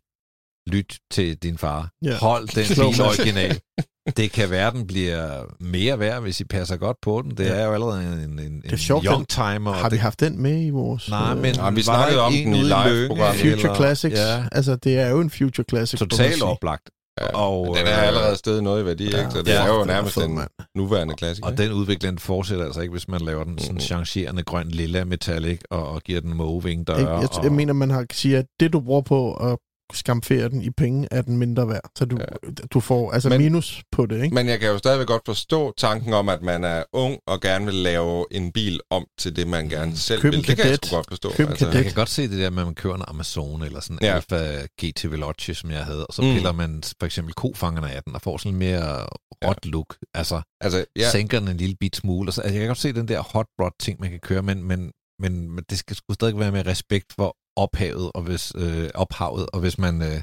lyt 0.68 0.98
til 1.12 1.36
din 1.38 1.58
far. 1.58 1.90
Ja. 2.04 2.16
Hold 2.16 2.48
den 2.48 2.98
mig. 2.98 3.06
original. 3.08 3.60
Det 4.18 4.32
kan 4.32 4.50
være, 4.50 4.72
den 4.72 4.88
bliver 4.88 5.44
mere 5.60 6.00
værd, 6.00 6.22
hvis 6.22 6.40
I 6.40 6.44
passer 6.44 6.78
godt 6.78 6.98
på 7.02 7.22
den. 7.22 7.32
Det 7.38 7.46
Ja. 7.46 7.50
er 7.54 7.66
jo 7.66 7.74
allerede 7.74 8.04
en, 8.24 8.30
en, 8.30 8.40
en 8.40 8.62
Det 8.62 8.72
er 8.74 8.78
sjovt, 8.78 9.06
young 9.06 9.28
timer. 9.28 9.72
Har 9.72 9.90
vi 9.90 9.98
haft 9.98 10.20
den 10.20 10.42
med 10.42 10.66
i 10.66 10.70
vores... 10.70 11.10
Nej, 11.10 11.32
øh, 11.36 11.42
men 11.42 11.56
Nej, 11.56 11.70
vi 11.72 11.82
snakkede 11.82 12.22
om 12.22 12.34
den 12.34 12.54
i 12.56 12.62
live-programmet. 12.62 13.42
Future 13.42 13.52
eller- 13.62 13.76
Classics. 13.76 14.16
Ja, 14.20 14.44
Altså, 14.52 14.76
det 14.76 15.00
er 15.00 15.10
jo 15.10 15.20
en 15.22 15.30
Future 15.30 15.66
Classic. 15.70 16.00
totalt 16.00 16.42
oplagt. 16.44 16.90
Ja, 17.22 17.28
Og, 17.38 17.76
den 17.78 17.88
er 17.88 18.00
øh, 18.02 18.08
allerede 18.08 18.36
stedet 18.36 18.64
noget 18.64 18.84
i 18.84 18.86
værdi, 18.86 19.04
Ja, 19.12 19.20
ikke? 19.20 19.32
Så 19.32 19.38
det 19.42 19.48
ja. 19.48 19.64
er 19.64 19.68
jo 19.68 19.80
Den 19.80 19.88
nærmest 19.88 20.14
fed, 20.14 20.24
en 20.26 20.36
mand. 20.36 20.50
nuværende 20.76 21.14
klassiker. 21.16 21.48
Og 21.48 21.58
den 21.58 21.72
udvikling 21.72 22.22
fortsætter 22.22 22.66
altså 22.66 22.82
ikke, 22.82 22.92
hvis 22.92 23.08
man 23.08 23.22
laver 23.22 23.44
den 23.44 23.58
sådan 23.60 23.80
changerende 23.80 24.44
grøn 24.44 24.68
lilla 24.68 25.04
metallic 25.04 25.60
og, 25.70 25.88
og 25.88 26.02
giver 26.02 26.22
den 26.22 26.34
moving 26.38 26.88
døre. 26.88 26.98
Jeg, 26.98 27.08
jeg, 27.22 27.38
og, 27.38 27.44
jeg 27.44 27.52
mener, 27.52 27.74
man 27.74 27.90
har 27.90 28.06
sige, 28.12 28.38
at 28.38 28.46
det, 28.60 28.74
du 28.74 28.80
bruger 28.80 29.02
på 29.02 29.34
at 29.34 29.58
skamfere 29.94 30.50
den 30.50 30.62
i 30.62 30.70
penge, 30.70 31.08
er 31.12 31.22
den 31.22 31.38
mindre 31.38 31.68
værd. 31.70 31.90
Så 31.98 32.06
du, 32.06 32.18
ja. 32.20 32.52
du 32.74 32.80
får 32.80 33.12
altså 33.12 33.30
Men- 33.30 33.42
minus 33.42 33.84
på 33.92 34.06
det, 34.06 34.24
ikke? 34.24 34.36
Men 34.36 34.48
jeg 34.48 34.60
kan 34.60 34.70
jo 34.70 34.78
stadigvæk 34.78 35.08
godt 35.08 35.22
forstå 35.26 35.74
tanken 35.78 36.14
om, 36.14 36.30
at 36.30 36.42
man 36.42 36.64
er 36.64 36.84
ung 36.94 37.18
og 37.28 37.42
gerne 37.42 37.66
vil 37.66 37.74
lave 37.74 38.26
en 38.32 38.52
bil 38.52 38.80
om 38.90 39.06
til 39.20 39.36
det, 39.36 39.48
man 39.48 39.70
gerne 39.70 39.98
selv 39.98 40.22
Køb 40.22 40.32
vil. 40.34 40.48
Det 40.48 40.58
kan 40.58 40.68
jeg 40.68 40.80
sgu 40.86 40.96
godt 40.96 41.08
forstå. 41.10 41.32
Køb 41.36 41.50
en 41.50 41.56
Jeg 41.74 41.84
kan 41.84 41.94
godt 41.94 42.10
se 42.10 42.22
det 42.30 42.40
der 42.40 42.50
med, 42.50 42.62
at 42.62 42.68
man 42.68 42.76
kører 42.76 42.96
en 42.96 43.04
Amazon 43.08 43.64
eller 43.64 43.80
sådan 43.80 43.98
en 44.02 44.06
Ja. 44.06 44.16
Alfa 44.16 44.66
GT 44.82 45.12
Veloce, 45.12 45.56
som 45.56 45.72
jeg 45.72 45.86
havde, 45.86 46.08
og 46.08 46.14
så 46.14 46.22
Mm. 46.22 46.34
piller 46.34 46.52
man 46.52 46.84
for 47.00 47.06
eksempel 47.06 47.34
kofangerne 47.34 47.92
af 47.92 48.04
den 48.04 48.16
og 48.16 48.22
får 48.22 48.38
sådan 48.38 48.52
en 48.52 48.60
mere 48.60 49.06
råt 49.48 49.66
look. 49.66 49.96
Altså, 50.14 50.42
Altså, 50.62 50.86
ja. 50.96 51.10
sænker 51.12 51.40
den 51.40 51.48
en 51.48 51.58
lille 51.58 51.76
bit 51.80 51.96
smule. 51.96 52.28
Altså, 52.28 52.42
jeg 52.44 52.54
kan 52.54 52.68
godt 52.68 52.78
se 52.78 52.94
den 52.94 53.08
der 53.08 53.22
hot 53.22 53.46
rod 53.62 53.72
ting, 53.80 54.00
man 54.02 54.10
kan 54.10 54.20
køre, 54.20 54.42
men, 54.42 54.64
men, 54.64 54.92
men, 55.20 55.52
men 55.52 55.64
det 55.70 55.78
skal 55.80 55.96
sgu 55.96 56.14
stadig 56.14 56.40
være 56.40 56.52
med 56.52 56.66
respekt 56.66 57.14
for 57.16 57.36
ophavet, 57.56 58.12
og 58.16 58.22
hvis, 58.24 58.54
øh, 58.56 58.90
ophavet, 58.96 59.50
og 59.54 59.60
hvis 59.60 59.78
man, 59.78 60.02
øh, 60.02 60.22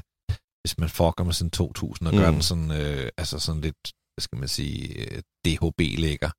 hvis 0.63 0.77
man 0.77 0.89
fucker 0.89 1.23
med 1.23 1.33
sådan 1.33 1.51
2000 1.51 2.07
og 2.07 2.13
gør 2.13 2.27
Mm. 2.29 2.33
den 2.33 2.41
sådan, 2.41 2.71
øh, 2.71 3.09
altså 3.17 3.39
sådan 3.39 3.61
lidt, 3.61 3.75
hvad 4.15 4.21
skal 4.21 4.37
man 4.39 4.47
sige, 4.47 4.99
øh, 4.99 5.21
DHB-lækker, 5.45 6.29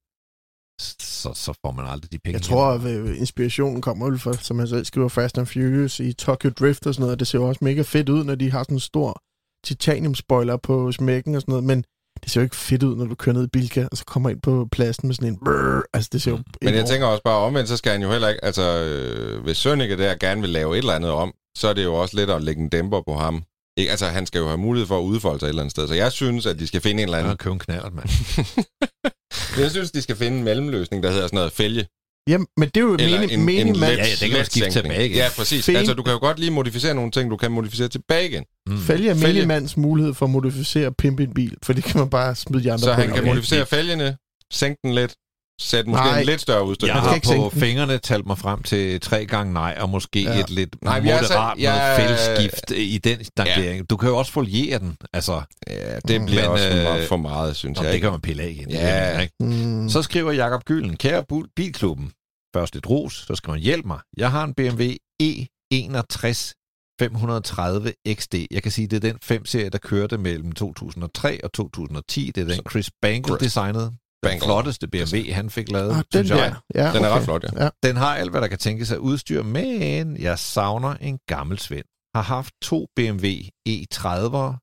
så, 0.83 1.31
så 1.35 1.53
får 1.65 1.73
man 1.73 1.87
aldrig 1.87 2.13
de 2.13 2.19
penge 2.19 2.35
Jeg 2.37 2.43
tror, 2.43 2.67
at 2.67 2.83
øh, 2.85 3.19
inspirationen 3.19 3.83
kommer 3.83 4.11
vel 4.11 4.19
fra, 4.19 4.33
som 4.33 4.59
han 4.59 4.69
selv 4.69 4.85
skriver, 4.85 5.09
Fast 5.09 5.39
and 5.39 5.47
Furious 5.47 6.01
i 6.01 6.13
Tokyo 6.13 6.51
Drift 6.51 6.87
og 6.87 6.95
sådan 6.95 7.03
noget. 7.05 7.19
Det 7.19 7.27
ser 7.29 7.39
jo 7.39 7.49
også 7.49 7.65
mega 7.65 7.83
fedt 7.83 8.09
ud, 8.09 8.25
når 8.25 8.35
de 8.35 8.51
har 8.51 8.63
sådan 8.63 8.77
en 8.77 8.81
stor 8.81 9.23
titanium-spoiler 9.67 10.57
på 10.57 10.93
smækken 10.93 11.35
og 11.35 11.41
sådan 11.41 11.53
noget, 11.53 11.65
men 11.65 11.85
det 12.25 12.33
ser 12.33 12.41
jo 12.41 12.45
ikke 12.45 12.57
fedt 12.57 12.83
ud, 12.83 12.97
når 12.97 13.05
du 13.05 13.15
kører 13.15 13.35
ned 13.37 13.45
i 13.45 13.49
Bilka, 13.53 13.87
og 13.93 13.97
så 13.97 14.05
kommer 14.05 14.31
ind 14.31 14.41
på 14.41 14.69
pladsen 14.73 15.07
med 15.07 15.15
sådan 15.15 15.29
en 15.29 15.39
brrr. 15.45 15.83
Altså, 15.95 16.11
det 16.13 16.23
ser 16.23 16.31
jo... 16.31 16.37
Mm. 16.37 16.45
men 16.63 16.75
jeg 16.75 16.87
tænker 16.87 17.07
også 17.07 17.23
bare 17.25 17.39
omvendt, 17.39 17.69
så 17.69 17.77
skal 17.77 17.93
han 17.93 18.03
jo 18.03 18.11
heller 18.11 18.29
ikke... 18.29 18.45
Altså, 18.45 18.63
øh, 18.63 19.43
hvis 19.43 19.57
Sønneke 19.57 19.97
der 19.97 20.15
gerne 20.15 20.41
vil 20.41 20.51
lave 20.51 20.73
et 20.75 20.79
eller 20.79 20.93
andet 20.93 21.11
om, 21.11 21.33
så 21.57 21.69
er 21.69 21.73
det 21.73 21.85
jo 21.85 21.95
også 21.95 22.17
lidt 22.17 22.31
at 22.31 22.43
lægge 22.43 22.63
en 22.63 22.69
dæmper 22.69 23.01
på 23.09 23.15
ham. 23.15 23.43
Ikke? 23.77 23.91
Altså, 23.91 24.07
han 24.07 24.27
skal 24.27 24.39
jo 24.39 24.47
have 24.47 24.59
mulighed 24.59 24.87
for 24.87 24.99
at 24.99 25.03
udfolde 25.03 25.41
sig 25.41 25.47
et 25.47 25.49
eller 25.49 25.63
andet 25.63 25.71
sted. 25.71 25.89
Så 25.89 25.95
jeg 25.95 26.13
synes, 26.13 26.47
at 26.47 26.59
de 26.59 26.67
skal 26.67 26.81
finde 26.81 27.03
en 27.03 27.09
eller 27.09 27.19
Jeg 27.19 27.25
anden... 27.25 27.31
har 27.31 27.37
købt 27.37 27.53
en 27.53 27.59
knallert, 27.59 27.95
mand. 27.95 28.09
Jeg 29.63 29.71
synes, 29.71 29.91
de 29.91 30.03
skal 30.03 30.17
finde 30.17 30.39
en 30.39 30.45
mellemløsning, 30.45 31.03
der 31.03 31.11
hedder 31.11 31.27
sådan 31.27 31.37
noget 31.37 31.53
fælge. 31.53 31.87
Jamen, 32.29 32.47
men 32.57 32.69
det 32.69 32.77
er 32.77 32.81
jo 32.81 32.95
Eller 32.95 33.21
mening, 33.21 33.33
en, 33.41 33.45
mening 33.47 33.75
en 33.75 33.81
man, 33.81 33.91
let, 33.91 33.99
Ja, 33.99 34.05
ja, 34.05 34.11
det 34.11 34.19
kan 34.19 34.31
man 34.33 34.45
skifte 34.45 34.73
sænkning. 34.73 34.73
tilbage 34.73 35.05
igen. 35.07 35.17
Ja, 35.17 35.29
præcis. 35.37 35.69
Fæng- 35.69 35.77
Altså, 35.77 35.95
du 35.95 36.03
kan 36.03 36.13
jo 36.13 36.19
godt 36.19 36.39
lige 36.39 36.51
modificere 36.51 36.95
nogle 36.95 37.11
ting, 37.11 37.31
du 37.31 37.37
kan 37.37 37.53
modificere 37.53 37.89
tilbage 37.89 38.29
igen. 38.29 38.45
Mm. 38.67 38.79
Fælge 38.79 39.11
er 39.11 39.15
Fælge. 39.15 39.33
minimands 39.35 39.77
mulighed 39.77 40.15
for 40.15 40.27
at 40.27 40.31
modificere 40.31 40.87
og 40.87 40.97
pimpe 40.97 41.23
en 41.23 41.35
bil, 41.35 41.55
for 41.63 41.73
det 41.73 41.85
kan 41.85 41.99
man 42.01 42.11
bare 42.11 42.35
smide 42.35 42.65
de 42.65 42.73
andre 42.73 42.85
Så 42.85 42.95
på. 42.95 43.01
han 43.01 43.15
kan 43.15 43.25
modificere 43.25 43.67
fælgene, 43.67 44.17
sænke 44.53 44.79
den 44.85 44.95
lidt, 44.95 45.15
sætte 45.61 45.91
måske 45.91 46.05
Nej. 46.05 46.21
en 46.21 46.27
lidt 46.27 46.41
større 46.41 46.65
udstyr. 46.67 46.87
Jeg 46.87 46.95
har 46.97 47.15
ikke 47.15 47.27
på 47.37 47.51
fingrene 47.51 47.99
talt 47.99 48.27
mig 48.27 48.39
frem 48.39 48.63
til 48.63 49.01
tre 49.01 49.27
gange 49.27 49.53
nej, 49.53 49.77
og 49.81 49.89
måske 49.91 50.23
ja. 50.23 50.41
Et 50.41 50.51
lidt 50.51 50.77
Nej, 50.83 50.99
er 50.99 51.03
moderat 51.03 51.27
så- 51.27 51.55
jeg- 51.59 51.97
noget 51.99 52.09
fældskift 52.27 52.71
i 52.71 52.99
den 52.99 53.25
stankering. 53.25 53.77
Ja. 53.77 53.83
Du 53.91 53.97
kan 53.97 54.09
jo 54.09 54.17
også 54.17 54.33
foliere 54.33 54.79
den. 54.79 54.97
Altså, 55.13 55.43
Ja, 55.71 55.95
det 56.09 56.27
bliver 56.27 56.43
Men, 56.43 56.51
også 56.51 56.69
øh, 57.01 57.09
for 57.09 57.17
meget, 57.17 57.57
synes 57.57 57.79
og 57.79 57.85
jeg. 57.85 57.93
det 57.93 58.01
kan 58.01 58.11
man 58.11 58.21
pille 58.21 58.43
af 58.43 58.49
igen. 58.49 58.71
Ja. 58.71 58.79
Er 58.79 59.21
ikke? 59.21 59.35
Mm. 59.41 59.89
Så 59.89 60.03
skriver 60.03 60.33
Jakob 60.33 60.65
Gylden, 60.65 60.97
kære 60.97 61.25
bilklubben, 61.57 62.13
først 62.57 62.77
et 62.77 62.91
ros, 62.91 63.25
så 63.29 63.35
skriver 63.35 63.55
han, 63.57 63.63
hjælp 63.63 63.85
mig. 63.87 63.99
Jeg 64.17 64.31
har 64.31 64.45
en 64.45 64.55
BMW 64.55 64.83
E61 65.23 66.53
530 67.01 67.93
XD. 68.15 68.35
Jeg 68.51 68.63
kan 68.63 68.73
sige, 68.73 68.87
det 68.87 68.97
er 69.05 69.13
den 69.13 69.19
5-serie, 69.25 69.69
der 69.69 69.79
kørte 69.79 70.19
mellem 70.19 70.53
2003 70.53 71.41
og 71.45 71.53
2010. 71.53 72.31
Det 72.35 72.51
er 72.51 72.55
den 72.55 72.61
Chris 72.71 72.91
Bangle 73.03 73.37
designede. 73.41 73.93
Den 74.31 74.41
flotteste 74.41 74.89
BMW, 74.89 75.33
han 75.33 75.51
fik 75.51 75.71
lavet, 75.71 75.91
ah, 75.91 75.97
den 75.97 76.05
synes 76.11 76.31
jeg. 76.31 76.39
der. 76.75 76.83
Ja, 76.83 76.93
Den 76.93 77.05
er 77.05 77.09
okay. 77.09 77.19
ret 77.19 77.25
flot, 77.25 77.45
ja. 77.45 77.65
ja. 77.65 77.69
Den 77.83 77.97
har 77.97 78.17
alt, 78.17 78.31
hvad 78.31 78.41
der 78.41 78.49
kan 78.49 78.59
tænkes 78.59 78.93
af 78.93 78.97
udstyr, 78.97 79.43
men 79.43 80.17
jeg 80.17 80.39
savner 80.39 80.95
en 80.95 81.19
gammel 81.27 81.59
svend. 81.59 81.85
Har 82.15 82.23
haft 82.23 82.55
to 82.63 82.87
BMW 82.97 83.27
E30'ere. 83.69 84.59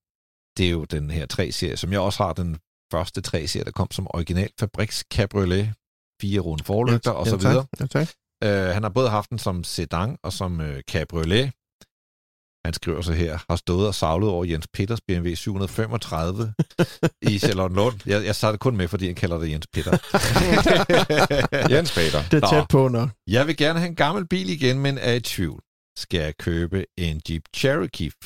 Det 0.58 0.66
er 0.66 0.72
jo 0.72 0.84
den 0.86 1.10
her 1.10 1.26
3-serie, 1.34 1.78
som 1.78 1.92
jeg 1.92 2.00
også 2.00 2.24
har 2.24 2.34
den 2.34 2.58
første 2.92 3.22
3-serie, 3.28 3.64
der 3.66 3.72
kom 3.72 3.92
som 3.92 4.08
original 4.10 4.50
fabriks 4.60 5.04
cabriolet. 5.14 5.74
Fire 6.22 6.40
runde 6.40 6.64
forlygter 6.64 7.12
og 7.12 7.28
så 7.28 7.38
videre. 7.38 7.66
Ja, 7.80 7.86
tak. 7.86 8.08
Uh, 8.46 8.74
han 8.74 8.84
har 8.84 8.90
både 8.90 9.10
haft 9.10 9.30
den 9.30 9.40
som 9.40 9.64
sedan 9.64 10.18
og 10.24 10.34
som 10.34 10.60
uh, 10.60 10.80
cabriolet. 10.92 11.52
Han 12.66 12.74
skriver 12.74 13.02
så 13.02 13.14
her, 13.14 13.40
har 13.50 13.56
stået 13.56 13.88
og 13.88 13.96
savlet 13.96 14.30
over 14.30 14.46
Jens 14.46 14.68
Peters 14.74 15.02
BMW 15.08 15.34
735 15.34 16.54
i 17.22 17.40
Charlottenlund. 17.40 18.00
Jeg, 18.06 18.26
jeg 18.26 18.36
satte 18.36 18.58
kun 18.58 18.78
med, 18.78 18.88
fordi 18.88 19.06
han 19.06 19.16
kalder 19.16 19.38
det 19.40 19.52
Jens 19.52 19.68
Peter. 19.74 19.92
Jens 21.76 21.92
Peter. 21.96 22.22
Det 22.32 22.44
er 22.44 22.50
tæt 22.50 22.66
på 22.70 22.88
nok. 22.88 23.10
Jeg 23.28 23.48
vil 23.48 23.58
gerne 23.58 23.80
have 23.80 23.90
en 23.90 23.96
gammel 23.96 24.28
bil 24.28 24.50
igen, 24.50 24.80
men 24.80 24.98
er 24.98 25.14
i 25.14 25.20
tvivl. 25.20 25.62
Skal 25.98 26.20
jeg 26.20 26.38
købe 26.38 26.86
en 26.98 27.22
Jeep 27.30 27.44
Cherokee 27.56 28.08
4.0 28.08 28.20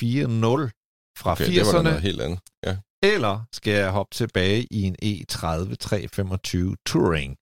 fra 1.17 1.31
Okay, 1.31 1.45
det 1.45 1.65
var 1.65 1.81
80'erne, 1.81 1.99
helt 1.99 2.21
andet. 2.21 2.39
Ja. 2.65 2.77
eller 3.03 3.39
skal 3.53 3.73
jeg 3.73 3.89
hoppe 3.91 4.15
tilbage 4.15 4.67
i 4.71 4.81
en 4.83 4.95
E 5.01 5.23
E30 5.31 5.75
325 5.75 6.75
Touring? 6.85 7.35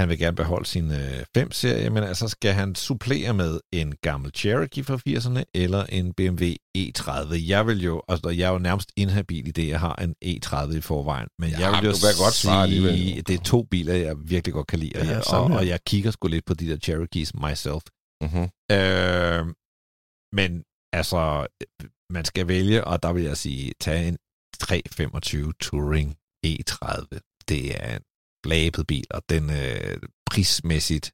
Han 0.00 0.08
vil 0.08 0.18
gerne 0.18 0.36
beholde 0.36 0.66
sin 0.66 0.90
øh, 0.92 1.20
5-serie, 1.38 1.90
men 1.90 2.02
altså 2.04 2.28
skal 2.28 2.52
han 2.52 2.74
supplere 2.74 3.34
med 3.34 3.60
en 3.72 3.94
gammel 4.02 4.32
Cherokee 4.34 4.84
fra 4.84 4.96
80'erne 5.08 5.42
eller 5.54 5.84
en 5.84 6.14
BMW 6.14 6.44
E30. 6.78 7.34
Jeg 7.48 7.66
vil 7.66 7.82
jo, 7.82 8.02
altså 8.08 8.28
jeg 8.28 8.48
er 8.48 8.52
jo 8.52 8.58
nærmest 8.58 8.92
inhabil 8.96 9.48
i 9.48 9.50
det, 9.50 9.68
jeg 9.68 9.80
har 9.80 9.94
en 9.94 10.14
E30 10.24 10.76
i 10.76 10.80
forvejen, 10.80 11.28
men 11.38 11.50
Ja, 11.50 11.58
jeg 11.60 11.70
vil 11.82 11.86
jo 11.88 11.92
du 11.92 11.98
kan 12.06 12.24
godt 12.24 12.34
svare 12.34 12.68
sige, 12.68 12.88
alligevel. 12.88 13.26
det 13.26 13.34
er 13.34 13.42
to 13.42 13.62
biler, 13.62 13.94
jeg 13.94 14.16
virkelig 14.18 14.52
godt 14.54 14.66
kan 14.66 14.78
lide, 14.78 14.92
og, 15.00 15.06
Ja, 15.06 15.18
og, 15.36 15.48
her. 15.50 15.56
og 15.58 15.66
jeg 15.66 15.78
kigger 15.86 16.10
sgu 16.10 16.28
lidt 16.28 16.44
på 16.44 16.54
de 16.54 16.68
der 16.68 16.76
Cherokees 16.76 17.34
myself. 17.34 17.82
Mm-hmm. 18.22 18.48
Øh, 18.76 19.42
men 20.38 20.50
altså, 20.92 21.46
man 22.12 22.24
skal 22.24 22.48
vælge, 22.48 22.84
og 22.84 23.02
der 23.02 23.12
vil 23.12 23.22
jeg 23.24 23.36
sige, 23.36 23.72
tag 23.80 24.08
en 24.08 24.16
325 24.60 25.52
Touring 25.60 26.16
E30. 26.46 27.18
Det 27.48 27.62
er 27.84 27.96
en 27.96 28.02
flabet 28.46 28.86
bil, 28.86 29.04
og 29.10 29.22
den 29.28 29.50
øh, 29.50 29.98
prismæssigt 30.30 31.12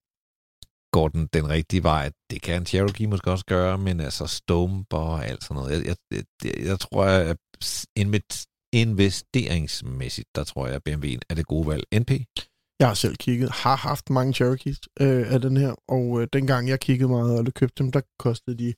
går 0.92 1.08
den 1.08 1.26
den 1.26 1.48
rigtige 1.48 1.82
vej. 1.82 2.10
Det 2.30 2.42
kan 2.42 2.60
en 2.60 2.66
Cherokee 2.66 3.06
måske 3.06 3.30
også 3.30 3.44
gøre, 3.44 3.78
men 3.78 4.00
altså 4.00 4.26
stump 4.26 4.92
og 4.92 5.26
alt 5.26 5.44
sådan 5.44 5.62
noget. 5.62 5.86
Jeg, 5.86 5.96
jeg, 6.10 6.24
jeg, 6.44 6.66
jeg 6.66 6.80
tror, 6.80 7.04
at 7.04 7.36
inve- 7.98 8.46
investeringsmæssigt, 8.72 10.28
der 10.34 10.44
tror 10.44 10.66
jeg, 10.66 10.74
at 10.74 10.88
BMW'en 10.88 11.20
er 11.30 11.34
det 11.34 11.46
gode 11.46 11.66
valg. 11.66 11.84
NP? 12.00 12.10
Jeg 12.80 12.88
har 12.88 12.94
selv 12.94 13.16
kigget, 13.16 13.50
har 13.50 13.76
haft 13.76 14.10
mange 14.10 14.32
Cherokees 14.32 14.80
øh, 15.00 15.32
af 15.32 15.40
den 15.40 15.56
her, 15.56 15.74
og 15.88 16.20
øh, 16.20 16.28
dengang 16.32 16.68
jeg 16.68 16.80
kiggede 16.80 17.08
meget 17.08 17.38
og 17.38 17.54
købte 17.54 17.82
dem, 17.82 17.92
der 17.92 18.00
kostede 18.18 18.58
de 18.58 18.74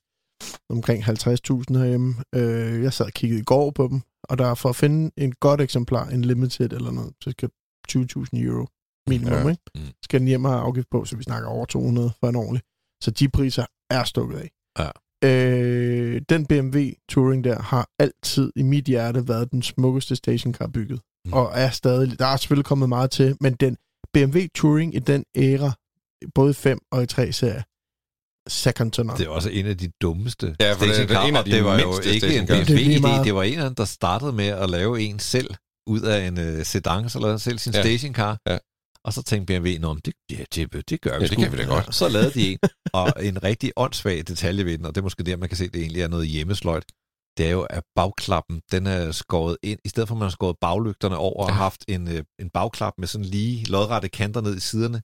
omkring 0.70 1.02
50.000 1.04 1.78
herhjemme. 1.78 2.14
Øh, 2.34 2.82
jeg 2.82 2.92
sad 2.92 3.06
og 3.06 3.12
kiggede 3.12 3.40
i 3.40 3.44
går 3.44 3.70
på 3.70 3.88
dem, 3.88 4.00
og 4.22 4.38
der 4.38 4.54
for 4.54 4.68
at 4.68 4.76
finde 4.76 5.10
en 5.16 5.32
godt 5.32 5.60
eksemplar, 5.60 6.08
en 6.08 6.24
limited 6.24 6.72
eller 6.72 6.90
noget, 6.90 7.14
så 7.24 7.30
skal 7.30 7.50
20.000 7.92 8.42
euro 8.44 8.66
minimum, 9.08 9.32
Ja. 9.32 9.48
ikke? 9.48 9.62
Mm. 9.74 9.80
Skal 10.04 10.20
den 10.20 10.28
hjem 10.28 10.44
have 10.44 10.60
afgift 10.60 10.88
på, 10.90 11.04
så 11.04 11.16
vi 11.16 11.22
snakker 11.22 11.48
over 11.48 11.64
200 11.66 12.10
for 12.20 12.28
en 12.28 12.36
ordentlig. 12.36 12.62
Så 13.02 13.10
de 13.10 13.28
priser 13.28 13.66
er 13.90 14.04
stukket 14.04 14.38
af. 14.38 14.50
Ja. 14.78 14.90
Øh, 15.24 16.20
den 16.28 16.46
BMW 16.46 16.78
Touring 17.08 17.44
der 17.44 17.62
har 17.62 17.88
altid 17.98 18.52
i 18.56 18.62
mit 18.62 18.84
hjerte 18.84 19.28
været 19.28 19.50
den 19.50 19.62
smukkeste 19.62 20.16
stationcar 20.16 20.66
bygget. 20.66 21.00
Mm. 21.24 21.32
Og 21.32 21.50
er 21.54 21.70
stadig, 21.70 22.18
der 22.18 22.26
er 22.26 22.36
selvfølgelig 22.36 22.64
kommet 22.64 22.88
meget 22.88 23.10
til, 23.10 23.36
men 23.40 23.52
den 23.54 23.76
BMW 24.12 24.38
Touring 24.54 24.94
i 24.94 24.98
den 24.98 25.24
æra, 25.36 25.72
både 26.34 26.50
i 26.50 26.54
5 26.54 26.78
og 26.92 27.02
i 27.02 27.06
3 27.06 27.32
serie, 27.32 27.64
second 28.48 28.92
to 28.92 29.02
none. 29.02 29.18
Det 29.18 29.26
er 29.26 29.30
også 29.30 29.50
en 29.50 29.66
af 29.66 29.78
de 29.78 29.90
dummeste 30.02 30.56
Ja, 30.60 30.72
for 30.72 30.84
det 30.84 30.94
stationcar, 30.94 31.26
en 31.26 31.36
af 31.36 31.40
og 31.40 31.46
de 31.46 31.50
det 31.50 31.64
var 31.64 31.78
jo 31.80 31.98
ikke 31.98 32.38
en 32.38 32.46
stationcar. 32.46 32.76
Det 32.76 33.02
meget. 33.02 33.24
det 33.24 33.34
var 33.34 33.42
en 33.42 33.58
af 33.58 33.64
dem, 33.64 33.74
der 33.74 33.84
startede 33.84 34.32
med 34.32 34.46
at 34.46 34.70
lave 34.70 35.00
en 35.00 35.18
selv 35.18 35.50
ud 35.88 36.00
af 36.00 36.26
en 36.26 36.38
uh, 36.38 36.62
sedan, 36.64 37.08
så 37.10 37.18
lavede 37.18 37.38
selv 37.38 37.58
sin 37.58 37.72
Ja. 37.74 37.82
stationcar. 37.82 38.38
Ja. 38.48 38.58
Og 39.04 39.12
så 39.12 39.22
tænkte 39.22 39.46
BMW, 39.60 39.68
Nå, 39.80 39.94
det, 40.04 40.14
ja, 40.30 40.44
det, 40.54 40.90
det 40.90 41.00
gør 41.00 41.10
vi 41.10 41.14
Ja, 41.14 41.20
det 41.20 41.28
sgu. 41.32 41.42
kan 41.42 41.52
vi 41.52 41.56
da 41.56 41.64
godt. 41.64 41.94
Så 41.94 42.08
lavede 42.08 42.30
de 42.34 42.52
en, 42.52 42.58
og 42.92 43.12
en 43.22 43.42
rigtig 43.42 43.72
åndssvag 43.76 44.18
detalje 44.28 44.64
ved 44.64 44.78
den, 44.78 44.86
og 44.86 44.94
det 44.94 45.00
er 45.00 45.02
måske 45.02 45.22
der, 45.22 45.36
man 45.36 45.48
kan 45.48 45.58
se, 45.58 45.64
at 45.64 45.74
det 45.74 45.80
egentlig 45.82 46.02
er 46.02 46.08
noget 46.08 46.28
hjemmesløjt. 46.28 46.84
Det 47.38 47.46
er 47.46 47.50
jo, 47.50 47.62
at 47.62 47.82
bagklappen, 47.94 48.60
den 48.72 48.86
er 48.86 49.12
skåret 49.12 49.56
ind, 49.62 49.78
i 49.84 49.88
stedet 49.88 50.08
for 50.08 50.14
at 50.14 50.18
man 50.18 50.26
har 50.26 50.30
skåret 50.30 50.56
baglygterne 50.60 51.16
over 51.16 51.42
og 51.44 51.48
Ja. 51.48 51.54
haft 51.54 51.84
en, 51.88 52.08
øh, 52.08 52.22
en 52.40 52.50
bagklap 52.50 52.92
med 52.98 53.08
sådan 53.08 53.24
lige 53.24 53.64
lodrette 53.66 54.08
kanter 54.08 54.40
ned 54.40 54.56
i 54.56 54.60
siderne, 54.60 55.02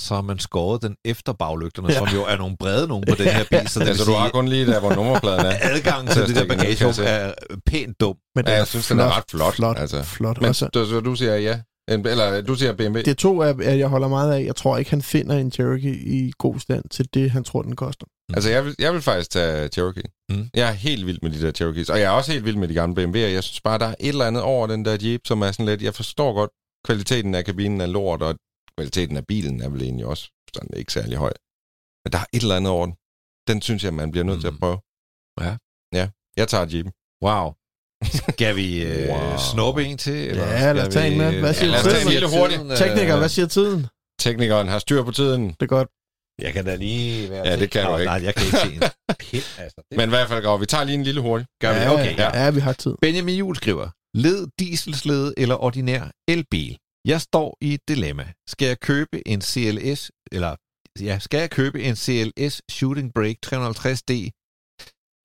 så 0.00 0.14
har 0.14 0.22
man 0.22 0.38
skåret 0.38 0.82
den 0.82 0.96
efter 1.04 1.32
baglygterne, 1.32 1.88
Ja. 1.88 1.94
ja. 1.94 1.98
som 2.06 2.16
jo 2.16 2.24
er 2.24 2.36
nogle 2.36 2.56
brede 2.56 2.88
nogle 2.88 3.04
på 3.08 3.14
den 3.14 3.26
her 3.26 3.44
bil. 3.50 3.68
Så 3.68 3.78
det 3.78 3.86
vil 3.86 3.90
Altså, 3.90 4.04
du 4.04 4.12
har 4.12 4.28
kun 4.28 4.48
lige 4.48 4.66
der, 4.66 4.80
hvor 4.80 4.94
nummerpladen 4.94 5.46
er. 5.46 5.56
adgangen 5.74 6.12
til 6.14 6.26
det 6.26 6.36
der 6.36 6.46
bagagerum 6.48 6.94
er 7.04 7.32
pænt 7.66 8.00
dum. 8.00 8.16
Men 8.36 8.44
Ja, 8.46 8.52
jeg 8.56 8.66
synes, 8.66 8.88
den 8.88 8.98
er 9.00 9.16
ret 9.16 9.24
flot, 9.30 9.54
Flot, 9.54 9.78
altså. 9.78 9.96
altså. 9.96 10.12
flot. 10.12 10.40
Men 10.40 10.48
Også, 10.48 10.66
du, 10.74 10.86
så 10.86 11.00
du 11.00 11.14
siger 11.14 11.36
ja? 11.36 11.60
En, 11.90 12.06
eller 12.06 12.40
du 12.40 12.54
siger 12.54 12.72
BMW? 12.72 12.98
det 12.98 13.08
er 13.08 13.14
to, 13.14 13.42
af, 13.42 13.54
at 13.62 13.78
jeg 13.78 13.88
holder 13.88 14.08
meget 14.08 14.32
af. 14.34 14.44
Jeg 14.44 14.56
tror 14.56 14.76
ikke, 14.76 14.90
han 14.90 15.02
finder 15.02 15.36
en 15.36 15.52
Cherokee 15.52 15.94
i 15.94 16.32
god 16.38 16.58
stand 16.60 16.84
til 16.90 17.08
det, 17.14 17.30
han 17.30 17.44
tror, 17.44 17.62
den 17.62 17.76
koster. 17.76 18.06
Altså, 18.34 18.50
jeg 18.50 18.64
vil, 18.64 18.74
jeg 18.78 18.92
vil 18.92 19.02
faktisk 19.02 19.30
tage 19.30 19.68
Cherokee. 19.68 20.02
Mm. 20.30 20.48
Jeg 20.54 20.68
er 20.68 20.72
helt 20.72 21.06
vild 21.06 21.18
med 21.22 21.30
de 21.30 21.42
der 21.42 21.52
Cherokees, 21.52 21.88
og 21.90 21.98
jeg 21.98 22.04
er 22.06 22.10
også 22.10 22.32
helt 22.32 22.44
vild 22.44 22.56
med 22.56 22.68
de 22.68 22.74
gamle 22.74 23.04
BMW'er. 23.04 23.18
Jeg 23.18 23.42
synes 23.44 23.60
bare, 23.60 23.78
der 23.78 23.84
er 23.86 23.94
et 24.00 24.08
eller 24.08 24.26
andet 24.26 24.42
over 24.42 24.66
den 24.66 24.84
der 24.84 24.96
Jeep, 25.02 25.20
som 25.26 25.42
er 25.42 25.52
sådan 25.52 25.66
lidt... 25.66 25.82
Jeg 25.82 25.94
forstår 25.94 26.34
godt, 26.34 26.50
kvaliteten 26.86 27.34
af 27.34 27.44
kabinen 27.44 27.80
er 27.80 27.86
lort, 27.86 28.22
og 28.22 28.34
kvaliteten 28.78 29.16
af 29.16 29.26
bilen 29.26 29.62
er 29.62 29.68
vel 29.68 29.82
egentlig 29.82 30.06
også 30.06 30.30
sådan 30.54 30.70
ikke 30.76 30.92
særlig 30.92 31.16
høj. 31.18 31.32
Men 32.04 32.12
der 32.12 32.18
er 32.18 32.26
et 32.32 32.42
eller 32.42 32.56
andet 32.56 32.72
over 32.72 32.86
den. 32.86 32.94
Den 33.48 33.62
synes 33.62 33.84
jeg, 33.84 33.94
man 33.94 34.10
bliver 34.10 34.24
nødt 34.24 34.36
mm. 34.36 34.40
til 34.40 34.48
at 34.48 34.52
Mm. 34.54 34.58
prøve. 34.60 34.78
Ja. 35.40 35.56
Ja, 35.98 36.08
jeg 36.36 36.48
tager 36.48 36.66
Jeepen. 36.72 36.92
Wow. 37.24 37.52
Skal 38.32 38.56
vi 38.56 38.82
øh, 38.84 39.08
Wow. 39.12 39.36
snuppe 39.52 39.84
en 39.84 39.98
til? 39.98 40.28
Eller 40.30 40.46
Ja, 40.46 40.72
lad 40.72 40.86
os 40.86 40.94
tage 40.94 41.12
en 41.12 41.18
med. 41.18 41.30
vi- 41.32 41.40
Hvad 41.40 41.54
siger 41.54 41.70
Ja, 41.72 41.82
du? 41.82 41.88
lad 41.88 42.24
os 42.24 42.34
hurtigt. 42.38 42.58
Tiden, 42.60 42.70
øh, 42.70 42.76
Tekniker, 42.78 43.16
hvad 43.18 43.28
siger 43.28 43.46
tiden? 43.46 43.86
Teknikeren 44.20 44.68
har 44.68 44.78
styr 44.78 45.02
på 45.02 45.12
tiden. 45.12 45.42
Det 45.48 45.62
er 45.62 45.66
godt. 45.66 45.88
Jeg 46.42 46.52
kan 46.52 46.64
da 46.64 46.74
lige 46.74 47.30
være 47.30 47.46
Ja, 47.48 47.56
det 47.56 47.70
kan 47.70 47.86
du 47.86 47.96
ikke. 47.96 48.04
Nej, 48.04 48.20
jeg 48.24 48.34
kan 48.34 48.46
ikke 48.46 48.58
se 48.58 48.74
en 48.74 48.80
pind. 49.18 49.42
Altså, 49.58 49.82
det 49.90 49.96
Men 49.98 50.08
i 50.08 50.12
hvert 50.16 50.28
fald, 50.28 50.44
Grav, 50.44 50.60
vi 50.60 50.66
tager 50.66 50.84
lige 50.84 50.94
en 50.94 51.02
lille 51.04 51.20
hurtig. 51.20 51.46
gør 51.60 51.72
vi. 51.72 51.78
ja, 51.78 51.92
Okay, 51.92 52.16
ja. 52.18 52.44
ja, 52.44 52.50
vi 52.50 52.60
har 52.60 52.72
tid. 52.72 52.94
Benjamin 53.02 53.34
Juhl 53.38 53.56
skriver, 53.56 53.88
led 54.14 54.46
dieselslede 54.58 55.34
eller 55.36 55.62
ordinær 55.62 56.02
elbil. 56.28 56.78
Jeg 57.12 57.20
står 57.20 57.58
i 57.60 57.74
et 57.74 57.88
dilemma. 57.88 58.32
Skal 58.52 58.66
jeg 58.66 58.80
købe 58.80 59.28
en 59.28 59.40
CLS, 59.50 60.00
eller 60.32 60.56
ja, 61.08 61.18
skal 61.18 61.38
jeg 61.44 61.50
købe 61.50 61.78
en 61.82 61.96
CLS 62.04 62.62
Shooting 62.76 63.08
Brake 63.14 63.40
350D 63.46 64.12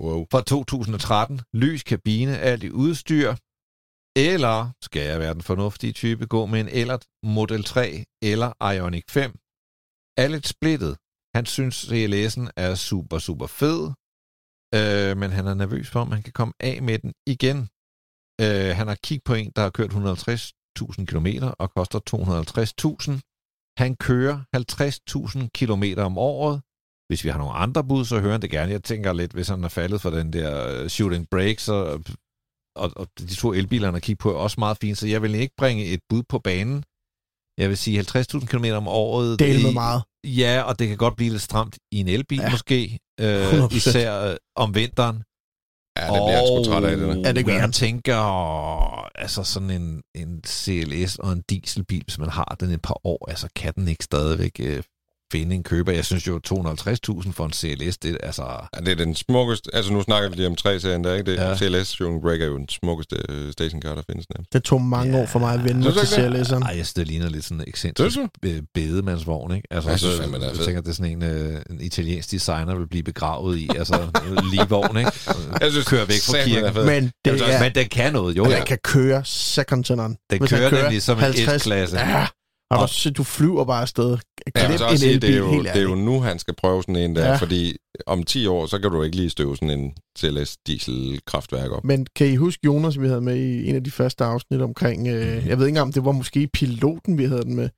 Wow. 0.04 0.26
fra 0.32 0.42
2013, 0.42 1.42
lys 1.54 1.84
kabine, 1.84 2.40
alt 2.40 2.64
i 2.64 2.72
udstyr, 2.72 3.30
eller 4.30 4.72
skal 4.82 5.04
jeg 5.12 5.20
være 5.20 5.34
den 5.34 5.42
fornuftige 5.42 5.94
type, 5.94 6.26
gå 6.36 6.46
med 6.46 6.60
en 6.62 6.70
Ellert 6.82 7.06
Model 7.24 7.64
3 7.64 8.04
eller 8.32 8.50
Ioniq 8.74 9.08
5? 9.10 9.32
Er 10.22 10.28
lidt 10.28 10.48
splittet. 10.48 10.94
Han 11.36 11.46
synes, 11.46 11.76
CLS'en 11.90 12.46
er 12.66 12.76
super, 12.90 13.20
super 13.28 13.48
fed, 13.60 13.82
øh, 14.78 15.12
men 15.22 15.30
han 15.38 15.46
er 15.48 15.54
nervøs 15.54 15.88
for, 15.90 16.00
om 16.06 16.12
han 16.12 16.24
kan 16.24 16.34
komme 16.40 16.54
af 16.60 16.76
med 16.88 17.00
den 17.00 17.14
igen. 17.34 17.60
Øh, 18.44 18.72
han 18.80 18.88
har 18.92 18.98
kigget 19.06 19.24
på 19.30 19.34
en, 19.34 19.52
der 19.56 19.62
har 19.62 19.70
kørt 19.78 19.94
150.000 20.82 21.06
km 21.06 21.28
og 21.60 21.72
koster 21.74 22.00
250.000. 22.10 23.20
Han 23.78 23.96
kører 23.96 24.40
50.000 24.56 25.48
km 25.54 26.00
om 26.08 26.18
året. 26.18 26.62
Hvis 27.10 27.24
vi 27.24 27.30
har 27.30 27.38
nogle 27.38 27.54
andre 27.54 27.84
bud, 27.84 28.06
så 28.06 28.20
hører 28.20 28.32
han 28.32 28.42
det 28.42 28.52
gerne. 28.52 28.72
Jeg 28.72 28.84
tænker 28.84 29.14
lidt, 29.14 29.32
hvis 29.32 29.48
han 29.48 29.64
er 29.64 29.68
faldet 29.68 30.02
for 30.02 30.10
den 30.10 30.34
der 30.34 30.68
øh, 30.82 30.90
shooting 30.90 31.28
break, 31.32 31.60
så, 31.60 31.76
og, 32.76 32.92
og 32.96 33.08
de 33.20 33.36
to 33.36 33.54
elbiler, 33.54 33.88
han 33.88 33.94
har 33.94 34.00
kigget 34.00 34.20
på, 34.20 34.30
er 34.32 34.36
også 34.38 34.56
meget 34.60 34.78
fint, 34.82 34.98
så 34.98 35.08
jeg 35.08 35.22
vil 35.22 35.36
ikke 35.36 35.54
bringe 35.58 35.86
et 35.86 36.00
bud 36.10 36.24
på 36.30 36.40
banen. 36.40 36.84
Jeg 37.58 37.70
vil 37.70 37.78
sige 37.78 38.00
50.000 38.00 38.46
km 38.46 38.66
om 38.66 38.88
året. 38.88 39.40
Med 39.64 39.70
i- 39.72 39.74
meget. 39.74 40.04
Ja, 40.24 40.62
og 40.62 40.80
det 40.80 40.88
kan 40.88 40.98
godt 40.98 41.16
blive 41.16 41.30
lidt 41.32 41.42
stramt 41.42 41.78
i 41.92 41.98
en 42.00 42.08
elbil 42.08 42.38
Ja. 42.38 42.44
ja. 42.46 42.52
måske, 42.52 43.00
øh, 43.20 43.52
100%. 43.64 43.76
især 43.76 44.32
øh, 44.32 44.36
om 44.56 44.76
vinteren. 44.76 45.24
Ja, 45.98 46.04
det 46.04 46.22
bliver 46.26 46.38
jeg 46.38 46.48
sgu 46.48 46.64
træt 46.64 46.84
af, 46.84 46.98
det 46.98 47.08
der. 47.08 47.22
Ja, 47.26 47.32
det 47.32 47.46
gør 47.46 47.54
jeg 47.54 47.62
han. 47.62 47.72
tænker, 47.72 48.16
altså 49.20 49.44
sådan 49.44 49.70
en, 49.70 50.02
en 50.16 50.42
CLS 50.48 51.16
og 51.16 51.32
en 51.32 51.44
dieselbil, 51.50 52.04
hvis 52.04 52.20
man 52.20 52.30
har 52.30 52.58
den 52.60 52.72
et 52.72 52.82
par 52.82 53.00
år, 53.04 53.30
altså 53.30 53.48
kan 53.56 53.74
den 53.74 53.88
ikke 53.88 54.04
stadigvæk 54.04 54.60
øh, 54.60 54.84
finde 55.32 55.56
en 55.56 55.64
køber. 55.64 55.92
Jeg 55.92 56.06
synes 56.06 56.28
jo, 56.28 56.40
250.000 56.48 57.32
for 57.32 57.46
en 57.46 57.54
CLS, 57.54 57.98
det 57.98 58.12
er 58.12 58.18
altså... 58.24 58.44
Ja, 58.76 58.80
det 58.86 58.92
er 58.92 58.96
den 58.96 59.16
smukkeste... 59.16 59.70
Altså, 59.76 59.94
nu 59.94 60.02
snakker 60.04 60.30
vi 60.30 60.36
lige 60.36 60.48
om 60.48 60.56
tre 60.56 60.80
serien 60.80 61.04
der, 61.04 61.14
ikke? 61.16 61.32
Det, 61.32 61.38
ja. 61.38 61.58
CLS 61.58 61.88
Shooting 61.88 62.22
Break 62.22 62.42
er 62.42 62.46
jo 62.46 62.58
den 62.58 62.70
smukkeste 62.70 63.16
øh, 63.30 63.52
stationcar, 63.52 63.96
der 63.96 64.02
findes 64.10 64.26
nærmest. 64.36 64.54
Det 64.54 64.64
tog 64.64 64.82
mange 64.82 65.18
Ja. 65.18 65.22
år 65.24 65.26
for 65.26 65.40
mig 65.40 65.54
at 65.54 65.64
vende 65.64 65.74
mig 65.82 65.94
til 65.94 65.96
du 65.96 66.22
ikke 66.32 66.40
CLS'eren. 66.40 66.62
Ej, 66.64 66.68
jeg 66.68 66.74
synes, 66.76 66.94
det 66.94 67.08
ligner 67.08 67.30
lidt 67.30 67.44
sådan 67.44 67.58
en 67.58 67.64
ekscentrisk 67.68 68.18
be- 68.42 68.62
bedemandsvogn, 68.74 69.56
ikke? 69.56 69.68
Altså, 69.72 69.90
Jeg 69.90 70.00
synes 70.00 70.16
så- 70.16 70.24
den 70.24 70.34
er 70.36 70.40
jeg 70.48 70.56
fed. 70.56 70.66
tænker, 70.66 70.82
det 70.82 70.90
er 70.90 70.94
sådan 70.94 71.12
en, 71.12 71.24
øh, 71.24 71.62
en 71.70 71.82
italiensk 71.82 72.32
designer 72.32 72.76
vil 72.76 72.88
blive 72.88 73.04
begravet 73.04 73.58
i, 73.58 73.70
altså 73.78 74.00
lige 74.52 74.66
vogn, 74.70 74.98
ikke? 74.98 75.12
Jeg 75.62 75.72
synes, 75.72 75.88
Kører 75.88 76.06
væk 76.06 76.22
fra 76.22 76.34
den 76.38 76.42
er 76.42 76.46
kirken. 76.72 76.86
Men 76.86 77.04
det 77.04 77.14
Det 77.26 77.54
er, 77.56 77.60
Men 77.64 77.72
den 77.76 77.88
kan 77.90 78.14
noget, 78.14 78.38
jo. 78.38 78.44
den 78.44 78.52
Ja. 78.52 78.66
kan 78.66 78.78
køre 78.84 79.22
second 79.26 79.84
to 79.84 79.96
none. 79.96 80.16
Den 80.30 80.40
han 80.40 80.48
kører 80.48 80.82
nemlig 80.84 81.02
som 81.02 81.18
en 81.24 81.34
S-klasse. 81.60 82.00
Ja, 82.00 82.28
og 82.72 82.90
du, 83.04 83.10
du 83.10 83.24
flyver 83.24 83.66
bare 83.66 83.82
afsted. 83.82 84.18
Ja, 84.56 84.66
Glem 84.66 84.78
så 84.78 84.88
en 84.92 84.98
sige, 84.98 85.20
det 85.20 85.30
er, 85.34 85.38
jo, 85.38 85.64
det 85.64 85.76
er 85.76 85.82
jo 85.82 85.96
nu, 85.96 86.20
han 86.22 86.40
skal 86.40 86.56
prøve 86.56 86.82
sådan 86.84 86.96
en 86.96 87.16
der, 87.16 87.26
ja. 87.28 87.36
Fordi 87.36 87.76
om 88.08 88.24
10 88.24 88.48
år, 88.48 88.66
så 88.66 88.80
kan 88.80 88.92
du 88.92 89.04
ikke 89.04 89.16
lige 89.16 89.30
støve 89.30 89.56
sådan 89.58 89.80
en 89.80 89.94
CLS 90.20 90.58
dieselkraftværk 90.68 91.72
op. 91.72 91.84
Men 91.84 92.08
kan 92.16 92.28
I 92.28 92.36
huske 92.36 92.66
Jonas, 92.66 93.00
vi 93.02 93.08
havde 93.08 93.22
med 93.22 93.36
i 93.36 93.70
en 93.70 93.76
af 93.76 93.84
de 93.84 93.92
første 93.92 94.24
afsnit 94.24 94.62
omkring, 94.62 95.08
øh, 95.08 95.48
jeg 95.48 95.60
ved 95.60 95.68
ikke 95.68 95.82
om 95.82 95.94
det 95.94 96.06
var 96.06 96.12
måske 96.12 96.48
piloten, 96.54 97.18
vi 97.18 97.26
havde 97.26 97.44
den 97.44 97.56
med. 97.56 97.70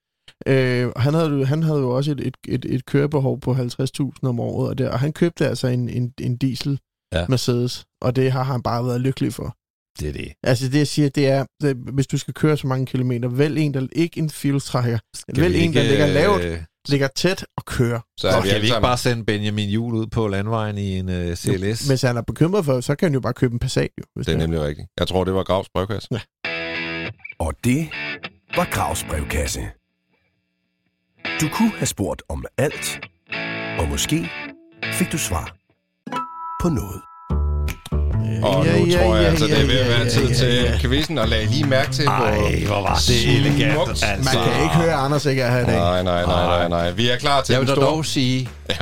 Øh, 0.47 0.87
og 0.95 1.01
han 1.01 1.13
havde, 1.13 1.29
jo- 1.29 1.43
han 1.45 1.63
havde 1.63 1.79
jo 1.79 1.89
også 1.89 2.11
et, 2.11 2.21
et, 2.21 2.35
et, 2.47 2.65
et 2.65 2.85
kørebehov 2.85 3.39
på 3.39 3.53
50.000 3.53 4.11
om 4.23 4.39
året, 4.39 4.69
og, 4.69 4.77
det, 4.77 4.89
og 4.89 4.99
han 4.99 5.13
købte 5.13 5.47
altså 5.47 5.67
en, 5.67 5.89
en, 5.89 6.13
en 6.21 6.37
diesel 6.37 6.79
ja. 7.13 7.25
Mercedes, 7.29 7.85
og 8.01 8.15
det 8.15 8.31
har 8.31 8.43
han 8.43 8.61
bare 8.61 8.85
været 8.85 9.01
lykkelig 9.01 9.33
for. 9.33 9.55
Det 9.99 10.09
er 10.09 10.13
det. 10.13 10.33
Altså 10.43 10.67
det, 10.67 10.77
jeg 10.77 10.87
siger, 10.87 11.09
det 11.09 11.27
er, 11.27 11.45
det, 11.61 11.77
hvis 11.93 12.07
du 12.07 12.17
skal 12.17 12.33
køre 12.33 12.57
så 12.57 12.67
mange 12.67 12.85
kilometer, 12.85 13.29
vælg 13.29 13.59
en, 13.59 13.73
der 13.73 13.87
ikke 13.95 14.19
en 14.19 14.29
fuel-trækker, 14.29 14.99
Skal 15.15 15.41
vælg 15.41 15.53
vi 15.53 15.59
en, 15.59 15.73
der 15.73 15.81
ikke, 15.81 15.91
ligger 15.91 16.07
lavt, 16.07 16.41
øh, 16.41 16.59
ligger 16.87 17.07
tæt 17.07 17.45
og 17.57 17.65
kører. 17.65 17.99
Så 18.17 18.27
er 18.27 18.31
kan 18.33 18.43
vi 18.43 18.47
vi 18.47 18.53
alle 18.53 18.65
ikke 18.65 18.81
bare 18.81 18.97
sende 18.97 19.25
Benjamin 19.25 19.69
Jul 19.69 19.93
ud 19.93 20.07
på 20.07 20.27
landvejen 20.27 20.77
i 20.77 20.97
en 20.99 21.09
uh, 21.09 21.33
CLS? 21.35 21.87
Hvis 21.87 22.01
han 22.01 22.17
er 22.17 22.21
bekymret 22.21 22.65
for, 22.65 22.81
så 22.81 22.95
kan 22.95 23.05
han 23.05 23.13
jo 23.13 23.19
bare 23.19 23.33
købe 23.33 23.53
en 23.53 23.59
Passat. 23.59 23.89
Jo, 23.97 24.03
hvis 24.15 24.25
Det 24.25 24.33
er 24.33 24.37
nemlig 24.37 24.61
rigtigt. 24.61 24.87
Jeg 24.99 25.07
tror, 25.07 25.23
det 25.23 25.33
var 25.33 25.43
Gravs 25.43 25.69
brevkasse. 25.73 26.09
Og 27.39 27.53
det 27.63 27.89
var 28.55 28.67
Gravs 28.71 29.03
brevkasse. 29.03 29.61
Du 31.41 31.47
kunne 31.53 31.71
have 31.71 31.85
spurgt 31.85 32.23
om 32.29 32.45
alt, 32.57 32.99
og 33.79 33.87
måske 33.87 34.29
fik 34.93 35.11
du 35.11 35.17
svar 35.17 35.55
på 36.61 36.69
noget. 36.69 37.01
Og 38.43 38.65
Ja, 38.65 38.79
nu 38.79 38.85
ja, 38.85 39.03
tror 39.03 39.15
jeg 39.15 39.23
ja, 39.23 39.29
altså, 39.29 39.45
det 39.45 39.61
er 39.61 39.65
ved 39.65 39.79
at 39.79 39.89
være 39.89 40.09
tid 40.09 40.35
til 40.35 40.79
quizzen, 40.81 41.17
og 41.17 41.27
lad 41.27 41.45
lige 41.47 41.63
mærke 41.63 41.91
til 41.91 42.05
på... 42.05 42.11
Ej, 42.11 42.63
hvor 42.67 42.81
var 42.81 43.01
det 43.07 43.35
elegant. 43.37 43.89
altså. 43.89 44.05
Man 44.05 44.45
kan 44.45 44.63
ikke 44.63 44.75
høre 44.75 44.93
Anders 44.93 45.25
ikke 45.25 45.41
er 45.41 45.51
her 45.51 45.59
i 45.59 45.65
dag. 45.65 45.75
Nej, 45.75 46.03
nej, 46.03 46.25
nej, 46.25 46.45
nej, 46.45 46.67
nej. 46.69 46.91
Vi 46.91 47.09
er 47.09 47.17
klar 47.17 47.41
til 47.41 47.53
Jeg 47.53 47.61
vil 47.61 47.69
dog 47.69 48.05
sige... 48.05 48.49
Ja. 48.69 48.75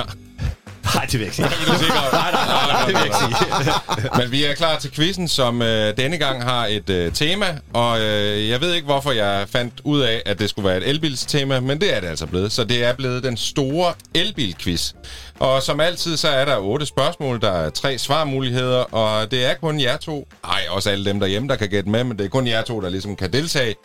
Nej, 0.95 1.05
det 1.05 1.13
vil 1.13 1.19
jeg 1.19 1.25
ikke 1.25 1.35
sige. 1.35 1.89
Nej, 1.89 2.31
nej, 2.31 2.67
nej, 2.67 2.85
det 2.85 2.87
vil 2.87 2.95
jeg 2.95 3.05
ikke 3.05 3.17
sige. 3.17 3.73
Men 4.19 4.31
vi 4.31 4.43
er 4.43 4.53
klar 4.53 4.79
til 4.79 4.91
quizzen, 4.91 5.27
som 5.27 5.61
øh, 5.61 5.97
denne 5.97 6.17
gang 6.17 6.43
har 6.43 6.65
et 6.65 6.89
øh, 6.89 7.13
tema, 7.13 7.45
og 7.73 8.01
øh, 8.01 8.49
jeg 8.49 8.61
ved 8.61 8.73
ikke, 8.73 8.85
hvorfor 8.85 9.11
jeg 9.11 9.45
fandt 9.49 9.73
ud 9.83 9.99
af, 10.01 10.21
at 10.25 10.39
det 10.39 10.49
skulle 10.49 10.69
være 10.69 10.77
et 10.77 10.89
elbilstema, 10.89 11.59
men 11.59 11.81
det 11.81 11.95
er 11.95 11.99
det 11.99 12.07
altså 12.07 12.25
blevet. 12.25 12.51
Så 12.51 12.63
det 12.63 12.85
er 12.85 12.93
blevet 12.93 13.23
den 13.23 13.37
store 13.37 13.93
elbilquiz. 14.13 14.93
Og 15.39 15.63
som 15.63 15.79
altid, 15.79 16.17
så 16.17 16.27
er 16.27 16.45
der 16.45 16.57
otte 16.57 16.85
spørgsmål, 16.85 17.41
der 17.41 17.51
er 17.51 17.69
tre 17.69 17.97
svarmuligheder, 17.97 18.79
og 18.79 19.31
det 19.31 19.45
er 19.45 19.53
kun 19.53 19.79
jer 19.81 19.97
to, 19.97 20.27
ej, 20.43 20.61
også 20.69 20.89
alle 20.89 21.05
dem 21.05 21.19
derhjemme, 21.19 21.49
der 21.49 21.55
kan 21.55 21.69
gætte 21.69 21.89
med, 21.89 22.03
men 22.03 22.17
det 22.17 22.25
er 22.25 22.29
kun 22.29 22.47
jer 22.47 22.61
to, 22.61 22.81
der 22.81 22.89
ligesom 22.89 23.15
kan 23.15 23.33
deltage 23.33 23.75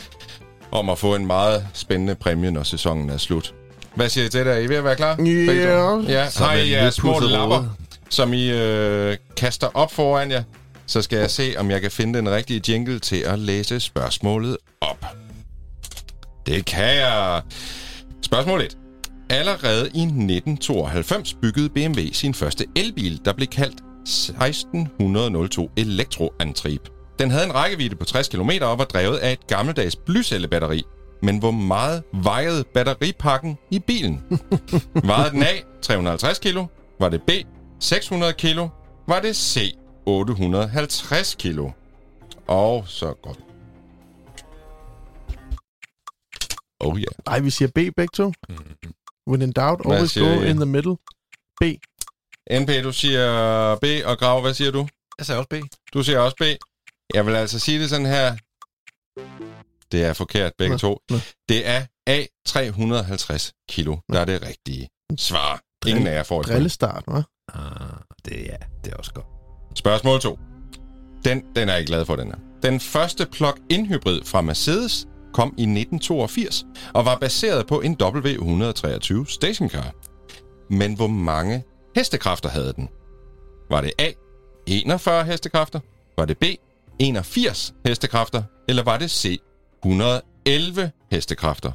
om 0.71 0.91
at 0.91 0.99
få 0.99 1.15
en 1.15 1.27
meget 1.27 1.67
spændende 1.73 2.15
præmie, 2.15 2.51
når 2.51 2.63
sæsonen 2.63 3.11
er 3.11 3.19
slut. 3.19 3.55
Hvad 3.97 4.09
siger 4.09 4.27
I 4.27 4.29
til 4.29 4.41
det? 4.47 4.53
Er 4.53 4.59
I 4.59 4.69
ved 4.69 4.77
at 4.77 4.85
være 4.85 4.97
klar? 4.97 5.17
To? 5.17 5.23
Ja, 6.09 6.31
Som 6.31 6.47
har 6.47 6.55
I 6.55 6.71
jeres 6.71 6.95
små 6.95 7.21
lapper, 7.21 7.77
som 8.11 8.33
I 8.33 8.51
øh, 8.51 9.17
kaster 9.37 9.69
op 9.75 9.93
foran 9.93 10.31
jer, 10.31 10.43
så 10.87 11.03
skal 11.03 11.19
jeg 11.19 11.31
se, 11.31 11.55
om 11.59 11.71
jeg 11.71 11.81
kan 11.81 11.91
finde 11.91 12.19
den 12.19 12.31
rigtige 12.31 12.73
jingle 12.73 12.99
til 12.99 13.17
at 13.17 13.39
læse 13.39 13.81
spørgsmålet 13.81 14.57
op. 14.81 15.07
Det 16.47 16.65
kan 16.65 16.97
jeg. 16.97 17.43
Spørgsmål 18.23 18.61
1. 18.61 18.77
Allerede 19.31 19.81
i 19.85 20.03
1992 20.03 21.35
byggede 21.35 21.69
BMW 21.69 22.01
sin 22.13 22.35
første 22.35 22.65
elbil, 22.77 23.21
der 23.25 23.33
blev 23.33 23.49
kaldt 23.49 23.81
1602 24.03 25.71
Elektroantrieb. 25.77 26.81
Den 27.19 27.31
havde 27.31 27.45
en 27.45 27.55
rækkevidde 27.55 27.97
på 27.97 28.05
60 28.05 28.29
km 28.29 28.51
og 28.61 28.79
var 28.79 28.85
drevet 28.85 29.17
af 29.17 29.33
et 29.33 29.47
gammeldags 29.47 29.97
blycellebatteri. 29.97 30.83
Men 31.25 31.39
hvor 31.39 31.51
meget 31.51 32.03
vejede 32.13 32.65
batteripakken 32.65 33.59
i 33.71 33.79
bilen? 33.79 34.23
Vejede 35.11 35.31
den 35.31 35.43
A 35.43 35.61
350 35.83 36.39
kilo? 36.39 36.67
Var 37.01 37.09
det 37.09 37.23
B 37.23 37.31
600 37.81 38.33
kilo? 38.33 38.69
Var 39.09 39.21
det 39.21 39.37
C 39.37 39.75
850 40.07 41.35
kilo? 41.35 41.71
Og 42.47 42.85
så 42.89 43.15
godt. 43.23 43.39
Oh 46.81 46.99
yeah. 46.99 47.07
Nej, 47.27 47.41
vi 47.41 47.51
siger 47.51 47.69
B 47.69 47.79
begge 47.97 48.09
to. 48.15 48.33
When 49.29 49.43
in 49.43 49.53
doubt, 49.53 49.81
Hvad 49.87 49.95
always 49.97 50.11
siger 50.11 50.35
go 50.37 50.43
I? 50.43 50.51
in 50.51 50.57
the 50.57 50.67
middle. 50.67 50.97
B. 51.61 51.65
NP, 52.61 52.85
du 52.85 52.93
siger 52.93 53.27
B, 53.77 53.85
og 54.05 54.19
Grav, 54.19 54.41
hvad 54.41 54.55
siger 54.55 54.71
du? 54.71 54.89
Jeg 55.19 55.27
sagde 55.27 55.39
også 55.39 55.49
B. 55.49 55.55
Du 55.95 56.03
siger 56.03 56.19
også 56.19 56.37
B. 56.41 56.43
Jeg 57.15 57.27
vil 57.27 57.35
altså 57.37 57.59
sige 57.59 57.81
det 57.81 57.91
sådan 57.91 58.07
her. 58.07 58.37
Det 59.95 60.05
er 60.05 60.13
forkert, 60.13 60.53
begge 60.59 60.75
Nå, 60.75 60.79
to. 60.79 60.99
nå. 61.11 61.17
Det 61.49 61.69
er 61.69 61.83
A. 62.07 62.25
350 62.47 63.53
kilo, 63.69 63.97
der 64.13 64.21
er 64.21 64.25
det 64.25 64.43
rigtige 64.43 64.89
svar. 65.19 65.61
Ingen 65.87 66.07
af 66.07 66.15
jer 66.15 66.23
får 66.23 66.41
et. 66.41 66.47
Drillestart, 66.47 67.05
hva'? 67.09 67.49
Ah, 67.55 67.99
det, 68.25 68.47
ja, 68.47 68.57
det 68.85 68.93
er 68.93 68.97
også 68.97 69.13
godt. 69.13 69.27
Spørgsmål 69.75 70.21
2. 70.21 70.39
Den, 71.25 71.43
den 71.57 71.69
er 71.69 71.75
jeg 71.75 71.87
glad 71.87 72.05
for, 72.07 72.17
den 72.17 72.27
her. 72.27 72.37
Den 72.63 72.81
første 72.81 73.27
plug-in 73.27 73.87
hybrid 73.87 74.21
fra 74.25 74.41
Mercedes 74.41 75.07
kom 75.33 75.49
i 75.49 75.63
1982 75.63 76.65
og 76.95 77.05
var 77.05 77.19
baseret 77.19 77.67
på 77.67 77.81
en 77.81 77.97
W123 78.03 79.25
stationcar. 79.29 79.93
Men 80.71 80.95
hvor 80.95 81.07
mange 81.07 81.65
hestekræfter 81.97 82.49
havde 82.49 82.73
den? 82.73 82.89
Var 83.71 83.81
det 83.81 83.93
A. 83.99 84.11
41 84.67 85.25
hestekræfter? 85.25 85.81
Var 86.19 86.25
det 86.25 86.39
B. 86.39 86.45
81 86.99 87.75
hestekræfter? 87.87 88.43
Eller 88.69 88.83
var 88.83 88.99
det 88.99 89.11
C. 89.11 89.41
111 89.85 90.93
hestekræfter? 91.11 91.73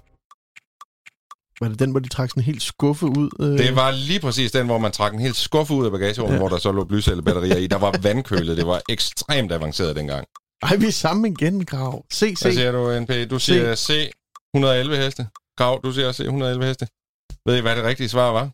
Var 1.61 1.69
det 1.69 1.79
den, 1.79 1.91
hvor 1.91 1.99
de 1.99 2.09
trak 2.09 2.29
sådan 2.29 2.43
helt 2.43 2.61
skuffe 2.61 3.05
ud? 3.05 3.29
Øh? 3.39 3.57
Det 3.57 3.75
var 3.75 3.91
lige 3.91 4.19
præcis 4.19 4.51
den, 4.51 4.65
hvor 4.65 4.77
man 4.77 4.91
trak 4.91 5.13
en 5.13 5.19
helt 5.19 5.35
skuffe 5.35 5.73
ud 5.73 5.85
af 5.85 5.91
bagagerummet, 5.91 6.35
ja. 6.35 6.39
hvor 6.39 6.49
der 6.49 6.57
så 6.57 6.71
lå 6.71 6.83
blycellebatterier 6.83 7.57
i. 7.57 7.67
Der 7.67 7.77
var 7.77 7.99
vandkølet. 8.01 8.57
Det 8.57 8.67
var 8.67 8.81
ekstremt 8.89 9.51
avanceret 9.51 9.95
dengang. 9.95 10.25
Ej, 10.61 10.75
vi 10.75 10.85
er 10.85 10.91
sammen 10.91 11.31
igen, 11.31 11.65
Grav. 11.65 12.05
Se, 12.11 12.35
se. 12.35 12.45
Hvad 12.45 12.53
siger 12.53 12.71
du, 12.71 12.99
NP? 12.99 13.29
Du 13.29 13.39
siger 13.39 13.75
C. 13.75 14.11
111 14.53 14.97
heste. 14.97 15.27
Grav, 15.57 15.81
du 15.83 15.91
siger 15.91 16.11
C. 16.11 16.19
111 16.19 16.65
heste. 16.65 16.87
Ved 17.45 17.57
I, 17.57 17.61
hvad 17.61 17.75
det 17.75 17.83
rigtige 17.83 18.09
svar 18.09 18.31
var? 18.31 18.49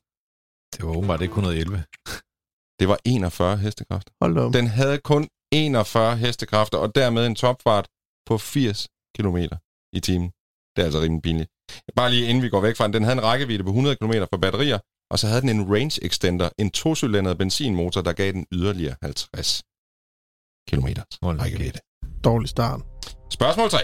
Det 0.78 0.86
var 0.86 0.96
åbenbart 0.98 1.22
ikke 1.22 1.32
111. 1.32 1.84
Det 2.80 2.88
var 2.88 2.98
41 3.06 3.58
hestekræfter. 3.58 4.12
Hold 4.22 4.36
da 4.36 4.42
op. 4.42 4.54
Den 4.54 4.68
havde 4.68 4.98
kun 4.98 5.28
41 5.52 6.18
hestekræfter, 6.18 6.78
og 6.78 6.96
dermed 6.96 7.26
en 7.26 7.36
topfart 7.36 7.88
på 8.26 8.38
80 8.38 8.88
km 9.16 9.38
i 9.94 10.00
timen. 10.00 10.30
Det 10.76 10.82
er 10.82 10.86
altså 10.86 11.00
rimelig 11.02 11.22
pinligt. 11.22 11.50
Bare 11.96 12.10
lige 12.12 12.28
inden 12.28 12.44
vi 12.44 12.50
går 12.50 12.62
væk 12.62 12.76
fra 12.78 12.86
den, 12.86 12.94
den 12.94 13.04
havde 13.04 13.18
en 13.18 13.24
rækkevidde 13.24 13.64
på 13.64 13.70
100 13.70 13.96
km 13.96 14.12
for 14.34 14.38
batterier, 14.38 14.80
og 15.12 15.20
så 15.20 15.28
havde 15.28 15.42
den 15.42 15.50
en 15.50 15.74
range 15.74 16.06
extender, 16.06 16.50
en 16.58 16.70
tocylindret 16.72 17.38
benzinmotor, 17.38 18.02
der 18.02 18.14
gav 18.14 18.32
den 18.32 18.46
yderligere 18.52 18.96
50 19.02 19.62
km 20.70 20.88
rækkevidde. 21.24 21.80
Dårlig 22.24 22.50
start. 22.50 22.82
Spørgsmål 23.30 23.70
3. 23.70 23.78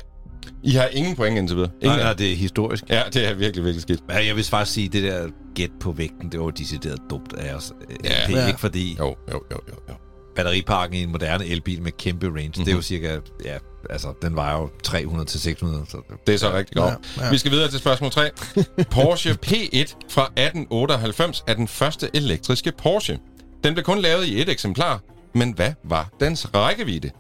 I 0.64 0.72
har 0.72 0.88
ingen 0.88 1.16
point 1.16 1.38
indtil 1.38 1.56
videre. 1.58 1.72
Ingen 1.82 1.98
Nej, 1.98 2.04
nej, 2.04 2.14
det 2.14 2.32
er 2.32 2.36
historisk. 2.36 2.90
Ja, 2.90 3.04
det 3.14 3.28
er 3.28 3.34
virkelig, 3.34 3.66
virkelig 3.66 3.82
skidt. 3.82 4.08
Men 4.08 4.18
jeg 4.28 4.36
vil 4.36 4.44
faktisk 4.44 4.74
sige, 4.76 4.90
det 4.90 5.04
der 5.04 5.30
gæt 5.56 5.72
på 5.80 5.92
vægten, 5.92 6.32
det 6.32 6.40
var 6.40 6.50
decideret 6.50 7.00
dumt 7.10 7.34
af 7.34 7.54
os. 7.54 7.74
Ja. 7.90 8.10
Det 8.28 8.36
er 8.36 8.42
Ja. 8.42 8.48
ikke 8.48 8.60
fordi 8.60 8.96
Jo, 9.00 9.16
jo, 9.32 9.44
jo, 9.52 9.60
jo. 9.70 9.76
jo. 9.90 9.94
Batteriparken 10.36 10.96
i 10.96 11.04
en 11.04 11.12
moderne 11.12 11.46
elbil 11.46 11.82
med 11.82 11.92
kæmpe 11.92 12.28
range, 12.28 12.48
mm-hmm. 12.48 12.66
det 12.66 12.72
er 12.72 12.76
jo 12.76 12.82
cirka, 12.82 13.20
ja, 13.46 13.58
altså, 13.90 14.14
den 14.22 14.36
vejer 14.36 14.58
jo 14.58 14.70
300 14.84 15.30
til 15.30 15.40
600. 15.40 15.86
Så 15.90 16.02
Det 16.28 16.34
er 16.36 16.40
så 16.40 16.54
rigtig 16.54 16.78
godt. 16.78 16.94
Ja, 17.18 17.24
ja. 17.24 17.30
Vi 17.30 17.38
skal 17.38 17.52
videre 17.52 17.70
til 17.70 17.80
spørgsmål 17.80 18.12
3. 18.12 18.30
Porsche 18.92 19.32
P1 19.32 19.96
fra 20.10 20.24
1898 20.24 21.44
er 21.48 21.54
den 21.54 21.68
første 21.68 22.10
elektriske 22.14 22.72
Porsche. 22.72 23.20
Den 23.64 23.74
blev 23.74 23.84
kun 23.84 24.00
lavet 24.00 24.26
i 24.26 24.42
et 24.42 24.50
eksemplar, 24.50 25.02
men 25.34 25.54
hvad 25.54 25.74
var 25.84 26.10
dens 26.20 26.54
rækkevidde? 26.56 27.12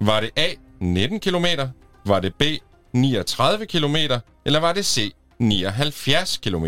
Var 0.00 0.20
det 0.20 0.30
A. 0.36 0.46
19 0.80 1.20
km? 1.20 1.46
Var 2.06 2.20
det 2.20 2.34
B. 2.34 2.42
39 2.92 3.66
km? 3.66 3.96
Eller 4.44 4.60
var 4.60 4.72
det 4.72 4.86
C. 4.86 5.12
79 5.38 6.36
km? 6.36 6.66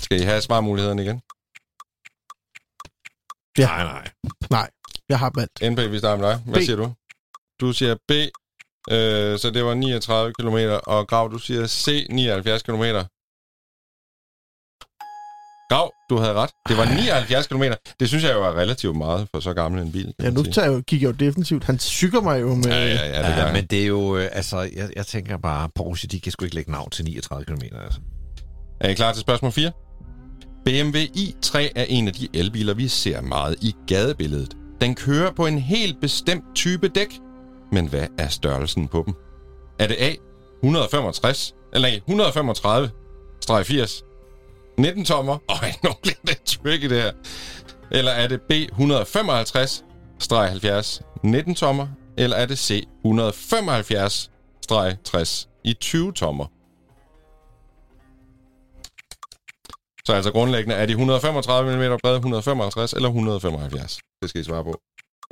Skal 0.00 0.20
I 0.20 0.24
have 0.24 0.40
svarmulighederne 0.40 1.02
igen? 1.02 1.20
Ja. 3.58 3.66
Nej, 3.66 3.84
nej. 3.84 4.10
Nej, 4.50 4.70
jeg 5.08 5.18
har 5.18 5.32
valgt. 5.34 5.72
NP, 5.72 5.92
vi 5.92 5.98
starter 5.98 6.22
med 6.22 6.28
dig. 6.28 6.38
Hvad 6.46 6.60
B. 6.60 6.64
siger 6.64 6.76
du? 6.76 6.92
Du 7.60 7.72
siger 7.72 7.94
B, 8.08 8.10
øh, 8.90 9.38
så 9.38 9.50
det 9.54 9.64
var 9.64 9.74
39 9.74 10.32
km, 10.38 10.56
og 10.86 11.08
Grav, 11.08 11.30
du 11.32 11.38
siger 11.38 11.66
C, 11.66 12.06
79 12.10 12.62
km. 12.62 12.82
Grav, 15.70 15.92
du 16.10 16.16
havde 16.18 16.34
ret. 16.34 16.50
Det 16.68 16.76
var 16.76 16.84
79 16.84 17.46
km. 17.46 17.62
Det 18.00 18.08
synes 18.08 18.24
jeg 18.24 18.32
jo 18.32 18.44
er 18.44 18.54
relativt 18.58 18.96
meget 18.96 19.28
for 19.32 19.40
så 19.40 19.54
gammel 19.54 19.82
en 19.82 19.92
bil. 19.92 20.14
Ja, 20.22 20.30
nu 20.30 20.42
tager 20.42 20.68
jeg 20.68 20.76
jo, 20.76 20.82
kigger 20.86 21.08
jeg 21.08 21.20
jo 21.20 21.26
defensivt. 21.26 21.64
Han 21.64 21.78
syger 21.78 22.20
mig 22.20 22.40
jo 22.40 22.54
med... 22.54 22.64
Ja, 22.64 22.86
ja, 22.86 23.06
ja, 23.06 23.30
det 23.30 23.36
Ja, 23.36 23.52
men 23.52 23.66
det 23.66 23.82
er 23.82 23.86
jo, 23.86 24.16
øh, 24.16 24.28
altså, 24.32 24.60
jeg, 24.60 24.90
jeg 24.96 25.06
tænker 25.06 25.36
bare, 25.36 25.68
Porsche, 25.74 26.08
de 26.08 26.20
kan 26.20 26.32
sgu 26.32 26.44
ikke 26.44 26.54
lægge 26.54 26.70
navn 26.70 26.90
til 26.90 27.04
39 27.04 27.44
km. 27.44 27.76
Altså. 27.84 28.00
Er 28.80 28.88
I 28.88 28.94
klar 28.94 29.12
til 29.12 29.20
spørgsmål 29.20 29.52
4? 29.52 29.72
BMW 30.64 30.98
i3 30.98 31.58
er 31.74 31.84
en 31.88 32.08
af 32.08 32.14
de 32.14 32.28
elbiler, 32.34 32.74
vi 32.74 32.88
ser 32.88 33.20
meget 33.20 33.56
i 33.62 33.74
gadebilledet. 33.86 34.56
Den 34.80 34.94
kører 34.94 35.32
på 35.32 35.46
en 35.46 35.58
helt 35.58 36.00
bestemt 36.00 36.44
type 36.54 36.88
dæk. 36.88 37.20
Men 37.72 37.86
hvad 37.86 38.06
er 38.18 38.28
størrelsen 38.28 38.88
på 38.88 39.02
dem? 39.06 39.14
Er 39.78 39.86
det 39.86 39.96
A, 39.98 40.12
165, 40.62 41.54
eller 41.74 41.88
135-80, 41.88 44.74
19 44.78 45.04
tommer? 45.04 45.38
Øj, 45.48 45.72
nu 45.84 45.90
bliver 46.02 46.16
det 46.26 46.42
tricky 46.42 46.90
det 46.90 47.02
her. 47.02 47.12
Eller 47.90 48.12
er 48.12 48.28
det 48.28 48.40
B, 48.40 48.52
155-70, 48.52 51.20
19 51.24 51.54
tommer? 51.54 51.86
Eller 52.16 52.36
er 52.36 52.46
det 52.46 52.58
C, 52.58 52.84
175-60 53.06 55.46
i 55.64 55.72
20 55.72 56.12
tommer? 56.12 56.46
Så 60.10 60.14
altså 60.14 60.32
grundlæggende, 60.32 60.74
er 60.74 60.86
de 60.86 60.92
135 60.92 61.76
mm 61.76 61.98
brede, 62.02 62.16
155 62.16 62.92
eller 62.92 63.08
175? 63.08 63.98
Det 64.22 64.30
skal 64.30 64.40
I 64.40 64.44
svare 64.44 64.64
på. 64.64 64.80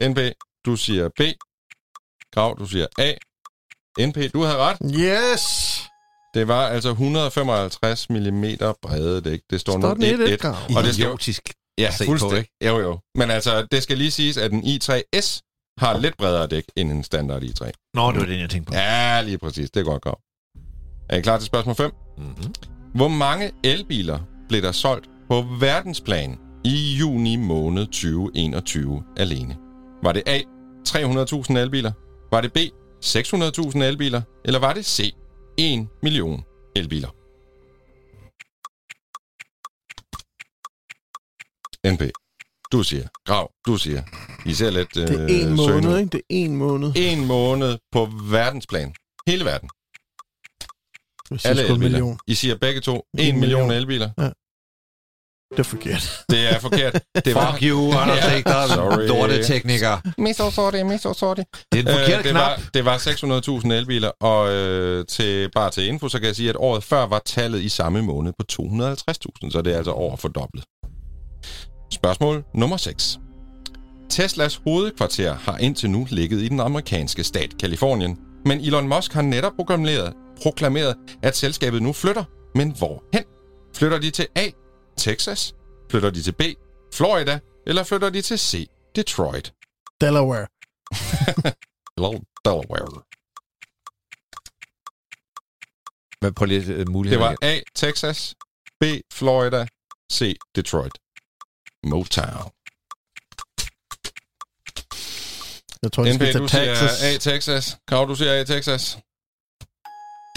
NP, 0.02 0.18
du 0.66 0.76
siger 0.76 1.08
B. 1.08 1.20
Grav, 2.34 2.56
du 2.58 2.66
siger 2.66 2.86
A. 2.98 3.12
NP, 4.06 4.16
du 4.34 4.42
havde 4.42 4.58
ret. 4.58 4.78
Yes! 4.82 5.44
Det 6.34 6.48
var 6.48 6.66
altså 6.66 6.90
155 6.90 8.10
mm 8.10 8.44
brede 8.82 9.20
dæk. 9.20 9.40
Det 9.50 9.60
står, 9.60 9.72
Står 9.72 9.94
nu 9.94 9.94
den 9.94 10.20
1-1, 10.20 10.32
1-1. 10.32 10.36
Grav? 10.36 10.54
Og 10.76 10.84
det 10.84 10.94
skal, 10.94 11.04
Idiotisk. 11.06 11.52
ja, 11.78 11.90
på, 11.98 12.04
fuldstændig. 12.04 12.46
Jo, 12.66 12.78
jo. 12.78 12.98
Men 13.14 13.30
altså, 13.30 13.66
det 13.70 13.82
skal 13.82 13.98
lige 13.98 14.10
siges, 14.10 14.36
at 14.36 14.52
en 14.52 14.62
i3S 14.62 15.40
har 15.78 15.98
lidt 15.98 16.16
bredere 16.16 16.46
dæk 16.46 16.64
end 16.76 16.92
en 16.92 17.04
standard 17.04 17.42
i3. 17.42 17.70
Nå, 17.94 18.12
det 18.12 18.20
var 18.20 18.26
den, 18.26 18.40
jeg 18.40 18.50
tænkte 18.50 18.70
på. 18.70 18.74
Ja, 18.74 19.22
lige 19.22 19.38
præcis. 19.38 19.70
Det 19.70 19.80
er 19.80 19.84
godt, 19.84 20.02
Grav. 20.02 20.20
Er 21.08 21.16
I 21.16 21.20
klar 21.20 21.38
til 21.38 21.46
spørgsmål 21.46 21.74
5? 21.74 21.92
Mm-hmm. 22.18 22.54
Hvor 22.94 23.08
mange 23.08 23.52
elbiler 23.64 24.18
blev 24.48 24.62
der 24.62 24.72
solgt 24.72 25.10
på 25.28 25.44
verdensplan 25.60 26.38
i 26.64 26.96
juni 27.00 27.36
måned 27.36 27.86
2021 27.86 29.04
alene? 29.16 29.56
Var 30.02 30.12
det 30.12 30.22
A. 30.26 30.40
300.000 30.88 31.58
elbiler? 31.58 31.92
Var 32.30 32.40
det 32.40 32.52
B. 32.52 32.58
600.000 33.04 33.82
elbiler? 33.82 34.22
Eller 34.44 34.58
var 34.58 34.72
det 34.72 34.84
C. 34.84 35.12
1 35.58 35.88
million 36.02 36.42
elbiler? 36.76 37.08
NP. 41.92 42.02
Du 42.72 42.82
siger. 42.82 43.06
Grav. 43.26 43.50
Du 43.66 43.76
siger. 43.76 44.02
I 44.46 44.52
ser 44.54 44.70
lidt 44.70 44.94
Det 44.94 45.10
er 45.10 45.48
en 45.48 45.56
måned, 45.56 45.98
ikke? 45.98 46.10
Det 46.10 46.18
er 46.18 46.24
en 46.28 46.56
måned. 46.56 46.92
En 46.96 47.26
måned 47.26 47.78
på 47.92 48.08
verdensplan. 48.30 48.94
Hele 49.26 49.44
verden. 49.44 49.68
Jeg 51.30 51.40
siger 51.40 51.50
Alle 51.50 51.62
elbiler. 51.62 51.78
million. 51.78 52.18
I 52.26 52.34
siger 52.34 52.54
begge 52.56 52.80
to. 52.80 52.94
En 52.94 53.00
1 53.18 53.34
million 53.34 53.40
million. 53.68 53.70
elbiler. 53.70 54.10
Det 55.50 55.58
er 55.58 55.62
forkert. 55.62 56.24
Det 56.30 56.54
er 56.54 56.58
forkert. 56.58 57.02
Det 57.24 57.34
var 57.34 57.52
Fuck 57.52 57.62
you, 57.70 57.92
Anders 57.92 58.18
Ja, 58.18 58.34
Sigter, 58.36 58.66
sorry. 58.68 59.06
lortetekniker. 59.06 59.98
Misforstået, 60.18 60.86
misforstået. 60.86 61.36
Det 61.36 61.46
er 61.78 61.82
den 61.82 61.86
forkerte 61.86 62.12
Øh, 62.18 62.24
det, 62.24 62.30
knap. 62.30 62.34
var, 62.34 62.60
det 62.74 62.84
var 62.84 62.96
600.000 63.66 63.72
elbiler, 63.72 64.10
og 64.20 64.52
øh, 64.52 65.06
til, 65.06 65.50
bare 65.54 65.70
til 65.70 65.86
info, 65.86 66.08
så 66.08 66.18
kan 66.18 66.26
jeg 66.26 66.36
sige, 66.36 66.48
at 66.50 66.56
året 66.58 66.84
før 66.84 67.06
var 67.06 67.22
tallet 67.26 67.60
i 67.60 67.68
samme 67.68 68.02
måned 68.02 68.32
på 68.38 68.44
250.000, 68.52 69.50
så 69.50 69.62
det 69.64 69.72
er 69.72 69.76
altså 69.76 69.92
over 69.92 70.16
fordoblet. 70.16 70.64
Spørgsmål 71.92 72.44
nummer 72.54 72.76
6. 72.76 73.18
Teslas 74.10 74.60
hovedkvarter 74.64 75.34
har 75.34 75.56
indtil 75.58 75.90
nu 75.90 76.06
ligget 76.10 76.42
i 76.42 76.48
den 76.48 76.60
amerikanske 76.60 77.24
stat 77.24 77.50
Kalifornien, 77.60 78.18
men 78.44 78.60
Elon 78.60 78.88
Musk 78.88 79.12
har 79.12 79.22
netop 79.22 79.52
proklameret, 79.56 80.12
proklameret, 80.42 80.96
at 81.22 81.36
selskabet 81.36 81.82
nu 81.82 81.92
flytter. 81.92 82.24
Men 82.54 82.70
hvorhen? 82.76 83.24
Flytter 83.74 83.98
de 83.98 84.10
til 84.10 84.26
A. 84.36 84.50
Texas? 84.96 85.54
Flytter 85.90 86.10
de 86.10 86.22
til 86.22 86.32
B. 86.32 86.42
Florida? 86.94 87.40
Eller 87.66 87.84
flytter 87.84 88.10
de 88.10 88.22
til 88.22 88.38
C. 88.38 88.68
Detroit? 88.96 89.52
Delaware. 90.00 90.46
Eller 91.96 92.20
Delaware? 92.44 93.02
Hvad 96.20 96.32
på 96.32 96.44
lidt 96.44 96.68
uh, 96.68 96.74
Det 96.76 96.88
muligheder? 96.88 97.24
var 97.24 97.36
A. 97.42 97.60
Texas, 97.74 98.34
B. 98.80 98.84
Florida, 99.12 99.66
C. 100.12 100.36
Detroit. 100.54 100.98
Motown. 101.86 102.50
Jeg 105.82 105.92
tror, 105.92 106.04
NP, 106.04 106.22
skal 106.22 106.40
du 106.40 106.48
tage 106.48 106.76
siger 106.76 106.88
Texas. 106.88 107.02
A. 107.02 107.30
Texas. 107.30 107.78
Krav, 107.88 108.06
du 108.08 108.14
siger 108.14 108.40
A. 108.40 108.44
Texas. 108.44 108.98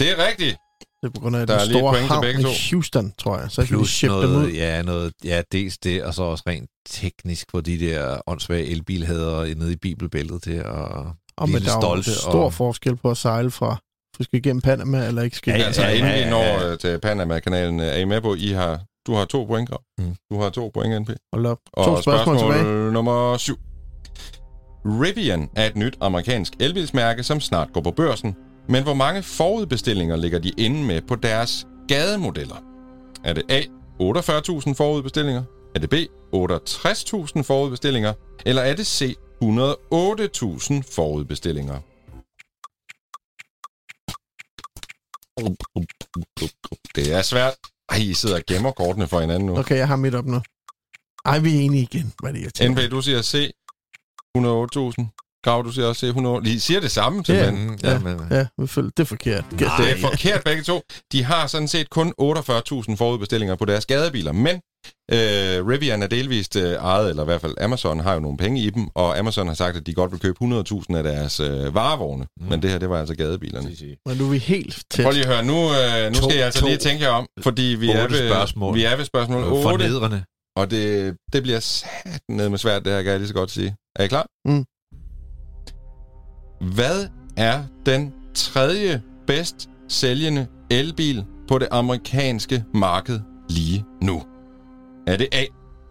Det 0.02 0.10
er 0.10 0.26
rigtigt. 0.28 0.56
Det 1.02 1.08
er 1.08 1.12
på 1.14 1.20
grund 1.20 1.36
af 1.36 1.46
Der 1.46 1.54
er 1.54 1.58
den 1.64 1.70
store 1.70 1.92
point 1.92 1.98
til 2.06 2.08
havn 2.08 2.40
i 2.40 2.42
to. 2.42 2.48
Houston, 2.70 3.12
tror 3.18 3.38
jeg. 3.38 3.50
Så 3.50 3.62
kan 3.62 3.70
vi 3.70 3.76
Plus 3.76 3.90
shippe 3.90 4.16
dem 4.16 4.24
ud. 4.30 4.32
noget, 4.34 4.54
ja, 4.56 4.82
noget, 4.82 5.12
ja, 5.24 5.42
dels 5.52 5.78
det, 5.78 6.02
og 6.04 6.14
så 6.14 6.22
også 6.22 6.44
rent 6.46 6.70
teknisk, 6.88 7.50
hvor 7.50 7.60
de 7.60 7.80
der 7.80 8.20
åndssvage 8.26 8.66
elbilhader 8.66 9.54
nede 9.54 9.72
i 9.72 9.76
bibelbæltet 9.76 10.42
til 10.42 10.64
Og 10.64 11.48
men 11.48 11.48
lidt 11.50 11.64
der 11.64 11.70
er 11.70 11.74
jo 11.74 11.80
stolte. 11.80 12.14
stor 12.14 12.44
og, 12.44 12.52
forskel 12.54 12.96
på 12.96 13.10
at 13.10 13.16
sejle 13.16 13.50
fra 13.50 13.76
vi 14.18 14.24
skal 14.24 14.38
igennem 14.38 14.60
Panama, 14.60 15.06
eller 15.06 15.22
ikke 15.22 15.36
skal. 15.36 15.50
Ja, 15.50 15.56
Ja, 15.56 15.60
ja, 15.60 15.66
altså, 15.66 15.82
ja, 15.82 15.88
inden 15.88 16.06
ja, 16.10 16.14
vi 16.16 16.20
ja, 16.22 16.30
når 16.30 16.42
ja. 16.42 16.72
øh, 16.72 16.78
til 16.78 16.98
Panama-kanalen, 17.00 17.80
er 17.80 17.96
I 17.96 18.04
med 18.04 18.20
på, 18.20 18.34
I 18.34 18.46
har, 18.48 18.80
du 19.06 19.14
har 19.14 19.24
to 19.24 19.44
point. 19.44 19.70
Mm. 19.98 20.14
Du 20.32 20.40
har 20.40 20.50
to 20.50 20.70
point, 20.74 21.02
NP. 21.02 21.10
Hold 21.32 21.46
op. 21.46 21.58
Og 21.72 21.84
To 21.84 22.02
spørgsmål 22.02 22.38
tilbage. 22.38 22.92
nummer 22.92 23.36
syv. 23.36 23.56
Rivian 24.84 25.48
er 25.56 25.66
et 25.66 25.76
nyt 25.76 25.96
amerikansk 26.00 26.52
elbilsmærke, 26.60 27.22
som 27.22 27.40
snart 27.40 27.68
går 27.72 27.80
på 27.80 27.90
børsen. 27.90 28.36
Men 28.68 28.82
hvor 28.82 28.94
mange 28.94 29.22
forudbestillinger 29.22 30.16
ligger 30.16 30.38
de 30.38 30.52
inde 30.58 30.84
med 30.84 31.02
på 31.02 31.14
deres 31.14 31.66
gademodeller? 31.88 32.56
Er 33.24 33.32
det 33.32 33.42
A. 33.48 33.60
48.000 33.60 34.74
forudbestillinger? 34.74 35.42
Er 35.74 35.78
det 35.80 35.90
B. 35.90 35.94
68.000 35.94 37.42
forudbestillinger? 37.42 38.12
Eller 38.46 38.62
er 38.62 38.74
det 38.74 38.86
C. 38.86 39.16
108.000 39.42 39.46
forudbestillinger? 40.94 41.80
Det 46.94 47.12
er 47.12 47.22
svært. 47.22 47.54
Ej, 47.88 47.96
I 47.96 48.14
sidder 48.14 48.36
og 48.36 48.42
gemmer 48.46 48.72
kortene 48.72 49.08
for 49.08 49.20
hinanden 49.20 49.46
nu. 49.46 49.58
Okay, 49.58 49.76
jeg 49.76 49.88
har 49.88 49.96
mit 49.96 50.14
op 50.14 50.26
nu. 50.26 50.42
Ej, 51.24 51.38
vi 51.38 51.56
er 51.56 51.60
enige 51.60 51.82
igen. 51.82 52.12
Hvad 52.20 52.30
er 52.30 52.34
det, 52.34 52.42
jeg 52.42 52.54
tænker? 52.54 52.86
NP, 52.86 52.90
du 52.90 53.02
siger 53.02 53.22
C. 53.22 53.50
108.000. 54.38 55.06
Grav, 55.44 55.62
du 55.64 55.72
siger 55.72 55.86
også 55.86 56.00
C. 56.00 56.02
100. 56.08 56.40
I 56.50 56.58
siger 56.58 56.80
det 56.80 56.90
samme, 56.90 57.24
simpelthen. 57.24 57.78
Ja, 57.82 57.98
men, 57.98 58.20
Ja, 58.30 58.46
vi 58.58 58.66
føler, 58.66 58.90
det 58.96 59.02
er 59.02 59.06
forkert. 59.06 59.44
Det 59.50 59.62
er 59.62 59.96
forkert 60.00 60.44
begge 60.44 60.62
to. 60.62 60.80
De 61.12 61.24
har 61.24 61.46
sådan 61.46 61.68
set 61.68 61.90
kun 61.90 62.14
48.000 62.20 62.96
forudbestillinger 62.96 63.56
på 63.56 63.64
deres 63.64 63.86
gadebiler, 63.86 64.32
men 64.32 64.56
øh, 65.12 65.66
Rivian 65.66 66.02
er 66.02 66.06
delvist 66.06 66.56
øh, 66.56 66.72
ejet, 66.72 67.10
eller 67.10 67.22
i 67.22 67.26
hvert 67.26 67.40
fald 67.40 67.54
Amazon 67.60 68.00
har 68.00 68.14
jo 68.14 68.20
nogle 68.20 68.36
penge 68.38 68.60
i 68.60 68.70
dem, 68.70 68.88
og 68.94 69.18
Amazon 69.18 69.46
har 69.46 69.54
sagt, 69.54 69.76
at 69.76 69.86
de 69.86 69.94
godt 69.94 70.12
vil 70.12 70.20
købe 70.20 70.36
100.000 70.44 70.96
af 70.96 71.02
deres 71.02 71.40
øh, 71.40 71.74
varevogne, 71.74 72.26
mm. 72.40 72.46
men 72.48 72.62
det 72.62 72.70
her, 72.70 72.78
det 72.78 72.90
var 72.90 72.98
altså 73.00 73.14
gadebilerne. 73.14 73.70
Men 74.06 74.16
nu 74.16 74.26
er 74.26 74.30
vi 74.30 74.38
helt 74.38 74.82
tæt. 74.90 75.04
Prøv 75.04 75.12
lige 75.12 75.26
at 75.26 75.34
høre, 75.34 75.44
nu, 75.44 75.54
øh, 75.54 76.12
nu 76.12 76.18
To- 76.18 76.22
skal 76.22 76.36
jeg 76.36 76.44
altså 76.44 76.60
to- 76.60 76.66
lige 76.66 76.78
tænke 76.78 77.04
jer 77.04 77.10
om, 77.10 77.26
fordi 77.42 77.62
vi 77.62 77.90
er, 77.90 78.08
ved, 78.08 78.28
spørgsmål. 78.30 78.74
vi 78.74 78.84
er 78.84 78.96
ved 78.96 79.04
spørgsmål 79.04 79.44
8, 79.44 79.62
Fornedrende. 79.62 80.24
og 80.56 80.70
det, 80.70 81.16
det 81.32 81.42
bliver 81.42 81.60
sat 81.60 81.88
ned 82.28 82.48
med 82.48 82.58
svært, 82.58 82.84
det 82.84 82.92
her 82.92 83.02
kan 83.02 83.10
jeg 83.10 83.18
lige 83.20 83.28
så 83.28 83.34
godt 83.34 83.50
sige. 83.50 83.76
Er 83.96 84.04
I 84.04 84.08
klar? 84.08 84.26
Mm. 84.44 84.64
Hvad 86.62 87.08
er 87.36 87.64
den 87.86 88.14
tredje 88.34 89.02
bedst 89.26 89.68
sælgende 89.88 90.46
elbil 90.70 91.24
på 91.48 91.58
det 91.58 91.68
amerikanske 91.70 92.64
marked 92.74 93.20
lige 93.48 93.84
nu? 94.02 94.22
Er 95.06 95.16
det 95.16 95.28
A. 95.32 95.44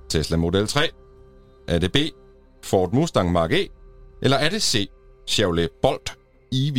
Tesla 0.10 0.38
Model 0.38 0.68
3? 0.68 0.90
Er 1.68 1.80
det 1.80 1.92
B. 1.92 1.98
Ford 2.64 2.94
Mustang 2.94 3.32
Mark 3.32 3.52
E? 3.52 3.68
Eller 4.22 4.38
er 4.38 4.50
det 4.50 4.64
C. 4.64 4.90
Chevrolet 5.28 5.70
Bolt 5.82 6.18
EV? 6.54 6.78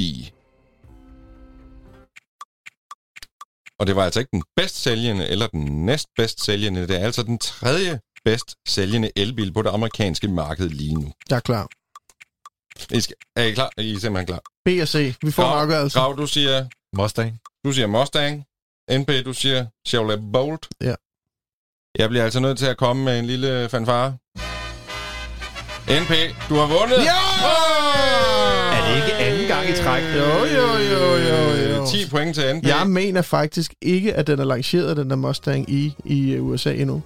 Og 3.78 3.86
det 3.86 3.96
var 3.96 4.04
altså 4.04 4.20
ikke 4.20 4.30
den 4.32 4.42
bedst 4.56 4.82
sælgende 4.82 5.28
eller 5.28 5.46
den 5.46 5.86
næst 5.86 6.06
bedst 6.16 6.44
sælgende. 6.44 6.88
Det 6.88 7.00
er 7.00 7.04
altså 7.04 7.22
den 7.22 7.38
tredje 7.38 8.00
bedst 8.24 8.56
sælgende 8.68 9.10
elbil 9.16 9.52
på 9.52 9.62
det 9.62 9.70
amerikanske 9.70 10.28
marked 10.28 10.68
lige 10.68 10.94
nu. 10.94 11.12
Jeg 11.30 11.36
er 11.36 11.40
klar. 11.40 11.68
I 12.90 13.00
skal, 13.00 13.16
er 13.36 13.42
I 13.42 13.52
klar? 13.52 13.70
I 13.78 13.94
er 13.94 13.98
simpelthen 13.98 14.26
klar. 14.26 14.40
B 14.64 14.68
og 14.82 14.88
C. 14.88 15.14
Vi 15.22 15.30
får 15.30 15.42
en 15.42 15.58
afgørelse. 15.58 15.98
Grav, 15.98 16.14
du 16.18 16.26
siger, 16.26 16.66
Mustang. 16.96 17.38
du 17.64 17.72
siger 17.72 17.86
Mustang. 17.86 18.44
NP, 18.90 19.08
du 19.24 19.32
siger 19.32 19.66
Chevrolet 19.88 20.20
Bolt. 20.32 20.68
Ja. 20.80 20.94
Jeg 21.98 22.08
bliver 22.08 22.24
altså 22.24 22.40
nødt 22.40 22.58
til 22.58 22.66
at 22.66 22.76
komme 22.76 23.04
med 23.04 23.18
en 23.18 23.26
lille 23.26 23.68
fanfare. 23.68 24.16
NP, 25.88 26.12
du 26.48 26.54
har 26.54 26.66
vundet! 26.66 26.98
Ja! 27.04 27.20
Er 28.76 28.88
det 28.88 28.96
ikke 29.02 29.14
anden 29.14 29.48
gang 29.48 29.68
i 29.68 29.72
træk? 29.72 30.02
Jo, 30.02 30.44
jo, 30.44 30.66
jo, 30.92 31.16
jo, 31.16 31.76
jo. 31.76 31.86
10 31.86 32.08
point 32.10 32.34
til 32.34 32.56
NP. 32.56 32.66
Jeg 32.66 32.86
mener 32.86 33.22
faktisk 33.22 33.74
ikke, 33.82 34.14
at 34.14 34.26
den 34.26 34.38
er 34.38 34.44
lanceret, 34.44 34.96
den 34.96 35.10
der 35.10 35.16
Mustang 35.16 35.70
i, 35.70 35.94
i 36.04 36.38
USA 36.38 36.74
endnu. 36.74 37.02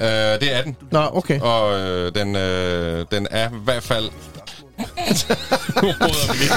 Øh, 0.00 0.06
det 0.06 0.52
er 0.54 0.62
den. 0.62 0.76
Nå, 0.92 1.08
okay. 1.12 1.40
Og 1.40 1.78
øh, 1.80 2.14
den, 2.14 2.36
øh, 2.36 3.06
den 3.10 3.26
er 3.30 3.48
i 3.50 3.52
hvert 3.64 3.82
fald... 3.82 4.10
Nu 4.78 5.88
råder 5.88 6.32
vi. 6.32 6.48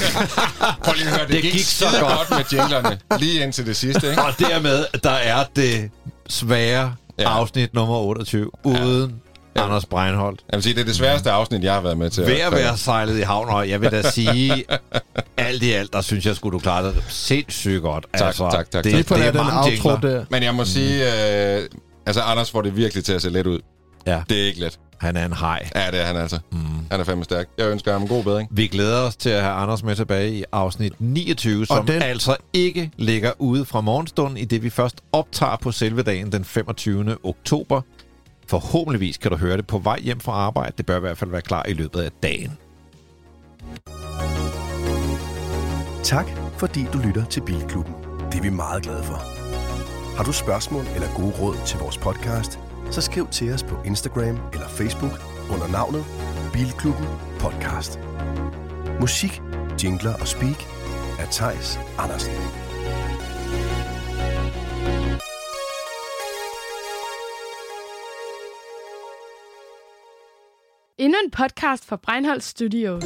Prøv 0.83 0.93
lige 0.93 1.07
at 1.07 1.11
høre, 1.17 1.27
det, 1.27 1.33
Det 1.33 1.41
gik, 1.41 1.51
gik 1.51 1.61
så 1.65 1.85
godt. 1.99 2.13
godt 2.17 2.29
med 2.29 2.59
jinglerne. 2.59 2.99
Lige 3.19 3.43
indtil 3.43 3.65
det 3.65 3.75
sidste, 3.75 4.09
ikke? 4.09 4.21
Og 4.23 4.33
dermed, 4.39 4.85
der 5.03 5.09
er 5.09 5.43
det 5.55 5.89
svære 6.29 6.95
Ja. 7.19 7.29
afsnit 7.29 7.73
nummer 7.73 7.95
28, 7.97 8.51
uden 8.65 9.21
Ja. 9.55 9.63
Anders 9.65 9.85
Breinholt. 9.85 10.39
Jeg 10.51 10.57
vil 10.57 10.63
sige, 10.63 10.73
det 10.75 10.81
er 10.81 10.85
det 10.85 10.95
sværeste 10.95 11.31
afsnit, 11.31 11.63
jeg 11.63 11.73
har 11.73 11.81
været 11.81 11.97
med 11.97 12.09
til. 12.09 12.25
Ved 12.25 12.39
at 12.39 12.51
være 12.51 12.77
sejlet 12.77 13.17
i 13.19 13.21
havn, 13.21 13.49
og 13.49 13.69
jeg 13.69 13.81
vil 13.81 13.91
da 13.91 14.09
sige, 14.11 14.65
alt 15.37 15.63
i 15.63 15.71
alt, 15.71 15.93
der 15.93 16.01
synes 16.01 16.25
jeg, 16.25 16.35
skulle 16.35 16.53
du 16.53 16.59
klare 16.59 16.87
det 16.87 17.03
sindssygt 17.09 17.81
godt. 17.81 18.05
Tak, 18.17 18.27
altså, 18.27 18.49
tak, 18.51 18.71
tak, 18.71 18.83
Det, 18.83 18.93
tak. 18.93 19.05
På 19.05 19.15
det 19.15 19.25
er 19.27 19.31
den 19.31 19.41
mange 19.41 19.57
outro 19.59 19.69
jingler. 19.69 19.99
der. 19.99 20.25
Men 20.29 20.43
jeg 20.43 20.55
må 20.55 20.65
sige, 20.65 21.03
øh, 21.55 21.67
altså 22.05 22.21
Anders 22.21 22.51
får 22.51 22.61
det 22.61 22.75
virkelig 22.75 23.03
til 23.05 23.13
at 23.13 23.21
se 23.21 23.29
let 23.29 23.47
ud. 23.47 23.59
Ja. 24.07 24.21
Det 24.29 24.41
er 24.41 24.45
ikke 24.47 24.59
let. 24.59 24.79
Han 24.99 25.15
er 25.17 25.25
en 25.25 25.33
hej. 25.33 25.69
Ja, 25.75 25.91
det 25.91 26.01
er 26.01 26.05
han 26.05 26.15
altså. 26.15 26.39
Mm. 26.51 26.57
Han 26.91 26.99
er 26.99 27.03
fandme 27.03 27.23
stærk. 27.23 27.47
Jeg 27.57 27.67
ønsker 27.71 27.91
ham 27.91 28.01
en 28.01 28.07
god 28.07 28.23
bedring. 28.23 28.47
Vi 28.51 28.67
glæder 28.67 29.01
os 29.07 29.15
til 29.15 29.29
at 29.29 29.41
have 29.41 29.53
Anders 29.53 29.83
med 29.83 29.95
tilbage 29.95 30.31
i 30.33 30.43
afsnit 30.51 30.93
29, 30.99 31.65
som 31.65 31.85
den- 31.85 31.95
den... 31.95 32.01
altså 32.03 32.35
ikke 32.53 32.91
ligger 32.97 33.31
ude 33.39 33.65
fra 33.65 33.81
morgenstunden, 33.81 34.37
i 34.37 34.45
det 34.45 34.63
vi 34.63 34.69
først 34.69 34.95
optager 35.11 35.55
på 35.61 35.71
selve 35.71 36.01
dagen 36.03 36.31
den 36.31 36.45
25. 36.45 37.17
oktober. 37.23 37.81
Forhåbentligvis 38.47 39.17
kan 39.17 39.31
du 39.31 39.37
høre 39.37 39.57
det 39.57 39.67
på 39.67 39.77
vej 39.77 39.99
hjem 39.99 40.19
fra 40.19 40.31
arbejde. 40.31 40.73
Det 40.77 40.85
bør 40.85 40.97
i 40.97 40.99
hvert 40.99 41.17
fald 41.17 41.29
være 41.31 41.41
klar 41.41 41.65
i 41.67 41.73
løbet 41.73 41.99
af 42.01 42.09
dagen. 42.23 42.57
Tak, 46.03 46.25
fordi 46.57 46.85
du 46.93 46.97
lytter 46.97 47.25
til 47.25 47.41
Bilklubben. 47.41 47.93
Det 48.31 48.37
er 48.37 48.41
vi 48.41 48.49
meget 48.49 48.83
glade 48.83 49.03
for. 49.03 49.21
Har 50.17 50.23
du 50.23 50.31
spørgsmål 50.31 50.83
eller 50.95 51.07
gode 51.15 51.31
råd 51.39 51.55
til 51.65 51.79
vores 51.79 51.97
podcast, 51.97 52.59
så 52.91 53.01
skriv 53.01 53.27
til 53.27 53.53
os 53.53 53.63
på 53.63 53.83
Instagram 53.85 54.37
eller 54.53 54.67
Facebook 54.67 55.11
under 55.53 55.67
navnet 55.67 56.05
Bilklubben 56.53 57.07
Podcast. 57.39 57.99
Musik, 58.99 59.41
jingler 59.83 60.13
og 60.21 60.27
speak 60.27 60.63
af 61.19 61.27
Tejs 61.31 61.79
Andersen. 61.97 62.33
Endnu 70.97 71.17
en 71.23 71.31
podcast 71.31 71.85
fra 71.85 71.95
Breinholt 71.95 72.43
Studios. 72.43 73.03